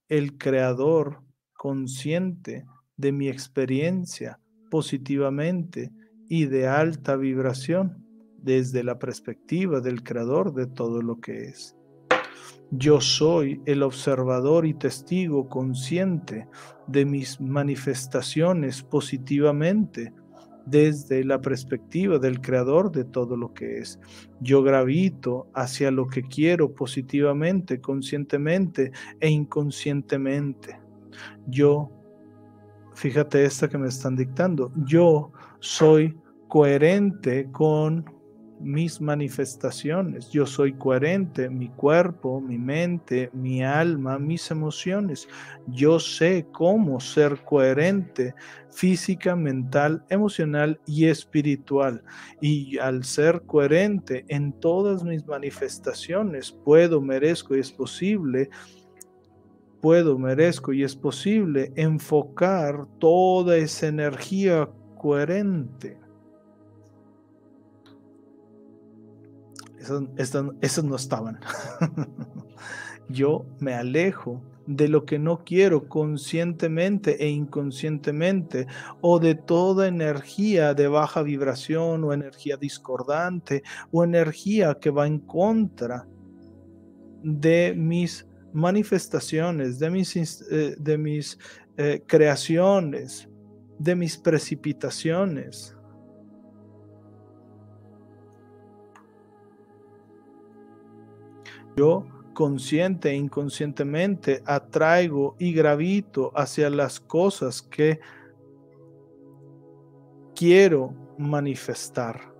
el 0.08 0.38
creador 0.38 1.22
consciente 1.52 2.64
de 2.96 3.12
mi 3.12 3.28
experiencia 3.28 4.40
positivamente 4.70 5.92
y 6.26 6.46
de 6.46 6.68
alta 6.68 7.16
vibración 7.16 8.02
desde 8.38 8.82
la 8.82 8.98
perspectiva 8.98 9.82
del 9.82 10.02
creador 10.02 10.54
de 10.54 10.68
todo 10.68 11.02
lo 11.02 11.20
que 11.20 11.48
es. 11.48 11.76
Yo 12.74 13.02
soy 13.02 13.60
el 13.66 13.82
observador 13.82 14.66
y 14.66 14.72
testigo 14.72 15.46
consciente 15.46 16.48
de 16.86 17.04
mis 17.04 17.38
manifestaciones 17.38 18.82
positivamente 18.82 20.14
desde 20.64 21.22
la 21.22 21.38
perspectiva 21.38 22.18
del 22.18 22.40
creador 22.40 22.90
de 22.90 23.04
todo 23.04 23.36
lo 23.36 23.52
que 23.52 23.78
es. 23.78 24.00
Yo 24.40 24.62
gravito 24.62 25.48
hacia 25.54 25.90
lo 25.90 26.06
que 26.06 26.22
quiero 26.22 26.74
positivamente, 26.74 27.78
conscientemente 27.78 28.90
e 29.20 29.28
inconscientemente. 29.28 30.80
Yo 31.46 31.90
fíjate 32.94 33.44
esta 33.44 33.68
que 33.68 33.76
me 33.76 33.88
están 33.88 34.16
dictando, 34.16 34.72
yo 34.86 35.30
soy 35.60 36.18
coherente 36.48 37.50
con 37.52 38.04
mis 38.62 39.00
manifestaciones, 39.00 40.30
yo 40.30 40.46
soy 40.46 40.72
coherente, 40.72 41.50
mi 41.50 41.68
cuerpo, 41.68 42.40
mi 42.40 42.58
mente, 42.58 43.30
mi 43.32 43.62
alma, 43.62 44.18
mis 44.18 44.50
emociones, 44.50 45.28
yo 45.66 45.98
sé 45.98 46.46
cómo 46.52 47.00
ser 47.00 47.42
coherente 47.44 48.34
física, 48.70 49.36
mental, 49.36 50.04
emocional 50.08 50.80
y 50.86 51.06
espiritual. 51.06 52.02
Y 52.40 52.78
al 52.78 53.04
ser 53.04 53.42
coherente 53.42 54.24
en 54.28 54.52
todas 54.52 55.04
mis 55.04 55.26
manifestaciones, 55.26 56.52
puedo, 56.52 57.00
merezco 57.00 57.54
y 57.56 57.60
es 57.60 57.70
posible 57.70 58.48
puedo, 59.82 60.16
merezco 60.16 60.72
y 60.72 60.84
es 60.84 60.94
posible 60.94 61.72
enfocar 61.74 62.86
toda 63.00 63.56
esa 63.56 63.88
energía 63.88 64.70
coherente. 64.96 65.98
Esas, 70.16 70.84
no 70.84 70.96
estaban. 70.96 71.40
Yo 73.08 73.44
me 73.58 73.74
alejo 73.74 74.42
de 74.66 74.88
lo 74.88 75.04
que 75.04 75.18
no 75.18 75.42
quiero 75.44 75.88
conscientemente 75.88 77.22
e 77.24 77.28
inconscientemente 77.28 78.66
o 79.00 79.18
de 79.18 79.34
toda 79.34 79.88
energía 79.88 80.72
de 80.72 80.86
baja 80.86 81.22
vibración 81.22 82.04
o 82.04 82.12
energía 82.12 82.56
discordante 82.56 83.64
o 83.90 84.04
energía 84.04 84.78
que 84.80 84.90
va 84.90 85.06
en 85.06 85.18
contra 85.18 86.06
de 87.24 87.74
mis 87.76 88.26
manifestaciones, 88.52 89.78
de 89.78 89.90
mis, 89.90 90.16
eh, 90.16 90.76
de 90.78 90.98
mis 90.98 91.38
eh, 91.76 92.02
creaciones, 92.06 93.28
de 93.78 93.96
mis 93.96 94.16
precipitaciones. 94.16 95.76
Yo 101.76 102.04
consciente 102.34 103.10
e 103.10 103.14
inconscientemente 103.14 104.42
atraigo 104.46 105.36
y 105.38 105.52
gravito 105.52 106.32
hacia 106.34 106.70
las 106.70 107.00
cosas 107.00 107.62
que 107.62 108.00
quiero 110.34 110.94
manifestar. 111.18 112.32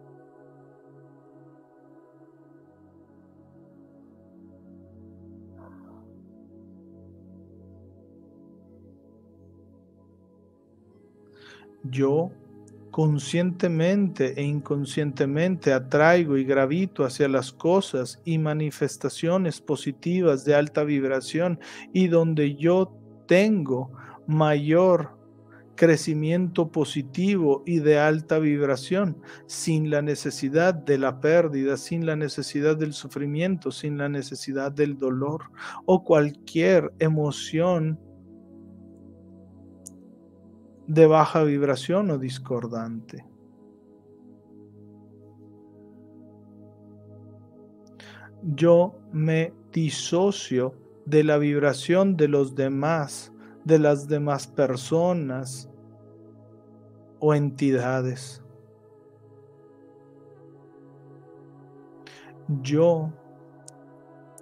Yo 11.84 12.30
conscientemente 12.92 14.38
e 14.38 14.44
inconscientemente 14.44 15.72
atraigo 15.72 16.36
y 16.36 16.44
gravito 16.44 17.04
hacia 17.04 17.26
las 17.26 17.50
cosas 17.50 18.20
y 18.24 18.36
manifestaciones 18.38 19.62
positivas 19.62 20.44
de 20.44 20.54
alta 20.54 20.84
vibración 20.84 21.58
y 21.94 22.08
donde 22.08 22.54
yo 22.54 22.94
tengo 23.26 23.90
mayor 24.26 25.18
crecimiento 25.74 26.70
positivo 26.70 27.62
y 27.64 27.78
de 27.78 27.98
alta 27.98 28.38
vibración, 28.38 29.16
sin 29.46 29.88
la 29.90 30.02
necesidad 30.02 30.74
de 30.74 30.98
la 30.98 31.18
pérdida, 31.18 31.78
sin 31.78 32.04
la 32.04 32.14
necesidad 32.14 32.76
del 32.76 32.92
sufrimiento, 32.92 33.72
sin 33.72 33.96
la 33.96 34.10
necesidad 34.10 34.70
del 34.70 34.98
dolor 34.98 35.50
o 35.86 36.04
cualquier 36.04 36.92
emoción 36.98 37.98
de 40.92 41.06
baja 41.06 41.42
vibración 41.42 42.10
o 42.10 42.18
discordante. 42.18 43.24
Yo 48.42 48.94
me 49.10 49.54
disocio 49.72 50.74
de 51.06 51.24
la 51.24 51.38
vibración 51.38 52.18
de 52.18 52.28
los 52.28 52.54
demás, 52.54 53.32
de 53.64 53.78
las 53.78 54.06
demás 54.06 54.46
personas 54.46 55.70
o 57.20 57.32
entidades. 57.32 58.42
Yo 62.60 63.10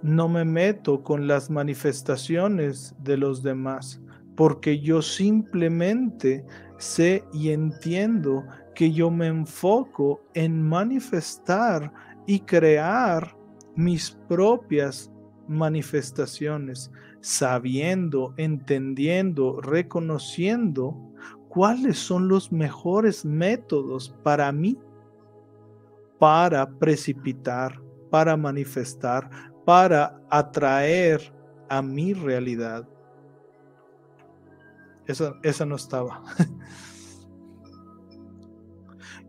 no 0.01 0.27
me 0.27 0.43
meto 0.43 1.01
con 1.01 1.27
las 1.27 1.49
manifestaciones 1.49 2.93
de 2.99 3.15
los 3.15 3.41
demás 3.41 4.00
porque 4.41 4.79
yo 4.79 5.03
simplemente 5.03 6.43
sé 6.79 7.23
y 7.31 7.51
entiendo 7.51 8.43
que 8.73 8.91
yo 8.91 9.11
me 9.11 9.27
enfoco 9.27 10.19
en 10.33 10.67
manifestar 10.67 11.93
y 12.25 12.39
crear 12.39 13.37
mis 13.75 14.09
propias 14.27 15.11
manifestaciones, 15.47 16.89
sabiendo, 17.19 18.33
entendiendo, 18.37 19.61
reconociendo 19.61 20.97
cuáles 21.47 21.99
son 21.99 22.27
los 22.27 22.51
mejores 22.51 23.23
métodos 23.23 24.17
para 24.23 24.51
mí 24.51 24.75
para 26.17 26.67
precipitar, 26.67 27.79
para 28.09 28.35
manifestar, 28.35 29.29
para 29.65 30.19
atraer 30.31 31.31
a 31.69 31.83
mi 31.83 32.13
realidad. 32.13 32.90
Esa, 35.07 35.65
no 35.65 35.75
estaba. 35.75 36.23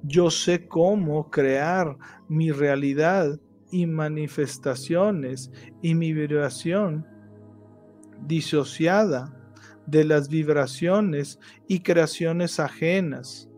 Yo 0.03 0.31
sé 0.31 0.69
cómo 0.69 1.31
crear 1.31 1.97
mi 2.29 2.51
realidad 2.51 3.41
y 3.71 3.87
manifestaciones 3.87 5.51
y 5.81 5.95
mi 5.95 6.13
vibración 6.13 7.07
disociada 8.27 9.35
de 9.87 10.05
las 10.05 10.29
vibraciones 10.29 11.39
y 11.69 11.81
creaciones 11.81 12.61
ajenas 12.61 13.49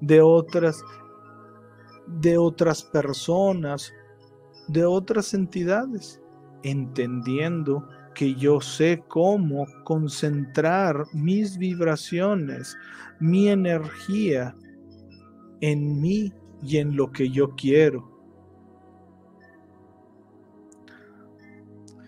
de 0.00 0.20
otras 0.20 0.82
de 2.06 2.38
otras 2.38 2.84
personas, 2.84 3.92
de 4.68 4.84
otras 4.84 5.34
entidades, 5.34 6.20
entendiendo 6.62 7.88
que 8.16 8.34
yo 8.34 8.62
sé 8.62 9.04
cómo 9.08 9.66
concentrar 9.84 11.04
mis 11.12 11.58
vibraciones, 11.58 12.74
mi 13.20 13.48
energía 13.48 14.56
en 15.60 16.00
mí 16.00 16.32
y 16.62 16.78
en 16.78 16.96
lo 16.96 17.12
que 17.12 17.28
yo 17.28 17.50
quiero. 17.50 18.10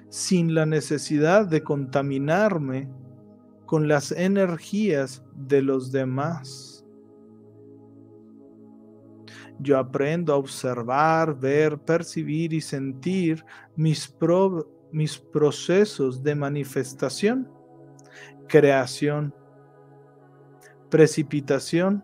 Sin 0.09 0.55
la 0.55 0.65
necesidad 0.65 1.47
de 1.47 1.63
contaminarme 1.63 2.89
con 3.67 3.87
las 3.87 4.11
energías 4.11 5.23
de 5.35 5.61
los 5.61 5.93
demás. 5.93 6.87
Yo 9.61 9.77
aprendo 9.77 10.33
a 10.33 10.37
observar, 10.37 11.39
ver, 11.39 11.79
percibir 11.79 12.55
y 12.55 12.63
sentir 12.63 13.45
mis, 13.77 14.09
propios 14.09 14.78
mis 14.93 15.19
procesos 15.19 16.23
de 16.23 16.35
manifestación, 16.35 17.49
creación, 18.49 19.35
precipitación 20.89 22.03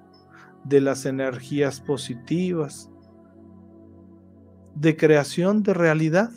de 0.64 0.80
las 0.80 1.06
energías 1.06 1.80
positivas, 1.80 2.90
de 4.74 4.96
creación 4.96 5.62
de 5.62 5.74
realidad. 5.74 6.30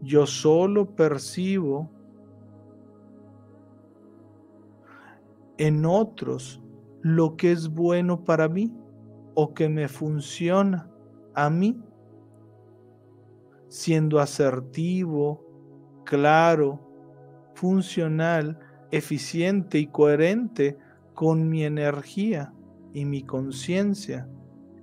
Yo 0.00 0.26
solo 0.26 0.94
percibo 0.94 1.90
en 5.58 5.84
otros 5.84 6.62
lo 7.02 7.36
que 7.36 7.52
es 7.52 7.68
bueno 7.68 8.24
para 8.24 8.48
mí 8.48 8.72
o 9.34 9.54
que 9.54 9.68
me 9.68 9.88
funciona 9.88 10.88
a 11.34 11.50
mí 11.50 11.80
siendo 13.68 14.20
asertivo, 14.20 15.44
claro, 16.04 16.80
funcional, 17.54 18.58
eficiente 18.90 19.78
y 19.78 19.86
coherente 19.86 20.76
con 21.14 21.48
mi 21.48 21.64
energía 21.64 22.52
y 22.94 23.04
mi 23.04 23.22
conciencia 23.22 24.28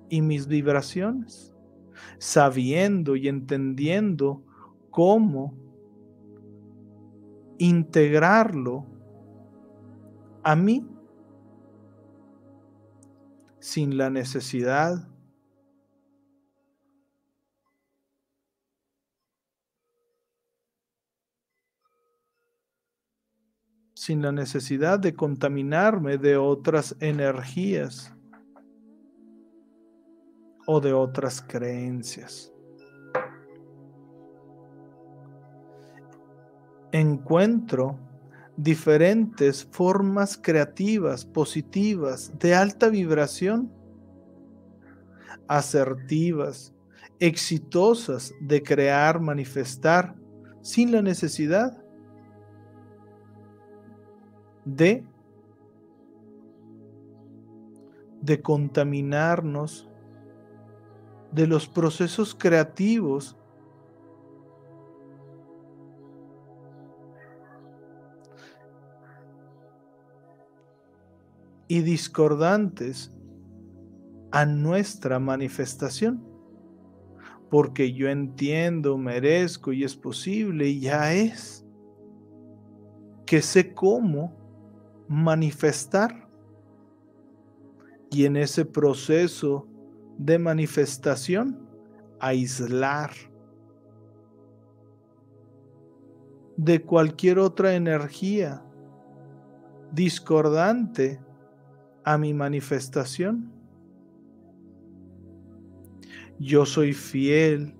y 0.09 0.21
mis 0.21 0.47
vibraciones, 0.47 1.53
sabiendo 2.19 3.15
y 3.15 3.27
entendiendo 3.27 4.43
cómo 4.91 5.53
integrarlo 7.57 8.85
a 10.43 10.55
mí 10.55 10.85
sin 13.59 13.97
la 13.97 14.09
necesidad 14.09 15.07
sin 24.05 24.21
la 24.21 24.31
necesidad 24.31 24.99
de 24.99 25.15
contaminarme 25.15 26.19
de 26.19 26.37
otras 26.37 26.95
energías 26.99 28.13
o 30.67 30.79
de 30.79 30.93
otras 30.93 31.41
creencias. 31.41 32.53
Encuentro 36.91 37.97
diferentes 38.55 39.65
formas 39.65 40.37
creativas, 40.39 41.25
positivas, 41.25 42.31
de 42.37 42.53
alta 42.53 42.89
vibración, 42.89 43.73
asertivas, 45.47 46.75
exitosas 47.19 48.31
de 48.39 48.61
crear, 48.61 49.19
manifestar, 49.19 50.15
sin 50.61 50.91
la 50.91 51.01
necesidad 51.01 51.84
de, 54.65 55.05
de 58.21 58.41
contaminarnos 58.41 59.87
de 61.31 61.47
los 61.47 61.67
procesos 61.67 62.33
creativos 62.33 63.37
y 71.67 71.81
discordantes 71.81 73.11
a 74.31 74.45
nuestra 74.45 75.19
manifestación. 75.19 76.23
Porque 77.49 77.93
yo 77.93 78.09
entiendo, 78.09 78.97
merezco 78.97 79.71
y 79.71 79.83
es 79.83 79.95
posible 79.95 80.67
y 80.67 80.79
ya 80.79 81.13
es 81.13 81.65
que 83.25 83.41
sé 83.41 83.73
cómo 83.73 84.44
manifestar. 85.07 86.27
Y 88.11 88.25
en 88.25 88.37
ese 88.37 88.65
proceso 88.65 89.67
de 90.17 90.39
manifestación, 90.39 91.67
aislar 92.19 93.11
de 96.57 96.81
cualquier 96.81 97.39
otra 97.39 97.75
energía 97.75 98.63
discordante 99.91 101.19
a 102.03 102.17
mi 102.17 102.33
manifestación. 102.33 103.51
Yo 106.39 106.65
soy 106.65 106.93
fiel, 106.93 107.75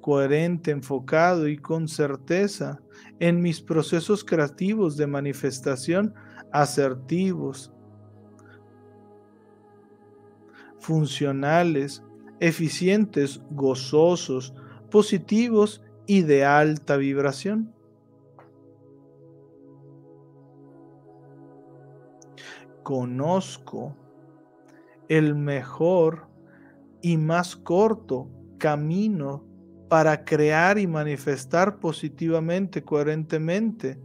coherente, 0.00 0.70
enfocado 0.70 1.48
y 1.48 1.56
con 1.56 1.88
certeza 1.88 2.80
en 3.20 3.40
mis 3.40 3.60
procesos 3.60 4.24
creativos 4.24 4.96
de 4.96 5.06
manifestación 5.06 6.14
asertivos, 6.52 7.72
funcionales, 10.78 12.04
eficientes, 12.40 13.40
gozosos, 13.50 14.54
positivos 14.90 15.82
y 16.06 16.22
de 16.22 16.44
alta 16.44 16.96
vibración. 16.96 17.74
Conozco 22.82 23.96
el 25.08 25.34
mejor 25.34 26.28
y 27.00 27.16
más 27.16 27.56
corto 27.56 28.28
camino 28.58 29.44
para 29.88 30.24
crear 30.24 30.78
y 30.78 30.86
manifestar 30.86 31.78
positivamente, 31.78 32.82
coherentemente 32.82 33.98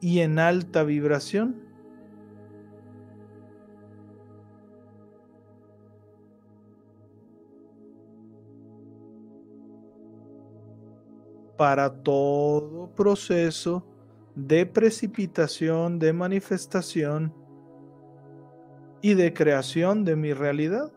y 0.00 0.20
en 0.20 0.38
alta 0.38 0.82
vibración. 0.84 1.68
para 11.58 11.92
todo 11.92 12.94
proceso 12.94 13.84
de 14.36 14.64
precipitación, 14.64 15.98
de 15.98 16.12
manifestación 16.12 17.34
y 19.02 19.14
de 19.14 19.34
creación 19.34 20.04
de 20.04 20.14
mi 20.14 20.32
realidad. 20.32 20.92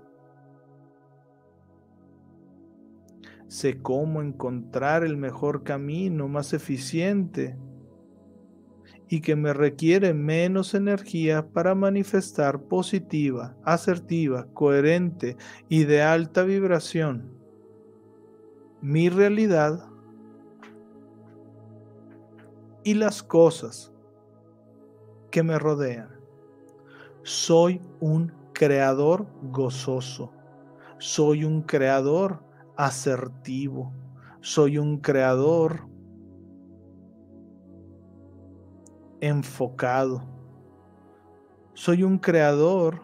Sé 3.51 3.81
cómo 3.81 4.21
encontrar 4.21 5.03
el 5.03 5.17
mejor 5.17 5.63
camino, 5.63 6.29
más 6.29 6.53
eficiente 6.53 7.57
y 9.09 9.19
que 9.19 9.35
me 9.35 9.51
requiere 9.51 10.13
menos 10.13 10.73
energía 10.73 11.49
para 11.49 11.75
manifestar 11.75 12.61
positiva, 12.61 13.57
asertiva, 13.65 14.47
coherente 14.53 15.35
y 15.67 15.83
de 15.83 16.01
alta 16.01 16.43
vibración 16.43 17.29
mi 18.79 19.09
realidad 19.09 19.85
y 22.85 22.93
las 22.93 23.21
cosas 23.21 23.91
que 25.29 25.43
me 25.43 25.59
rodean. 25.59 26.21
Soy 27.23 27.81
un 27.99 28.31
creador 28.53 29.27
gozoso. 29.51 30.31
Soy 30.99 31.43
un 31.43 31.63
creador 31.63 32.49
asertivo. 32.81 33.93
Soy 34.39 34.79
un 34.79 34.97
creador 34.97 35.87
enfocado. 39.19 40.23
Soy 41.73 42.01
un 42.01 42.17
creador 42.17 43.03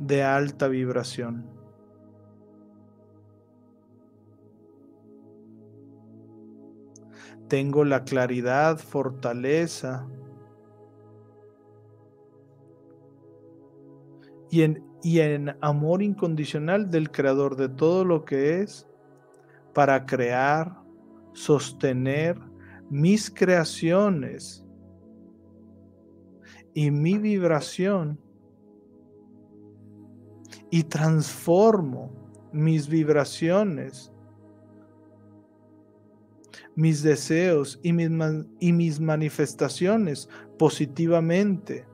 de 0.00 0.24
alta 0.24 0.66
vibración. 0.66 1.48
Tengo 7.46 7.84
la 7.84 8.02
claridad, 8.02 8.78
fortaleza 8.78 10.08
y 14.50 14.62
en, 14.62 14.95
y 15.06 15.20
en 15.20 15.56
amor 15.60 16.02
incondicional 16.02 16.90
del 16.90 17.12
creador 17.12 17.54
de 17.54 17.68
todo 17.68 18.04
lo 18.04 18.24
que 18.24 18.60
es 18.62 18.88
para 19.72 20.04
crear, 20.04 20.80
sostener 21.32 22.36
mis 22.90 23.30
creaciones 23.30 24.66
y 26.74 26.90
mi 26.90 27.18
vibración 27.18 28.18
y 30.72 30.82
transformo 30.82 32.10
mis 32.50 32.88
vibraciones 32.88 34.12
mis 36.74 37.04
deseos 37.04 37.78
y 37.84 37.92
mis, 37.92 38.10
y 38.58 38.72
mis 38.72 38.98
manifestaciones 38.98 40.28
positivamente 40.58 41.86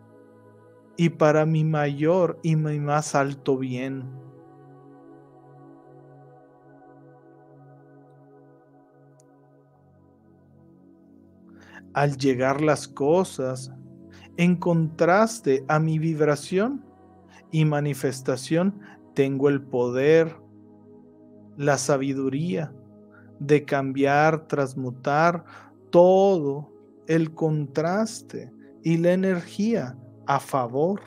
y 0.97 1.09
para 1.09 1.47
mi 1.47 1.65
mayor 1.65 2.39
y 2.43 2.57
mi 2.57 2.79
más 2.79 3.15
alto 3.15 3.59
bien. 3.59 4.05
Al 11.95 12.17
llegar 12.17 12.61
las 12.63 12.89
cosas 12.89 13.73
en 14.37 14.57
contraste 14.57 15.65
a 15.69 15.79
mi 15.79 15.99
vibración 15.99 16.85
y 17.51 17.65
manifestación, 17.65 18.81
tengo 19.15 19.51
el 19.51 19.61
poder, 19.61 20.37
la 21.59 21.77
sabiduría, 21.77 22.73
de 23.39 23.65
cambiar, 23.65 24.47
transmutar 24.47 25.45
todo 25.91 26.73
el 27.07 27.35
contraste 27.35 28.51
y 28.83 28.97
la 28.97 29.13
energía 29.13 29.99
a 30.27 30.41
favor 30.41 31.01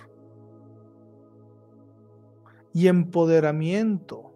y 2.74 2.88
empoderamiento 2.88 4.34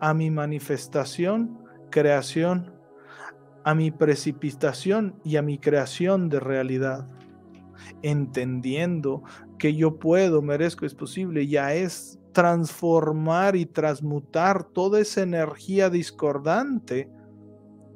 a 0.00 0.14
mi 0.14 0.30
manifestación, 0.30 1.58
creación, 1.90 2.72
a 3.64 3.74
mi 3.74 3.90
precipitación 3.90 5.20
y 5.24 5.36
a 5.36 5.42
mi 5.42 5.58
creación 5.58 6.28
de 6.28 6.40
realidad, 6.40 7.06
entendiendo 8.02 9.24
que 9.58 9.74
yo 9.74 9.98
puedo, 9.98 10.40
merezco, 10.40 10.86
es 10.86 10.94
posible, 10.94 11.46
ya 11.46 11.74
es 11.74 12.18
transformar 12.32 13.56
y 13.56 13.66
transmutar 13.66 14.62
toda 14.62 15.00
esa 15.00 15.22
energía 15.22 15.90
discordante 15.90 17.10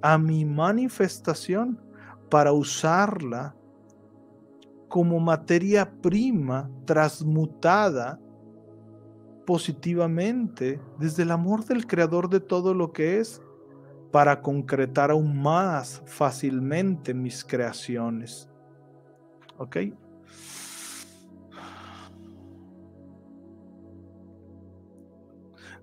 a 0.02 0.18
mi 0.18 0.44
manifestación 0.44 1.80
para 2.28 2.52
usarla 2.52 3.54
como 4.92 5.18
materia 5.18 5.90
prima 5.90 6.70
transmutada 6.84 8.20
positivamente 9.46 10.82
desde 10.98 11.22
el 11.22 11.30
amor 11.30 11.64
del 11.64 11.86
creador 11.86 12.28
de 12.28 12.40
todo 12.40 12.74
lo 12.74 12.92
que 12.92 13.18
es 13.18 13.40
para 14.10 14.42
concretar 14.42 15.10
aún 15.10 15.40
más 15.40 16.02
fácilmente 16.04 17.14
mis 17.14 17.42
creaciones. 17.42 18.50
¿Ok? 19.56 19.78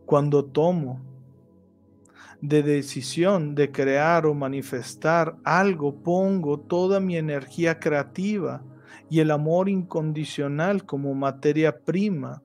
Cuando 0.06 0.46
tomo 0.46 1.02
de 2.42 2.62
decisión 2.62 3.56
de 3.56 3.72
crear 3.72 4.28
o 4.28 4.36
manifestar 4.36 5.36
algo, 5.44 5.96
pongo 5.96 6.60
toda 6.60 7.00
mi 7.00 7.18
energía 7.18 7.80
creativa 7.80 8.62
y 9.10 9.20
el 9.20 9.32
amor 9.32 9.70
incondicional 9.70 10.86
como 10.86 11.14
materia 11.16 11.80
prima. 11.84 12.44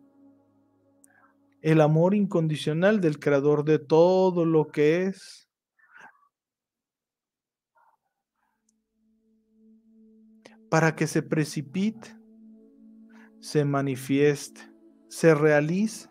El 1.60 1.80
amor 1.80 2.14
incondicional 2.14 3.00
del 3.00 3.18
creador 3.18 3.64
de 3.64 3.78
todo 3.78 4.44
lo 4.44 4.68
que 4.68 5.04
es. 5.06 5.48
Para 10.70 10.96
que 10.96 11.06
se 11.06 11.22
precipite, 11.22 12.16
se 13.40 13.64
manifieste, 13.64 14.62
se 15.08 15.34
realice 15.34 16.08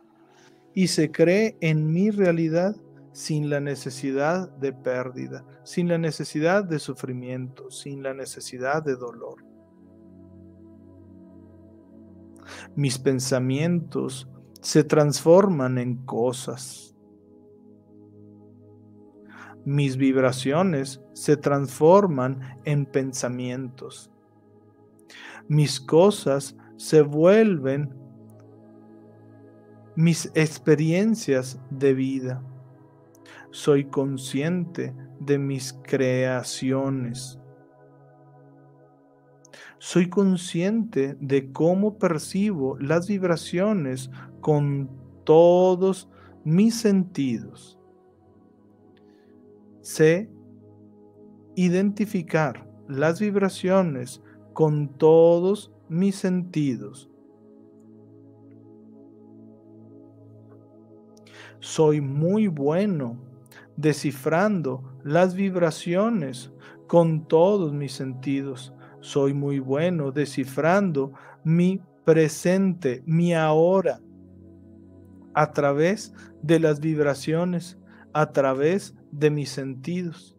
y 0.73 0.87
se 0.87 1.11
cree 1.11 1.57
en 1.61 1.91
mi 1.91 2.11
realidad 2.11 2.75
sin 3.11 3.49
la 3.49 3.59
necesidad 3.59 4.49
de 4.57 4.73
pérdida, 4.73 5.45
sin 5.63 5.87
la 5.87 5.97
necesidad 5.97 6.63
de 6.63 6.79
sufrimiento, 6.79 7.69
sin 7.69 8.01
la 8.01 8.13
necesidad 8.13 8.83
de 8.83 8.95
dolor. 8.95 9.52
Mis 12.75 12.97
pensamientos 12.97 14.29
se 14.61 14.83
transforman 14.83 15.77
en 15.77 15.97
cosas. 16.05 16.95
Mis 19.65 19.95
vibraciones 19.97 21.01
se 21.13 21.37
transforman 21.37 22.59
en 22.65 22.85
pensamientos. 22.85 24.11
Mis 25.47 25.79
cosas 25.79 26.57
se 26.77 27.01
vuelven 27.01 27.93
mis 29.95 30.31
experiencias 30.33 31.59
de 31.69 31.93
vida. 31.93 32.41
Soy 33.51 33.85
consciente 33.85 34.93
de 35.19 35.37
mis 35.37 35.73
creaciones. 35.83 37.39
Soy 39.85 40.09
consciente 40.09 41.17
de 41.19 41.51
cómo 41.51 41.97
percibo 41.97 42.77
las 42.79 43.05
vibraciones 43.09 44.09
con 44.39 44.89
todos 45.25 46.09
mis 46.45 46.79
sentidos. 46.79 47.77
Sé 49.81 50.29
identificar 51.57 52.65
las 52.87 53.19
vibraciones 53.19 54.23
con 54.53 54.87
todos 54.87 55.73
mis 55.89 56.15
sentidos. 56.15 57.09
Soy 61.59 61.99
muy 61.99 62.47
bueno 62.47 63.17
descifrando 63.75 64.81
las 65.03 65.35
vibraciones 65.35 66.53
con 66.87 67.27
todos 67.27 67.73
mis 67.73 67.91
sentidos. 67.91 68.72
Soy 69.03 69.33
muy 69.33 69.59
bueno 69.59 70.13
descifrando 70.13 71.11
mi 71.43 71.81
presente, 72.05 73.03
mi 73.05 73.33
ahora, 73.33 73.99
a 75.33 75.51
través 75.51 76.13
de 76.41 76.57
las 76.61 76.79
vibraciones, 76.79 77.77
a 78.13 78.31
través 78.31 78.95
de 79.11 79.29
mis 79.29 79.49
sentidos. 79.49 80.37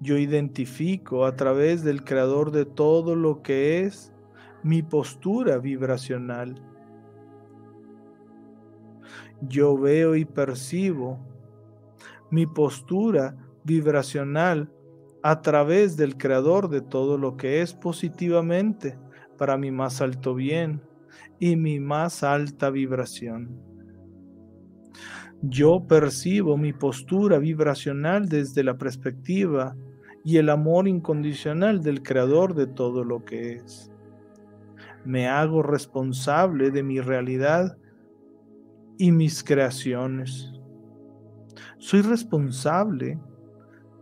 Yo 0.00 0.16
identifico 0.16 1.26
a 1.26 1.36
través 1.36 1.84
del 1.84 2.02
creador 2.02 2.52
de 2.52 2.64
todo 2.64 3.14
lo 3.14 3.42
que 3.42 3.82
es 3.82 4.10
mi 4.62 4.80
postura 4.80 5.58
vibracional. 5.58 6.54
Yo 9.42 9.76
veo 9.76 10.16
y 10.16 10.24
percibo 10.24 11.18
mi 12.30 12.46
postura 12.46 13.36
vibracional 13.62 14.72
a 15.30 15.42
través 15.42 15.98
del 15.98 16.16
creador 16.16 16.70
de 16.70 16.80
todo 16.80 17.18
lo 17.18 17.36
que 17.36 17.60
es 17.60 17.74
positivamente 17.74 18.98
para 19.36 19.58
mi 19.58 19.70
más 19.70 20.00
alto 20.00 20.34
bien 20.34 20.80
y 21.38 21.54
mi 21.54 21.80
más 21.80 22.22
alta 22.22 22.70
vibración. 22.70 23.60
Yo 25.42 25.84
percibo 25.86 26.56
mi 26.56 26.72
postura 26.72 27.36
vibracional 27.36 28.26
desde 28.26 28.64
la 28.64 28.78
perspectiva 28.78 29.76
y 30.24 30.38
el 30.38 30.48
amor 30.48 30.88
incondicional 30.88 31.82
del 31.82 32.02
Creador 32.02 32.54
de 32.54 32.66
todo 32.66 33.04
lo 33.04 33.22
que 33.22 33.56
es. 33.56 33.92
Me 35.04 35.28
hago 35.28 35.62
responsable 35.62 36.70
de 36.70 36.82
mi 36.82 37.00
realidad 37.00 37.76
y 38.96 39.12
mis 39.12 39.44
creaciones. 39.44 40.54
Soy 41.76 42.00
responsable 42.00 43.18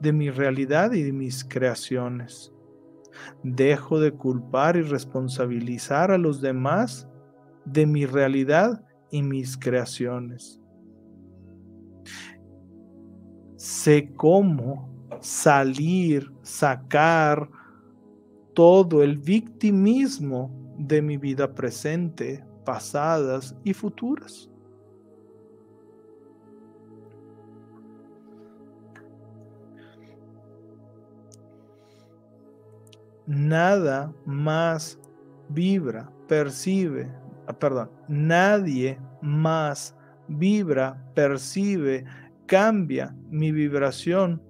de 0.01 0.13
mi 0.13 0.31
realidad 0.31 0.93
y 0.93 1.03
de 1.03 1.13
mis 1.13 1.45
creaciones. 1.45 2.53
Dejo 3.43 3.99
de 3.99 4.13
culpar 4.13 4.77
y 4.77 4.83
responsabilizar 4.83 6.11
a 6.11 6.19
los 6.19 6.41
demás 6.41 7.09
de 7.65 7.87
mi 7.87 8.07
realidad 8.07 8.85
y 9.11 9.23
mis 9.23 9.57
creaciones. 9.57 10.61
Sé 13.57 14.13
cómo 14.17 14.89
salir, 15.21 16.31
sacar 16.43 17.49
todo 18.55 19.03
el 19.03 19.19
victimismo 19.19 20.51
de 20.79 21.03
mi 21.03 21.17
vida 21.17 21.55
presente, 21.55 22.45
pasadas 22.65 23.57
y 23.65 23.73
futuras. 23.73 24.51
Nada 33.27 34.13
más 34.25 34.99
vibra, 35.49 36.11
percibe, 36.29 37.11
ah, 37.47 37.53
perdón, 37.53 37.91
nadie 38.09 38.99
más 39.21 39.97
vibra, 40.29 41.11
percibe, 41.15 42.05
cambia 42.47 43.15
mi 43.29 43.51
vibración 43.53 44.43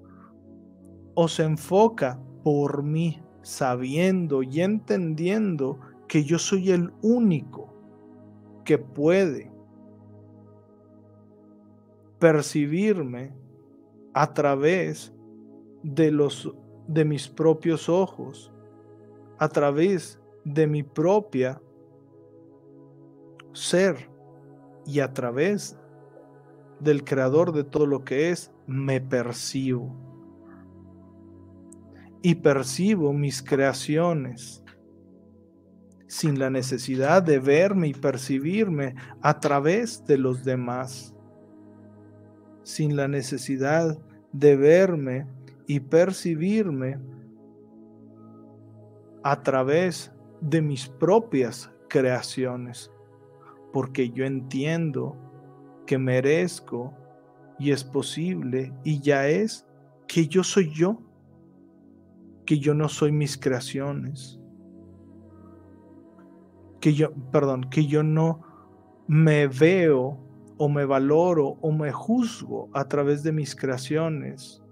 o 1.14 1.28
se 1.28 1.44
enfoca 1.44 2.20
por 2.42 2.82
mí, 2.82 3.22
sabiendo 3.42 4.42
y 4.42 4.60
entendiendo 4.60 5.78
que 6.08 6.24
yo 6.24 6.38
soy 6.38 6.70
el 6.70 6.92
único 7.02 7.72
que 8.64 8.78
puede 8.78 9.50
percibirme 12.18 13.32
a 14.14 14.32
través 14.32 15.12
de 15.82 16.10
los 16.10 16.52
de 16.88 17.04
mis 17.04 17.28
propios 17.28 17.88
ojos, 17.88 18.52
a 19.38 19.48
través 19.48 20.20
de 20.44 20.66
mi 20.66 20.82
propia 20.82 21.60
ser 23.52 24.08
y 24.86 25.00
a 25.00 25.12
través 25.12 25.76
del 26.80 27.04
creador 27.04 27.52
de 27.52 27.64
todo 27.64 27.86
lo 27.86 28.04
que 28.04 28.30
es, 28.30 28.52
me 28.66 29.00
percibo. 29.00 29.94
Y 32.22 32.36
percibo 32.36 33.12
mis 33.12 33.42
creaciones 33.42 34.62
sin 36.06 36.38
la 36.38 36.50
necesidad 36.50 37.22
de 37.22 37.38
verme 37.38 37.88
y 37.88 37.94
percibirme 37.94 38.94
a 39.22 39.40
través 39.40 40.04
de 40.06 40.18
los 40.18 40.44
demás, 40.44 41.14
sin 42.62 42.96
la 42.96 43.08
necesidad 43.08 43.98
de 44.32 44.56
verme 44.56 45.26
y 45.66 45.80
percibirme 45.80 46.98
a 49.28 49.42
través 49.42 50.12
de 50.40 50.62
mis 50.62 50.88
propias 50.88 51.68
creaciones, 51.88 52.92
porque 53.72 54.10
yo 54.10 54.24
entiendo 54.24 55.16
que 55.84 55.98
merezco 55.98 56.94
y 57.58 57.72
es 57.72 57.82
posible 57.82 58.72
y 58.84 59.00
ya 59.00 59.26
es 59.26 59.66
que 60.06 60.28
yo 60.28 60.44
soy 60.44 60.70
yo 60.72 61.02
que 62.44 62.60
yo 62.60 62.72
no 62.72 62.88
soy 62.88 63.10
mis 63.10 63.36
creaciones, 63.36 64.38
que 66.78 66.94
yo, 66.94 67.12
perdón, 67.32 67.64
que 67.68 67.84
yo 67.84 68.04
no 68.04 68.42
me 69.08 69.48
veo 69.48 70.20
o 70.56 70.68
me 70.68 70.84
valoro 70.84 71.58
o 71.60 71.72
me 71.72 71.90
juzgo 71.90 72.70
a 72.72 72.86
través 72.86 73.24
de 73.24 73.32
mis 73.32 73.56
creaciones, 73.56 74.62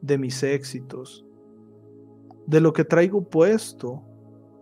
de 0.00 0.16
mis 0.16 0.42
éxitos, 0.42 1.25
de 2.46 2.60
lo 2.60 2.72
que 2.72 2.84
traigo 2.84 3.28
puesto, 3.28 4.02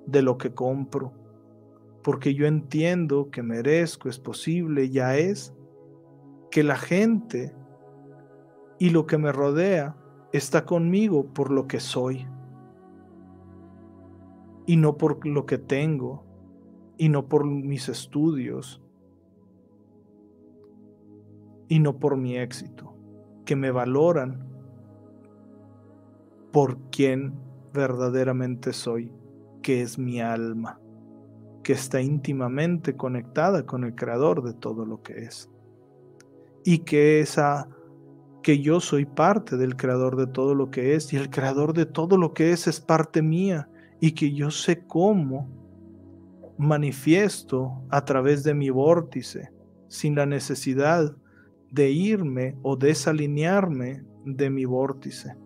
de 0.06 0.22
lo 0.22 0.38
que 0.38 0.54
compro, 0.54 1.12
porque 2.02 2.34
yo 2.34 2.46
entiendo 2.46 3.30
que 3.30 3.42
merezco, 3.42 4.08
es 4.08 4.18
posible, 4.18 4.90
ya 4.90 5.16
es, 5.16 5.54
que 6.50 6.62
la 6.62 6.76
gente 6.76 7.54
y 8.78 8.90
lo 8.90 9.06
que 9.06 9.18
me 9.18 9.32
rodea 9.32 9.96
está 10.32 10.64
conmigo 10.64 11.32
por 11.32 11.50
lo 11.50 11.66
que 11.66 11.80
soy. 11.80 12.26
Y 14.66 14.76
no 14.76 14.96
por 14.96 15.26
lo 15.26 15.46
que 15.46 15.58
tengo 15.58 16.24
y 16.96 17.08
no 17.08 17.28
por 17.28 17.44
mis 17.44 17.88
estudios 17.88 18.82
y 21.68 21.78
no 21.78 21.98
por 21.98 22.16
mi 22.16 22.36
éxito, 22.36 22.94
que 23.44 23.56
me 23.56 23.70
valoran 23.70 24.46
por 26.52 26.78
quien 26.90 27.43
verdaderamente 27.74 28.72
soy, 28.72 29.12
que 29.62 29.82
es 29.82 29.98
mi 29.98 30.20
alma, 30.20 30.80
que 31.62 31.72
está 31.72 32.00
íntimamente 32.00 32.96
conectada 32.96 33.66
con 33.66 33.84
el 33.84 33.94
creador 33.94 34.42
de 34.42 34.54
todo 34.54 34.86
lo 34.86 35.02
que 35.02 35.24
es. 35.24 35.50
Y 36.64 36.78
que 36.78 37.20
esa 37.20 37.68
que 38.42 38.60
yo 38.60 38.78
soy 38.78 39.06
parte 39.06 39.56
del 39.56 39.74
creador 39.74 40.16
de 40.16 40.26
todo 40.26 40.54
lo 40.54 40.70
que 40.70 40.94
es 40.94 41.12
y 41.12 41.16
el 41.16 41.30
creador 41.30 41.72
de 41.72 41.86
todo 41.86 42.18
lo 42.18 42.34
que 42.34 42.52
es 42.52 42.66
es 42.66 42.78
parte 42.78 43.22
mía 43.22 43.68
y 44.00 44.12
que 44.12 44.32
yo 44.32 44.50
sé 44.50 44.86
cómo 44.86 45.48
manifiesto 46.58 47.72
a 47.88 48.04
través 48.04 48.44
de 48.44 48.54
mi 48.54 48.68
vórtice 48.68 49.50
sin 49.88 50.14
la 50.14 50.26
necesidad 50.26 51.16
de 51.70 51.90
irme 51.90 52.56
o 52.62 52.76
desalinearme 52.76 54.04
de 54.24 54.50
mi 54.50 54.66
vórtice. 54.66 55.36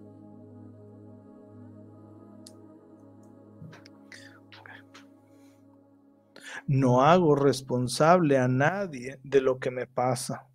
No 6.69 7.03
hago 7.03 7.35
responsable 7.35 8.37
a 8.37 8.47
nadie 8.47 9.19
de 9.25 9.41
lo 9.41 9.59
que 9.59 9.71
me 9.71 9.87
pasa. 9.87 10.47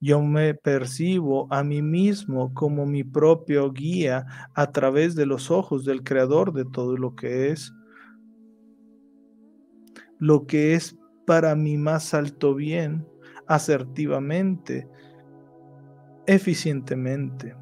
Yo 0.00 0.22
me 0.22 0.54
percibo 0.54 1.52
a 1.52 1.64
mí 1.64 1.82
mismo 1.82 2.54
como 2.54 2.86
mi 2.86 3.02
propio 3.02 3.72
guía 3.72 4.26
a 4.54 4.70
través 4.70 5.16
de 5.16 5.26
los 5.26 5.50
ojos 5.50 5.84
del 5.84 6.04
Creador 6.04 6.52
de 6.52 6.64
todo 6.64 6.96
lo 6.96 7.16
que 7.16 7.50
es. 7.50 7.72
Lo 10.20 10.46
que 10.46 10.74
es 10.74 10.96
para 11.26 11.56
mi 11.56 11.76
más 11.76 12.14
alto 12.14 12.54
bien, 12.54 13.04
asertivamente, 13.48 14.88
eficientemente. 16.26 17.56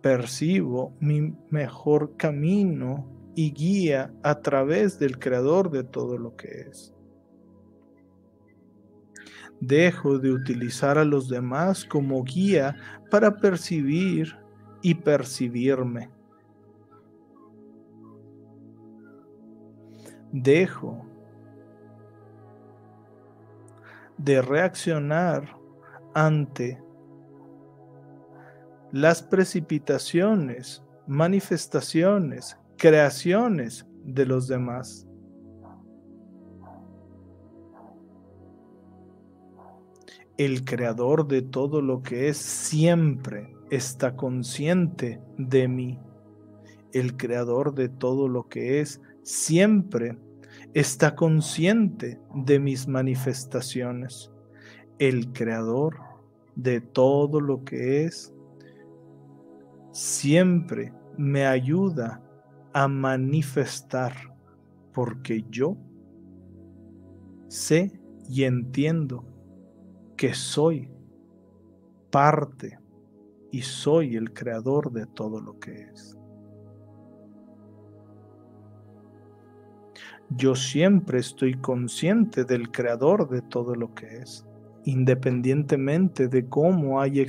Percibo 0.00 0.92
mi 0.98 1.36
mejor 1.50 2.16
camino 2.16 3.15
y 3.36 3.52
guía 3.52 4.10
a 4.22 4.40
través 4.40 4.98
del 4.98 5.18
Creador 5.18 5.70
de 5.70 5.84
todo 5.84 6.16
lo 6.16 6.34
que 6.36 6.62
es. 6.62 6.94
Dejo 9.60 10.18
de 10.18 10.32
utilizar 10.32 10.96
a 10.96 11.04
los 11.04 11.28
demás 11.28 11.84
como 11.84 12.24
guía 12.24 12.74
para 13.10 13.36
percibir 13.36 14.34
y 14.80 14.94
percibirme. 14.94 16.10
Dejo 20.32 21.04
de 24.16 24.40
reaccionar 24.40 25.58
ante 26.14 26.82
las 28.92 29.22
precipitaciones, 29.22 30.82
manifestaciones, 31.06 32.56
creaciones 32.76 33.86
de 34.04 34.26
los 34.26 34.48
demás. 34.48 35.06
el 40.38 40.64
creador 40.64 41.26
de 41.26 41.42
todo 41.42 41.80
lo 41.80 42.02
que 42.02 42.28
es 42.28 42.36
siempre 42.36 43.54
está 43.70 44.16
consciente 44.16 45.20
de 45.38 45.66
mí. 45.66 45.98
El 46.92 47.16
creador 47.16 47.74
de 47.74 47.88
todo 47.88 48.28
lo 48.28 48.48
que 48.48 48.80
es 48.80 49.00
siempre 49.22 50.18
está 50.74 51.14
consciente 51.14 52.20
de 52.34 52.58
mis 52.58 52.86
manifestaciones. 52.86 54.30
El 54.98 55.32
creador 55.32 55.96
de 56.54 56.80
todo 56.80 57.40
lo 57.40 57.64
que 57.64 58.04
es 58.04 58.32
siempre 59.92 60.92
me 61.16 61.46
ayuda 61.46 62.22
a 62.76 62.88
manifestar 62.88 64.12
porque 64.92 65.46
yo 65.48 65.78
sé 67.48 67.98
y 68.28 68.44
entiendo 68.44 69.24
que 70.14 70.34
soy 70.34 70.90
parte 72.10 72.78
y 73.50 73.62
soy 73.62 74.16
el 74.16 74.34
creador 74.34 74.92
de 74.92 75.06
todo 75.06 75.40
lo 75.40 75.58
que 75.58 75.84
es. 75.84 76.18
Yo 80.28 80.54
siempre 80.54 81.20
estoy 81.20 81.54
consciente 81.54 82.44
del 82.44 82.70
creador 82.70 83.30
de 83.30 83.40
todo 83.40 83.74
lo 83.74 83.94
que 83.94 84.18
es, 84.18 84.44
independientemente 84.84 86.28
de 86.28 86.46
cómo 86.46 87.00
haya, 87.00 87.24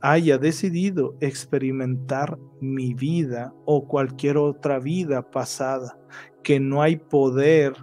haya 0.00 0.38
decidido 0.38 1.16
experimentar 1.20 2.38
mi 2.60 2.94
vida 2.94 3.54
o 3.64 3.86
cualquier 3.86 4.36
otra 4.36 4.78
vida 4.78 5.30
pasada, 5.30 5.98
que 6.42 6.60
no 6.60 6.82
hay 6.82 6.96
poder 6.96 7.74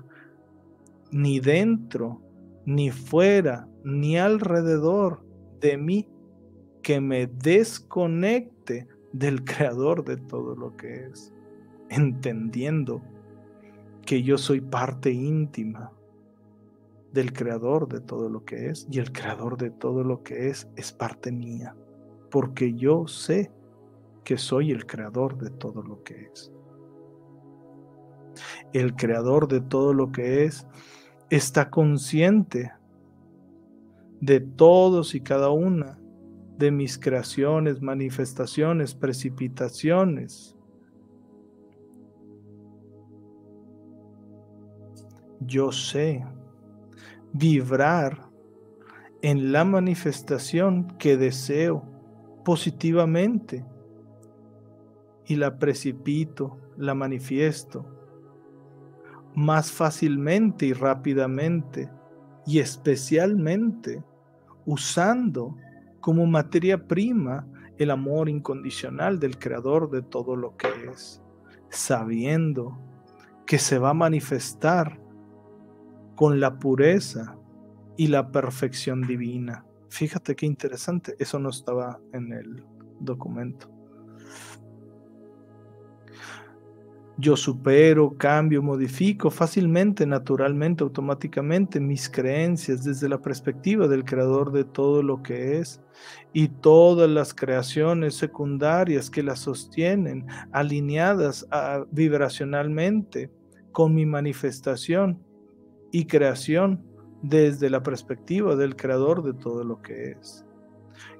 ni 1.11 1.39
dentro 1.39 2.21
ni 2.65 2.91
fuera 2.91 3.67
ni 3.83 4.17
alrededor 4.17 5.25
de 5.59 5.77
mí 5.77 6.07
que 6.81 6.99
me 6.99 7.27
desconecte 7.27 8.87
del 9.11 9.43
creador 9.45 10.03
de 10.03 10.17
todo 10.17 10.55
lo 10.55 10.75
que 10.75 11.05
es, 11.05 11.33
entendiendo 11.89 13.01
que 14.05 14.21
yo 14.21 14.37
soy 14.37 14.59
parte 14.59 15.11
íntima 15.11 15.91
del 17.13 17.31
creador 17.31 17.87
de 17.87 18.01
todo 18.01 18.27
lo 18.27 18.43
que 18.43 18.69
es 18.69 18.87
y 18.91 18.99
el 18.99 19.11
creador 19.11 19.57
de 19.57 19.69
todo 19.69 20.03
lo 20.03 20.23
que 20.23 20.49
es 20.49 20.67
es 20.75 20.91
parte 20.91 21.31
mía, 21.31 21.75
porque 22.33 22.73
yo 22.73 23.05
sé 23.05 23.51
que 24.23 24.39
soy 24.39 24.71
el 24.71 24.87
creador 24.87 25.37
de 25.37 25.51
todo 25.51 25.83
lo 25.83 26.01
que 26.01 26.31
es. 26.33 26.51
El 28.73 28.95
creador 28.95 29.47
de 29.47 29.61
todo 29.61 29.93
lo 29.93 30.11
que 30.11 30.45
es 30.45 30.65
está 31.29 31.69
consciente 31.69 32.71
de 34.19 34.39
todos 34.39 35.13
y 35.13 35.21
cada 35.21 35.51
una 35.51 35.99
de 36.57 36.71
mis 36.71 36.97
creaciones, 36.97 37.83
manifestaciones, 37.83 38.95
precipitaciones. 38.95 40.55
Yo 45.39 45.71
sé 45.71 46.25
vibrar 47.31 48.27
en 49.21 49.51
la 49.51 49.63
manifestación 49.63 50.87
que 50.97 51.15
deseo 51.15 51.92
positivamente 52.43 53.65
y 55.25 55.35
la 55.35 55.57
precipito, 55.57 56.57
la 56.77 56.93
manifiesto 56.93 57.85
más 59.35 59.71
fácilmente 59.71 60.65
y 60.65 60.73
rápidamente 60.73 61.89
y 62.45 62.59
especialmente 62.59 64.03
usando 64.65 65.55
como 65.99 66.25
materia 66.25 66.87
prima 66.87 67.47
el 67.77 67.91
amor 67.91 68.29
incondicional 68.29 69.19
del 69.19 69.39
creador 69.39 69.89
de 69.89 70.01
todo 70.01 70.35
lo 70.35 70.55
que 70.57 70.67
es, 70.91 71.21
sabiendo 71.69 72.77
que 73.45 73.57
se 73.57 73.79
va 73.79 73.89
a 73.89 73.95
manifestar 73.95 74.99
con 76.15 76.39
la 76.39 76.59
pureza 76.59 77.35
y 77.97 78.07
la 78.07 78.31
perfección 78.31 79.01
divina. 79.01 79.65
Fíjate 79.93 80.35
qué 80.35 80.47
interesante, 80.47 81.15
eso 81.19 81.37
no 81.37 81.51
estaba 81.51 81.99
en 82.13 82.33
el 82.33 82.63
documento. 82.99 83.69
Yo 87.19 87.37
supero, 87.37 88.17
cambio, 88.17 88.63
modifico 88.63 89.29
fácilmente, 89.29 90.07
naturalmente, 90.07 90.83
automáticamente 90.83 91.79
mis 91.79 92.09
creencias 92.09 92.83
desde 92.83 93.07
la 93.07 93.21
perspectiva 93.21 93.87
del 93.87 94.03
creador 94.03 94.51
de 94.51 94.63
todo 94.63 95.03
lo 95.03 95.21
que 95.21 95.59
es 95.59 95.79
y 96.33 96.47
todas 96.47 97.07
las 97.07 97.35
creaciones 97.35 98.15
secundarias 98.15 99.11
que 99.11 99.21
la 99.21 99.35
sostienen, 99.35 100.25
alineadas 100.51 101.47
vibracionalmente 101.91 103.29
con 103.71 103.93
mi 103.93 104.07
manifestación 104.07 105.23
y 105.91 106.05
creación 106.05 106.92
desde 107.23 107.69
la 107.69 107.81
perspectiva 107.81 108.55
del 108.55 108.75
creador 108.75 109.23
de 109.23 109.33
todo 109.33 109.63
lo 109.63 109.81
que 109.81 110.11
es. 110.11 110.45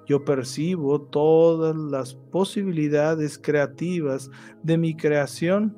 Yo 0.06 0.24
percibo 0.24 1.02
todas 1.02 1.76
las 1.76 2.14
posibilidades 2.14 3.40
creativas 3.40 4.30
de 4.62 4.78
mi 4.78 4.96
creación 4.96 5.76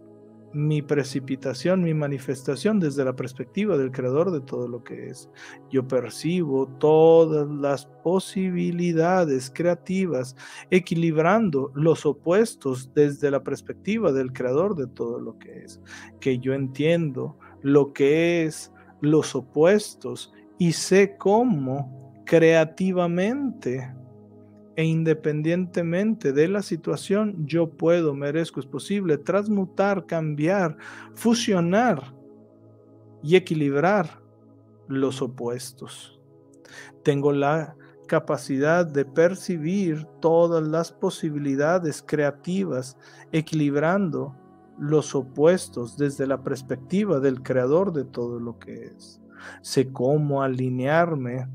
mi 0.56 0.82
precipitación, 0.82 1.84
mi 1.84 1.94
manifestación 1.94 2.80
desde 2.80 3.04
la 3.04 3.14
perspectiva 3.14 3.78
del 3.78 3.92
creador 3.92 4.32
de 4.32 4.40
todo 4.40 4.70
lo 4.70 4.86
que 4.86 5.10
es. 5.10 5.30
Yo 5.70 5.86
percibo 5.86 6.68
todas 6.80 7.46
las 7.50 7.88
posibilidades 8.06 9.52
creativas, 9.54 10.38
equilibrando 10.72 11.74
los 11.76 12.06
opuestos 12.06 12.90
desde 12.96 13.32
la 13.32 13.44
perspectiva 13.44 14.14
del 14.14 14.32
creador 14.32 14.76
de 14.76 14.88
todo 14.88 15.20
lo 15.20 15.38
que 15.38 15.66
es. 15.66 15.82
Que 16.22 16.40
yo 16.40 16.54
entiendo 16.54 17.38
lo 17.62 17.92
que 17.92 18.46
es 18.46 18.72
los 19.02 19.36
opuestos 19.36 20.34
y 20.58 20.72
sé 20.72 21.18
cómo 21.18 22.24
creativamente 22.26 23.94
e 24.76 24.84
independientemente 24.84 26.34
de 26.34 26.50
la 26.50 26.62
situación, 26.62 27.46
yo 27.48 27.70
puedo, 27.70 28.14
merezco, 28.14 28.60
es 28.60 28.66
posible 28.66 29.18
transmutar, 29.18 30.06
cambiar, 30.06 30.78
fusionar 31.14 32.14
y 33.24 33.38
equilibrar 33.38 34.22
los 34.88 35.22
opuestos. 35.22 36.20
Tengo 37.04 37.32
la 37.32 37.76
capacidad 38.08 38.86
de 38.86 39.06
percibir 39.06 40.06
todas 40.20 40.68
las 40.68 40.92
posibilidades 40.92 42.04
creativas, 42.06 42.98
equilibrando 43.32 44.36
los 44.80 45.16
opuestos 45.16 45.98
desde 45.98 46.28
la 46.28 46.44
perspectiva 46.44 47.20
del 47.20 47.42
creador 47.42 47.94
de 47.94 48.06
todo 48.06 48.40
lo 48.40 48.60
que 48.60 48.86
es. 48.86 49.22
Sé 49.62 49.92
cómo 49.92 50.42
alinearme 50.42 51.48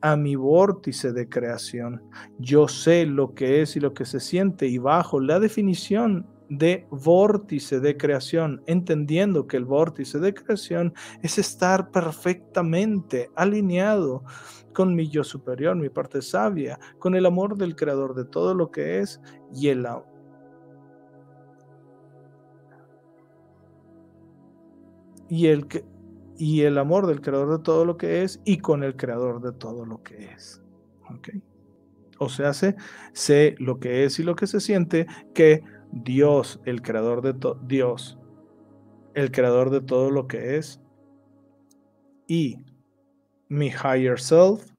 a 0.00 0.16
mi 0.16 0.36
vórtice 0.36 1.12
de 1.12 1.28
creación. 1.28 2.02
Yo 2.38 2.68
sé 2.68 3.06
lo 3.06 3.34
que 3.34 3.62
es 3.62 3.76
y 3.76 3.80
lo 3.80 3.94
que 3.94 4.04
se 4.04 4.20
siente 4.20 4.66
y 4.66 4.78
bajo 4.78 5.20
la 5.20 5.38
definición 5.38 6.26
de 6.48 6.86
vórtice 6.90 7.80
de 7.80 7.96
creación, 7.96 8.62
entendiendo 8.66 9.46
que 9.46 9.56
el 9.56 9.64
vórtice 9.64 10.18
de 10.18 10.34
creación 10.34 10.94
es 11.22 11.38
estar 11.38 11.90
perfectamente 11.90 13.30
alineado 13.34 14.22
con 14.72 14.94
mi 14.94 15.08
yo 15.08 15.24
superior, 15.24 15.74
mi 15.74 15.88
parte 15.88 16.22
sabia, 16.22 16.78
con 16.98 17.14
el 17.14 17.26
amor 17.26 17.56
del 17.56 17.74
creador 17.74 18.14
de 18.14 18.26
todo 18.26 18.54
lo 18.54 18.70
que 18.70 19.00
es 19.00 19.20
y 19.54 19.68
el 19.68 19.86
y 25.28 25.46
el 25.48 25.66
y 26.38 26.62
el 26.62 26.78
amor 26.78 27.06
del 27.06 27.20
creador 27.20 27.58
de 27.58 27.64
todo 27.64 27.84
lo 27.84 27.96
que 27.96 28.22
es 28.22 28.40
y 28.44 28.58
con 28.58 28.82
el 28.82 28.96
creador 28.96 29.40
de 29.40 29.52
todo 29.52 29.84
lo 29.84 30.02
que 30.02 30.32
es. 30.32 30.62
O 32.18 32.28
sea, 32.28 32.52
sé, 32.52 32.76
sé 33.12 33.54
lo 33.58 33.78
que 33.78 34.04
es 34.04 34.18
y 34.18 34.22
lo 34.22 34.36
que 34.36 34.46
se 34.46 34.60
siente 34.60 35.06
que 35.34 35.62
Dios, 35.92 36.60
el 36.64 36.82
creador 36.82 37.22
de 37.22 37.34
todo, 37.34 37.60
Dios, 37.66 38.18
el 39.14 39.30
creador 39.30 39.70
de 39.70 39.80
todo 39.80 40.10
lo 40.10 40.26
que 40.26 40.56
es, 40.56 40.80
y 42.26 42.58
mi 43.48 43.68
higher 43.68 44.18
self, 44.18 44.72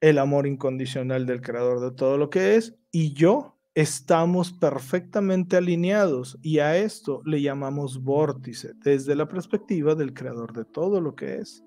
el 0.00 0.18
amor 0.18 0.46
incondicional 0.46 1.26
del 1.26 1.40
creador 1.40 1.80
de 1.80 1.92
todo 1.92 2.18
lo 2.18 2.28
que 2.28 2.56
es, 2.56 2.74
y 2.90 3.12
yo 3.12 3.56
estamos 3.74 4.52
perfectamente 4.52 5.56
alineados 5.56 6.38
y 6.42 6.58
a 6.58 6.76
esto 6.76 7.22
le 7.24 7.40
llamamos 7.40 8.02
vórtice 8.02 8.72
desde 8.84 9.16
la 9.16 9.26
perspectiva 9.26 9.94
del 9.94 10.12
creador 10.12 10.52
de 10.52 10.64
todo 10.64 11.00
lo 11.00 11.14
que 11.14 11.36
es. 11.36 11.64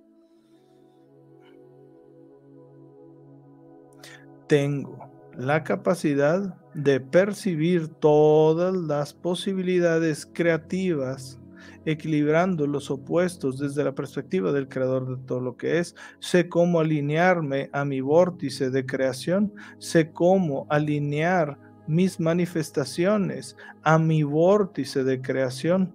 Tengo 4.47 5.09
la 5.35 5.63
capacidad 5.63 6.55
de 6.75 6.99
percibir 6.99 7.87
todas 7.87 8.75
las 8.75 9.13
posibilidades 9.13 10.29
creativas, 10.31 11.39
equilibrando 11.85 12.67
los 12.67 12.91
opuestos 12.91 13.57
desde 13.57 13.83
la 13.83 13.95
perspectiva 13.95 14.51
del 14.51 14.69
creador 14.69 15.17
de 15.17 15.25
todo 15.25 15.41
lo 15.41 15.57
que 15.57 15.79
es. 15.79 15.95
Sé 16.19 16.47
cómo 16.47 16.79
alinearme 16.79 17.69
a 17.73 17.83
mi 17.83 18.01
vórtice 18.01 18.69
de 18.69 18.85
creación, 18.85 19.51
sé 19.79 20.11
cómo 20.11 20.67
alinear 20.69 21.64
mis 21.87 22.19
manifestaciones 22.19 23.55
a 23.83 23.97
mi 23.97 24.23
vórtice 24.23 25.03
de 25.03 25.21
creación. 25.21 25.93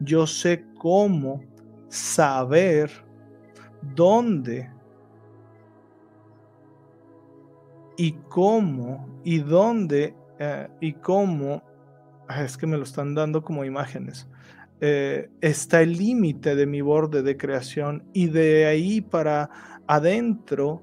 Yo 0.00 0.26
sé 0.26 0.64
cómo 0.78 1.42
saber 1.88 2.90
dónde 3.94 4.70
y 7.96 8.12
cómo 8.28 9.20
y 9.24 9.38
dónde 9.38 10.14
eh, 10.38 10.68
y 10.80 10.94
cómo, 10.94 11.62
ah, 12.26 12.44
es 12.44 12.56
que 12.56 12.66
me 12.66 12.78
lo 12.78 12.84
están 12.84 13.14
dando 13.14 13.42
como 13.42 13.64
imágenes, 13.64 14.26
eh, 14.80 15.28
está 15.42 15.82
el 15.82 15.98
límite 15.98 16.54
de 16.54 16.64
mi 16.64 16.80
borde 16.80 17.22
de 17.22 17.36
creación 17.36 18.04
y 18.14 18.28
de 18.28 18.64
ahí 18.64 19.02
para 19.02 19.50
adentro, 19.86 20.82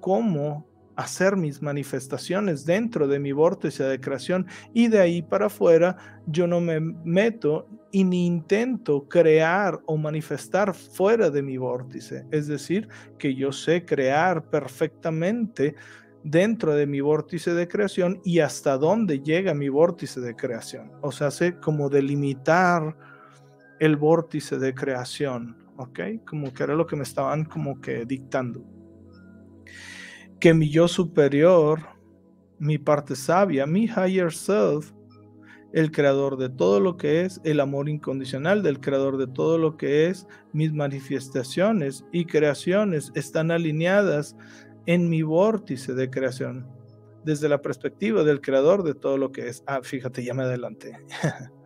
cómo 0.00 0.67
hacer 0.98 1.36
mis 1.36 1.62
manifestaciones 1.62 2.66
dentro 2.66 3.06
de 3.06 3.20
mi 3.20 3.30
vórtice 3.30 3.84
de 3.84 4.00
creación 4.00 4.48
y 4.74 4.88
de 4.88 4.98
ahí 4.98 5.22
para 5.22 5.46
afuera 5.46 5.96
yo 6.26 6.48
no 6.48 6.60
me 6.60 6.80
meto 6.80 7.68
y 7.92 8.02
ni 8.02 8.26
intento 8.26 9.08
crear 9.08 9.78
o 9.86 9.96
manifestar 9.96 10.74
fuera 10.74 11.30
de 11.30 11.40
mi 11.40 11.56
vórtice. 11.56 12.26
Es 12.32 12.48
decir, 12.48 12.88
que 13.16 13.36
yo 13.36 13.52
sé 13.52 13.84
crear 13.84 14.50
perfectamente 14.50 15.76
dentro 16.24 16.74
de 16.74 16.86
mi 16.86 17.00
vórtice 17.00 17.54
de 17.54 17.68
creación 17.68 18.20
y 18.24 18.40
hasta 18.40 18.76
dónde 18.76 19.20
llega 19.20 19.54
mi 19.54 19.68
vórtice 19.68 20.20
de 20.20 20.34
creación. 20.34 20.90
O 21.00 21.12
sea, 21.12 21.30
sé 21.30 21.60
como 21.60 21.88
delimitar 21.88 22.96
el 23.78 23.96
vórtice 23.96 24.58
de 24.58 24.74
creación, 24.74 25.56
¿ok? 25.76 26.00
Como 26.26 26.52
que 26.52 26.64
era 26.64 26.74
lo 26.74 26.88
que 26.88 26.96
me 26.96 27.04
estaban 27.04 27.44
como 27.44 27.80
que 27.80 28.04
dictando. 28.04 28.77
Que 30.40 30.54
mi 30.54 30.70
yo 30.70 30.86
superior, 30.86 31.80
mi 32.58 32.78
parte 32.78 33.16
sabia, 33.16 33.66
mi 33.66 33.84
higher 33.84 34.32
self, 34.32 34.92
el 35.72 35.90
creador 35.90 36.36
de 36.36 36.48
todo 36.48 36.80
lo 36.80 36.96
que 36.96 37.22
es, 37.22 37.40
el 37.44 37.60
amor 37.60 37.88
incondicional 37.88 38.62
del 38.62 38.80
creador 38.80 39.16
de 39.18 39.26
todo 39.26 39.58
lo 39.58 39.76
que 39.76 40.06
es, 40.06 40.26
mis 40.52 40.72
manifestaciones 40.72 42.04
y 42.12 42.24
creaciones 42.24 43.12
están 43.14 43.50
alineadas 43.50 44.36
en 44.86 45.10
mi 45.10 45.22
vórtice 45.22 45.92
de 45.94 46.08
creación, 46.08 46.66
desde 47.24 47.48
la 47.48 47.60
perspectiva 47.60 48.24
del 48.24 48.40
creador 48.40 48.82
de 48.82 48.94
todo 48.94 49.18
lo 49.18 49.32
que 49.32 49.48
es. 49.48 49.62
Ah, 49.66 49.80
fíjate, 49.82 50.24
ya 50.24 50.32
me 50.34 50.44
adelanté. 50.44 50.96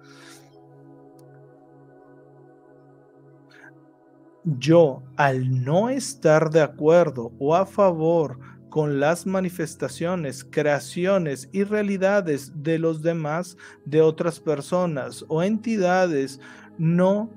Yo, 4.45 5.05
al 5.17 5.63
no 5.65 5.89
estar 5.89 6.51
de 6.51 6.63
acuerdo 6.63 7.31
o 7.39 7.55
a 7.55 7.65
favor 7.65 8.41
con 8.73 9.01
las 9.01 9.27
manifestaciones, 9.27 10.45
creaciones 10.45 11.47
y 11.53 11.63
realidades 11.63 12.51
de 12.63 12.79
los 12.79 13.03
demás, 13.03 13.59
de 13.85 14.01
otras 14.01 14.41
personas 14.41 15.27
o 15.29 15.43
entidades, 15.43 16.41
no 16.79 17.29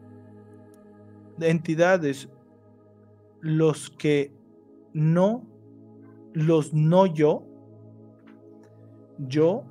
entidades, 1.42 2.30
los 3.42 3.90
que 3.90 4.32
no 4.94 5.46
los 6.32 6.74
no 6.74 7.06
yo, 7.06 7.44
yo 9.18 9.66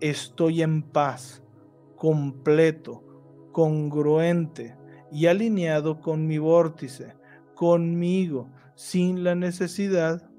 estoy 0.00 0.62
en 0.62 0.80
paz, 0.80 1.42
completo, 1.96 3.04
congruente 3.52 4.74
y 5.12 5.26
alineado 5.26 6.00
con 6.00 6.26
mi 6.26 6.38
vórtice, 6.38 7.14
conmigo, 7.54 8.48
sin 8.74 9.22
la 9.22 9.34
necesidad 9.34 10.31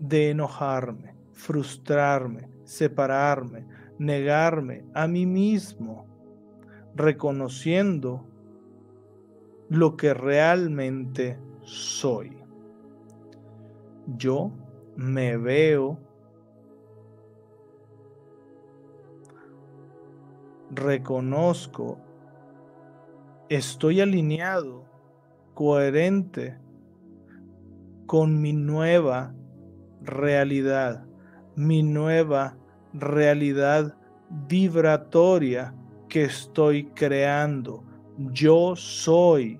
de 0.00 0.30
enojarme, 0.30 1.14
frustrarme, 1.32 2.48
separarme, 2.64 3.64
negarme 3.98 4.84
a 4.94 5.06
mí 5.06 5.26
mismo, 5.26 6.06
reconociendo 6.96 8.26
lo 9.68 9.96
que 9.96 10.14
realmente 10.14 11.38
soy. 11.62 12.36
Yo 14.16 14.50
me 14.96 15.36
veo 15.36 15.98
reconozco, 20.70 21.98
estoy 23.48 24.00
alineado, 24.00 24.84
coherente 25.54 26.56
con 28.06 28.40
mi 28.40 28.52
nueva 28.52 29.34
realidad, 30.02 31.04
mi 31.56 31.82
nueva 31.82 32.56
realidad 32.92 33.96
vibratoria 34.48 35.74
que 36.08 36.24
estoy 36.24 36.86
creando 36.86 37.84
yo 38.32 38.76
soy 38.76 39.58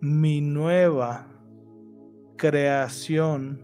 mi 0.00 0.40
nueva 0.40 1.26
creación 2.36 3.62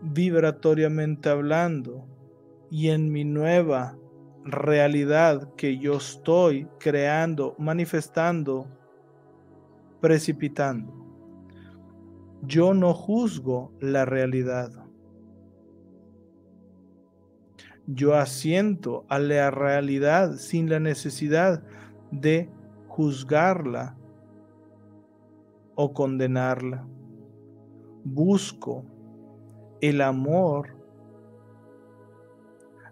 vibratoriamente 0.00 1.28
hablando 1.28 2.06
y 2.70 2.88
en 2.88 3.12
mi 3.12 3.24
nueva 3.24 3.98
realidad 4.44 5.54
que 5.54 5.78
yo 5.78 5.96
estoy 5.96 6.66
creando, 6.78 7.54
manifestando, 7.58 8.66
precipitando. 10.00 11.05
Yo 12.42 12.74
no 12.74 12.94
juzgo 12.94 13.72
la 13.80 14.04
realidad. 14.04 14.86
yo 17.86 18.14
asiento 18.14 19.04
a 19.08 19.18
la 19.18 19.50
realidad 19.50 20.34
sin 20.36 20.68
la 20.68 20.80
necesidad 20.80 21.62
de 22.10 22.50
juzgarla 22.88 23.96
o 25.74 25.92
condenarla. 25.92 26.86
Busco 28.04 28.84
el 29.80 30.00
amor, 30.00 30.76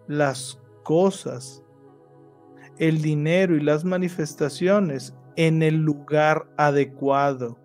las 0.06 0.60
cosas, 0.84 1.64
el 2.78 3.00
dinero 3.02 3.56
y 3.56 3.60
las 3.60 3.84
manifestaciones 3.84 5.14
en 5.36 5.62
el 5.62 5.76
lugar 5.76 6.46
adecuado, 6.56 7.58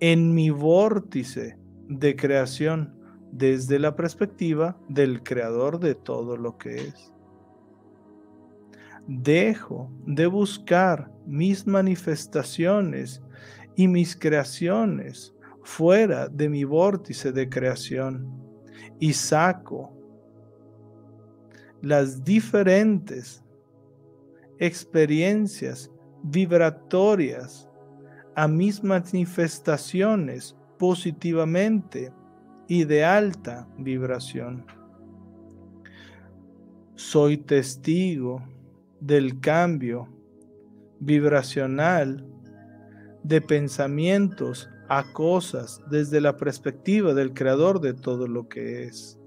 en 0.00 0.34
mi 0.34 0.50
vórtice 0.50 1.58
de 1.88 2.16
creación 2.16 2.94
desde 3.32 3.78
la 3.78 3.94
perspectiva 3.96 4.78
del 4.88 5.22
creador 5.22 5.78
de 5.80 5.94
todo 5.94 6.36
lo 6.36 6.56
que 6.56 6.76
es. 6.76 7.12
Dejo 9.06 9.90
de 10.06 10.26
buscar 10.26 11.10
mis 11.26 11.66
manifestaciones 11.66 13.22
y 13.74 13.88
mis 13.88 14.16
creaciones 14.16 15.34
fuera 15.62 16.28
de 16.28 16.48
mi 16.48 16.64
vórtice 16.64 17.32
de 17.32 17.48
creación 17.48 18.26
y 18.98 19.12
saco 19.12 19.92
las 21.80 22.24
diferentes 22.24 23.44
experiencias 24.58 25.90
vibratorias 26.22 27.67
a 28.38 28.46
mis 28.46 28.84
manifestaciones 28.84 30.56
positivamente 30.78 32.12
y 32.68 32.84
de 32.84 33.04
alta 33.04 33.66
vibración. 33.76 34.64
Soy 36.94 37.38
testigo 37.38 38.40
del 39.00 39.40
cambio 39.40 40.06
vibracional 41.00 42.24
de 43.24 43.40
pensamientos 43.40 44.70
a 44.88 45.12
cosas 45.14 45.80
desde 45.90 46.20
la 46.20 46.36
perspectiva 46.36 47.14
del 47.14 47.34
creador 47.34 47.80
de 47.80 47.92
todo 47.92 48.28
lo 48.28 48.48
que 48.48 48.84
es. 48.84 49.18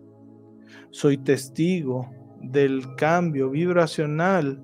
Soy 0.91 1.17
testigo 1.17 2.09
del 2.41 2.95
cambio 2.95 3.49
vibracional 3.49 4.63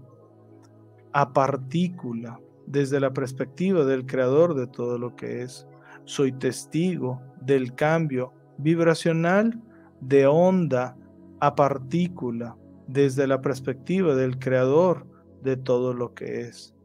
a 1.12 1.34
partícula 1.34 2.40
desde 2.68 3.00
la 3.00 3.12
perspectiva 3.12 3.86
del 3.86 4.06
creador 4.06 4.54
de 4.54 4.68
todo 4.68 5.00
lo 5.00 5.16
que 5.16 5.42
es. 5.42 5.66
Soy 6.06 6.32
testigo 6.32 7.22
del 7.42 7.74
cambio 7.74 8.34
vibracional 8.58 9.60
de 10.02 10.28
onda 10.28 10.96
a 11.40 11.56
partícula 11.56 12.56
desde 12.88 13.26
la 13.26 13.42
perspectiva 13.42 14.16
del 14.16 14.38
creador 14.38 15.08
de 15.42 15.58
todo 15.58 15.94
lo 15.94 16.14
que 16.14 16.42
es. 16.42 16.76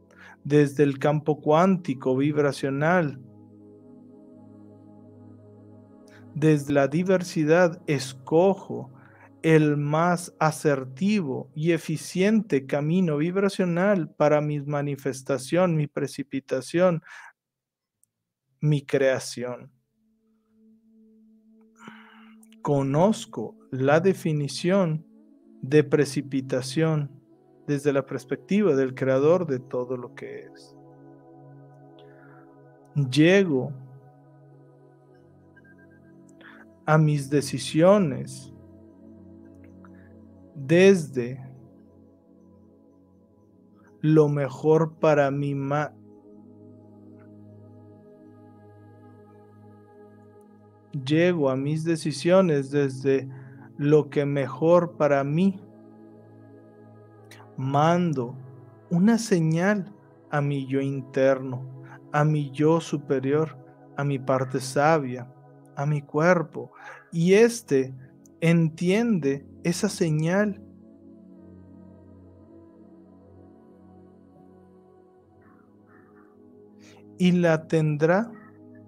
Desde 0.43 0.83
el 0.83 0.99
campo 0.99 1.39
cuántico 1.39 2.15
vibracional 2.17 3.19
desde 6.35 6.73
la 6.73 6.87
diversidad 6.87 7.79
escojo 7.87 8.89
el 9.43 9.75
más 9.75 10.33
asertivo 10.39 11.51
y 11.53 11.73
eficiente 11.73 12.65
camino 12.65 13.17
vibracional 13.17 14.09
para 14.09 14.39
mi 14.39 14.61
manifestación, 14.61 15.75
mi 15.75 15.87
precipitación, 15.87 17.03
mi 18.61 18.85
creación. 18.85 19.69
Conozco 22.61 23.57
la 23.69 23.99
definición 23.99 25.05
de 25.61 25.83
precipitación 25.83 27.11
desde 27.67 27.91
la 27.91 28.05
perspectiva 28.05 28.73
del 28.75 28.95
creador 28.95 29.45
de 29.45 29.59
todo 29.59 29.97
lo 29.97 30.15
que 30.15 30.45
es. 30.45 30.73
Llego 33.09 33.73
a 36.85 36.97
mis 36.97 37.29
decisiones 37.29 38.52
desde 40.55 41.39
lo 44.01 44.27
mejor 44.27 44.93
para 44.99 45.31
mi 45.31 45.55
ma 45.55 45.93
llego 51.05 51.49
a 51.49 51.55
mis 51.55 51.83
decisiones 51.83 52.71
desde 52.71 53.27
lo 53.77 54.09
que 54.09 54.25
mejor 54.25 54.95
para 54.97 55.23
mí. 55.23 55.59
Mando 57.57 58.35
una 58.89 59.17
señal 59.17 59.93
a 60.29 60.41
mi 60.41 60.65
yo 60.67 60.81
interno, 60.81 61.63
a 62.11 62.23
mi 62.23 62.51
yo 62.51 62.79
superior, 62.79 63.57
a 63.97 64.03
mi 64.03 64.19
parte 64.19 64.59
sabia, 64.59 65.31
a 65.75 65.85
mi 65.85 66.01
cuerpo. 66.01 66.71
Y 67.11 67.33
éste 67.33 67.93
entiende 68.41 69.45
esa 69.63 69.89
señal. 69.89 70.61
Y 77.17 77.31
la 77.31 77.67
tendrá 77.67 78.31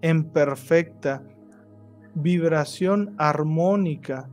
en 0.01 0.25
perfecta 0.25 1.23
vibración 2.15 3.13
armónica. 3.17 4.29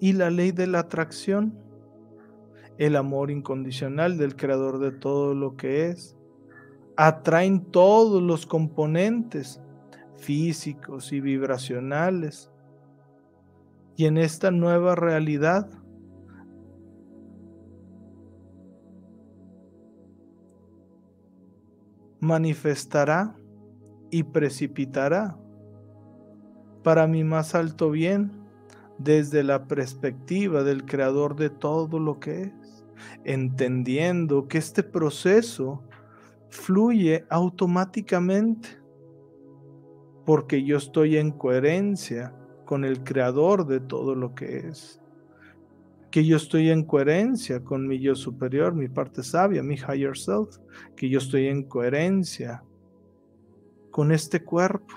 Y 0.00 0.12
la 0.12 0.30
ley 0.30 0.52
de 0.52 0.66
la 0.66 0.80
atracción, 0.80 1.58
el 2.78 2.96
amor 2.96 3.30
incondicional 3.30 4.18
del 4.18 4.36
creador 4.36 4.78
de 4.78 4.90
todo 4.90 5.34
lo 5.34 5.56
que 5.56 5.88
es, 5.88 6.16
atraen 6.96 7.64
todos 7.70 8.22
los 8.22 8.46
componentes 8.46 9.60
físicos 10.16 11.12
y 11.12 11.20
vibracionales. 11.20 12.50
Y 13.96 14.06
en 14.06 14.18
esta 14.18 14.50
nueva 14.50 14.94
realidad, 14.94 15.68
manifestará 22.20 23.36
y 24.10 24.22
precipitará 24.22 25.36
para 26.82 27.06
mi 27.06 27.22
más 27.22 27.54
alto 27.54 27.90
bien 27.90 28.32
desde 28.98 29.42
la 29.42 29.66
perspectiva 29.66 30.62
del 30.62 30.84
creador 30.84 31.36
de 31.36 31.50
todo 31.50 31.98
lo 31.98 32.20
que 32.20 32.42
es, 32.42 32.84
entendiendo 33.24 34.48
que 34.48 34.58
este 34.58 34.82
proceso 34.82 35.82
fluye 36.48 37.26
automáticamente 37.28 38.68
porque 40.24 40.64
yo 40.64 40.76
estoy 40.78 41.16
en 41.16 41.32
coherencia 41.32 42.34
con 42.64 42.84
el 42.84 43.04
creador 43.04 43.66
de 43.66 43.80
todo 43.80 44.14
lo 44.14 44.34
que 44.34 44.68
es. 44.68 45.00
Que 46.10 46.24
yo 46.24 46.36
estoy 46.36 46.70
en 46.70 46.84
coherencia 46.84 47.62
con 47.62 47.86
mi 47.86 47.98
yo 47.98 48.14
superior, 48.14 48.74
mi 48.74 48.88
parte 48.88 49.22
sabia, 49.22 49.62
mi 49.62 49.74
higher 49.74 50.16
self. 50.16 50.58
Que 50.96 51.08
yo 51.08 51.18
estoy 51.18 51.48
en 51.48 51.64
coherencia 51.64 52.62
con 53.90 54.12
este 54.12 54.42
cuerpo. 54.42 54.94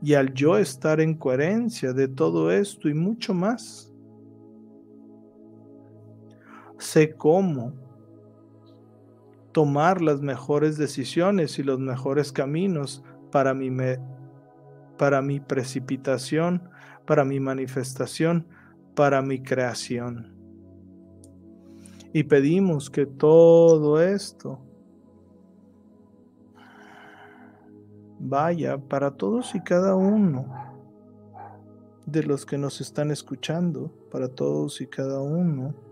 Y 0.00 0.14
al 0.14 0.32
yo 0.32 0.58
estar 0.58 1.00
en 1.00 1.14
coherencia 1.14 1.92
de 1.92 2.06
todo 2.06 2.52
esto 2.52 2.88
y 2.88 2.94
mucho 2.94 3.34
más, 3.34 3.92
sé 6.78 7.14
cómo 7.14 7.72
tomar 9.52 10.00
las 10.00 10.20
mejores 10.20 10.78
decisiones 10.78 11.58
y 11.58 11.64
los 11.64 11.80
mejores 11.80 12.30
caminos 12.30 13.02
para 13.30 13.54
mi, 13.54 13.70
para 14.96 15.22
mi 15.22 15.40
precipitación, 15.40 16.68
para 17.06 17.24
mi 17.24 17.40
manifestación, 17.40 18.46
para 18.94 19.22
mi 19.22 19.42
creación. 19.42 20.34
Y 22.12 22.24
pedimos 22.24 22.90
que 22.90 23.06
todo 23.06 24.00
esto 24.00 24.60
vaya 28.18 28.78
para 28.78 29.10
todos 29.12 29.54
y 29.54 29.60
cada 29.60 29.94
uno 29.94 30.46
de 32.06 32.22
los 32.22 32.46
que 32.46 32.56
nos 32.58 32.80
están 32.80 33.10
escuchando, 33.10 33.92
para 34.10 34.28
todos 34.28 34.80
y 34.80 34.86
cada 34.86 35.20
uno 35.20 35.87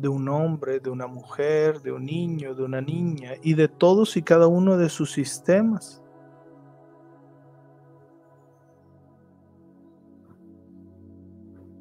de 0.00 0.08
un 0.08 0.28
hombre, 0.28 0.80
de 0.80 0.90
una 0.90 1.06
mujer, 1.06 1.80
de 1.82 1.92
un 1.92 2.04
niño, 2.04 2.54
de 2.54 2.64
una 2.64 2.80
niña 2.80 3.32
y 3.42 3.54
de 3.54 3.68
todos 3.68 4.16
y 4.16 4.22
cada 4.22 4.46
uno 4.46 4.76
de 4.76 4.88
sus 4.88 5.12
sistemas. 5.12 6.02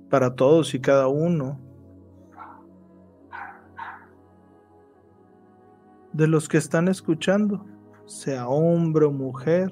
Para 0.10 0.34
todos 0.36 0.74
y 0.74 0.80
cada 0.80 1.08
uno 1.08 1.60
de 6.14 6.28
los 6.28 6.48
que 6.50 6.58
están 6.58 6.88
escuchando, 6.88 7.64
sea 8.06 8.48
hombre 8.48 9.06
o 9.06 9.12
mujer, 9.12 9.72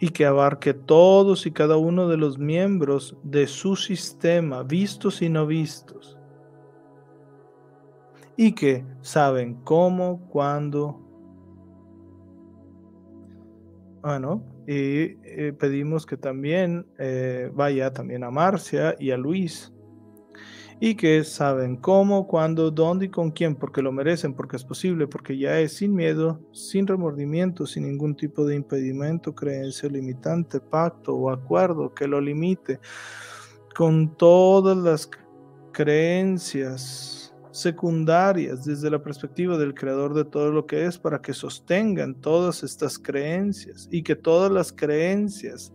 y 0.00 0.10
que 0.10 0.26
abarque 0.26 0.74
todos 0.74 1.46
y 1.46 1.50
cada 1.50 1.76
uno 1.76 2.08
de 2.08 2.16
los 2.16 2.38
miembros 2.38 3.16
de 3.22 3.46
su 3.46 3.76
sistema, 3.76 4.62
vistos 4.62 5.22
y 5.22 5.28
no 5.28 5.46
vistos, 5.46 6.16
y 8.36 8.52
que 8.52 8.84
saben 9.00 9.54
cómo, 9.64 10.28
cuándo. 10.28 11.00
Bueno, 14.00 14.44
y 14.68 15.16
eh, 15.24 15.52
pedimos 15.58 16.06
que 16.06 16.16
también 16.16 16.86
eh, 16.98 17.50
vaya 17.52 17.92
también 17.92 18.22
a 18.22 18.30
Marcia 18.30 18.94
y 18.98 19.10
a 19.10 19.16
Luis, 19.16 19.72
y 20.80 20.94
que 20.94 21.24
saben 21.24 21.76
cómo, 21.76 22.28
cuándo, 22.28 22.70
dónde 22.70 23.06
y 23.06 23.08
con 23.08 23.30
quién, 23.32 23.56
porque 23.56 23.82
lo 23.82 23.90
merecen, 23.90 24.34
porque 24.34 24.56
es 24.56 24.64
posible, 24.64 25.08
porque 25.08 25.36
ya 25.36 25.58
es 25.58 25.72
sin 25.74 25.94
miedo, 25.94 26.40
sin 26.52 26.86
remordimiento, 26.86 27.66
sin 27.66 27.86
ningún 27.86 28.14
tipo 28.14 28.44
de 28.44 28.54
impedimento, 28.54 29.34
creencia 29.34 29.88
limitante, 29.88 30.60
pacto 30.60 31.14
o 31.14 31.30
acuerdo 31.30 31.92
que 31.92 32.06
lo 32.06 32.20
limite, 32.20 32.78
con 33.74 34.16
todas 34.16 34.76
las 34.76 35.10
creencias 35.72 37.34
secundarias 37.50 38.64
desde 38.64 38.88
la 38.88 39.02
perspectiva 39.02 39.58
del 39.58 39.74
creador 39.74 40.14
de 40.14 40.24
todo 40.24 40.52
lo 40.52 40.64
que 40.66 40.84
es 40.84 40.96
para 40.96 41.20
que 41.20 41.32
sostengan 41.32 42.14
todas 42.14 42.62
estas 42.62 42.98
creencias 42.98 43.88
y 43.90 44.02
que 44.02 44.14
todas 44.14 44.52
las 44.52 44.72
creencias 44.72 45.72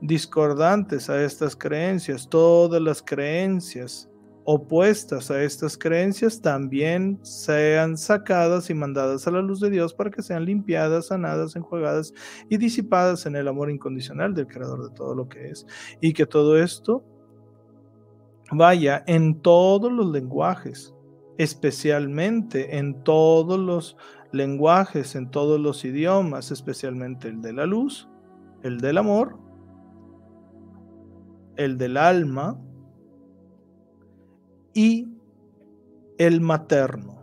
discordantes 0.00 1.10
a 1.10 1.22
estas 1.24 1.56
creencias, 1.56 2.28
todas 2.28 2.80
las 2.80 3.02
creencias 3.02 4.11
opuestas 4.44 5.30
a 5.30 5.42
estas 5.42 5.78
creencias 5.78 6.40
también 6.40 7.18
sean 7.22 7.96
sacadas 7.96 8.70
y 8.70 8.74
mandadas 8.74 9.26
a 9.26 9.30
la 9.30 9.40
luz 9.40 9.60
de 9.60 9.70
Dios 9.70 9.94
para 9.94 10.10
que 10.10 10.22
sean 10.22 10.44
limpiadas, 10.44 11.06
sanadas, 11.06 11.54
enjuagadas 11.56 12.12
y 12.48 12.56
disipadas 12.56 13.26
en 13.26 13.36
el 13.36 13.48
amor 13.48 13.70
incondicional 13.70 14.34
del 14.34 14.46
creador 14.46 14.88
de 14.88 14.94
todo 14.94 15.14
lo 15.14 15.28
que 15.28 15.50
es. 15.50 15.66
Y 16.00 16.12
que 16.12 16.26
todo 16.26 16.58
esto 16.58 17.04
vaya 18.50 19.04
en 19.06 19.40
todos 19.40 19.92
los 19.92 20.10
lenguajes, 20.10 20.94
especialmente 21.38 22.78
en 22.78 23.02
todos 23.04 23.58
los 23.58 23.96
lenguajes, 24.32 25.14
en 25.14 25.30
todos 25.30 25.60
los 25.60 25.84
idiomas, 25.84 26.50
especialmente 26.50 27.28
el 27.28 27.42
de 27.42 27.52
la 27.52 27.66
luz, 27.66 28.08
el 28.62 28.80
del 28.80 28.98
amor 28.98 29.42
el 31.56 31.78
del 31.78 31.96
alma 31.96 32.58
y 34.74 35.08
el 36.18 36.40
materno. 36.40 37.20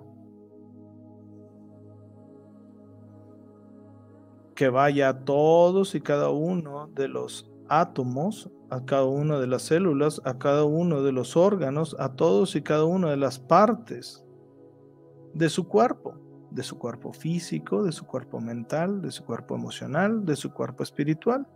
Que 4.55 4.69
vaya 4.69 5.09
a 5.09 5.19
todos 5.25 5.95
y 5.95 6.01
cada 6.01 6.29
uno 6.29 6.89
de 6.93 7.07
los 7.07 7.49
átomos, 7.69 8.49
a 8.69 8.83
cada 8.85 9.05
una 9.05 9.39
de 9.39 9.47
las 9.47 9.63
células, 9.63 10.21
a 10.25 10.37
cada 10.37 10.65
uno 10.65 11.01
de 11.01 11.11
los 11.11 11.37
órganos, 11.37 11.95
a 11.99 12.13
todos 12.13 12.55
y 12.55 12.61
cada 12.61 12.83
una 12.83 13.09
de 13.09 13.17
las 13.17 13.39
partes 13.39 14.25
de 15.33 15.49
su 15.49 15.67
cuerpo, 15.67 16.15
de 16.51 16.63
su 16.63 16.77
cuerpo 16.77 17.13
físico, 17.13 17.83
de 17.83 17.91
su 17.91 18.05
cuerpo 18.05 18.41
mental, 18.41 19.01
de 19.01 19.11
su 19.11 19.23
cuerpo 19.23 19.55
emocional, 19.55 20.25
de 20.25 20.35
su 20.35 20.51
cuerpo 20.51 20.83
espiritual 20.83 21.47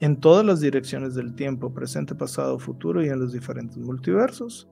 en 0.00 0.20
todas 0.20 0.44
las 0.44 0.60
direcciones 0.60 1.14
del 1.14 1.34
tiempo, 1.34 1.72
presente, 1.72 2.14
pasado, 2.14 2.58
futuro 2.58 3.04
y 3.04 3.08
en 3.08 3.18
los 3.18 3.32
diferentes 3.32 3.78
multiversos. 3.78 4.68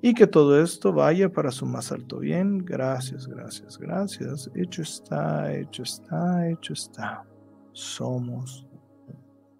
Y 0.00 0.14
que 0.14 0.26
todo 0.26 0.60
esto 0.60 0.92
vaya 0.92 1.28
para 1.28 1.50
su 1.50 1.66
más 1.66 1.90
alto 1.90 2.20
bien. 2.20 2.58
Gracias, 2.58 3.26
gracias, 3.26 3.78
gracias. 3.78 4.50
Hecho 4.54 4.82
está, 4.82 5.52
hecho 5.52 5.82
está, 5.82 6.48
hecho 6.48 6.72
está. 6.72 7.24
Somos 7.72 8.67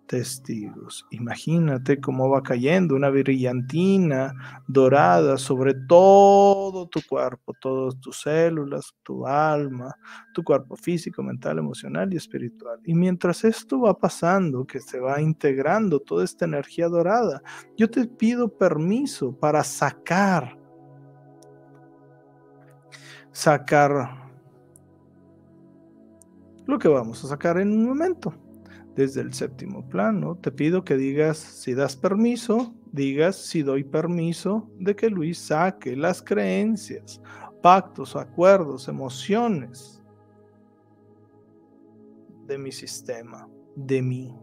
testigos. 0.09 1.06
Imagínate 1.10 2.01
cómo 2.01 2.28
va 2.28 2.43
cayendo 2.43 2.97
una 2.97 3.10
brillantina 3.10 4.35
dorada 4.66 5.39
sobre 5.39 5.74
todo 5.74 6.89
tu 6.89 7.01
cuerpo, 7.09 7.55
todas 7.60 8.01
tus 8.01 8.22
células, 8.22 8.93
tu 9.05 9.26
alma, 9.26 9.94
tu 10.35 10.43
cuerpo 10.43 10.74
físico, 10.74 11.22
mental, 11.22 11.59
emocional 11.59 12.12
y 12.12 12.16
espiritual. 12.16 12.80
Y 12.85 12.94
mientras 12.94 13.44
esto 13.44 13.80
va 13.80 13.97
pasando, 13.97 14.66
que 14.66 14.80
se 14.80 14.98
va 14.98 15.20
integrando 15.20 16.01
toda 16.01 16.24
esta 16.24 16.47
energía 16.47 16.89
dorada, 16.89 17.43
yo 17.76 17.89
te 17.89 18.06
pido 18.06 18.48
permiso 18.48 19.32
para 19.39 19.62
sacar, 19.62 20.59
sacar 23.30 24.26
lo 26.66 26.78
que 26.78 26.89
vamos 26.89 27.22
a 27.24 27.28
sacar 27.28 27.59
en 27.59 27.70
un 27.70 27.85
momento 27.86 28.47
desde 28.98 29.20
el 29.20 29.32
séptimo 29.32 29.88
plano. 29.88 30.36
Te 30.38 30.50
pido 30.50 30.82
que 30.82 30.96
digas 30.96 31.38
si 31.38 31.72
das 31.72 31.94
permiso, 31.94 32.74
digas 32.90 33.36
si 33.36 33.62
doy 33.62 33.84
permiso 33.84 34.68
de 34.76 34.96
que 34.96 35.08
Luis 35.08 35.38
saque 35.38 35.94
las 35.94 36.20
creencias, 36.20 37.22
pactos, 37.62 38.16
acuerdos, 38.16 38.88
emociones 38.88 40.02
de 42.48 42.58
mi 42.58 42.72
sistema, 42.72 43.48
de 43.76 44.02
mí. 44.02 44.36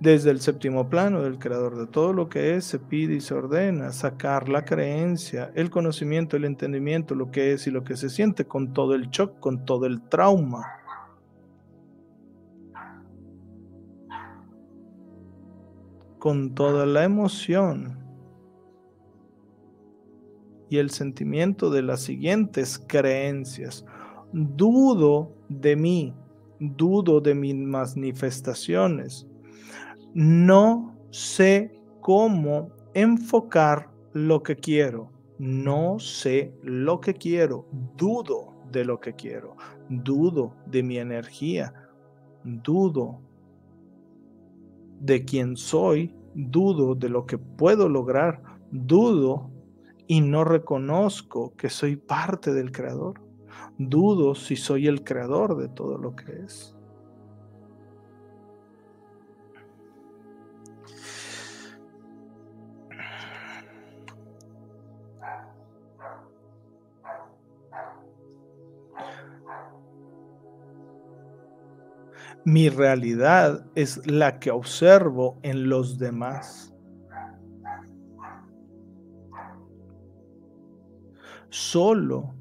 Desde 0.00 0.32
el 0.32 0.40
séptimo 0.40 0.90
plano 0.90 1.22
del 1.22 1.38
creador 1.38 1.78
de 1.78 1.86
todo 1.86 2.12
lo 2.12 2.28
que 2.28 2.56
es, 2.56 2.64
se 2.64 2.80
pide 2.80 3.14
y 3.14 3.20
se 3.20 3.34
ordena 3.34 3.92
sacar 3.92 4.48
la 4.48 4.64
creencia, 4.64 5.52
el 5.54 5.70
conocimiento, 5.70 6.36
el 6.36 6.44
entendimiento, 6.44 7.14
lo 7.14 7.30
que 7.30 7.52
es 7.52 7.68
y 7.68 7.70
lo 7.70 7.84
que 7.84 7.96
se 7.96 8.10
siente 8.10 8.46
con 8.46 8.72
todo 8.72 8.96
el 8.96 9.10
shock, 9.10 9.38
con 9.38 9.64
todo 9.64 9.86
el 9.86 10.02
trauma 10.08 10.81
con 16.22 16.54
toda 16.54 16.86
la 16.86 17.02
emoción 17.02 17.98
y 20.70 20.76
el 20.76 20.90
sentimiento 20.90 21.68
de 21.68 21.82
las 21.82 22.02
siguientes 22.02 22.78
creencias. 22.78 23.84
Dudo 24.32 25.34
de 25.48 25.74
mí, 25.74 26.14
dudo 26.60 27.20
de 27.20 27.34
mis 27.34 27.56
manifestaciones. 27.56 29.26
No 30.14 30.96
sé 31.10 31.76
cómo 32.00 32.70
enfocar 32.94 33.90
lo 34.12 34.44
que 34.44 34.54
quiero. 34.54 35.10
No 35.40 35.98
sé 35.98 36.54
lo 36.62 37.00
que 37.00 37.14
quiero. 37.14 37.66
Dudo 37.96 38.54
de 38.70 38.84
lo 38.84 39.00
que 39.00 39.14
quiero. 39.14 39.56
Dudo 39.88 40.54
de 40.66 40.84
mi 40.84 40.98
energía. 40.98 41.74
Dudo 42.44 43.18
de 45.02 45.24
quién 45.24 45.56
soy, 45.56 46.14
dudo 46.34 46.94
de 46.94 47.08
lo 47.08 47.26
que 47.26 47.36
puedo 47.36 47.88
lograr, 47.88 48.40
dudo 48.70 49.50
y 50.06 50.20
no 50.20 50.44
reconozco 50.44 51.54
que 51.56 51.68
soy 51.68 51.96
parte 51.96 52.54
del 52.54 52.70
Creador. 52.70 53.20
Dudo 53.78 54.34
si 54.34 54.54
soy 54.54 54.86
el 54.86 55.02
creador 55.02 55.56
de 55.56 55.68
todo 55.68 55.98
lo 55.98 56.14
que 56.14 56.44
es. 56.44 56.71
Mi 72.44 72.68
realidad 72.68 73.64
es 73.76 74.04
la 74.06 74.40
que 74.40 74.50
observo 74.50 75.38
en 75.42 75.68
los 75.68 75.98
demás. 75.98 76.74
Solo 81.50 82.34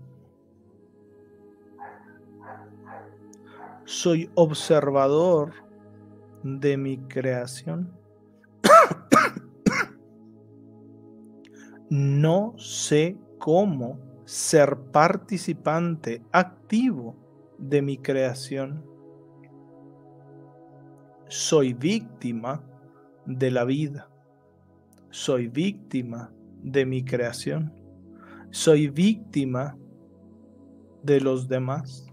soy 3.86 4.32
observador 4.36 5.54
de 6.44 6.78
mi 6.78 6.98
creación. 6.98 7.94
no 11.90 12.56
sé 12.58 13.18
cómo 13.38 14.00
ser 14.26 14.78
participante 14.92 16.24
activo 16.32 17.16
de 17.60 17.82
mi 17.82 17.98
creación 17.98 18.91
soy 21.32 21.72
víctima 21.72 22.62
de 23.26 23.52
la 23.52 23.64
vida. 23.64 24.10
Soy 25.12 25.48
víctima 25.48 26.30
de 26.62 26.86
mi 26.86 27.06
creación. 27.06 27.74
Soy 28.50 28.90
víctima 28.90 29.78
de 31.04 31.22
los 31.22 31.48
demás. 31.48 32.06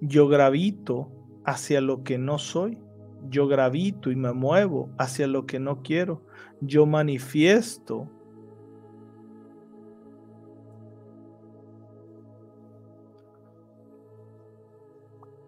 Yo 0.00 0.28
gravito 0.28 1.10
hacia 1.44 1.80
lo 1.80 2.04
que 2.04 2.16
no 2.16 2.38
soy. 2.38 2.78
Yo 3.28 3.48
gravito 3.48 4.12
y 4.12 4.16
me 4.16 4.32
muevo 4.32 4.90
hacia 4.96 5.26
lo 5.26 5.44
que 5.44 5.58
no 5.58 5.82
quiero. 5.82 6.22
Yo 6.60 6.86
manifiesto 6.86 8.08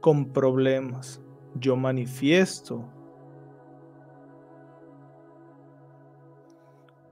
con 0.01 0.33
problemas 0.33 1.24
yo 1.55 1.77
manifiesto 1.77 2.85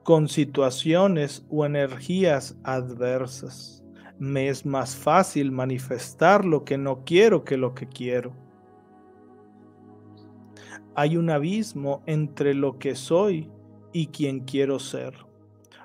con 0.02 0.28
situaciones 0.28 1.44
o 1.48 1.64
energías 1.64 2.56
adversas. 2.64 3.84
Me 4.18 4.48
es 4.48 4.66
más 4.66 4.96
fácil 4.96 5.50
manifestar 5.52 6.44
lo 6.44 6.64
que 6.64 6.78
no 6.78 7.04
quiero 7.04 7.44
que 7.44 7.56
lo 7.56 7.74
que 7.74 7.88
quiero. 7.88 8.32
Hay 10.94 11.16
un 11.16 11.30
abismo 11.30 12.02
entre 12.06 12.54
lo 12.54 12.78
que 12.78 12.94
soy 12.94 13.50
y 13.92 14.08
quien 14.08 14.40
quiero 14.40 14.78
ser. 14.78 15.14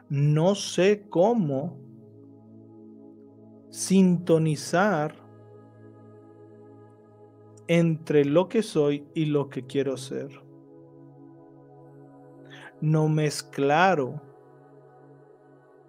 No 0.10 0.56
sé 0.56 1.06
cómo 1.10 1.78
sintonizar 3.70 5.27
entre 7.68 8.26
lo 8.26 8.48
que 8.48 8.64
soy 8.64 9.08
y 9.14 9.26
lo 9.26 9.50
que 9.50 9.66
quiero 9.66 9.98
ser. 9.98 10.42
No 12.80 13.10
me 13.10 13.26
es 13.26 13.44
claro 13.44 14.22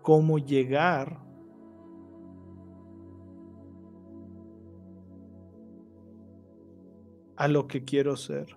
cómo 0.03 0.39
llegar 0.39 1.21
a 7.37 7.47
lo 7.47 7.69
que 7.69 7.85
quiero 7.85 8.17
ser. 8.17 8.57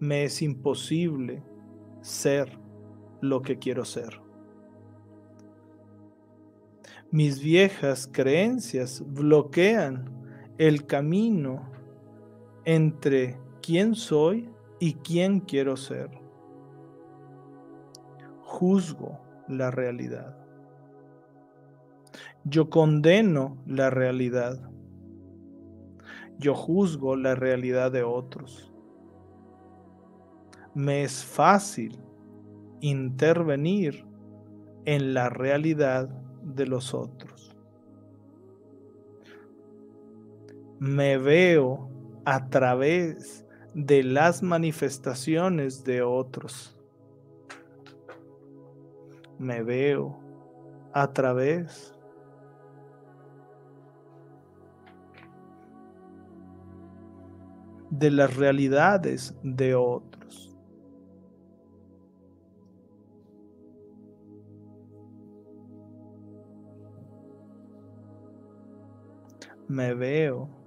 Me 0.00 0.24
es 0.24 0.42
imposible 0.42 1.42
ser 2.00 2.58
lo 3.20 3.42
que 3.42 3.58
quiero 3.58 3.84
ser. 3.84 4.20
Mis 7.10 7.40
viejas 7.40 8.08
creencias 8.10 9.04
bloquean 9.06 10.10
el 10.58 10.86
camino 10.86 11.73
entre 12.64 13.38
quién 13.62 13.94
soy 13.94 14.48
y 14.78 14.94
quién 14.94 15.40
quiero 15.40 15.76
ser. 15.76 16.10
Juzgo 18.42 19.18
la 19.48 19.70
realidad. 19.70 20.36
Yo 22.44 22.68
condeno 22.68 23.56
la 23.66 23.90
realidad. 23.90 24.70
Yo 26.38 26.54
juzgo 26.54 27.16
la 27.16 27.34
realidad 27.34 27.90
de 27.92 28.02
otros. 28.02 28.72
Me 30.74 31.04
es 31.04 31.24
fácil 31.24 31.98
intervenir 32.80 34.04
en 34.84 35.14
la 35.14 35.30
realidad 35.30 36.08
de 36.42 36.66
los 36.66 36.92
otros. 36.92 37.56
Me 40.78 41.16
veo 41.16 41.88
a 42.24 42.48
través 42.48 43.44
de 43.74 44.02
las 44.02 44.42
manifestaciones 44.42 45.84
de 45.84 46.02
otros. 46.02 46.76
Me 49.38 49.62
veo 49.62 50.18
a 50.92 51.12
través 51.12 51.94
de 57.90 58.10
las 58.10 58.36
realidades 58.36 59.34
de 59.42 59.74
otros. 59.74 60.56
Me 69.66 69.94
veo 69.94 70.63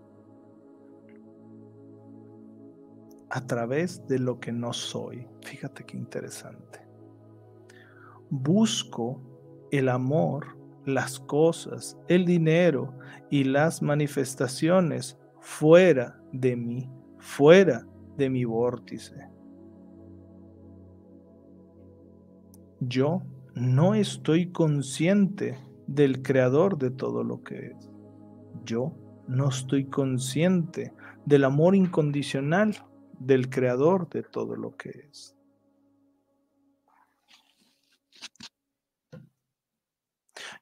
a 3.29 3.45
través 3.45 4.05
de 4.07 4.19
lo 4.19 4.39
que 4.39 4.51
no 4.51 4.73
soy. 4.73 5.27
Fíjate 5.41 5.83
qué 5.85 5.97
interesante. 5.97 6.81
Busco 8.29 9.21
el 9.71 9.89
amor, 9.89 10.57
las 10.85 11.19
cosas, 11.19 11.97
el 12.07 12.25
dinero 12.25 12.93
y 13.29 13.43
las 13.43 13.81
manifestaciones 13.81 15.17
fuera 15.39 16.21
de 16.31 16.55
mí, 16.55 16.89
fuera 17.17 17.85
de 18.15 18.29
mi 18.29 18.45
vórtice. 18.45 19.29
Yo 22.79 23.23
no 23.55 23.95
estoy 23.95 24.51
consciente 24.51 25.57
del 25.87 26.21
creador 26.21 26.77
de 26.77 26.91
todo 26.91 27.23
lo 27.23 27.43
que 27.43 27.67
es. 27.71 27.89
Yo 28.65 28.93
no 29.27 29.49
estoy 29.49 29.85
consciente 29.85 30.93
del 31.25 31.43
amor 31.43 31.75
incondicional 31.75 32.75
del 33.19 33.49
creador 33.49 34.09
de 34.09 34.23
todo 34.23 34.55
lo 34.55 34.75
que 34.75 34.89
es. 35.09 35.35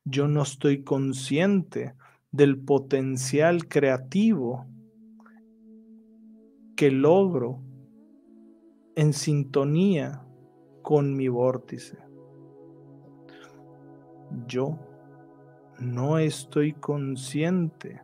Yo 0.03 0.27
no 0.27 0.43
estoy 0.43 0.83
consciente 0.83 1.95
del 2.31 2.59
potencial 2.59 3.67
creativo 3.67 4.67
que 6.75 6.91
logro 6.91 7.61
en 8.95 9.13
sintonía 9.13 10.21
con 10.81 11.15
mi 11.15 11.27
vórtice. 11.27 11.97
Yo 14.47 14.77
no 15.79 16.19
estoy 16.19 16.73
consciente 16.73 18.01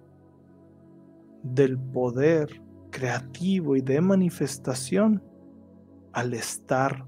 del 1.44 1.78
poder 1.78 2.62
creativo 2.92 3.76
y 3.76 3.82
de 3.82 4.02
manifestación 4.02 5.24
al 6.14 6.34
estar 6.34 7.06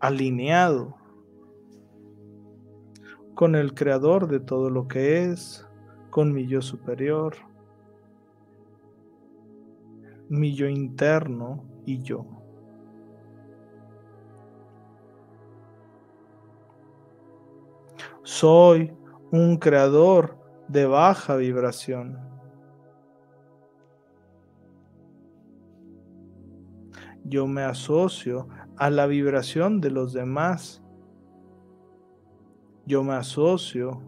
alineado 0.00 0.96
con 3.34 3.54
el 3.54 3.74
creador 3.74 4.28
de 4.28 4.40
todo 4.40 4.68
lo 4.70 4.88
que 4.88 5.24
es, 5.24 5.66
con 6.10 6.32
mi 6.32 6.46
yo 6.46 6.60
superior, 6.60 7.36
mi 10.28 10.54
yo 10.54 10.68
interno 10.68 11.64
y 11.84 12.02
yo. 12.02 12.26
Soy 18.24 18.92
un 19.30 19.56
creador 19.56 20.36
de 20.68 20.86
baja 20.86 21.36
vibración. 21.36 22.27
Yo 27.28 27.46
me 27.46 27.62
asocio 27.62 28.48
a 28.78 28.88
la 28.88 29.06
vibración 29.06 29.82
de 29.82 29.90
los 29.90 30.14
demás. 30.14 30.82
Yo 32.86 33.04
me 33.04 33.12
asocio 33.12 34.00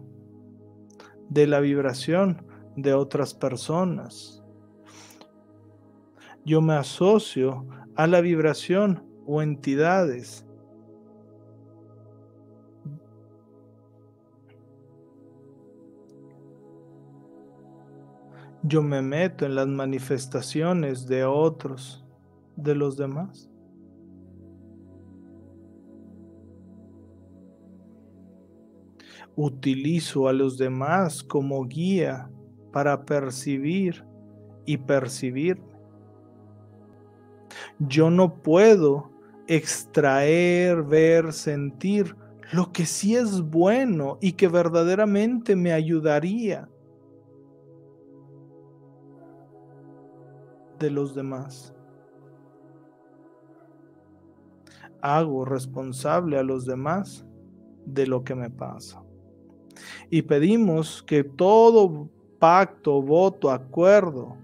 de 1.29 1.45
la 1.45 1.59
vibración 1.59 2.43
de 2.75 2.95
otras 2.95 3.35
personas. 3.35 4.43
Yo 6.45 6.61
me 6.61 6.73
asocio 6.73 7.67
a 7.95 8.07
la 8.07 8.21
vibración 8.21 9.05
o 9.27 9.43
entidades. 9.43 10.47
Yo 18.63 18.81
me 18.81 19.03
meto 19.03 19.45
en 19.45 19.53
las 19.53 19.67
manifestaciones 19.67 21.05
de 21.05 21.23
otros 21.25 22.00
de 22.61 22.75
los 22.75 22.97
demás. 22.97 23.49
Utilizo 29.35 30.27
a 30.27 30.33
los 30.33 30.57
demás 30.57 31.23
como 31.23 31.65
guía 31.65 32.29
para 32.71 33.05
percibir 33.05 34.05
y 34.65 34.77
percibir. 34.77 35.61
Yo 37.79 38.09
no 38.09 38.41
puedo 38.41 39.09
extraer, 39.47 40.83
ver, 40.83 41.33
sentir 41.33 42.15
lo 42.51 42.71
que 42.71 42.85
sí 42.85 43.15
es 43.15 43.41
bueno 43.41 44.17
y 44.21 44.33
que 44.33 44.47
verdaderamente 44.47 45.55
me 45.55 45.71
ayudaría 45.71 46.69
de 50.79 50.89
los 50.91 51.15
demás. 51.15 51.73
Hago 55.01 55.45
responsable 55.45 56.37
a 56.37 56.43
los 56.43 56.65
demás 56.65 57.25
de 57.85 58.07
lo 58.07 58.23
que 58.23 58.35
me 58.35 58.49
pasa. 58.49 59.03
Y 60.09 60.21
pedimos 60.21 61.01
que 61.03 61.23
todo 61.23 62.09
pacto, 62.39 63.01
voto, 63.01 63.49
acuerdo, 63.49 64.37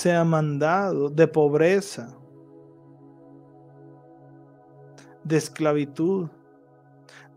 sea 0.00 0.24
mandado 0.24 1.10
de 1.10 1.28
pobreza, 1.28 2.16
de 5.22 5.36
esclavitud, 5.36 6.30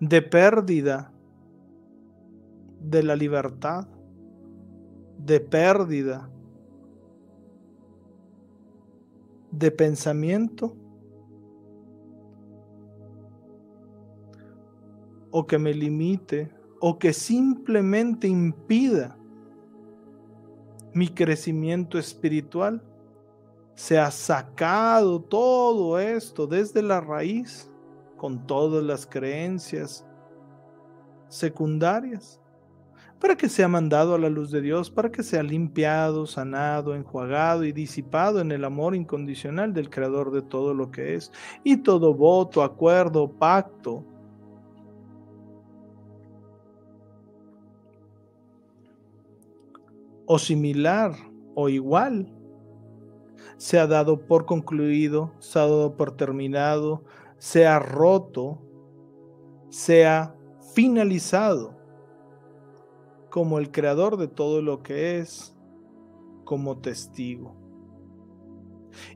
de 0.09 0.21
pérdida 0.21 1.13
de 2.81 3.03
la 3.03 3.15
libertad, 3.15 3.87
de 5.17 5.39
pérdida 5.39 6.29
de 9.49 9.71
pensamiento 9.71 10.75
o 15.31 15.47
que 15.47 15.57
me 15.57 15.73
limite 15.73 16.51
o 16.81 16.99
que 16.99 17.13
simplemente 17.13 18.27
impida 18.27 19.15
mi 20.93 21.07
crecimiento 21.07 21.97
espiritual, 21.97 22.83
se 23.73 23.97
ha 23.97 24.11
sacado 24.11 25.21
todo 25.21 25.97
esto 25.97 26.45
desde 26.45 26.81
la 26.81 26.99
raíz 26.99 27.72
con 28.23 28.47
todas 28.47 28.81
las 28.81 29.05
creencias 29.05 30.07
secundarias 31.27 32.39
para 33.19 33.35
que 33.35 33.49
sea 33.49 33.67
mandado 33.67 34.15
a 34.15 34.17
la 34.17 34.29
luz 34.29 34.49
de 34.49 34.61
Dios, 34.61 34.89
para 34.89 35.11
que 35.11 35.23
sea 35.23 35.43
limpiado, 35.43 36.25
sanado, 36.25 36.95
enjuagado 36.95 37.65
y 37.65 37.73
disipado 37.73 38.39
en 38.39 38.53
el 38.53 38.63
amor 38.63 38.95
incondicional 38.95 39.73
del 39.73 39.89
Creador 39.89 40.31
de 40.31 40.41
todo 40.41 40.73
lo 40.73 40.89
que 40.89 41.15
es. 41.15 41.33
Y 41.65 41.75
todo 41.83 42.13
voto, 42.13 42.63
acuerdo, 42.63 43.29
pacto, 43.29 44.05
o 50.25 50.39
similar 50.39 51.11
o 51.55 51.67
igual, 51.67 52.33
se 53.57 53.79
ha 53.79 53.87
dado 53.87 54.25
por 54.25 54.45
concluido, 54.45 55.33
se 55.39 55.59
ha 55.59 55.63
dado 55.63 55.97
por 55.97 56.15
terminado, 56.15 57.03
se 57.43 57.67
ha 57.67 57.77
roto, 57.77 58.57
se 59.69 60.07
ha 60.07 60.33
finalizado 60.73 61.77
como 63.29 63.59
el 63.59 63.69
creador 63.69 64.15
de 64.15 64.29
todo 64.29 64.61
lo 64.61 64.81
que 64.81 65.19
es, 65.19 65.53
como 66.45 66.77
testigo. 66.77 67.53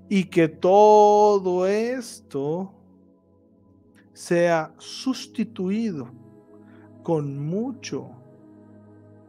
Y 0.09 0.25
que 0.25 0.49
todo 0.49 1.67
esto 1.67 2.73
sea 4.11 4.73
sustituido 4.77 6.09
con 7.03 7.39
mucho, 7.39 8.09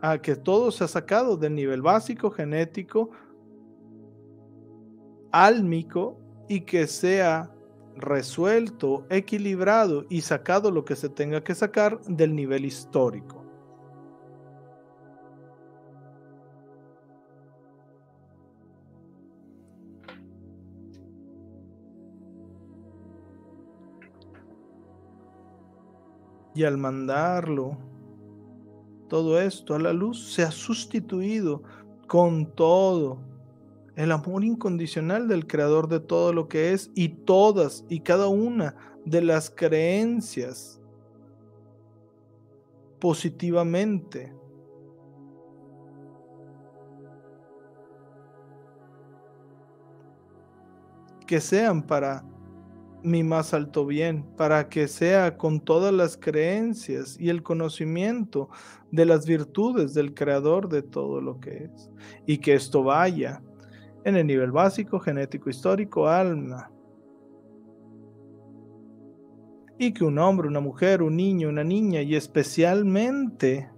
a 0.00 0.18
que 0.18 0.34
todo 0.34 0.72
sea 0.72 0.88
sacado 0.88 1.36
del 1.36 1.54
nivel 1.54 1.82
básico, 1.82 2.32
genético, 2.32 3.10
álmico, 5.30 6.18
y 6.48 6.62
que 6.62 6.88
sea 6.88 7.54
resuelto, 7.98 9.06
equilibrado 9.10 10.04
y 10.08 10.22
sacado 10.22 10.70
lo 10.70 10.84
que 10.84 10.96
se 10.96 11.08
tenga 11.08 11.42
que 11.42 11.54
sacar 11.54 12.00
del 12.02 12.34
nivel 12.34 12.64
histórico. 12.64 13.38
y 26.58 26.64
al 26.64 26.76
mandarlo, 26.76 27.78
todo 29.08 29.40
esto 29.40 29.76
a 29.76 29.78
la 29.78 29.92
luz 29.92 30.32
se 30.32 30.42
ha 30.42 30.50
sustituido 30.50 31.62
con 32.08 32.46
todo 32.46 33.27
el 33.98 34.12
amor 34.12 34.44
incondicional 34.44 35.26
del 35.26 35.48
creador 35.48 35.88
de 35.88 35.98
todo 35.98 36.32
lo 36.32 36.46
que 36.46 36.72
es 36.72 36.88
y 36.94 37.08
todas 37.08 37.84
y 37.88 37.98
cada 38.00 38.28
una 38.28 38.76
de 39.04 39.22
las 39.22 39.50
creencias 39.50 40.80
positivamente. 43.00 44.32
Que 51.26 51.40
sean 51.40 51.82
para 51.82 52.24
mi 53.02 53.24
más 53.24 53.52
alto 53.52 53.84
bien, 53.84 54.22
para 54.36 54.68
que 54.68 54.86
sea 54.86 55.36
con 55.36 55.58
todas 55.58 55.92
las 55.92 56.16
creencias 56.16 57.18
y 57.18 57.30
el 57.30 57.42
conocimiento 57.42 58.48
de 58.92 59.06
las 59.06 59.26
virtudes 59.26 59.92
del 59.92 60.14
Creador 60.14 60.68
de 60.68 60.82
todo 60.82 61.20
lo 61.20 61.40
que 61.40 61.64
es, 61.64 61.90
y 62.26 62.38
que 62.38 62.54
esto 62.54 62.84
vaya 62.84 63.42
en 64.04 64.16
el 64.16 64.26
nivel 64.26 64.52
básico, 64.52 64.98
genético, 64.98 65.50
histórico, 65.50 66.08
alma. 66.08 66.70
Y 69.78 69.92
que 69.92 70.04
un 70.04 70.18
hombre, 70.18 70.48
una 70.48 70.60
mujer, 70.60 71.02
un 71.02 71.16
niño, 71.16 71.48
una 71.48 71.64
niña, 71.64 72.02
y 72.02 72.16
especialmente 72.16 73.70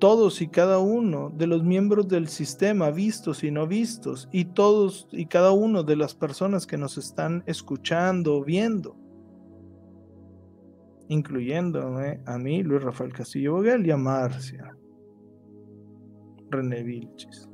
todos 0.00 0.40
y 0.40 0.48
cada 0.48 0.78
uno 0.78 1.30
de 1.30 1.46
los 1.46 1.62
miembros 1.62 2.08
del 2.08 2.26
sistema, 2.28 2.90
vistos 2.90 3.44
y 3.44 3.50
no 3.50 3.66
vistos, 3.66 4.28
y 4.32 4.46
todos 4.46 5.06
y 5.12 5.26
cada 5.26 5.52
uno 5.52 5.82
de 5.82 5.96
las 5.96 6.14
personas 6.14 6.66
que 6.66 6.78
nos 6.78 6.96
están 6.96 7.44
escuchando 7.46 8.36
o 8.36 8.44
viendo, 8.44 8.96
incluyéndome 11.08 12.22
a 12.24 12.38
mí, 12.38 12.62
Luis 12.62 12.82
Rafael 12.82 13.12
Castillo 13.12 13.54
Boguel 13.54 13.86
y 13.86 13.90
a 13.90 13.96
Marcia 13.98 14.74
René 16.50 16.82
Vilches. 16.82 17.48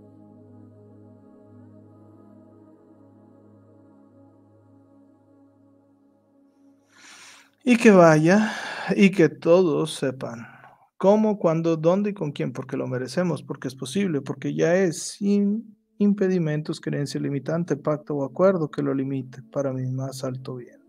Y 7.65 7.77
que 7.77 7.91
vaya 7.91 8.53
y 8.95 9.11
que 9.11 9.29
todos 9.29 9.95
sepan 9.95 10.57
¿Cómo, 10.99 11.39
cuándo, 11.39 11.77
dónde 11.77 12.11
y 12.11 12.15
con 12.15 12.33
quién? 12.33 12.55
Porque 12.55 12.79
lo 12.79 12.87
merecemos, 12.87 13.43
porque 13.43 13.69
es 13.69 13.75
posible, 13.75 14.23
porque 14.23 14.55
ya 14.55 14.77
es 14.77 15.03
sin 15.03 15.77
impedimentos, 15.99 16.81
creencia 16.81 17.21
limitante, 17.21 17.77
pacto 17.77 18.17
o 18.17 18.25
acuerdo 18.25 18.71
que 18.71 18.83
lo 18.83 18.95
limite 18.95 19.43
para 19.53 19.75
mi 19.75 19.87
más 19.87 20.25
alto 20.25 20.55
bien. 20.57 20.81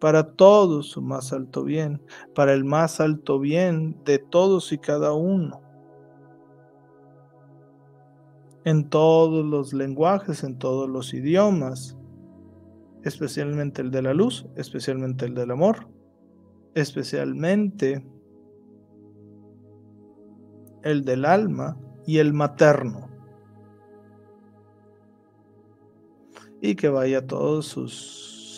Para 0.00 0.34
todos 0.34 0.88
su 0.90 1.00
más 1.00 1.32
alto 1.32 1.62
bien, 1.62 2.02
para 2.34 2.54
el 2.54 2.64
más 2.64 3.00
alto 3.00 3.38
bien 3.38 3.96
de 4.04 4.18
todos 4.18 4.72
y 4.72 4.78
cada 4.78 5.12
uno. 5.12 5.65
En 8.66 8.90
todos 8.90 9.46
los 9.46 9.72
lenguajes, 9.72 10.42
en 10.42 10.58
todos 10.58 10.90
los 10.90 11.14
idiomas, 11.14 11.96
especialmente 13.04 13.80
el 13.80 13.92
de 13.92 14.02
la 14.02 14.12
luz, 14.12 14.44
especialmente 14.56 15.24
el 15.24 15.34
del 15.34 15.52
amor, 15.52 15.86
especialmente 16.74 18.04
el 20.82 21.04
del 21.04 21.24
alma 21.24 21.78
y 22.08 22.18
el 22.18 22.32
materno. 22.32 23.08
Y 26.60 26.74
que 26.74 26.88
vaya 26.88 27.18
a 27.18 27.26
todas 27.28 27.66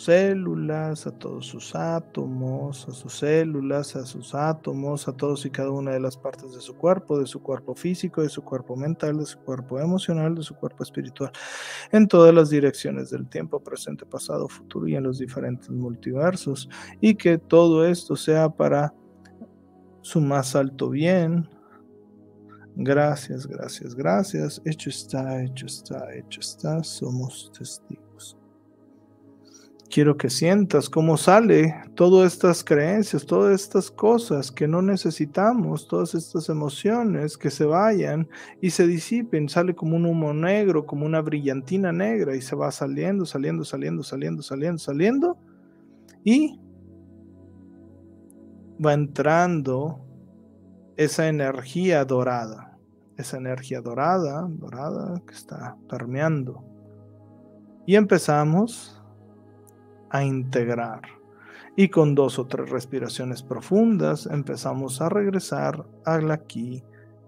células, 0.03 1.07
a 1.07 1.11
todos 1.11 1.45
sus 1.45 1.75
átomos, 1.75 2.87
a 2.87 2.91
sus 2.91 3.13
células, 3.13 3.95
a 3.95 4.05
sus 4.05 4.33
átomos, 4.35 5.07
a 5.07 5.13
todos 5.13 5.45
y 5.45 5.49
cada 5.49 5.71
una 5.71 5.91
de 5.91 5.99
las 5.99 6.17
partes 6.17 6.53
de 6.53 6.61
su 6.61 6.75
cuerpo, 6.75 7.19
de 7.19 7.25
su 7.25 7.41
cuerpo 7.41 7.75
físico, 7.75 8.21
de 8.21 8.29
su 8.29 8.43
cuerpo 8.43 8.75
mental, 8.75 9.17
de 9.17 9.25
su 9.25 9.39
cuerpo 9.39 9.79
emocional, 9.79 10.35
de 10.35 10.43
su 10.43 10.55
cuerpo 10.55 10.83
espiritual, 10.83 11.31
en 11.91 12.07
todas 12.07 12.33
las 12.33 12.49
direcciones 12.49 13.09
del 13.09 13.27
tiempo, 13.27 13.59
presente, 13.59 14.05
pasado, 14.05 14.47
futuro 14.47 14.87
y 14.87 14.95
en 14.95 15.03
los 15.03 15.19
diferentes 15.19 15.69
multiversos. 15.69 16.69
Y 17.01 17.15
que 17.15 17.37
todo 17.37 17.85
esto 17.85 18.15
sea 18.15 18.49
para 18.49 18.93
su 20.01 20.21
más 20.21 20.55
alto 20.55 20.89
bien, 20.89 21.47
Gracias, 22.81 23.45
gracias, 23.45 23.93
gracias. 23.93 24.61
Hecho 24.63 24.89
está, 24.89 25.43
hecho 25.43 25.65
está, 25.65 26.15
hecho 26.15 26.39
está. 26.39 26.81
Somos 26.81 27.51
testigos. 27.51 28.08
Quiero 29.89 30.17
que 30.17 30.29
sientas 30.29 30.89
cómo 30.89 31.17
sale 31.17 31.73
todas 31.95 32.33
estas 32.33 32.63
creencias, 32.63 33.25
todas 33.25 33.59
estas 33.59 33.89
cosas 33.89 34.51
que 34.51 34.67
no 34.67 34.81
necesitamos, 34.81 35.87
todas 35.87 36.13
estas 36.13 36.47
emociones 36.49 37.37
que 37.37 37.49
se 37.49 37.65
vayan 37.65 38.27
y 38.61 38.69
se 38.69 38.85
disipen. 38.85 39.49
Sale 39.49 39.73
como 39.73 39.95
un 39.95 40.05
humo 40.05 40.33
negro, 40.33 40.85
como 40.85 41.05
una 41.05 41.21
brillantina 41.21 41.91
negra 41.91 42.35
y 42.35 42.41
se 42.41 42.55
va 42.55 42.71
saliendo, 42.71 43.25
saliendo, 43.25 43.65
saliendo, 43.65 44.03
saliendo, 44.03 44.43
saliendo, 44.43 44.79
saliendo. 44.79 45.37
Y 46.23 46.59
va 48.85 48.93
entrando 48.93 49.99
esa 50.97 51.27
energía 51.27 52.05
dorada 52.05 52.69
esa 53.19 53.35
energía 53.35 53.81
dorada, 53.81 54.47
dorada 54.49 55.21
que 55.27 55.33
está 55.33 55.75
permeando. 55.89 56.63
Y 57.85 57.95
empezamos 57.95 58.98
a 60.09 60.23
integrar. 60.23 61.01
Y 61.75 61.89
con 61.89 62.15
dos 62.15 62.39
o 62.39 62.47
tres 62.47 62.69
respiraciones 62.69 63.41
profundas 63.41 64.25
empezamos 64.25 65.01
a 65.01 65.09
regresar 65.09 65.85
al 66.05 66.31
aquí 66.31 66.83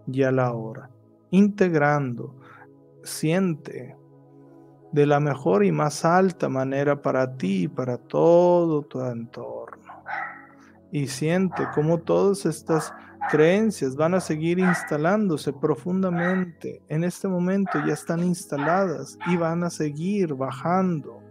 y 0.08 0.24
a 0.24 0.32
la 0.32 0.52
hora. 0.52 0.90
Integrando. 1.30 2.36
Siente 3.04 3.96
de 4.92 5.06
la 5.06 5.20
mejor 5.20 5.64
y 5.64 5.72
más 5.72 6.04
alta 6.04 6.50
manera 6.50 7.02
para 7.02 7.38
ti 7.38 7.64
y 7.64 7.68
para 7.68 7.98
todo 7.98 8.82
tu 8.82 9.02
entorno. 9.02 10.04
Y 10.92 11.08
siente 11.08 11.66
cómo 11.74 12.00
todas 12.00 12.46
estas 12.46 12.94
creencias 13.30 13.96
van 13.96 14.16
a 14.16 14.20
seguir 14.20 14.60
instalándose 14.60 15.54
profundamente. 15.54 16.82
En 16.90 17.06
este 17.06 17.30
momento 17.30 17.72
ya 17.88 17.94
están 17.94 18.22
instaladas 18.24 19.18
y 19.28 19.38
van 19.38 19.64
a 19.64 19.70
seguir 19.70 20.34
bajando 20.34 21.22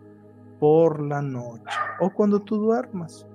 por 0.60 1.00
la 1.00 1.20
noche 1.20 1.64
o 1.98 2.10
cuando 2.10 2.38
tú 2.38 2.58
duermas. 2.58 3.26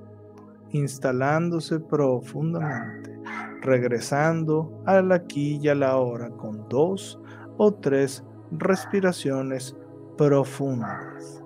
instalándose 0.72 1.80
profundamente, 1.80 3.18
regresando 3.62 4.82
al 4.86 5.12
aquí 5.12 5.58
y 5.62 5.70
a 5.70 5.76
la 5.76 5.98
hora 5.98 6.30
con 6.32 6.68
dos 6.68 7.20
o 7.58 7.74
tres 7.74 8.26
respiraciones 8.52 9.76
profundas, 10.18 11.44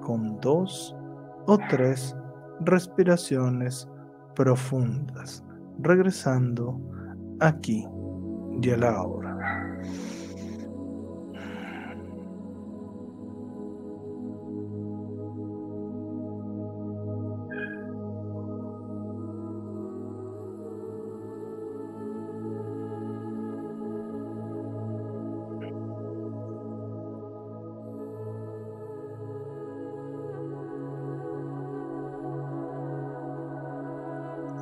con 0.00 0.40
dos 0.40 0.96
o 1.46 1.58
tres 1.68 2.16
respiraciones 2.60 3.88
profundas, 4.34 5.44
regresando 5.78 6.80
aquí 7.40 7.86
y 8.62 8.70
a 8.70 8.76
la 8.76 9.02
hora. 9.02 9.78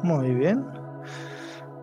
Muy 0.08 0.34
bien. 0.34 0.64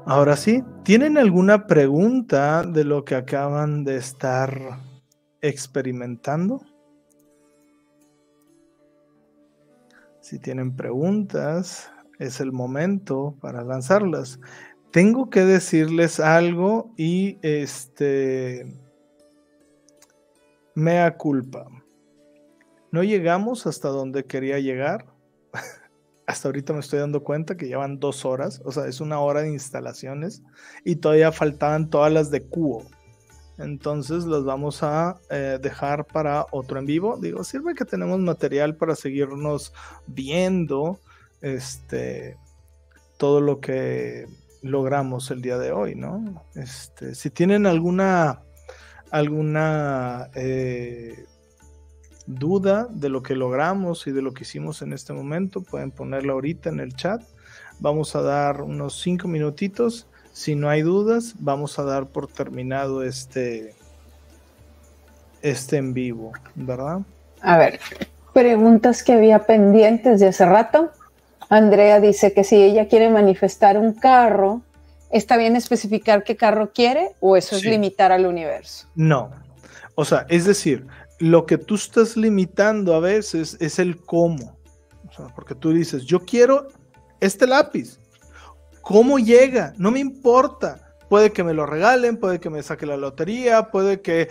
Ahora 0.07 0.35
sí, 0.35 0.63
¿tienen 0.83 1.19
alguna 1.19 1.67
pregunta 1.67 2.63
de 2.63 2.83
lo 2.83 3.05
que 3.05 3.13
acaban 3.13 3.83
de 3.83 3.97
estar 3.97 4.79
experimentando? 5.41 6.59
Si 10.21 10.39
tienen 10.39 10.75
preguntas, 10.75 11.91
es 12.17 12.39
el 12.39 12.51
momento 12.51 13.35
para 13.41 13.63
lanzarlas. 13.63 14.39
Tengo 14.91 15.29
que 15.29 15.41
decirles 15.41 16.19
algo 16.19 16.95
y 16.97 17.37
este 17.43 18.75
mea 20.73 21.15
culpa. 21.15 21.67
No 22.91 23.03
llegamos 23.03 23.67
hasta 23.67 23.89
donde 23.89 24.25
quería 24.25 24.57
llegar 24.57 25.13
hasta 26.27 26.47
ahorita 26.47 26.73
me 26.73 26.79
estoy 26.79 26.99
dando 26.99 27.23
cuenta 27.23 27.55
que 27.55 27.67
llevan 27.67 27.99
dos 27.99 28.25
horas, 28.25 28.61
o 28.65 28.71
sea, 28.71 28.87
es 28.87 28.99
una 28.99 29.19
hora 29.19 29.41
de 29.41 29.51
instalaciones 29.51 30.43
y 30.83 30.97
todavía 30.97 31.31
faltaban 31.31 31.89
todas 31.89 32.11
las 32.11 32.31
de 32.31 32.43
cubo. 32.43 32.83
Entonces 33.57 34.25
las 34.25 34.43
vamos 34.43 34.83
a 34.83 35.17
eh, 35.29 35.59
dejar 35.61 36.05
para 36.05 36.45
otro 36.51 36.77
en 36.79 36.85
vivo. 36.85 37.17
Digo, 37.21 37.43
sirve 37.43 37.73
que 37.73 37.85
tenemos 37.85 38.19
material 38.19 38.75
para 38.75 38.95
seguirnos 38.95 39.71
viendo 40.07 40.99
este, 41.41 42.37
todo 43.17 43.39
lo 43.39 43.61
que 43.61 44.27
logramos 44.61 45.31
el 45.31 45.41
día 45.41 45.57
de 45.57 45.71
hoy, 45.71 45.95
¿no? 45.95 46.43
Este, 46.55 47.15
si 47.15 47.29
tienen 47.29 47.65
alguna, 47.65 48.41
alguna 49.11 50.29
eh, 50.33 51.25
duda 52.27 52.87
de 52.89 53.09
lo 53.09 53.21
que 53.23 53.35
logramos 53.35 54.07
y 54.07 54.11
de 54.11 54.21
lo 54.21 54.33
que 54.33 54.43
hicimos 54.43 54.81
en 54.81 54.93
este 54.93 55.13
momento, 55.13 55.61
pueden 55.61 55.91
ponerla 55.91 56.33
ahorita 56.33 56.69
en 56.69 56.79
el 56.79 56.95
chat. 56.95 57.21
Vamos 57.79 58.15
a 58.15 58.21
dar 58.21 58.61
unos 58.61 58.99
cinco 59.01 59.27
minutitos. 59.27 60.07
Si 60.33 60.55
no 60.55 60.69
hay 60.69 60.81
dudas, 60.81 61.35
vamos 61.39 61.79
a 61.79 61.83
dar 61.83 62.07
por 62.07 62.27
terminado 62.27 63.03
este, 63.03 63.75
este 65.41 65.77
en 65.77 65.93
vivo, 65.93 66.33
¿verdad? 66.55 67.01
A 67.41 67.57
ver, 67.57 67.79
preguntas 68.33 69.03
que 69.03 69.13
había 69.13 69.45
pendientes 69.45 70.19
de 70.19 70.27
hace 70.27 70.45
rato. 70.45 70.91
Andrea 71.49 71.99
dice 71.99 72.33
que 72.33 72.43
si 72.43 72.61
ella 72.61 72.87
quiere 72.87 73.09
manifestar 73.09 73.77
un 73.77 73.93
carro, 73.93 74.61
¿está 75.11 75.37
bien 75.37 75.55
especificar 75.55 76.23
qué 76.23 76.35
carro 76.35 76.71
quiere 76.73 77.11
o 77.19 77.37
eso 77.37 77.55
es 77.55 77.63
limitar 77.63 78.11
al 78.11 78.25
universo? 78.25 78.87
No. 78.95 79.29
O 79.93 80.03
sea, 80.03 80.25
es 80.27 80.45
decir, 80.45 80.87
lo 81.19 81.45
que 81.45 81.57
tú 81.57 81.75
estás 81.75 82.17
limitando 82.17 82.93
a 82.93 82.99
veces 82.99 83.57
es 83.59 83.79
el 83.79 83.97
cómo. 83.97 84.57
porque 85.35 85.55
tú 85.55 85.71
dices, 85.71 86.03
yo 86.03 86.25
quiero 86.25 86.67
este 87.19 87.47
lápiz. 87.47 87.99
¿Cómo 88.81 89.17
llega? 89.17 89.73
No 89.77 89.91
me 89.91 89.99
importa. 89.99 90.97
Puede 91.09 91.31
que 91.31 91.43
me 91.43 91.53
lo 91.53 91.65
regalen, 91.65 92.17
puede 92.17 92.39
que 92.39 92.49
me 92.49 92.61
saque 92.63 92.85
la 92.85 92.97
lotería, 92.97 93.71
puede 93.71 94.01
que 94.01 94.29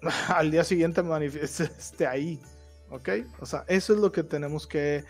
al 0.28 0.50
día 0.50 0.64
siguiente 0.64 1.02
manifieste 1.02 1.64
esté 1.78 2.06
ahí. 2.06 2.40
¿Ok? 2.90 3.08
O 3.40 3.46
sea, 3.46 3.64
eso 3.68 3.92
es 3.92 4.00
lo 4.00 4.10
que 4.10 4.24
tenemos 4.24 4.66
que 4.66 5.04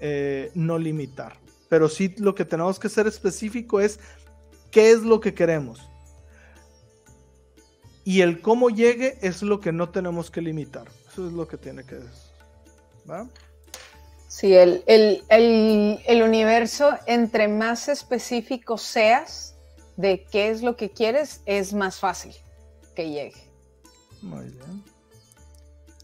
eh, 0.00 0.50
no 0.54 0.78
limitar. 0.78 1.34
Pero 1.68 1.88
sí 1.88 2.14
lo 2.18 2.34
que 2.34 2.44
tenemos 2.44 2.78
que 2.78 2.88
ser 2.88 3.06
específico 3.06 3.80
es 3.80 3.98
qué 4.70 4.92
es 4.92 5.02
lo 5.02 5.20
que 5.20 5.34
queremos 5.34 5.90
y 8.06 8.20
el 8.20 8.40
cómo 8.40 8.70
llegue 8.70 9.18
es 9.20 9.42
lo 9.42 9.60
que 9.60 9.72
no 9.72 9.90
tenemos 9.90 10.30
que 10.30 10.40
limitar. 10.40 10.86
Eso 11.10 11.26
es 11.26 11.32
lo 11.32 11.48
que 11.48 11.56
tiene 11.56 11.84
que 11.84 11.98
¿va? 13.10 13.26
Sí, 14.28 14.54
el, 14.54 14.84
el, 14.86 16.22
universo, 16.22 16.96
entre 17.06 17.48
más 17.48 17.88
específico 17.88 18.78
seas 18.78 19.56
de 19.96 20.24
qué 20.30 20.50
es 20.50 20.62
lo 20.62 20.76
que 20.76 20.90
quieres, 20.90 21.40
es 21.46 21.74
más 21.74 21.98
fácil 21.98 22.32
que 22.94 23.10
llegue. 23.10 23.50
Muy 24.22 24.50
bien. 24.50 24.84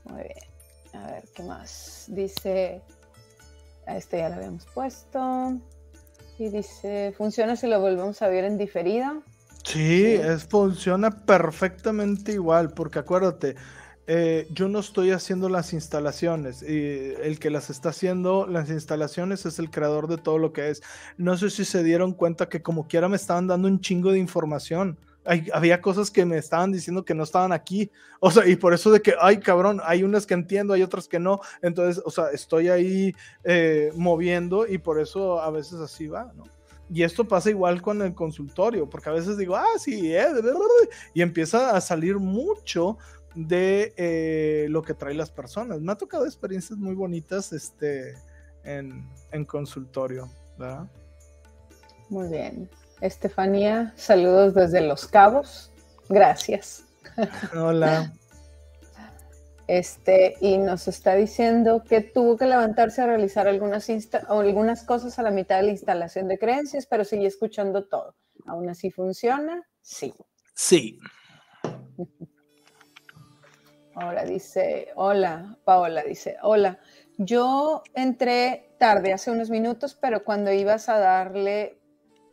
Muy 0.03 0.23
bien. 0.23 1.03
A 1.05 1.07
ver, 1.13 1.25
¿qué 1.37 1.45
más? 1.45 2.07
Dice, 2.09 2.83
a 3.87 3.97
este 3.97 4.19
ya 4.19 4.29
lo 4.29 4.35
habíamos 4.37 4.67
puesto. 4.75 5.53
Y 6.37 6.49
dice, 6.49 7.15
¿funciona 7.17 7.55
si 7.55 7.69
lo 7.69 7.81
volvemos 7.81 8.23
a 8.23 8.29
ver 8.29 8.43
en 8.45 8.59
diferida? 8.59 9.23
Sí, 9.65 10.05
Es, 10.07 10.45
funciona 10.45 11.11
perfectamente 11.11 12.33
igual, 12.33 12.73
porque 12.75 12.99
acuérdate, 12.99 13.55
eh, 14.07 14.49
yo 14.51 14.69
no 14.69 14.81
estoy 14.81 15.13
haciendo 15.13 15.49
las 15.49 15.73
instalaciones, 15.73 16.63
y 16.63 17.15
el 17.23 17.39
que 17.39 17.51
las 17.51 17.71
está 17.71 17.91
haciendo 17.91 18.47
las 18.47 18.69
instalaciones 18.71 19.47
es 19.47 19.59
el 19.59 19.71
creador 19.71 20.09
de 20.09 20.19
todo 20.19 20.39
lo 20.39 20.53
que 20.53 20.71
es. 20.71 20.83
No 21.17 21.37
sé 21.37 21.51
si 21.51 21.65
se 21.65 21.85
dieron 21.85 22.13
cuenta 22.13 22.49
que 22.49 22.63
como 22.63 22.89
quiera 22.89 23.09
me 23.09 23.17
estaban 23.17 23.47
dando 23.47 23.69
un 23.69 23.81
chingo 23.81 24.13
de 24.13 24.19
información. 24.19 24.99
había 25.53 25.81
cosas 25.81 26.11
que 26.11 26.25
me 26.27 26.37
estaban 26.39 26.73
diciendo 26.73 27.05
que 27.05 27.15
no 27.15 27.23
estaban 27.23 27.53
aquí. 27.53 27.91
O 28.21 28.31
sea, 28.33 28.47
y 28.47 28.57
por 28.57 28.75
eso 28.75 28.91
de 28.91 29.01
que, 29.03 29.15
ay, 29.21 29.39
cabrón, 29.39 29.81
hay 29.85 30.03
unas 30.03 30.27
que 30.27 30.35
entiendo, 30.35 30.75
hay 30.75 30.83
otras 30.83 31.07
que 31.09 31.21
no. 31.21 31.41
Entonces, 31.63 32.03
o 32.05 32.11
sea, 32.11 32.31
estoy 32.33 32.69
ahí 32.69 33.15
eh, 33.45 33.93
moviendo 33.95 34.67
y 34.67 34.79
por 34.79 35.01
eso 35.01 35.41
a 35.41 35.51
veces 35.51 35.75
así 35.81 36.09
va, 36.09 36.33
¿no? 36.37 36.45
Y 36.93 37.05
esto 37.05 37.27
pasa 37.27 37.49
igual 37.49 37.81
con 37.81 38.03
el 38.03 38.15
consultorio, 38.15 38.89
porque 38.89 39.09
a 39.09 39.15
veces 39.15 39.39
digo, 39.39 39.57
ah, 39.57 39.79
sí, 39.79 40.15
eh, 40.15 40.27
y 41.15 41.23
empieza 41.23 41.75
a 41.75 41.81
salir 41.81 42.19
mucho 42.19 42.99
de 43.35 43.95
eh, 43.97 44.67
lo 44.69 44.83
que 44.83 44.93
traen 44.93 45.17
las 45.17 45.31
personas. 45.31 45.81
Me 45.81 45.93
ha 45.93 45.97
tocado 45.97 46.27
experiencias 46.27 46.79
muy 46.79 46.95
bonitas 46.95 47.55
este, 47.55 48.15
en, 48.63 49.09
en 49.31 49.45
consultorio, 49.47 50.31
¿verdad? 50.59 50.87
Muy 52.11 52.29
bien. 52.29 52.69
Estefanía, 53.01 53.95
saludos 53.97 54.53
desde 54.53 54.83
Los 54.83 55.07
Cabos. 55.07 55.73
Gracias. 56.11 56.85
Hola. 57.55 58.13
Este, 59.69 60.35
y 60.41 60.59
nos 60.59 60.89
está 60.89 61.15
diciendo 61.15 61.85
que 61.85 62.01
tuvo 62.01 62.37
que 62.37 62.47
levantarse 62.47 63.01
a 63.03 63.07
realizar 63.07 63.47
algunas, 63.47 63.89
algunas 64.29 64.85
cosas 64.85 65.19
a 65.19 65.23
la 65.23 65.31
mitad 65.31 65.57
de 65.57 65.63
la 65.65 65.71
instalación 65.71 66.29
de 66.29 66.39
creencias, 66.39 66.87
pero 66.87 67.05
sigue 67.05 67.27
escuchando 67.27 67.87
todo. 67.87 68.17
¿Aún 68.47 68.69
así 68.69 68.91
funciona? 68.91 69.63
Sí. 69.81 70.13
Sí. 70.55 70.99
Ahora 73.95 74.25
dice, 74.25 74.89
hola, 74.97 75.59
Paola 75.65 76.03
dice, 76.03 76.37
hola, 76.43 76.81
yo 77.19 77.83
entré 77.95 78.75
tarde 78.79 79.13
hace 79.13 79.31
unos 79.31 79.51
minutos, 79.51 79.95
pero 79.95 80.25
cuando 80.25 80.51
ibas 80.51 80.89
a 80.89 80.99
darle, 80.99 81.79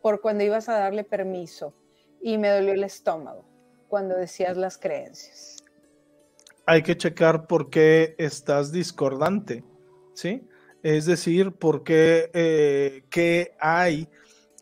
por 0.01 0.22
cuando 0.22 0.43
ibas 0.43 0.69
a 0.69 0.80
darle 0.80 1.03
permiso 1.03 1.76
y 2.22 2.38
me 2.38 2.49
dolió 2.49 2.73
el 2.73 2.84
estómago 2.84 3.45
cuando 3.88 4.15
decías 4.15 4.56
las 4.56 4.77
creencias 4.77 5.59
hay 6.70 6.84
que 6.84 6.96
checar 6.96 7.48
por 7.48 7.72
qué 7.72 8.14
estás 8.20 8.72
discordante, 8.72 9.64
¿sí? 10.14 10.48
Es 10.84 11.08
decir, 11.08 11.52
por 11.52 11.84
qué, 11.84 12.30
eh, 12.36 13.06
qué 13.10 13.56
hay 13.60 14.08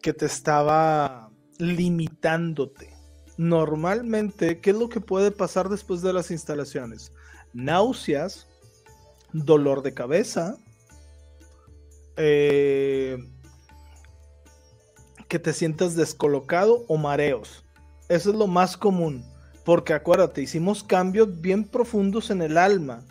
que 0.02 0.14
te 0.14 0.26
estaba 0.26 1.30
limitándote. 1.58 2.96
Normalmente, 3.36 4.62
¿qué 4.62 4.70
es 4.70 4.78
lo 4.78 4.88
que 4.88 5.02
puede 5.02 5.32
pasar 5.32 5.68
después 5.68 6.02
de 6.02 6.14
las 6.14 6.32
instalaciones? 6.32 7.12
Náuseas, 7.52 8.48
dolor 9.34 9.82
de 9.82 9.94
cabeza, 9.94 10.56
eh, 12.16 13.18
que 15.28 15.40
te 15.40 15.52
sientas 15.52 15.94
descolocado 15.98 16.86
o 16.88 16.96
mareos. 16.96 17.66
Eso 18.08 18.30
es 18.30 18.36
lo 18.38 18.48
más 18.48 18.78
común. 18.78 19.26
Porque 19.68 19.94
acuérdate, 19.94 20.42
hicimos 20.42 20.82
cambios 20.82 21.42
bien 21.42 21.66
profundos 21.66 22.30
en 22.30 22.42
el 22.42 22.58
alma. 22.58 23.04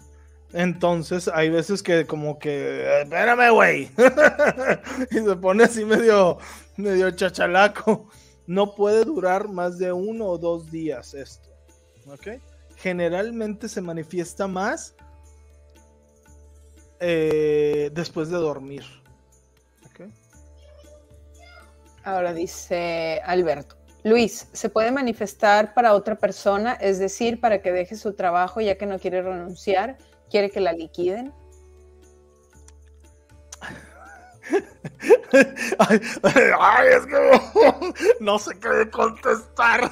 Entonces 0.54 1.28
hay 1.28 1.50
veces 1.50 1.82
que 1.82 2.06
como 2.06 2.38
que, 2.38 3.02
espérame, 3.02 3.52
güey. 3.52 3.90
y 5.10 5.14
se 5.16 5.36
pone 5.36 5.64
así 5.64 5.84
medio, 5.84 6.38
medio 6.78 7.10
chachalaco. 7.10 8.08
No 8.46 8.74
puede 8.74 9.04
durar 9.04 9.48
más 9.48 9.76
de 9.76 9.92
uno 9.92 10.28
o 10.28 10.38
dos 10.38 10.70
días 10.70 11.12
esto. 11.12 11.50
¿Ok? 12.06 12.40
Generalmente 12.76 13.68
se 13.68 13.82
manifiesta 13.82 14.46
más 14.46 14.94
eh, 17.00 17.90
después 17.92 18.30
de 18.30 18.38
dormir. 18.38 18.84
¿Ok? 19.84 20.08
Ahora 22.02 22.32
dice 22.32 23.20
Alberto. 23.26 23.76
Luis, 24.06 24.46
¿se 24.52 24.68
puede 24.68 24.92
manifestar 24.92 25.74
para 25.74 25.92
otra 25.92 26.14
persona? 26.14 26.74
Es 26.74 27.00
decir, 27.00 27.40
para 27.40 27.60
que 27.60 27.72
deje 27.72 27.96
su 27.96 28.12
trabajo 28.14 28.60
ya 28.60 28.78
que 28.78 28.86
no 28.86 29.00
quiere 29.00 29.20
renunciar, 29.20 29.98
quiere 30.30 30.48
que 30.48 30.60
la 30.60 30.72
liquiden. 30.72 31.34
Ay, 35.80 36.00
es 36.88 37.04
que 37.04 38.14
no 38.20 38.38
sé 38.38 38.56
qué 38.60 38.88
contestar. 38.88 39.90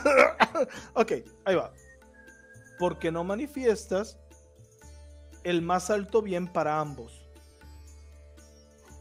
ok, 0.94 1.12
ahí 1.44 1.56
va. 1.56 1.72
Porque 2.78 3.10
no 3.10 3.24
manifiestas 3.24 4.16
el 5.42 5.60
más 5.60 5.90
alto 5.90 6.22
bien 6.22 6.46
para 6.46 6.78
ambos. 6.78 7.26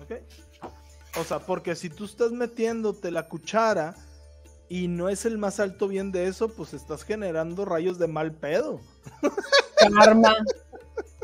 Ok. 0.02 0.14
O 1.19 1.23
sea, 1.23 1.38
porque 1.38 1.76
si 1.76 1.91
tú 1.91 2.06
estás 2.06 2.31
metiéndote 2.31 3.11
la 3.11 3.27
cuchara 3.30 3.94
y 4.74 4.88
no 4.88 5.08
es 5.08 5.28
el 5.28 5.38
más 5.38 5.60
alto 5.60 5.88
bien 5.88 6.12
de 6.12 6.26
eso, 6.26 6.50
pues 6.50 6.74
estás 6.74 7.04
generando 7.04 7.64
rayos 7.64 8.00
de 8.00 8.08
mal 8.08 8.32
pedo. 8.32 8.82
Karma. 9.78 10.36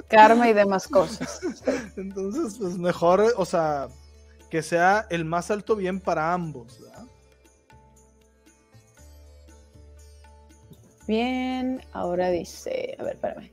Karma 0.07 0.49
y 0.49 0.53
demás 0.53 0.87
cosas. 0.87 1.41
Entonces, 1.97 2.59
pues 2.59 2.77
mejor, 2.77 3.33
o 3.35 3.45
sea, 3.45 3.87
que 4.51 4.61
sea 4.61 5.07
el 5.09 5.25
más 5.25 5.49
alto 5.49 5.75
bien 5.75 5.99
para 5.99 6.31
ambos. 6.31 6.79
Bien, 11.07 11.83
ahora 11.91 12.29
dice, 12.29 12.95
a 12.99 13.03
ver, 13.03 13.15
espérame. 13.15 13.51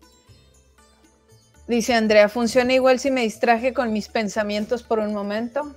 Dice 1.69 1.95
Andrea, 1.95 2.29
¿funciona 2.29 2.75
igual 2.75 3.01
si 3.01 3.11
me 3.11 3.23
distraje 3.23 3.73
con 3.73 3.95
mis 3.95 4.09
pensamientos 4.09 4.83
por 4.83 4.99
un 4.99 5.15
momento? 5.15 5.75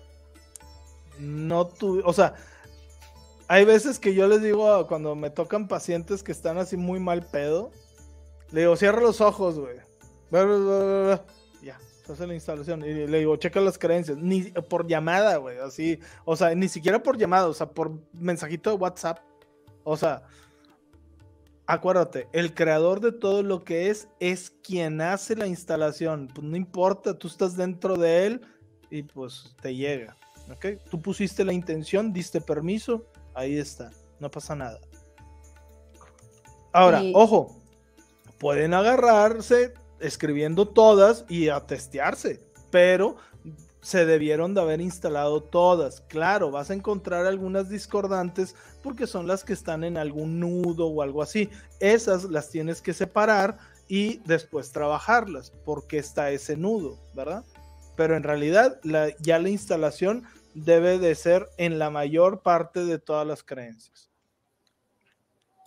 No 1.19 1.67
tú, 1.67 2.01
o 2.03 2.11
sea, 2.11 2.35
hay 3.49 3.65
veces 3.65 3.97
que 3.97 4.13
yo 4.13 4.27
les 4.27 4.43
digo 4.43 4.85
cuando 4.85 5.15
me 5.15 5.31
tocan 5.31 5.67
pacientes 5.67 6.21
que 6.21 6.31
están 6.31 6.59
así 6.59 6.77
muy 6.77 6.99
mal 6.99 7.25
pedo, 7.25 7.71
le 8.51 8.61
digo, 8.61 8.75
cierra 8.75 9.01
los 9.01 9.21
ojos, 9.21 9.59
güey. 9.59 9.77
Ya, 11.63 11.79
se 12.05 12.13
hace 12.13 12.27
la 12.27 12.35
instalación. 12.35 12.85
Y 12.85 13.07
le 13.07 13.17
digo, 13.17 13.35
checa 13.37 13.59
las 13.59 13.79
creencias. 13.79 14.19
Ni 14.19 14.43
por 14.43 14.85
llamada, 14.85 15.37
güey, 15.37 15.57
así. 15.57 15.99
O 16.25 16.35
sea, 16.35 16.53
ni 16.53 16.69
siquiera 16.69 17.01
por 17.01 17.17
llamada, 17.17 17.47
o 17.47 17.53
sea, 17.55 17.71
por 17.71 17.91
mensajito 18.13 18.69
de 18.69 18.75
WhatsApp. 18.75 19.17
O 19.83 19.97
sea, 19.97 20.21
acuérdate, 21.65 22.27
el 22.33 22.53
creador 22.53 22.99
de 22.99 23.11
todo 23.11 23.41
lo 23.41 23.63
que 23.63 23.89
es 23.89 24.09
es 24.19 24.51
quien 24.61 25.01
hace 25.01 25.35
la 25.35 25.47
instalación. 25.47 26.27
Pues 26.27 26.45
no 26.45 26.55
importa, 26.55 27.17
tú 27.17 27.27
estás 27.27 27.57
dentro 27.57 27.95
de 27.95 28.27
él 28.27 28.41
y 28.91 29.01
pues 29.01 29.55
te 29.59 29.75
llega. 29.75 30.15
¿Ok? 30.51 30.83
Tú 30.91 31.01
pusiste 31.01 31.43
la 31.43 31.53
intención, 31.53 32.13
diste 32.13 32.41
permiso, 32.41 33.05
ahí 33.39 33.57
está, 33.57 33.91
no 34.19 34.29
pasa 34.29 34.55
nada. 34.55 34.79
Ahora, 36.71 37.01
ojo, 37.13 37.55
pueden 38.37 38.73
agarrarse 38.73 39.73
escribiendo 39.99 40.67
todas 40.67 41.25
y 41.27 41.49
a 41.49 41.61
testearse, 41.61 42.39
pero 42.69 43.17
se 43.81 44.05
debieron 44.05 44.53
de 44.53 44.61
haber 44.61 44.81
instalado 44.81 45.41
todas. 45.41 46.01
Claro, 46.01 46.51
vas 46.51 46.69
a 46.69 46.73
encontrar 46.73 47.25
algunas 47.25 47.69
discordantes 47.69 48.55
porque 48.83 49.07
son 49.07 49.27
las 49.27 49.43
que 49.43 49.53
están 49.53 49.83
en 49.83 49.97
algún 49.97 50.39
nudo 50.39 50.87
o 50.87 51.01
algo 51.01 51.21
así. 51.21 51.49
Esas 51.79 52.25
las 52.25 52.49
tienes 52.49 52.81
que 52.81 52.93
separar 52.93 53.57
y 53.87 54.19
después 54.19 54.71
trabajarlas 54.71 55.51
porque 55.65 55.97
está 55.97 56.29
ese 56.31 56.55
nudo, 56.55 56.99
¿verdad? 57.15 57.43
Pero 57.95 58.15
en 58.15 58.23
realidad 58.23 58.79
ya 59.19 59.39
la 59.39 59.49
instalación 59.49 60.23
debe 60.65 60.99
de 60.99 61.15
ser 61.15 61.47
en 61.57 61.79
la 61.79 61.89
mayor 61.89 62.41
parte 62.41 62.85
de 62.85 62.99
todas 62.99 63.25
las 63.25 63.43
creencias. 63.43 64.09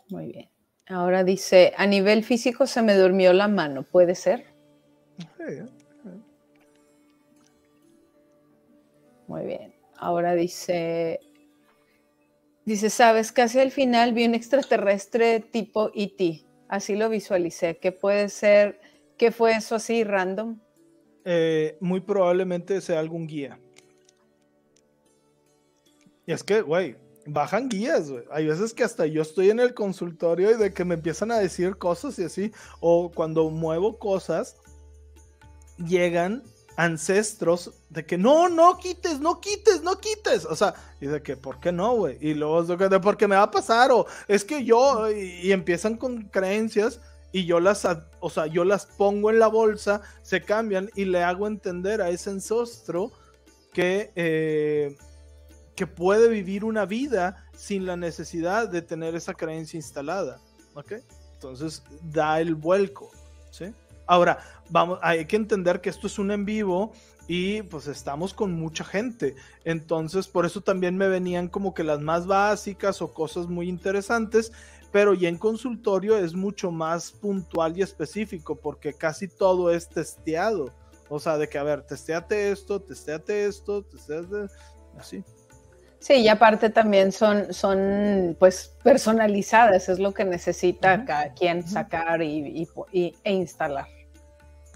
Muy 0.08 0.26
bien. 0.26 0.48
Ahora 0.88 1.24
dice, 1.24 1.72
a 1.76 1.86
nivel 1.86 2.24
físico 2.24 2.66
se 2.66 2.82
me 2.82 2.94
durmió 2.94 3.32
la 3.32 3.48
mano, 3.48 3.82
¿puede 3.82 4.14
ser? 4.14 4.44
Muy 9.26 9.46
bien. 9.46 9.74
Ahora 9.96 10.34
dice, 10.34 11.20
dice, 12.64 12.90
sabes, 12.90 13.32
casi 13.32 13.60
al 13.60 13.70
final 13.70 14.12
vi 14.12 14.26
un 14.26 14.34
extraterrestre 14.34 15.40
tipo 15.40 15.90
ET. 15.94 16.44
Así 16.68 16.96
lo 16.96 17.08
visualicé. 17.08 17.78
¿Qué 17.78 17.92
puede 17.92 18.28
ser? 18.28 18.80
¿Qué 19.16 19.30
fue 19.30 19.52
eso 19.52 19.76
así 19.76 20.04
random? 20.04 20.58
Eh, 21.24 21.76
muy 21.80 22.00
probablemente 22.00 22.80
sea 22.80 22.98
algún 22.98 23.26
guía. 23.26 23.58
Y 26.26 26.32
es 26.32 26.44
que, 26.44 26.62
güey, 26.62 26.96
bajan 27.26 27.68
guías, 27.68 28.10
güey. 28.10 28.24
Hay 28.30 28.46
veces 28.46 28.74
que 28.74 28.84
hasta 28.84 29.06
yo 29.06 29.22
estoy 29.22 29.50
en 29.50 29.60
el 29.60 29.74
consultorio 29.74 30.50
y 30.50 30.54
de 30.54 30.72
que 30.72 30.84
me 30.84 30.94
empiezan 30.94 31.30
a 31.30 31.38
decir 31.38 31.76
cosas 31.76 32.18
y 32.18 32.24
así, 32.24 32.52
o 32.80 33.10
cuando 33.10 33.50
muevo 33.50 33.98
cosas, 33.98 34.56
llegan 35.78 36.42
ancestros 36.76 37.72
de 37.90 38.06
que 38.06 38.16
no, 38.16 38.48
no 38.48 38.78
quites, 38.78 39.20
no 39.20 39.40
quites, 39.40 39.82
no 39.82 39.98
quites. 39.98 40.44
O 40.44 40.56
sea, 40.56 40.74
y 41.00 41.06
de 41.06 41.22
que, 41.22 41.36
¿por 41.36 41.60
qué 41.60 41.72
no, 41.72 41.94
güey? 41.94 42.18
Y 42.20 42.34
luego 42.34 42.62
de 42.62 43.00
porque 43.00 43.28
me 43.28 43.36
va 43.36 43.42
a 43.42 43.50
pasar, 43.50 43.90
o 43.92 44.06
es 44.28 44.44
que 44.44 44.64
yo, 44.64 45.10
y, 45.10 45.52
empiezan 45.52 45.96
con 45.96 46.22
creencias 46.28 47.00
y 47.32 47.46
yo 47.46 47.60
las, 47.60 47.86
o 48.20 48.30
sea, 48.30 48.46
yo 48.46 48.64
las 48.64 48.86
pongo 48.86 49.30
en 49.30 49.38
la 49.38 49.48
bolsa, 49.48 50.02
se 50.22 50.42
cambian 50.42 50.90
y 50.94 51.04
le 51.04 51.22
hago 51.22 51.46
entender 51.46 52.02
a 52.02 52.10
ese 52.10 52.30
ancestro 52.30 53.10
que 53.72 54.12
eh, 54.16 54.96
que 55.74 55.86
puede 55.86 56.28
vivir 56.28 56.64
una 56.64 56.84
vida 56.84 57.48
sin 57.56 57.86
la 57.86 57.96
necesidad 57.96 58.68
de 58.68 58.82
tener 58.82 59.14
esa 59.14 59.34
creencia 59.34 59.76
instalada. 59.76 60.40
¿Ok? 60.74 60.92
Entonces 61.34 61.82
da 62.02 62.40
el 62.40 62.54
vuelco. 62.54 63.10
¿sí? 63.50 63.72
Ahora, 64.06 64.38
vamos, 64.70 64.98
hay 65.02 65.24
que 65.26 65.36
entender 65.36 65.80
que 65.80 65.90
esto 65.90 66.06
es 66.06 66.18
un 66.18 66.30
en 66.30 66.44
vivo 66.44 66.92
y 67.28 67.62
pues 67.62 67.86
estamos 67.86 68.34
con 68.34 68.52
mucha 68.52 68.84
gente. 68.84 69.36
Entonces, 69.64 70.28
por 70.28 70.44
eso 70.44 70.60
también 70.60 70.96
me 70.96 71.08
venían 71.08 71.48
como 71.48 71.74
que 71.74 71.84
las 71.84 72.00
más 72.00 72.26
básicas 72.26 73.00
o 73.00 73.14
cosas 73.14 73.46
muy 73.46 73.68
interesantes, 73.68 74.52
pero 74.90 75.14
ya 75.14 75.28
en 75.28 75.38
consultorio 75.38 76.18
es 76.18 76.34
mucho 76.34 76.70
más 76.70 77.12
puntual 77.12 77.78
y 77.78 77.82
específico 77.82 78.56
porque 78.56 78.92
casi 78.92 79.28
todo 79.28 79.70
es 79.70 79.88
testeado. 79.88 80.74
O 81.08 81.18
sea, 81.18 81.38
de 81.38 81.48
que, 81.48 81.58
a 81.58 81.62
ver, 81.62 81.82
testeate 81.82 82.50
esto, 82.50 82.80
testeate 82.80 83.46
esto, 83.46 83.82
testeate 83.82 84.46
así. 84.98 85.24
Sí, 86.02 86.14
y 86.14 86.28
aparte 86.28 86.68
también 86.68 87.12
son, 87.12 87.54
son 87.54 88.36
pues 88.36 88.74
personalizadas, 88.82 89.88
es 89.88 90.00
lo 90.00 90.12
que 90.12 90.24
necesita 90.24 91.04
cada 91.04 91.32
quien 91.32 91.64
sacar 91.66 92.20
y, 92.22 92.68
e 92.92 93.32
instalar. 93.32 93.86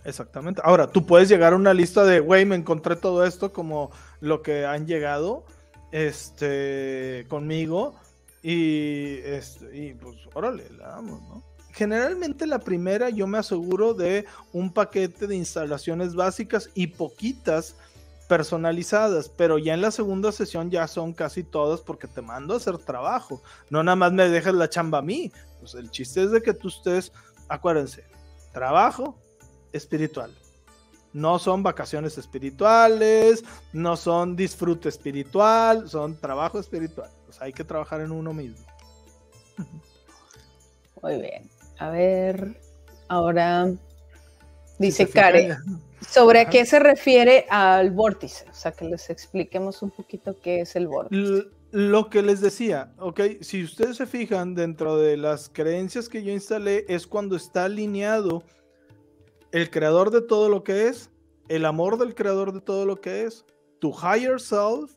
Exactamente. 0.05 0.61
Ahora, 0.63 0.87
tú 0.87 1.05
puedes 1.05 1.29
llegar 1.29 1.53
a 1.53 1.57
una 1.57 1.75
lista 1.75 2.05
de, 2.05 2.21
güey, 2.21 2.45
me 2.45 2.55
encontré 2.55 2.95
todo 2.95 3.27
esto 3.27 3.53
como 3.53 3.91
lo 4.21 4.41
que 4.41 4.67
han 4.67 4.87
llegado 4.87 5.45
este, 5.91 7.27
conmigo 7.29 7.97
y, 8.41 9.19
este, 9.25 9.77
y 9.77 9.95
pues, 9.95 10.17
órale, 10.33 10.71
la 10.79 10.91
damos, 10.91 11.21
¿no? 11.23 11.43
Generalmente 11.73 12.47
la 12.47 12.61
primera 12.61 13.11
yo 13.11 13.27
me 13.27 13.39
aseguro 13.39 13.95
de 13.95 14.27
un 14.53 14.73
paquete 14.73 15.27
de 15.27 15.35
instalaciones 15.35 16.15
básicas 16.15 16.71
y 16.73 16.87
poquitas 16.87 17.75
personalizadas, 18.29 19.29
pero 19.29 19.59
ya 19.59 19.75
en 19.75 19.81
la 19.81 19.91
segunda 19.91 20.33
sesión 20.33 20.71
ya 20.71 20.87
son 20.89 21.13
casi 21.13 21.43
todas 21.45 21.81
porque 21.81 22.09
te 22.09 22.23
mando 22.23 22.55
a 22.55 22.57
hacer 22.59 22.79
trabajo, 22.79 23.43
no 23.71 23.83
nada 23.83 23.97
más 23.97 24.13
me 24.13 24.29
dejas 24.29 24.55
la 24.55 24.69
chamba 24.69 24.99
a 24.99 25.03
mí, 25.03 25.33
pues 25.61 25.75
el 25.75 25.91
chiste 25.91 26.25
es 26.25 26.31
de 26.31 26.43
que 26.43 26.55
tú 26.55 26.69
estés, 26.69 27.13
acuérdense, 27.49 28.05
trabajo 28.53 29.19
espiritual, 29.73 30.33
no 31.13 31.39
son 31.39 31.63
vacaciones 31.63 32.19
espirituales, 32.19 33.45
no 33.73 33.97
son 33.97 34.37
disfrute 34.37 34.89
espiritual, 34.89 35.89
son 35.89 36.19
trabajo 36.21 36.59
espiritual, 36.59 37.11
pues 37.25 37.41
hay 37.41 37.53
que 37.53 37.65
trabajar 37.65 38.01
en 38.01 38.11
uno 38.11 38.33
mismo. 38.33 38.67
Muy 41.03 41.21
bien, 41.21 41.49
a 41.79 41.91
ver, 41.91 42.61
ahora 43.09 43.71
dice 44.79 45.09
Karen. 45.09 45.57
¿Sobre 46.01 46.41
a 46.41 46.49
qué 46.49 46.67
se 46.67 46.79
refiere 46.79 47.47
al 47.49 47.91
vórtice? 47.91 48.47
O 48.51 48.55
sea, 48.55 48.73
que 48.73 48.85
les 48.85 49.09
expliquemos 49.11 49.83
un 49.83 49.91
poquito 49.91 50.37
qué 50.41 50.61
es 50.61 50.77
el 50.77 50.89
vórtice. 50.89 51.45
Lo 51.73 52.09
que 52.11 52.23
les 52.23 52.41
decía, 52.41 52.93
ok, 52.99 53.21
si 53.41 53.65
ustedes 53.65 53.97
se 53.97 54.07
fijan 54.07 54.55
dentro 54.55 54.97
de 54.99 55.17
las 55.17 55.49
creencias 55.49 56.09
que 56.09 56.23
yo 56.23 56.33
instalé, 56.33 56.85
es 56.89 57.07
cuando 57.07 57.37
está 57.37 57.65
alineado 57.65 58.45
el 59.53 59.71
creador 59.71 60.11
de 60.11 60.23
todo 60.23 60.49
lo 60.49 60.63
que 60.65 60.89
es, 60.89 61.11
el 61.49 61.65
amor 61.65 61.99
del 61.99 62.15
creador 62.15 62.53
de 62.53 62.61
todo 62.61 62.87
lo 62.87 63.01
que 63.01 63.25
es, 63.25 63.45
tu 63.79 63.93
higher 63.93 64.41
self, 64.41 64.93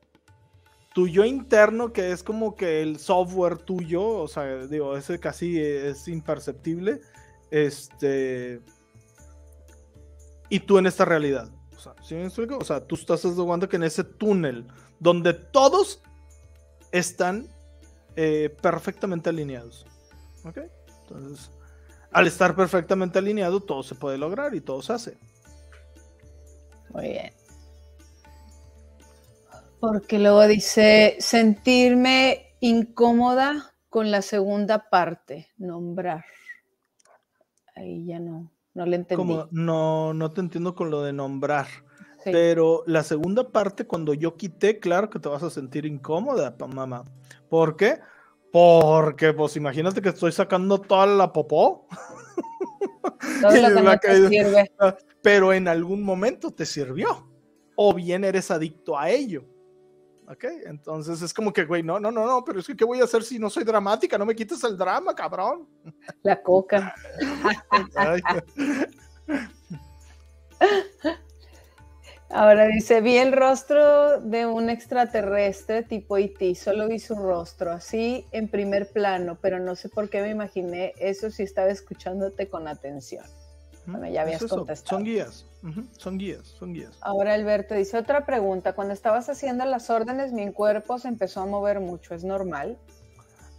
tu 0.94 1.08
yo 1.08 1.26
interno, 1.26 1.92
que 1.92 2.12
es 2.12 2.24
como 2.24 2.56
que 2.56 2.82
el 2.82 3.00
software 3.00 3.58
tuyo, 3.58 4.08
o 4.08 4.28
sea, 4.28 4.68
digo, 4.68 4.96
ese 4.96 5.20
casi 5.20 5.60
es 5.60 6.08
imperceptible, 6.08 7.02
este, 7.52 8.62
y 10.50 10.60
tú 10.60 10.78
en 10.78 10.88
esta 10.88 11.06
realidad. 11.06 11.50
O 12.58 12.64
sea, 12.66 12.86
tú 12.86 12.96
estás 12.96 13.22
jugando 13.22 13.70
que 13.70 13.78
en 13.78 13.84
ese 13.84 14.04
túnel 14.04 14.68
donde 15.00 15.34
todos 15.34 16.02
están 16.92 17.48
eh, 18.16 18.56
perfectamente 18.62 19.30
alineados. 19.30 19.86
¿Ok? 20.44 20.60
Entonces, 21.04 21.52
al 22.12 22.28
estar 22.28 22.56
perfectamente 22.56 23.20
alineado, 23.20 23.62
todo 23.62 23.84
se 23.84 23.96
puede 23.96 24.18
lograr 24.18 24.56
y 24.56 24.62
todo 24.62 24.82
se 24.82 24.94
hace. 24.94 25.18
Muy 26.90 27.10
bien. 27.10 27.34
Porque 29.80 30.20
luego 30.20 30.46
dice 30.48 31.16
sentirme 31.20 32.56
incómoda 32.60 33.74
con 33.88 34.12
la 34.12 34.22
segunda 34.22 34.90
parte, 34.90 35.48
nombrar. 35.58 36.26
Ahí 37.76 38.06
ya 38.06 38.20
no, 38.20 38.52
no 38.74 38.86
le 38.86 38.96
entendí. 38.96 39.18
Como, 39.18 39.48
no, 39.52 40.14
no 40.14 40.32
te 40.32 40.42
entiendo 40.42 40.76
con 40.76 40.90
lo 40.90 41.04
de 41.04 41.14
nombrar. 41.14 41.68
Pero 42.24 42.84
la 42.86 43.04
segunda 43.04 43.50
parte, 43.50 43.88
cuando 43.88 44.14
yo 44.14 44.36
quité, 44.36 44.80
claro 44.80 45.10
que 45.10 45.20
te 45.20 45.30
vas 45.30 45.42
a 45.42 45.50
sentir 45.50 45.86
incómoda, 45.86 46.56
mamá. 46.74 47.06
¿Por 47.50 47.78
qué? 47.78 48.00
Porque, 48.52 49.34
pues 49.34 49.56
imagínate 49.56 50.02
que 50.02 50.10
estoy 50.10 50.32
sacando 50.32 50.82
toda 50.82 51.06
la 51.06 51.32
popó. 51.32 51.88
Pero 55.22 55.54
en 55.54 55.68
algún 55.68 56.04
momento 56.04 56.52
te 56.52 56.66
sirvió. 56.66 57.28
O 57.76 57.94
bien 57.94 58.24
eres 58.24 58.52
adicto 58.52 58.98
a 58.98 59.10
ello. 59.10 59.46
¿Ok? 60.30 60.46
Entonces 60.66 61.22
es 61.24 61.34
como 61.34 61.52
que, 61.52 61.66
güey, 61.66 61.82
no, 61.82 62.00
no, 62.00 62.12
no, 62.12 62.28
no, 62.28 62.46
pero 62.46 62.60
es 62.60 62.68
que, 62.68 62.76
¿qué 62.78 62.86
voy 62.86 63.02
a 63.02 63.06
hacer 63.06 63.24
si 63.24 63.40
no 63.40 63.50
soy 63.50 63.64
dramática? 63.64 64.16
No 64.16 64.28
me 64.28 64.36
quites 64.36 64.64
el 64.64 64.78
drama, 64.78 65.16
cabrón. 65.16 65.68
La 66.22 66.40
coca. 66.42 66.94
Ahora 72.30 72.68
dice, 72.68 73.02
vi 73.02 73.18
el 73.18 73.34
rostro 73.34 74.22
de 74.22 74.46
un 74.46 74.70
extraterrestre 74.70 75.82
tipo 75.82 76.16
IT, 76.20 76.56
solo 76.56 76.88
vi 76.88 77.00
su 77.00 77.16
rostro, 77.16 77.72
así 77.72 78.28
en 78.32 78.50
primer 78.50 78.92
plano, 78.92 79.40
pero 79.42 79.58
no 79.58 79.76
sé 79.76 79.90
por 79.90 80.12
qué 80.12 80.22
me 80.22 80.30
imaginé 80.30 80.94
eso 81.00 81.32
si 81.32 81.42
estaba 81.42 81.70
escuchándote 81.70 82.48
con 82.48 82.68
atención. 82.68 83.26
Bueno, 83.92 84.08
ya 84.10 84.22
habías 84.22 84.44
contestado. 84.44 84.98
Son 84.98 85.04
guías, 85.04 85.46
son 85.98 86.18
guías, 86.18 86.48
son 86.48 86.74
guías. 86.74 86.98
Ahora 87.02 87.34
Alberto 87.34 87.76
dice 87.76 87.98
otra 87.98 88.26
pregunta, 88.26 88.74
cuando 88.74 88.94
estabas 88.94 89.30
haciendo 89.30 89.66
las 89.66 89.90
órdenes 89.90 90.34
mi 90.34 90.52
cuerpo 90.52 91.00
se 91.00 91.08
empezó 91.08 91.42
a 91.42 91.46
mover 91.46 91.80
mucho, 91.80 92.14
¿es 92.14 92.24
normal? 92.24 92.78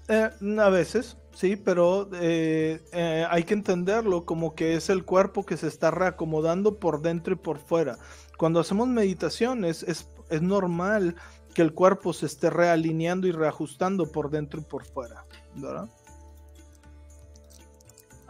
Eh, 0.09 0.31
a 0.59 0.69
veces, 0.71 1.17
sí, 1.35 1.55
pero 1.55 2.09
eh, 2.15 2.81
eh, 2.93 3.25
hay 3.31 3.45
que 3.45 3.55
entenderlo 3.55 4.25
como 4.25 4.55
que 4.57 4.75
es 4.75 4.91
el 4.91 5.05
cuerpo 5.05 5.47
que 5.47 5.57
se 5.57 5.69
está 5.69 5.93
reacomodando 5.93 6.81
por 6.81 7.01
dentro 7.01 7.35
y 7.35 7.37
por 7.37 7.59
fuera. 7.59 7.97
Cuando 8.37 8.59
hacemos 8.59 8.89
meditaciones 8.89 9.85
es, 9.85 10.09
es 10.29 10.43
normal 10.43 11.15
que 11.55 11.63
el 11.63 11.75
cuerpo 11.75 12.13
se 12.13 12.27
esté 12.27 12.51
realineando 12.51 13.27
y 13.29 13.33
reajustando 13.33 14.11
por 14.11 14.31
dentro 14.31 14.61
y 14.61 14.65
por 14.65 14.85
fuera, 14.85 15.25
¿verdad? 15.55 15.89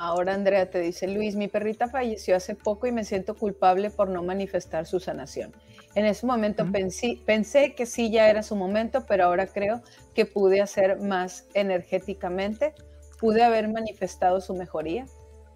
Ahora 0.03 0.33
Andrea 0.33 0.71
te 0.71 0.81
dice, 0.81 1.07
Luis, 1.09 1.37
mi 1.37 1.47
perrita 1.47 1.87
falleció 1.87 2.35
hace 2.35 2.55
poco 2.55 2.87
y 2.87 2.91
me 2.91 3.05
siento 3.05 3.35
culpable 3.35 3.91
por 3.91 4.09
no 4.09 4.23
manifestar 4.23 4.87
su 4.87 4.99
sanación. 4.99 5.53
En 5.95 6.07
ese 6.07 6.25
momento 6.25 6.65
pensé, 6.73 7.21
pensé, 7.27 7.75
que 7.75 7.85
sí 7.85 8.11
ya 8.11 8.31
era 8.31 8.43
su 8.43 8.57
momento, 8.57 9.05
pero 9.07 9.27
ahora 9.27 9.47
creo 9.47 9.83
que 10.15 10.25
pude 10.25 10.63
hacer 10.63 11.01
más 11.01 11.45
energéticamente. 11.53 12.73
¿Pude 13.19 13.43
haber 13.43 13.69
manifestado 13.69 14.41
su 14.41 14.55
mejoría? 14.55 15.05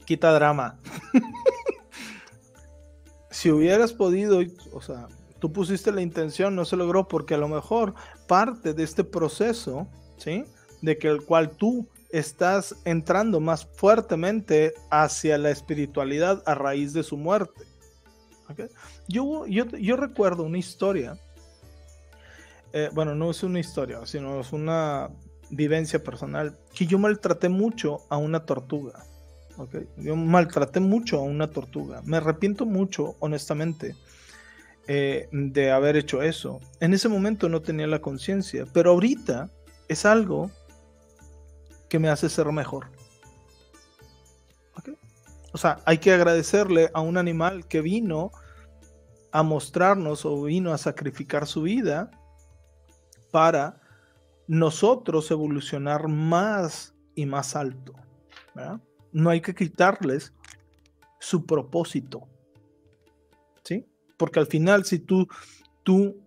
Quita 0.05 0.31
drama. 0.35 0.79
si 3.31 3.51
hubieras 3.51 3.95
podido, 3.95 4.43
o 4.75 4.83
sea, 4.83 5.09
tú 5.39 5.55
pusiste 5.55 5.91
la 5.91 6.03
intención, 6.03 6.55
no 6.55 6.67
se 6.67 6.77
logró 6.77 7.09
porque 7.09 7.33
a 7.33 7.39
lo 7.39 7.49
mejor 7.49 7.95
parte 8.27 8.75
de 8.75 8.83
este 8.83 9.05
proceso, 9.05 9.89
¿sí? 10.19 10.45
De 10.83 10.99
que 10.99 11.09
el 11.09 11.25
cual 11.25 11.57
tú 11.57 11.89
estás 12.15 12.77
entrando 12.85 13.41
más 13.41 13.67
fuertemente 13.67 14.73
hacia 14.89 15.37
la 15.37 15.51
espiritualidad 15.51 16.45
a 16.47 16.55
raíz 16.55 16.93
de 16.93 17.03
su 17.03 17.17
muerte. 17.17 17.65
Yo, 19.09 19.47
yo, 19.47 19.97
recuerdo 19.97 20.45
una 20.45 20.59
historia, 20.59 21.19
eh, 22.73 22.89
bueno, 22.93 23.17
no 23.17 23.33
es 23.33 23.43
una 23.43 23.59
historia, 23.59 24.07
sino 24.07 24.41
es 24.41 24.53
una 24.53 25.11
vivencia 25.51 26.05
personal, 26.05 26.57
que 26.73 26.87
yo 26.87 27.01
maltraté 27.01 27.49
mucho 27.49 28.03
a 28.09 28.17
una 28.17 28.47
tortuga. 28.47 29.05
Yo 29.97 30.15
maltraté 30.15 30.79
mucho 30.79 31.19
a 31.19 31.23
una 31.23 31.51
tortuga. 31.51 32.01
Me 32.05 32.19
arrepiento 32.19 32.65
mucho, 32.65 33.17
honestamente, 33.19 33.97
eh, 34.87 35.29
de 35.33 35.73
haber 35.73 35.97
hecho 35.97 36.23
eso. 36.23 36.61
En 36.79 36.95
ese 36.95 37.09
momento 37.09 37.49
no 37.49 37.61
tenía 37.61 37.89
la 37.89 38.01
conciencia, 38.01 38.67
pero 38.73 38.93
ahorita 38.93 39.51
es 39.89 40.07
algo 40.07 40.51
que 41.95 42.01
me 42.01 42.09
hace 42.09 42.29
ser 42.29 42.51
mejor. 42.51 42.89
O 45.53 45.57
sea, 45.57 45.79
hay 45.85 45.99
que 45.99 46.13
agradecerle 46.13 46.91
a 46.93 47.01
un 47.01 47.17
animal 47.17 47.69
que 47.69 47.83
vino 47.83 48.33
a 49.31 49.45
mostrarnos 49.45 50.25
o 50.25 50.43
vino 50.43 50.73
a 50.73 50.79
sacrificar 50.79 51.47
su 51.47 51.63
vida 51.63 52.11
para 53.31 53.81
nosotros 54.49 55.31
evolucionar 55.31 56.09
más 56.09 56.97
y 57.15 57.27
más 57.27 57.55
alto. 57.55 57.95
no 59.13 59.31
hay 59.31 59.41
que 59.41 59.55
quitarles 59.55 60.33
su 61.21 61.47
propósito. 61.47 62.27
¿Sí? 63.63 63.87
Porque 64.17 64.41
al 64.41 64.49
final, 64.49 64.85
si 64.85 64.99
tú, 64.99 65.29
tú 65.85 66.24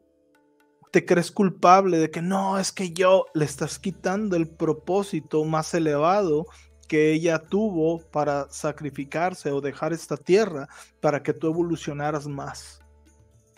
te 0.91 1.06
crees 1.06 1.32
culpable 1.32 1.98
de 1.98 2.09
que 2.09 2.22
no, 2.22 2.59
es 2.59 2.72
que 2.72 2.91
yo 2.91 3.25
le 3.33 3.45
estás 3.45 3.80
quitando 3.80 4.35
el 4.35 4.48
propósito 4.48 5.43
más 5.43 5.74
elevado 5.74 6.48
que 6.88 7.11
ella 7.11 7.40
tuvo 7.40 7.99
para 8.11 8.48
sacrificarse 8.49 9.51
o 9.51 9.61
dejar 9.61 9.93
esta 9.93 10.16
tierra 10.16 10.67
para 11.01 11.22
que 11.22 11.33
tú 11.33 11.48
evolucionaras 11.48 12.27
más. 12.27 12.82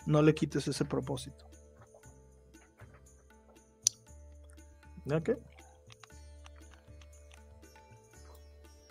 No 0.06 0.20
le 0.20 0.34
quites 0.34 0.66
ese 0.66 0.84
propósito. 0.84 1.46
¿Ok? 5.12 5.30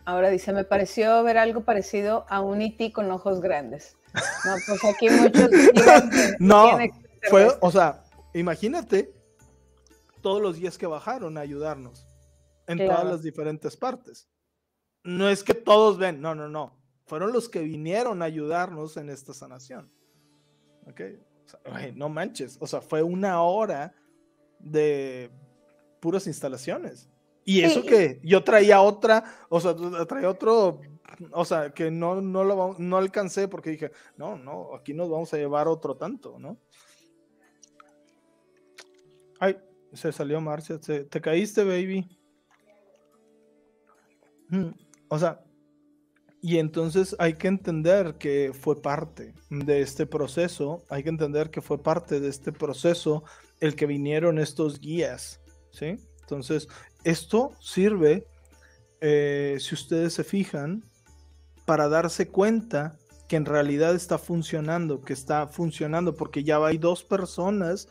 Ahora 0.06 0.30
dice, 0.30 0.53
me 0.53 0.64
pareció 0.64 1.22
ver 1.24 1.38
algo 1.38 1.64
parecido 1.66 2.26
a 2.30 2.42
un 2.42 2.61
IT 2.61 2.93
con 2.93 3.11
ojos 3.11 3.42
grandes. 3.42 3.95
No, 4.45 4.56
pues 4.66 4.84
aquí 4.85 5.09
muchos... 5.09 5.50
no, 6.40 6.80
fue, 7.30 7.48
o 7.61 7.72
sea, 7.72 8.03
imagínate 8.33 9.14
todos 10.22 10.41
los 10.41 10.58
días 10.58 10.77
que 10.77 10.88
bajaron 10.88 11.38
a 11.38 11.41
ayudarnos 11.41 12.06
en 12.67 12.77
todas 12.77 13.06
las 13.06 13.24
diferentes 13.24 13.75
partes. 13.75 14.30
No 15.03 15.30
es 15.30 15.43
que 15.43 15.53
todos 15.53 15.98
ven, 15.98 16.22
no, 16.22 16.35
no, 16.35 16.48
no. 16.48 16.77
Fueron 17.06 17.33
los 17.33 17.49
que 17.49 17.61
vinieron 17.61 18.22
a 18.22 18.25
ayudarnos 18.25 18.98
en 18.98 19.09
esta 19.09 19.33
sanación. 19.33 19.91
¿Ok? 20.85 21.01
no 21.95 22.09
manches. 22.09 22.58
O 22.59 22.67
sea, 22.67 22.80
fue 22.80 23.01
una 23.01 23.41
hora 23.41 23.95
de 24.59 25.32
puras 25.99 26.27
instalaciones. 26.27 27.09
Y 27.43 27.61
eso 27.61 27.82
que 27.83 28.19
yo 28.24 28.43
traía 28.43 28.82
otra, 28.82 29.24
o 29.49 29.59
sea, 29.59 29.75
traía 30.08 30.30
otro, 30.30 30.82
o 31.32 31.45
sea, 31.45 31.72
que 31.72 31.90
no, 31.90 32.22
no, 32.22 32.43
lo, 32.43 32.75
no 32.77 32.98
alcancé 32.98 33.48
porque 33.48 33.72
dije, 33.72 33.91
no, 34.17 34.38
no, 34.38 34.75
aquí 34.75 34.93
nos 34.93 35.09
vamos 35.09 35.33
a 35.33 35.38
llevar 35.38 35.67
otro 35.67 35.95
tanto, 35.95 36.38
¿no? 36.38 36.59
Ay, 39.40 39.58
se 39.93 40.11
salió 40.11 40.40
Marcia, 40.42 40.80
te 40.80 41.22
caíste, 41.22 41.64
baby. 41.64 42.08
Mm, 44.50 44.69
o 45.08 45.19
sea, 45.19 45.43
y 46.42 46.58
entonces 46.58 47.16
hay 47.19 47.34
que 47.34 47.48
entender 47.48 48.16
que 48.16 48.51
fue 48.53 48.82
parte 48.82 49.34
de 49.50 49.82
este 49.82 50.06
proceso, 50.06 50.84
hay 50.90 51.03
que 51.03 51.09
entender 51.09 51.50
que 51.50 51.61
fue 51.61 51.82
parte 51.84 52.19
de 52.19 52.30
este 52.30 52.51
proceso 52.51 53.24
el 53.59 53.76
que 53.76 53.85
vinieron 53.85 54.40
estos 54.40 54.80
guías, 54.80 55.42
¿sí? 55.72 55.98
Entonces, 56.22 56.68
esto 57.03 57.51
sirve, 57.59 58.26
eh, 59.01 59.58
si 59.59 59.76
ustedes 59.76 60.14
se 60.14 60.24
fijan, 60.24 60.85
para 61.66 61.90
darse 61.90 62.30
cuenta 62.30 62.98
que 63.27 63.35
en 63.35 63.45
realidad 63.45 63.93
está 63.93 64.18
funcionando, 64.18 65.01
que 65.01 65.14
está 65.14 65.48
funcionando, 65.48 66.16
porque 66.16 66.43
ya 66.43 66.58
hay 66.66 66.77
dos 66.77 67.03
personas 67.03 67.90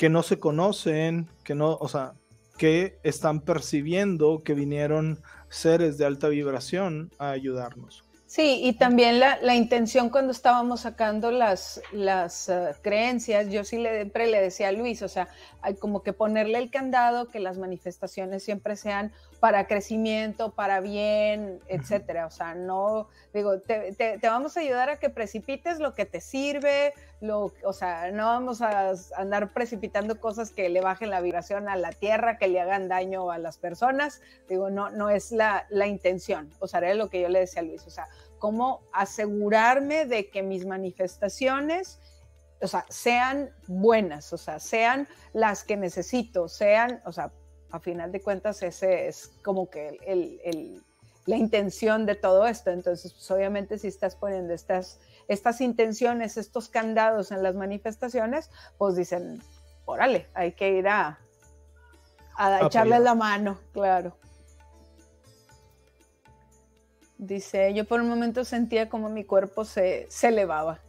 que 0.00 0.08
no 0.08 0.22
se 0.22 0.38
conocen, 0.38 1.28
que 1.44 1.54
no, 1.54 1.76
o 1.76 1.86
sea, 1.86 2.14
que 2.56 2.98
están 3.02 3.42
percibiendo 3.42 4.42
que 4.42 4.54
vinieron 4.54 5.20
seres 5.50 5.98
de 5.98 6.06
alta 6.06 6.28
vibración 6.28 7.10
a 7.18 7.32
ayudarnos. 7.32 8.02
Sí, 8.24 8.60
y 8.62 8.72
también 8.72 9.20
la, 9.20 9.38
la 9.42 9.54
intención 9.54 10.08
cuando 10.08 10.32
estábamos 10.32 10.80
sacando 10.80 11.30
las, 11.30 11.82
las 11.92 12.48
uh, 12.48 12.80
creencias, 12.80 13.50
yo 13.50 13.62
sí 13.62 13.76
le, 13.76 13.94
siempre 13.96 14.28
le 14.28 14.40
decía 14.40 14.68
a 14.68 14.72
Luis, 14.72 15.02
o 15.02 15.08
sea, 15.08 15.28
hay 15.60 15.74
como 15.74 16.02
que 16.02 16.14
ponerle 16.14 16.56
el 16.56 16.70
candado, 16.70 17.28
que 17.28 17.38
las 17.38 17.58
manifestaciones 17.58 18.42
siempre 18.42 18.76
sean 18.76 19.12
para 19.40 19.66
crecimiento, 19.66 20.54
para 20.54 20.80
bien, 20.80 21.60
etcétera. 21.66 22.26
O 22.26 22.30
sea, 22.30 22.54
no, 22.54 23.08
digo, 23.32 23.58
te, 23.60 23.92
te, 23.94 24.18
te, 24.18 24.28
vamos 24.28 24.56
a 24.56 24.60
ayudar 24.60 24.90
a 24.90 24.98
que 24.98 25.08
precipites 25.08 25.80
lo 25.80 25.94
que 25.94 26.04
te 26.04 26.20
sirve, 26.20 26.92
lo, 27.20 27.52
o 27.64 27.72
sea, 27.72 28.10
no 28.12 28.26
vamos 28.26 28.60
a 28.60 28.92
andar 29.16 29.52
precipitando 29.52 30.20
cosas 30.20 30.50
que 30.50 30.68
le 30.68 30.82
bajen 30.82 31.08
la 31.08 31.22
vibración 31.22 31.68
a 31.68 31.76
la 31.76 31.90
tierra, 31.90 32.36
que 32.36 32.48
le 32.48 32.60
hagan 32.60 32.88
daño 32.88 33.30
a 33.30 33.38
las 33.38 33.56
personas. 33.56 34.20
Digo, 34.46 34.68
no, 34.68 34.90
no 34.90 35.08
es 35.08 35.32
la, 35.32 35.66
la 35.70 35.86
intención. 35.86 36.50
O 36.60 36.68
sea, 36.68 36.80
era 36.80 36.94
lo 36.94 37.08
que 37.08 37.22
yo 37.22 37.28
le 37.28 37.40
decía 37.40 37.62
a 37.62 37.64
Luis, 37.64 37.86
o 37.86 37.90
sea, 37.90 38.08
cómo 38.38 38.82
asegurarme 38.92 40.04
de 40.04 40.28
que 40.28 40.42
mis 40.42 40.66
manifestaciones, 40.66 41.98
o 42.60 42.68
sea, 42.68 42.84
sean 42.90 43.50
buenas, 43.66 44.34
o 44.34 44.38
sea, 44.38 44.58
sean 44.58 45.08
las 45.32 45.64
que 45.64 45.78
necesito, 45.78 46.48
sean, 46.48 47.00
o 47.06 47.12
sea, 47.12 47.32
a 47.70 47.80
final 47.80 48.12
de 48.12 48.20
cuentas 48.20 48.62
ese 48.62 49.08
es 49.08 49.32
como 49.42 49.70
que 49.70 49.98
el, 50.06 50.40
el, 50.44 50.82
la 51.26 51.36
intención 51.36 52.06
de 52.06 52.14
todo 52.14 52.46
esto. 52.46 52.70
Entonces, 52.70 53.12
pues 53.12 53.30
obviamente 53.30 53.78
si 53.78 53.88
estás 53.88 54.16
poniendo 54.16 54.52
estas, 54.52 55.00
estas 55.28 55.60
intenciones, 55.60 56.36
estos 56.36 56.68
candados 56.68 57.30
en 57.30 57.42
las 57.42 57.54
manifestaciones, 57.54 58.50
pues 58.78 58.96
dicen, 58.96 59.42
órale, 59.84 60.26
hay 60.34 60.52
que 60.52 60.72
ir 60.72 60.88
a, 60.88 61.18
a 62.36 62.66
echarle 62.66 62.98
la 62.98 63.14
mano, 63.14 63.58
claro. 63.72 64.16
Dice, 67.18 67.74
yo 67.74 67.84
por 67.84 68.00
un 68.00 68.08
momento 68.08 68.44
sentía 68.44 68.88
como 68.88 69.10
mi 69.10 69.24
cuerpo 69.24 69.64
se, 69.64 70.06
se 70.08 70.28
elevaba. 70.28 70.80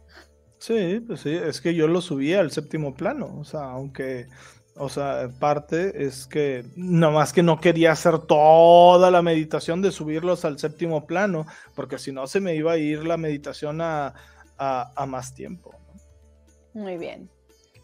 Sí, 0.58 1.00
pues 1.06 1.20
sí, 1.20 1.34
es 1.34 1.60
que 1.60 1.74
yo 1.74 1.88
lo 1.88 2.00
subía 2.00 2.40
al 2.40 2.52
séptimo 2.52 2.94
plano, 2.94 3.36
o 3.38 3.44
sea, 3.44 3.64
aunque, 3.64 4.28
o 4.76 4.88
sea, 4.88 5.28
parte 5.38 6.04
es 6.04 6.26
que 6.26 6.64
nada 6.76 7.12
más 7.12 7.32
que 7.32 7.42
no 7.42 7.60
quería 7.60 7.92
hacer 7.92 8.18
toda 8.20 9.10
la 9.10 9.20
meditación 9.20 9.82
de 9.82 9.92
subirlos 9.92 10.44
al 10.44 10.58
séptimo 10.58 11.06
plano, 11.06 11.46
porque 11.74 11.98
si 11.98 12.10
no 12.10 12.26
se 12.26 12.40
me 12.40 12.54
iba 12.54 12.72
a 12.72 12.78
ir 12.78 13.04
la 13.04 13.16
meditación 13.16 13.80
a, 13.80 14.14
a, 14.56 15.06
más 15.06 15.34
tiempo. 15.34 15.74
Muy 16.72 16.96
bien. 16.96 17.28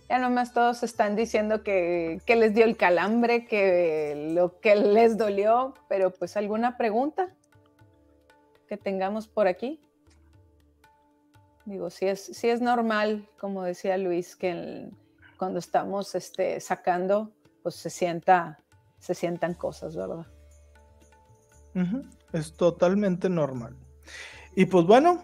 Ya 0.09 0.19
nomás 0.19 0.55
todos 0.55 0.83
están 0.83 1.17
diciendo 1.17 1.63
que, 1.63 2.23
que 2.25 2.37
les 2.37 2.55
dio 2.55 2.65
el 2.65 2.79
calambre, 2.79 3.45
que 3.45 4.31
lo 4.33 4.59
que 4.61 4.75
les 4.75 5.19
dolió, 5.19 5.75
pero 5.89 6.11
pues 6.11 6.39
alguna 6.39 6.79
pregunta 6.79 7.35
que 8.67 8.79
tengamos 8.79 9.29
por 9.29 9.47
aquí. 9.47 9.81
Digo, 11.67 11.91
si 11.91 12.07
es, 12.07 12.25
si 12.25 12.49
es 12.49 12.63
normal, 12.63 13.29
como 13.39 13.63
decía 13.63 13.99
Luis, 13.99 14.35
que 14.37 14.51
el, 14.53 14.93
cuando 15.39 15.59
estamos 15.61 16.15
este, 16.15 16.61
sacando, 16.61 17.33
pues 17.63 17.77
se 17.77 17.89
sienta, 17.89 18.59
se 18.99 19.15
sientan 19.15 19.55
cosas, 19.55 19.97
¿verdad? 19.97 20.27
Es 22.33 22.55
totalmente 22.55 23.29
normal. 23.29 23.77
Y 24.57 24.67
pues 24.67 24.85
bueno, 24.85 25.23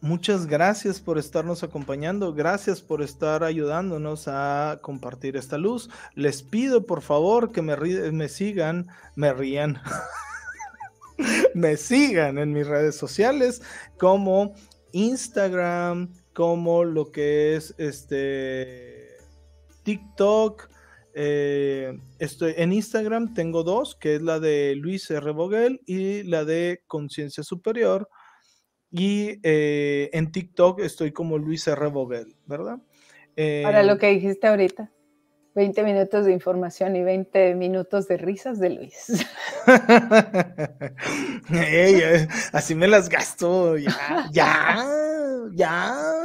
muchas 0.00 0.46
gracias 0.46 0.98
por 0.98 1.18
estarnos 1.18 1.62
acompañando, 1.62 2.32
gracias 2.32 2.80
por 2.80 3.02
estar 3.02 3.44
ayudándonos 3.44 4.28
a 4.28 4.78
compartir 4.80 5.36
esta 5.36 5.58
luz. 5.58 5.90
Les 6.14 6.42
pido 6.42 6.86
por 6.86 7.02
favor 7.02 7.52
que 7.52 7.60
me, 7.60 7.76
me 7.76 8.28
sigan, 8.30 8.88
me 9.14 9.32
rían. 9.34 9.78
me 11.54 11.76
sigan 11.76 12.38
en 12.38 12.52
mis 12.52 12.66
redes 12.66 12.96
sociales 12.96 13.60
como 13.98 14.54
Instagram, 14.92 16.12
como 16.34 16.84
lo 16.84 17.10
que 17.10 17.56
es 17.56 17.74
este 17.78 19.08
TikTok. 19.84 20.68
Eh, 21.14 21.96
estoy 22.18 22.54
en 22.56 22.72
Instagram, 22.72 23.34
tengo 23.34 23.62
dos, 23.62 23.94
que 23.94 24.16
es 24.16 24.22
la 24.22 24.40
de 24.40 24.74
Luis 24.74 25.10
R. 25.10 25.30
Vogel 25.30 25.80
y 25.86 26.24
la 26.24 26.44
de 26.44 26.82
Conciencia 26.86 27.44
Superior. 27.44 28.08
Y 28.90 29.38
eh, 29.42 30.10
en 30.12 30.32
TikTok 30.32 30.80
estoy 30.80 31.12
como 31.12 31.38
Luis 31.38 31.66
R. 31.68 31.86
Vogel, 31.86 32.34
¿verdad? 32.46 32.78
Eh, 33.36 33.62
Para 33.64 33.82
lo 33.82 33.96
que 33.98 34.08
dijiste 34.08 34.46
ahorita. 34.46 34.90
20 35.54 35.84
minutos 35.84 36.26
de 36.26 36.32
información 36.32 36.96
y 36.96 37.04
20 37.04 37.54
minutos 37.54 38.08
de 38.08 38.16
risas 38.16 38.58
de 38.58 38.70
Luis. 38.70 39.24
hey, 41.48 42.26
así 42.52 42.74
me 42.74 42.88
las 42.88 43.08
gasto, 43.08 43.76
ya, 43.76 44.28
ya, 44.32 44.84
ya. 45.52 46.24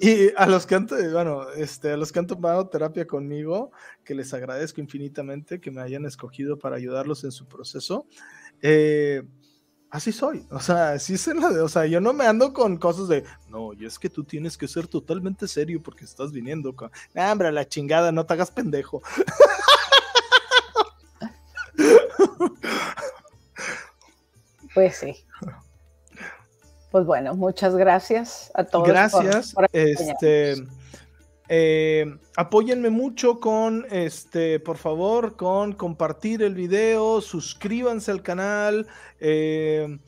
y 0.00 0.34
a 0.36 0.46
los 0.46 0.66
que 0.66 0.74
han, 0.74 0.86
bueno, 0.86 1.50
este, 1.50 1.92
a 1.92 1.96
los 1.96 2.12
que 2.12 2.18
han 2.18 2.26
tomado 2.26 2.68
terapia 2.68 3.06
conmigo, 3.06 3.72
que 4.04 4.14
les 4.14 4.32
agradezco 4.34 4.80
infinitamente 4.80 5.60
que 5.60 5.70
me 5.70 5.80
hayan 5.80 6.04
escogido 6.06 6.58
para 6.58 6.76
ayudarlos 6.76 7.24
en 7.24 7.32
su 7.32 7.46
proceso. 7.46 8.06
Eh, 8.62 9.22
así 9.90 10.12
soy, 10.12 10.46
o 10.50 10.60
sea, 10.60 10.92
así 10.92 11.14
es 11.14 11.26
la 11.28 11.50
de, 11.50 11.60
o 11.60 11.68
sea, 11.68 11.86
yo 11.86 12.00
no 12.00 12.12
me 12.12 12.26
ando 12.26 12.52
con 12.52 12.76
cosas 12.78 13.08
de, 13.08 13.24
no, 13.48 13.72
y 13.74 13.86
es 13.86 13.98
que 13.98 14.10
tú 14.10 14.24
tienes 14.24 14.58
que 14.58 14.66
ser 14.66 14.88
totalmente 14.88 15.46
serio 15.46 15.80
porque 15.82 16.04
estás 16.04 16.32
viniendo 16.32 16.74
con, 16.74 16.90
nah, 17.14 17.34
la 17.34 17.68
chingada, 17.68 18.10
no 18.10 18.26
te 18.26 18.34
hagas 18.34 18.50
pendejo. 18.50 19.02
Pues 24.74 24.96
sí. 24.96 25.24
Pues 26.94 27.06
bueno, 27.06 27.34
muchas 27.34 27.74
gracias 27.74 28.52
a 28.54 28.62
todos. 28.62 28.86
Gracias. 28.86 29.52
Por, 29.52 29.68
por 29.68 29.76
este, 29.76 30.54
eh, 31.48 32.16
apóyenme 32.36 32.88
mucho 32.88 33.40
con, 33.40 33.84
este, 33.90 34.60
por 34.60 34.76
favor, 34.76 35.34
con 35.34 35.72
compartir 35.72 36.40
el 36.44 36.54
video, 36.54 37.20
suscríbanse 37.20 38.12
al 38.12 38.22
canal. 38.22 38.86
Eh, 39.18 39.98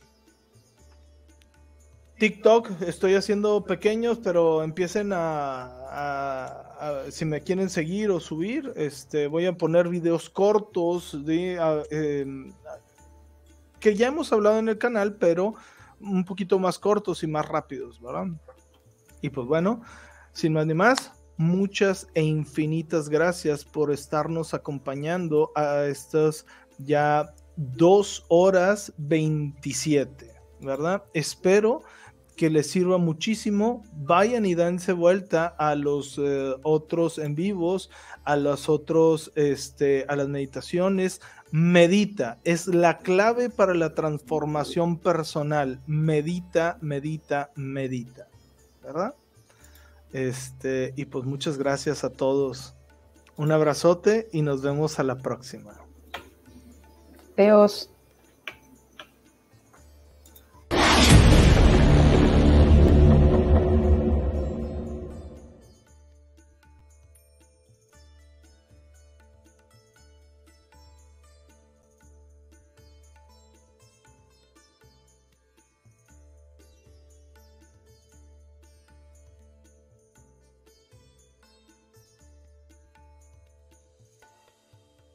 TikTok, 2.21 2.81
estoy 2.83 3.17
haciendo 3.17 3.65
pequeños, 3.65 4.21
pero 4.23 4.63
empiecen 4.63 5.13
a, 5.13 5.65
a, 5.91 6.45
a, 6.79 7.11
si 7.11 7.25
me 7.25 7.41
quieren 7.41 7.69
seguir 7.69 8.13
o 8.13 8.21
subir, 8.21 8.73
este, 8.77 9.27
voy 9.27 9.47
a 9.47 9.57
poner 9.57 9.89
videos 9.89 10.31
cortos 10.31 11.27
de, 11.27 11.59
eh, 11.91 12.53
que 13.81 13.97
ya 13.97 14.07
hemos 14.07 14.33
hablado 14.33 14.61
en 14.61 14.69
el 14.69 14.79
canal, 14.79 15.17
pero 15.17 15.57
un 16.01 16.25
poquito 16.25 16.59
más 16.59 16.79
cortos 16.79 17.23
y 17.23 17.27
más 17.27 17.47
rápidos, 17.47 18.01
¿verdad? 18.01 18.27
Y 19.21 19.31
pues 19.31 19.47
bueno, 19.47 19.83
sin 20.33 20.53
más 20.53 20.67
ni 20.67 20.75
más, 20.75 21.13
muchas 21.37 22.07
e 22.15 22.23
infinitas 22.23 23.09
gracias 23.09 23.65
por 23.65 23.93
estarnos 23.93 24.55
acompañando 24.55 25.53
a 25.55 25.85
estas 25.87 26.47
ya 26.79 27.35
dos 27.57 28.25
horas 28.29 28.93
27, 28.99 30.31
¿verdad? 30.61 31.05
Espero 31.15 31.83
que 32.37 32.51
les 32.51 32.71
sirva 32.71 32.99
muchísimo. 32.99 33.83
Vayan 33.95 34.45
y 34.45 34.55
danse 34.55 34.93
vuelta 34.93 35.47
a 35.47 35.75
los 35.75 36.19
eh, 36.19 36.55
otros 36.63 37.19
en 37.19 37.35
vivos, 37.35 37.91
a 38.25 38.37
los 38.37 38.69
otros, 38.69 39.33
este, 39.35 40.05
a 40.09 40.17
las 40.17 40.29
meditaciones. 40.29 41.21
Medita, 41.59 42.39
es 42.45 42.67
la 42.67 42.99
clave 42.99 43.49
para 43.49 43.73
la 43.73 43.95
transformación 43.95 44.99
personal. 44.99 45.81
Medita, 45.87 46.77
medita, 46.83 47.51
medita, 47.55 48.29
¿verdad? 48.83 49.15
Este, 50.13 50.93
y 50.97 51.07
pues 51.07 51.25
muchas 51.25 51.57
gracias 51.57 52.05
a 52.05 52.11
todos. 52.11 52.75
Un 53.39 53.53
abrazote 53.53 54.29
y 54.35 54.43
nos 54.43 54.61
vemos 54.61 54.99
a 54.99 55.03
la 55.03 55.17
próxima. 55.17 55.73
Dios. 57.39 57.89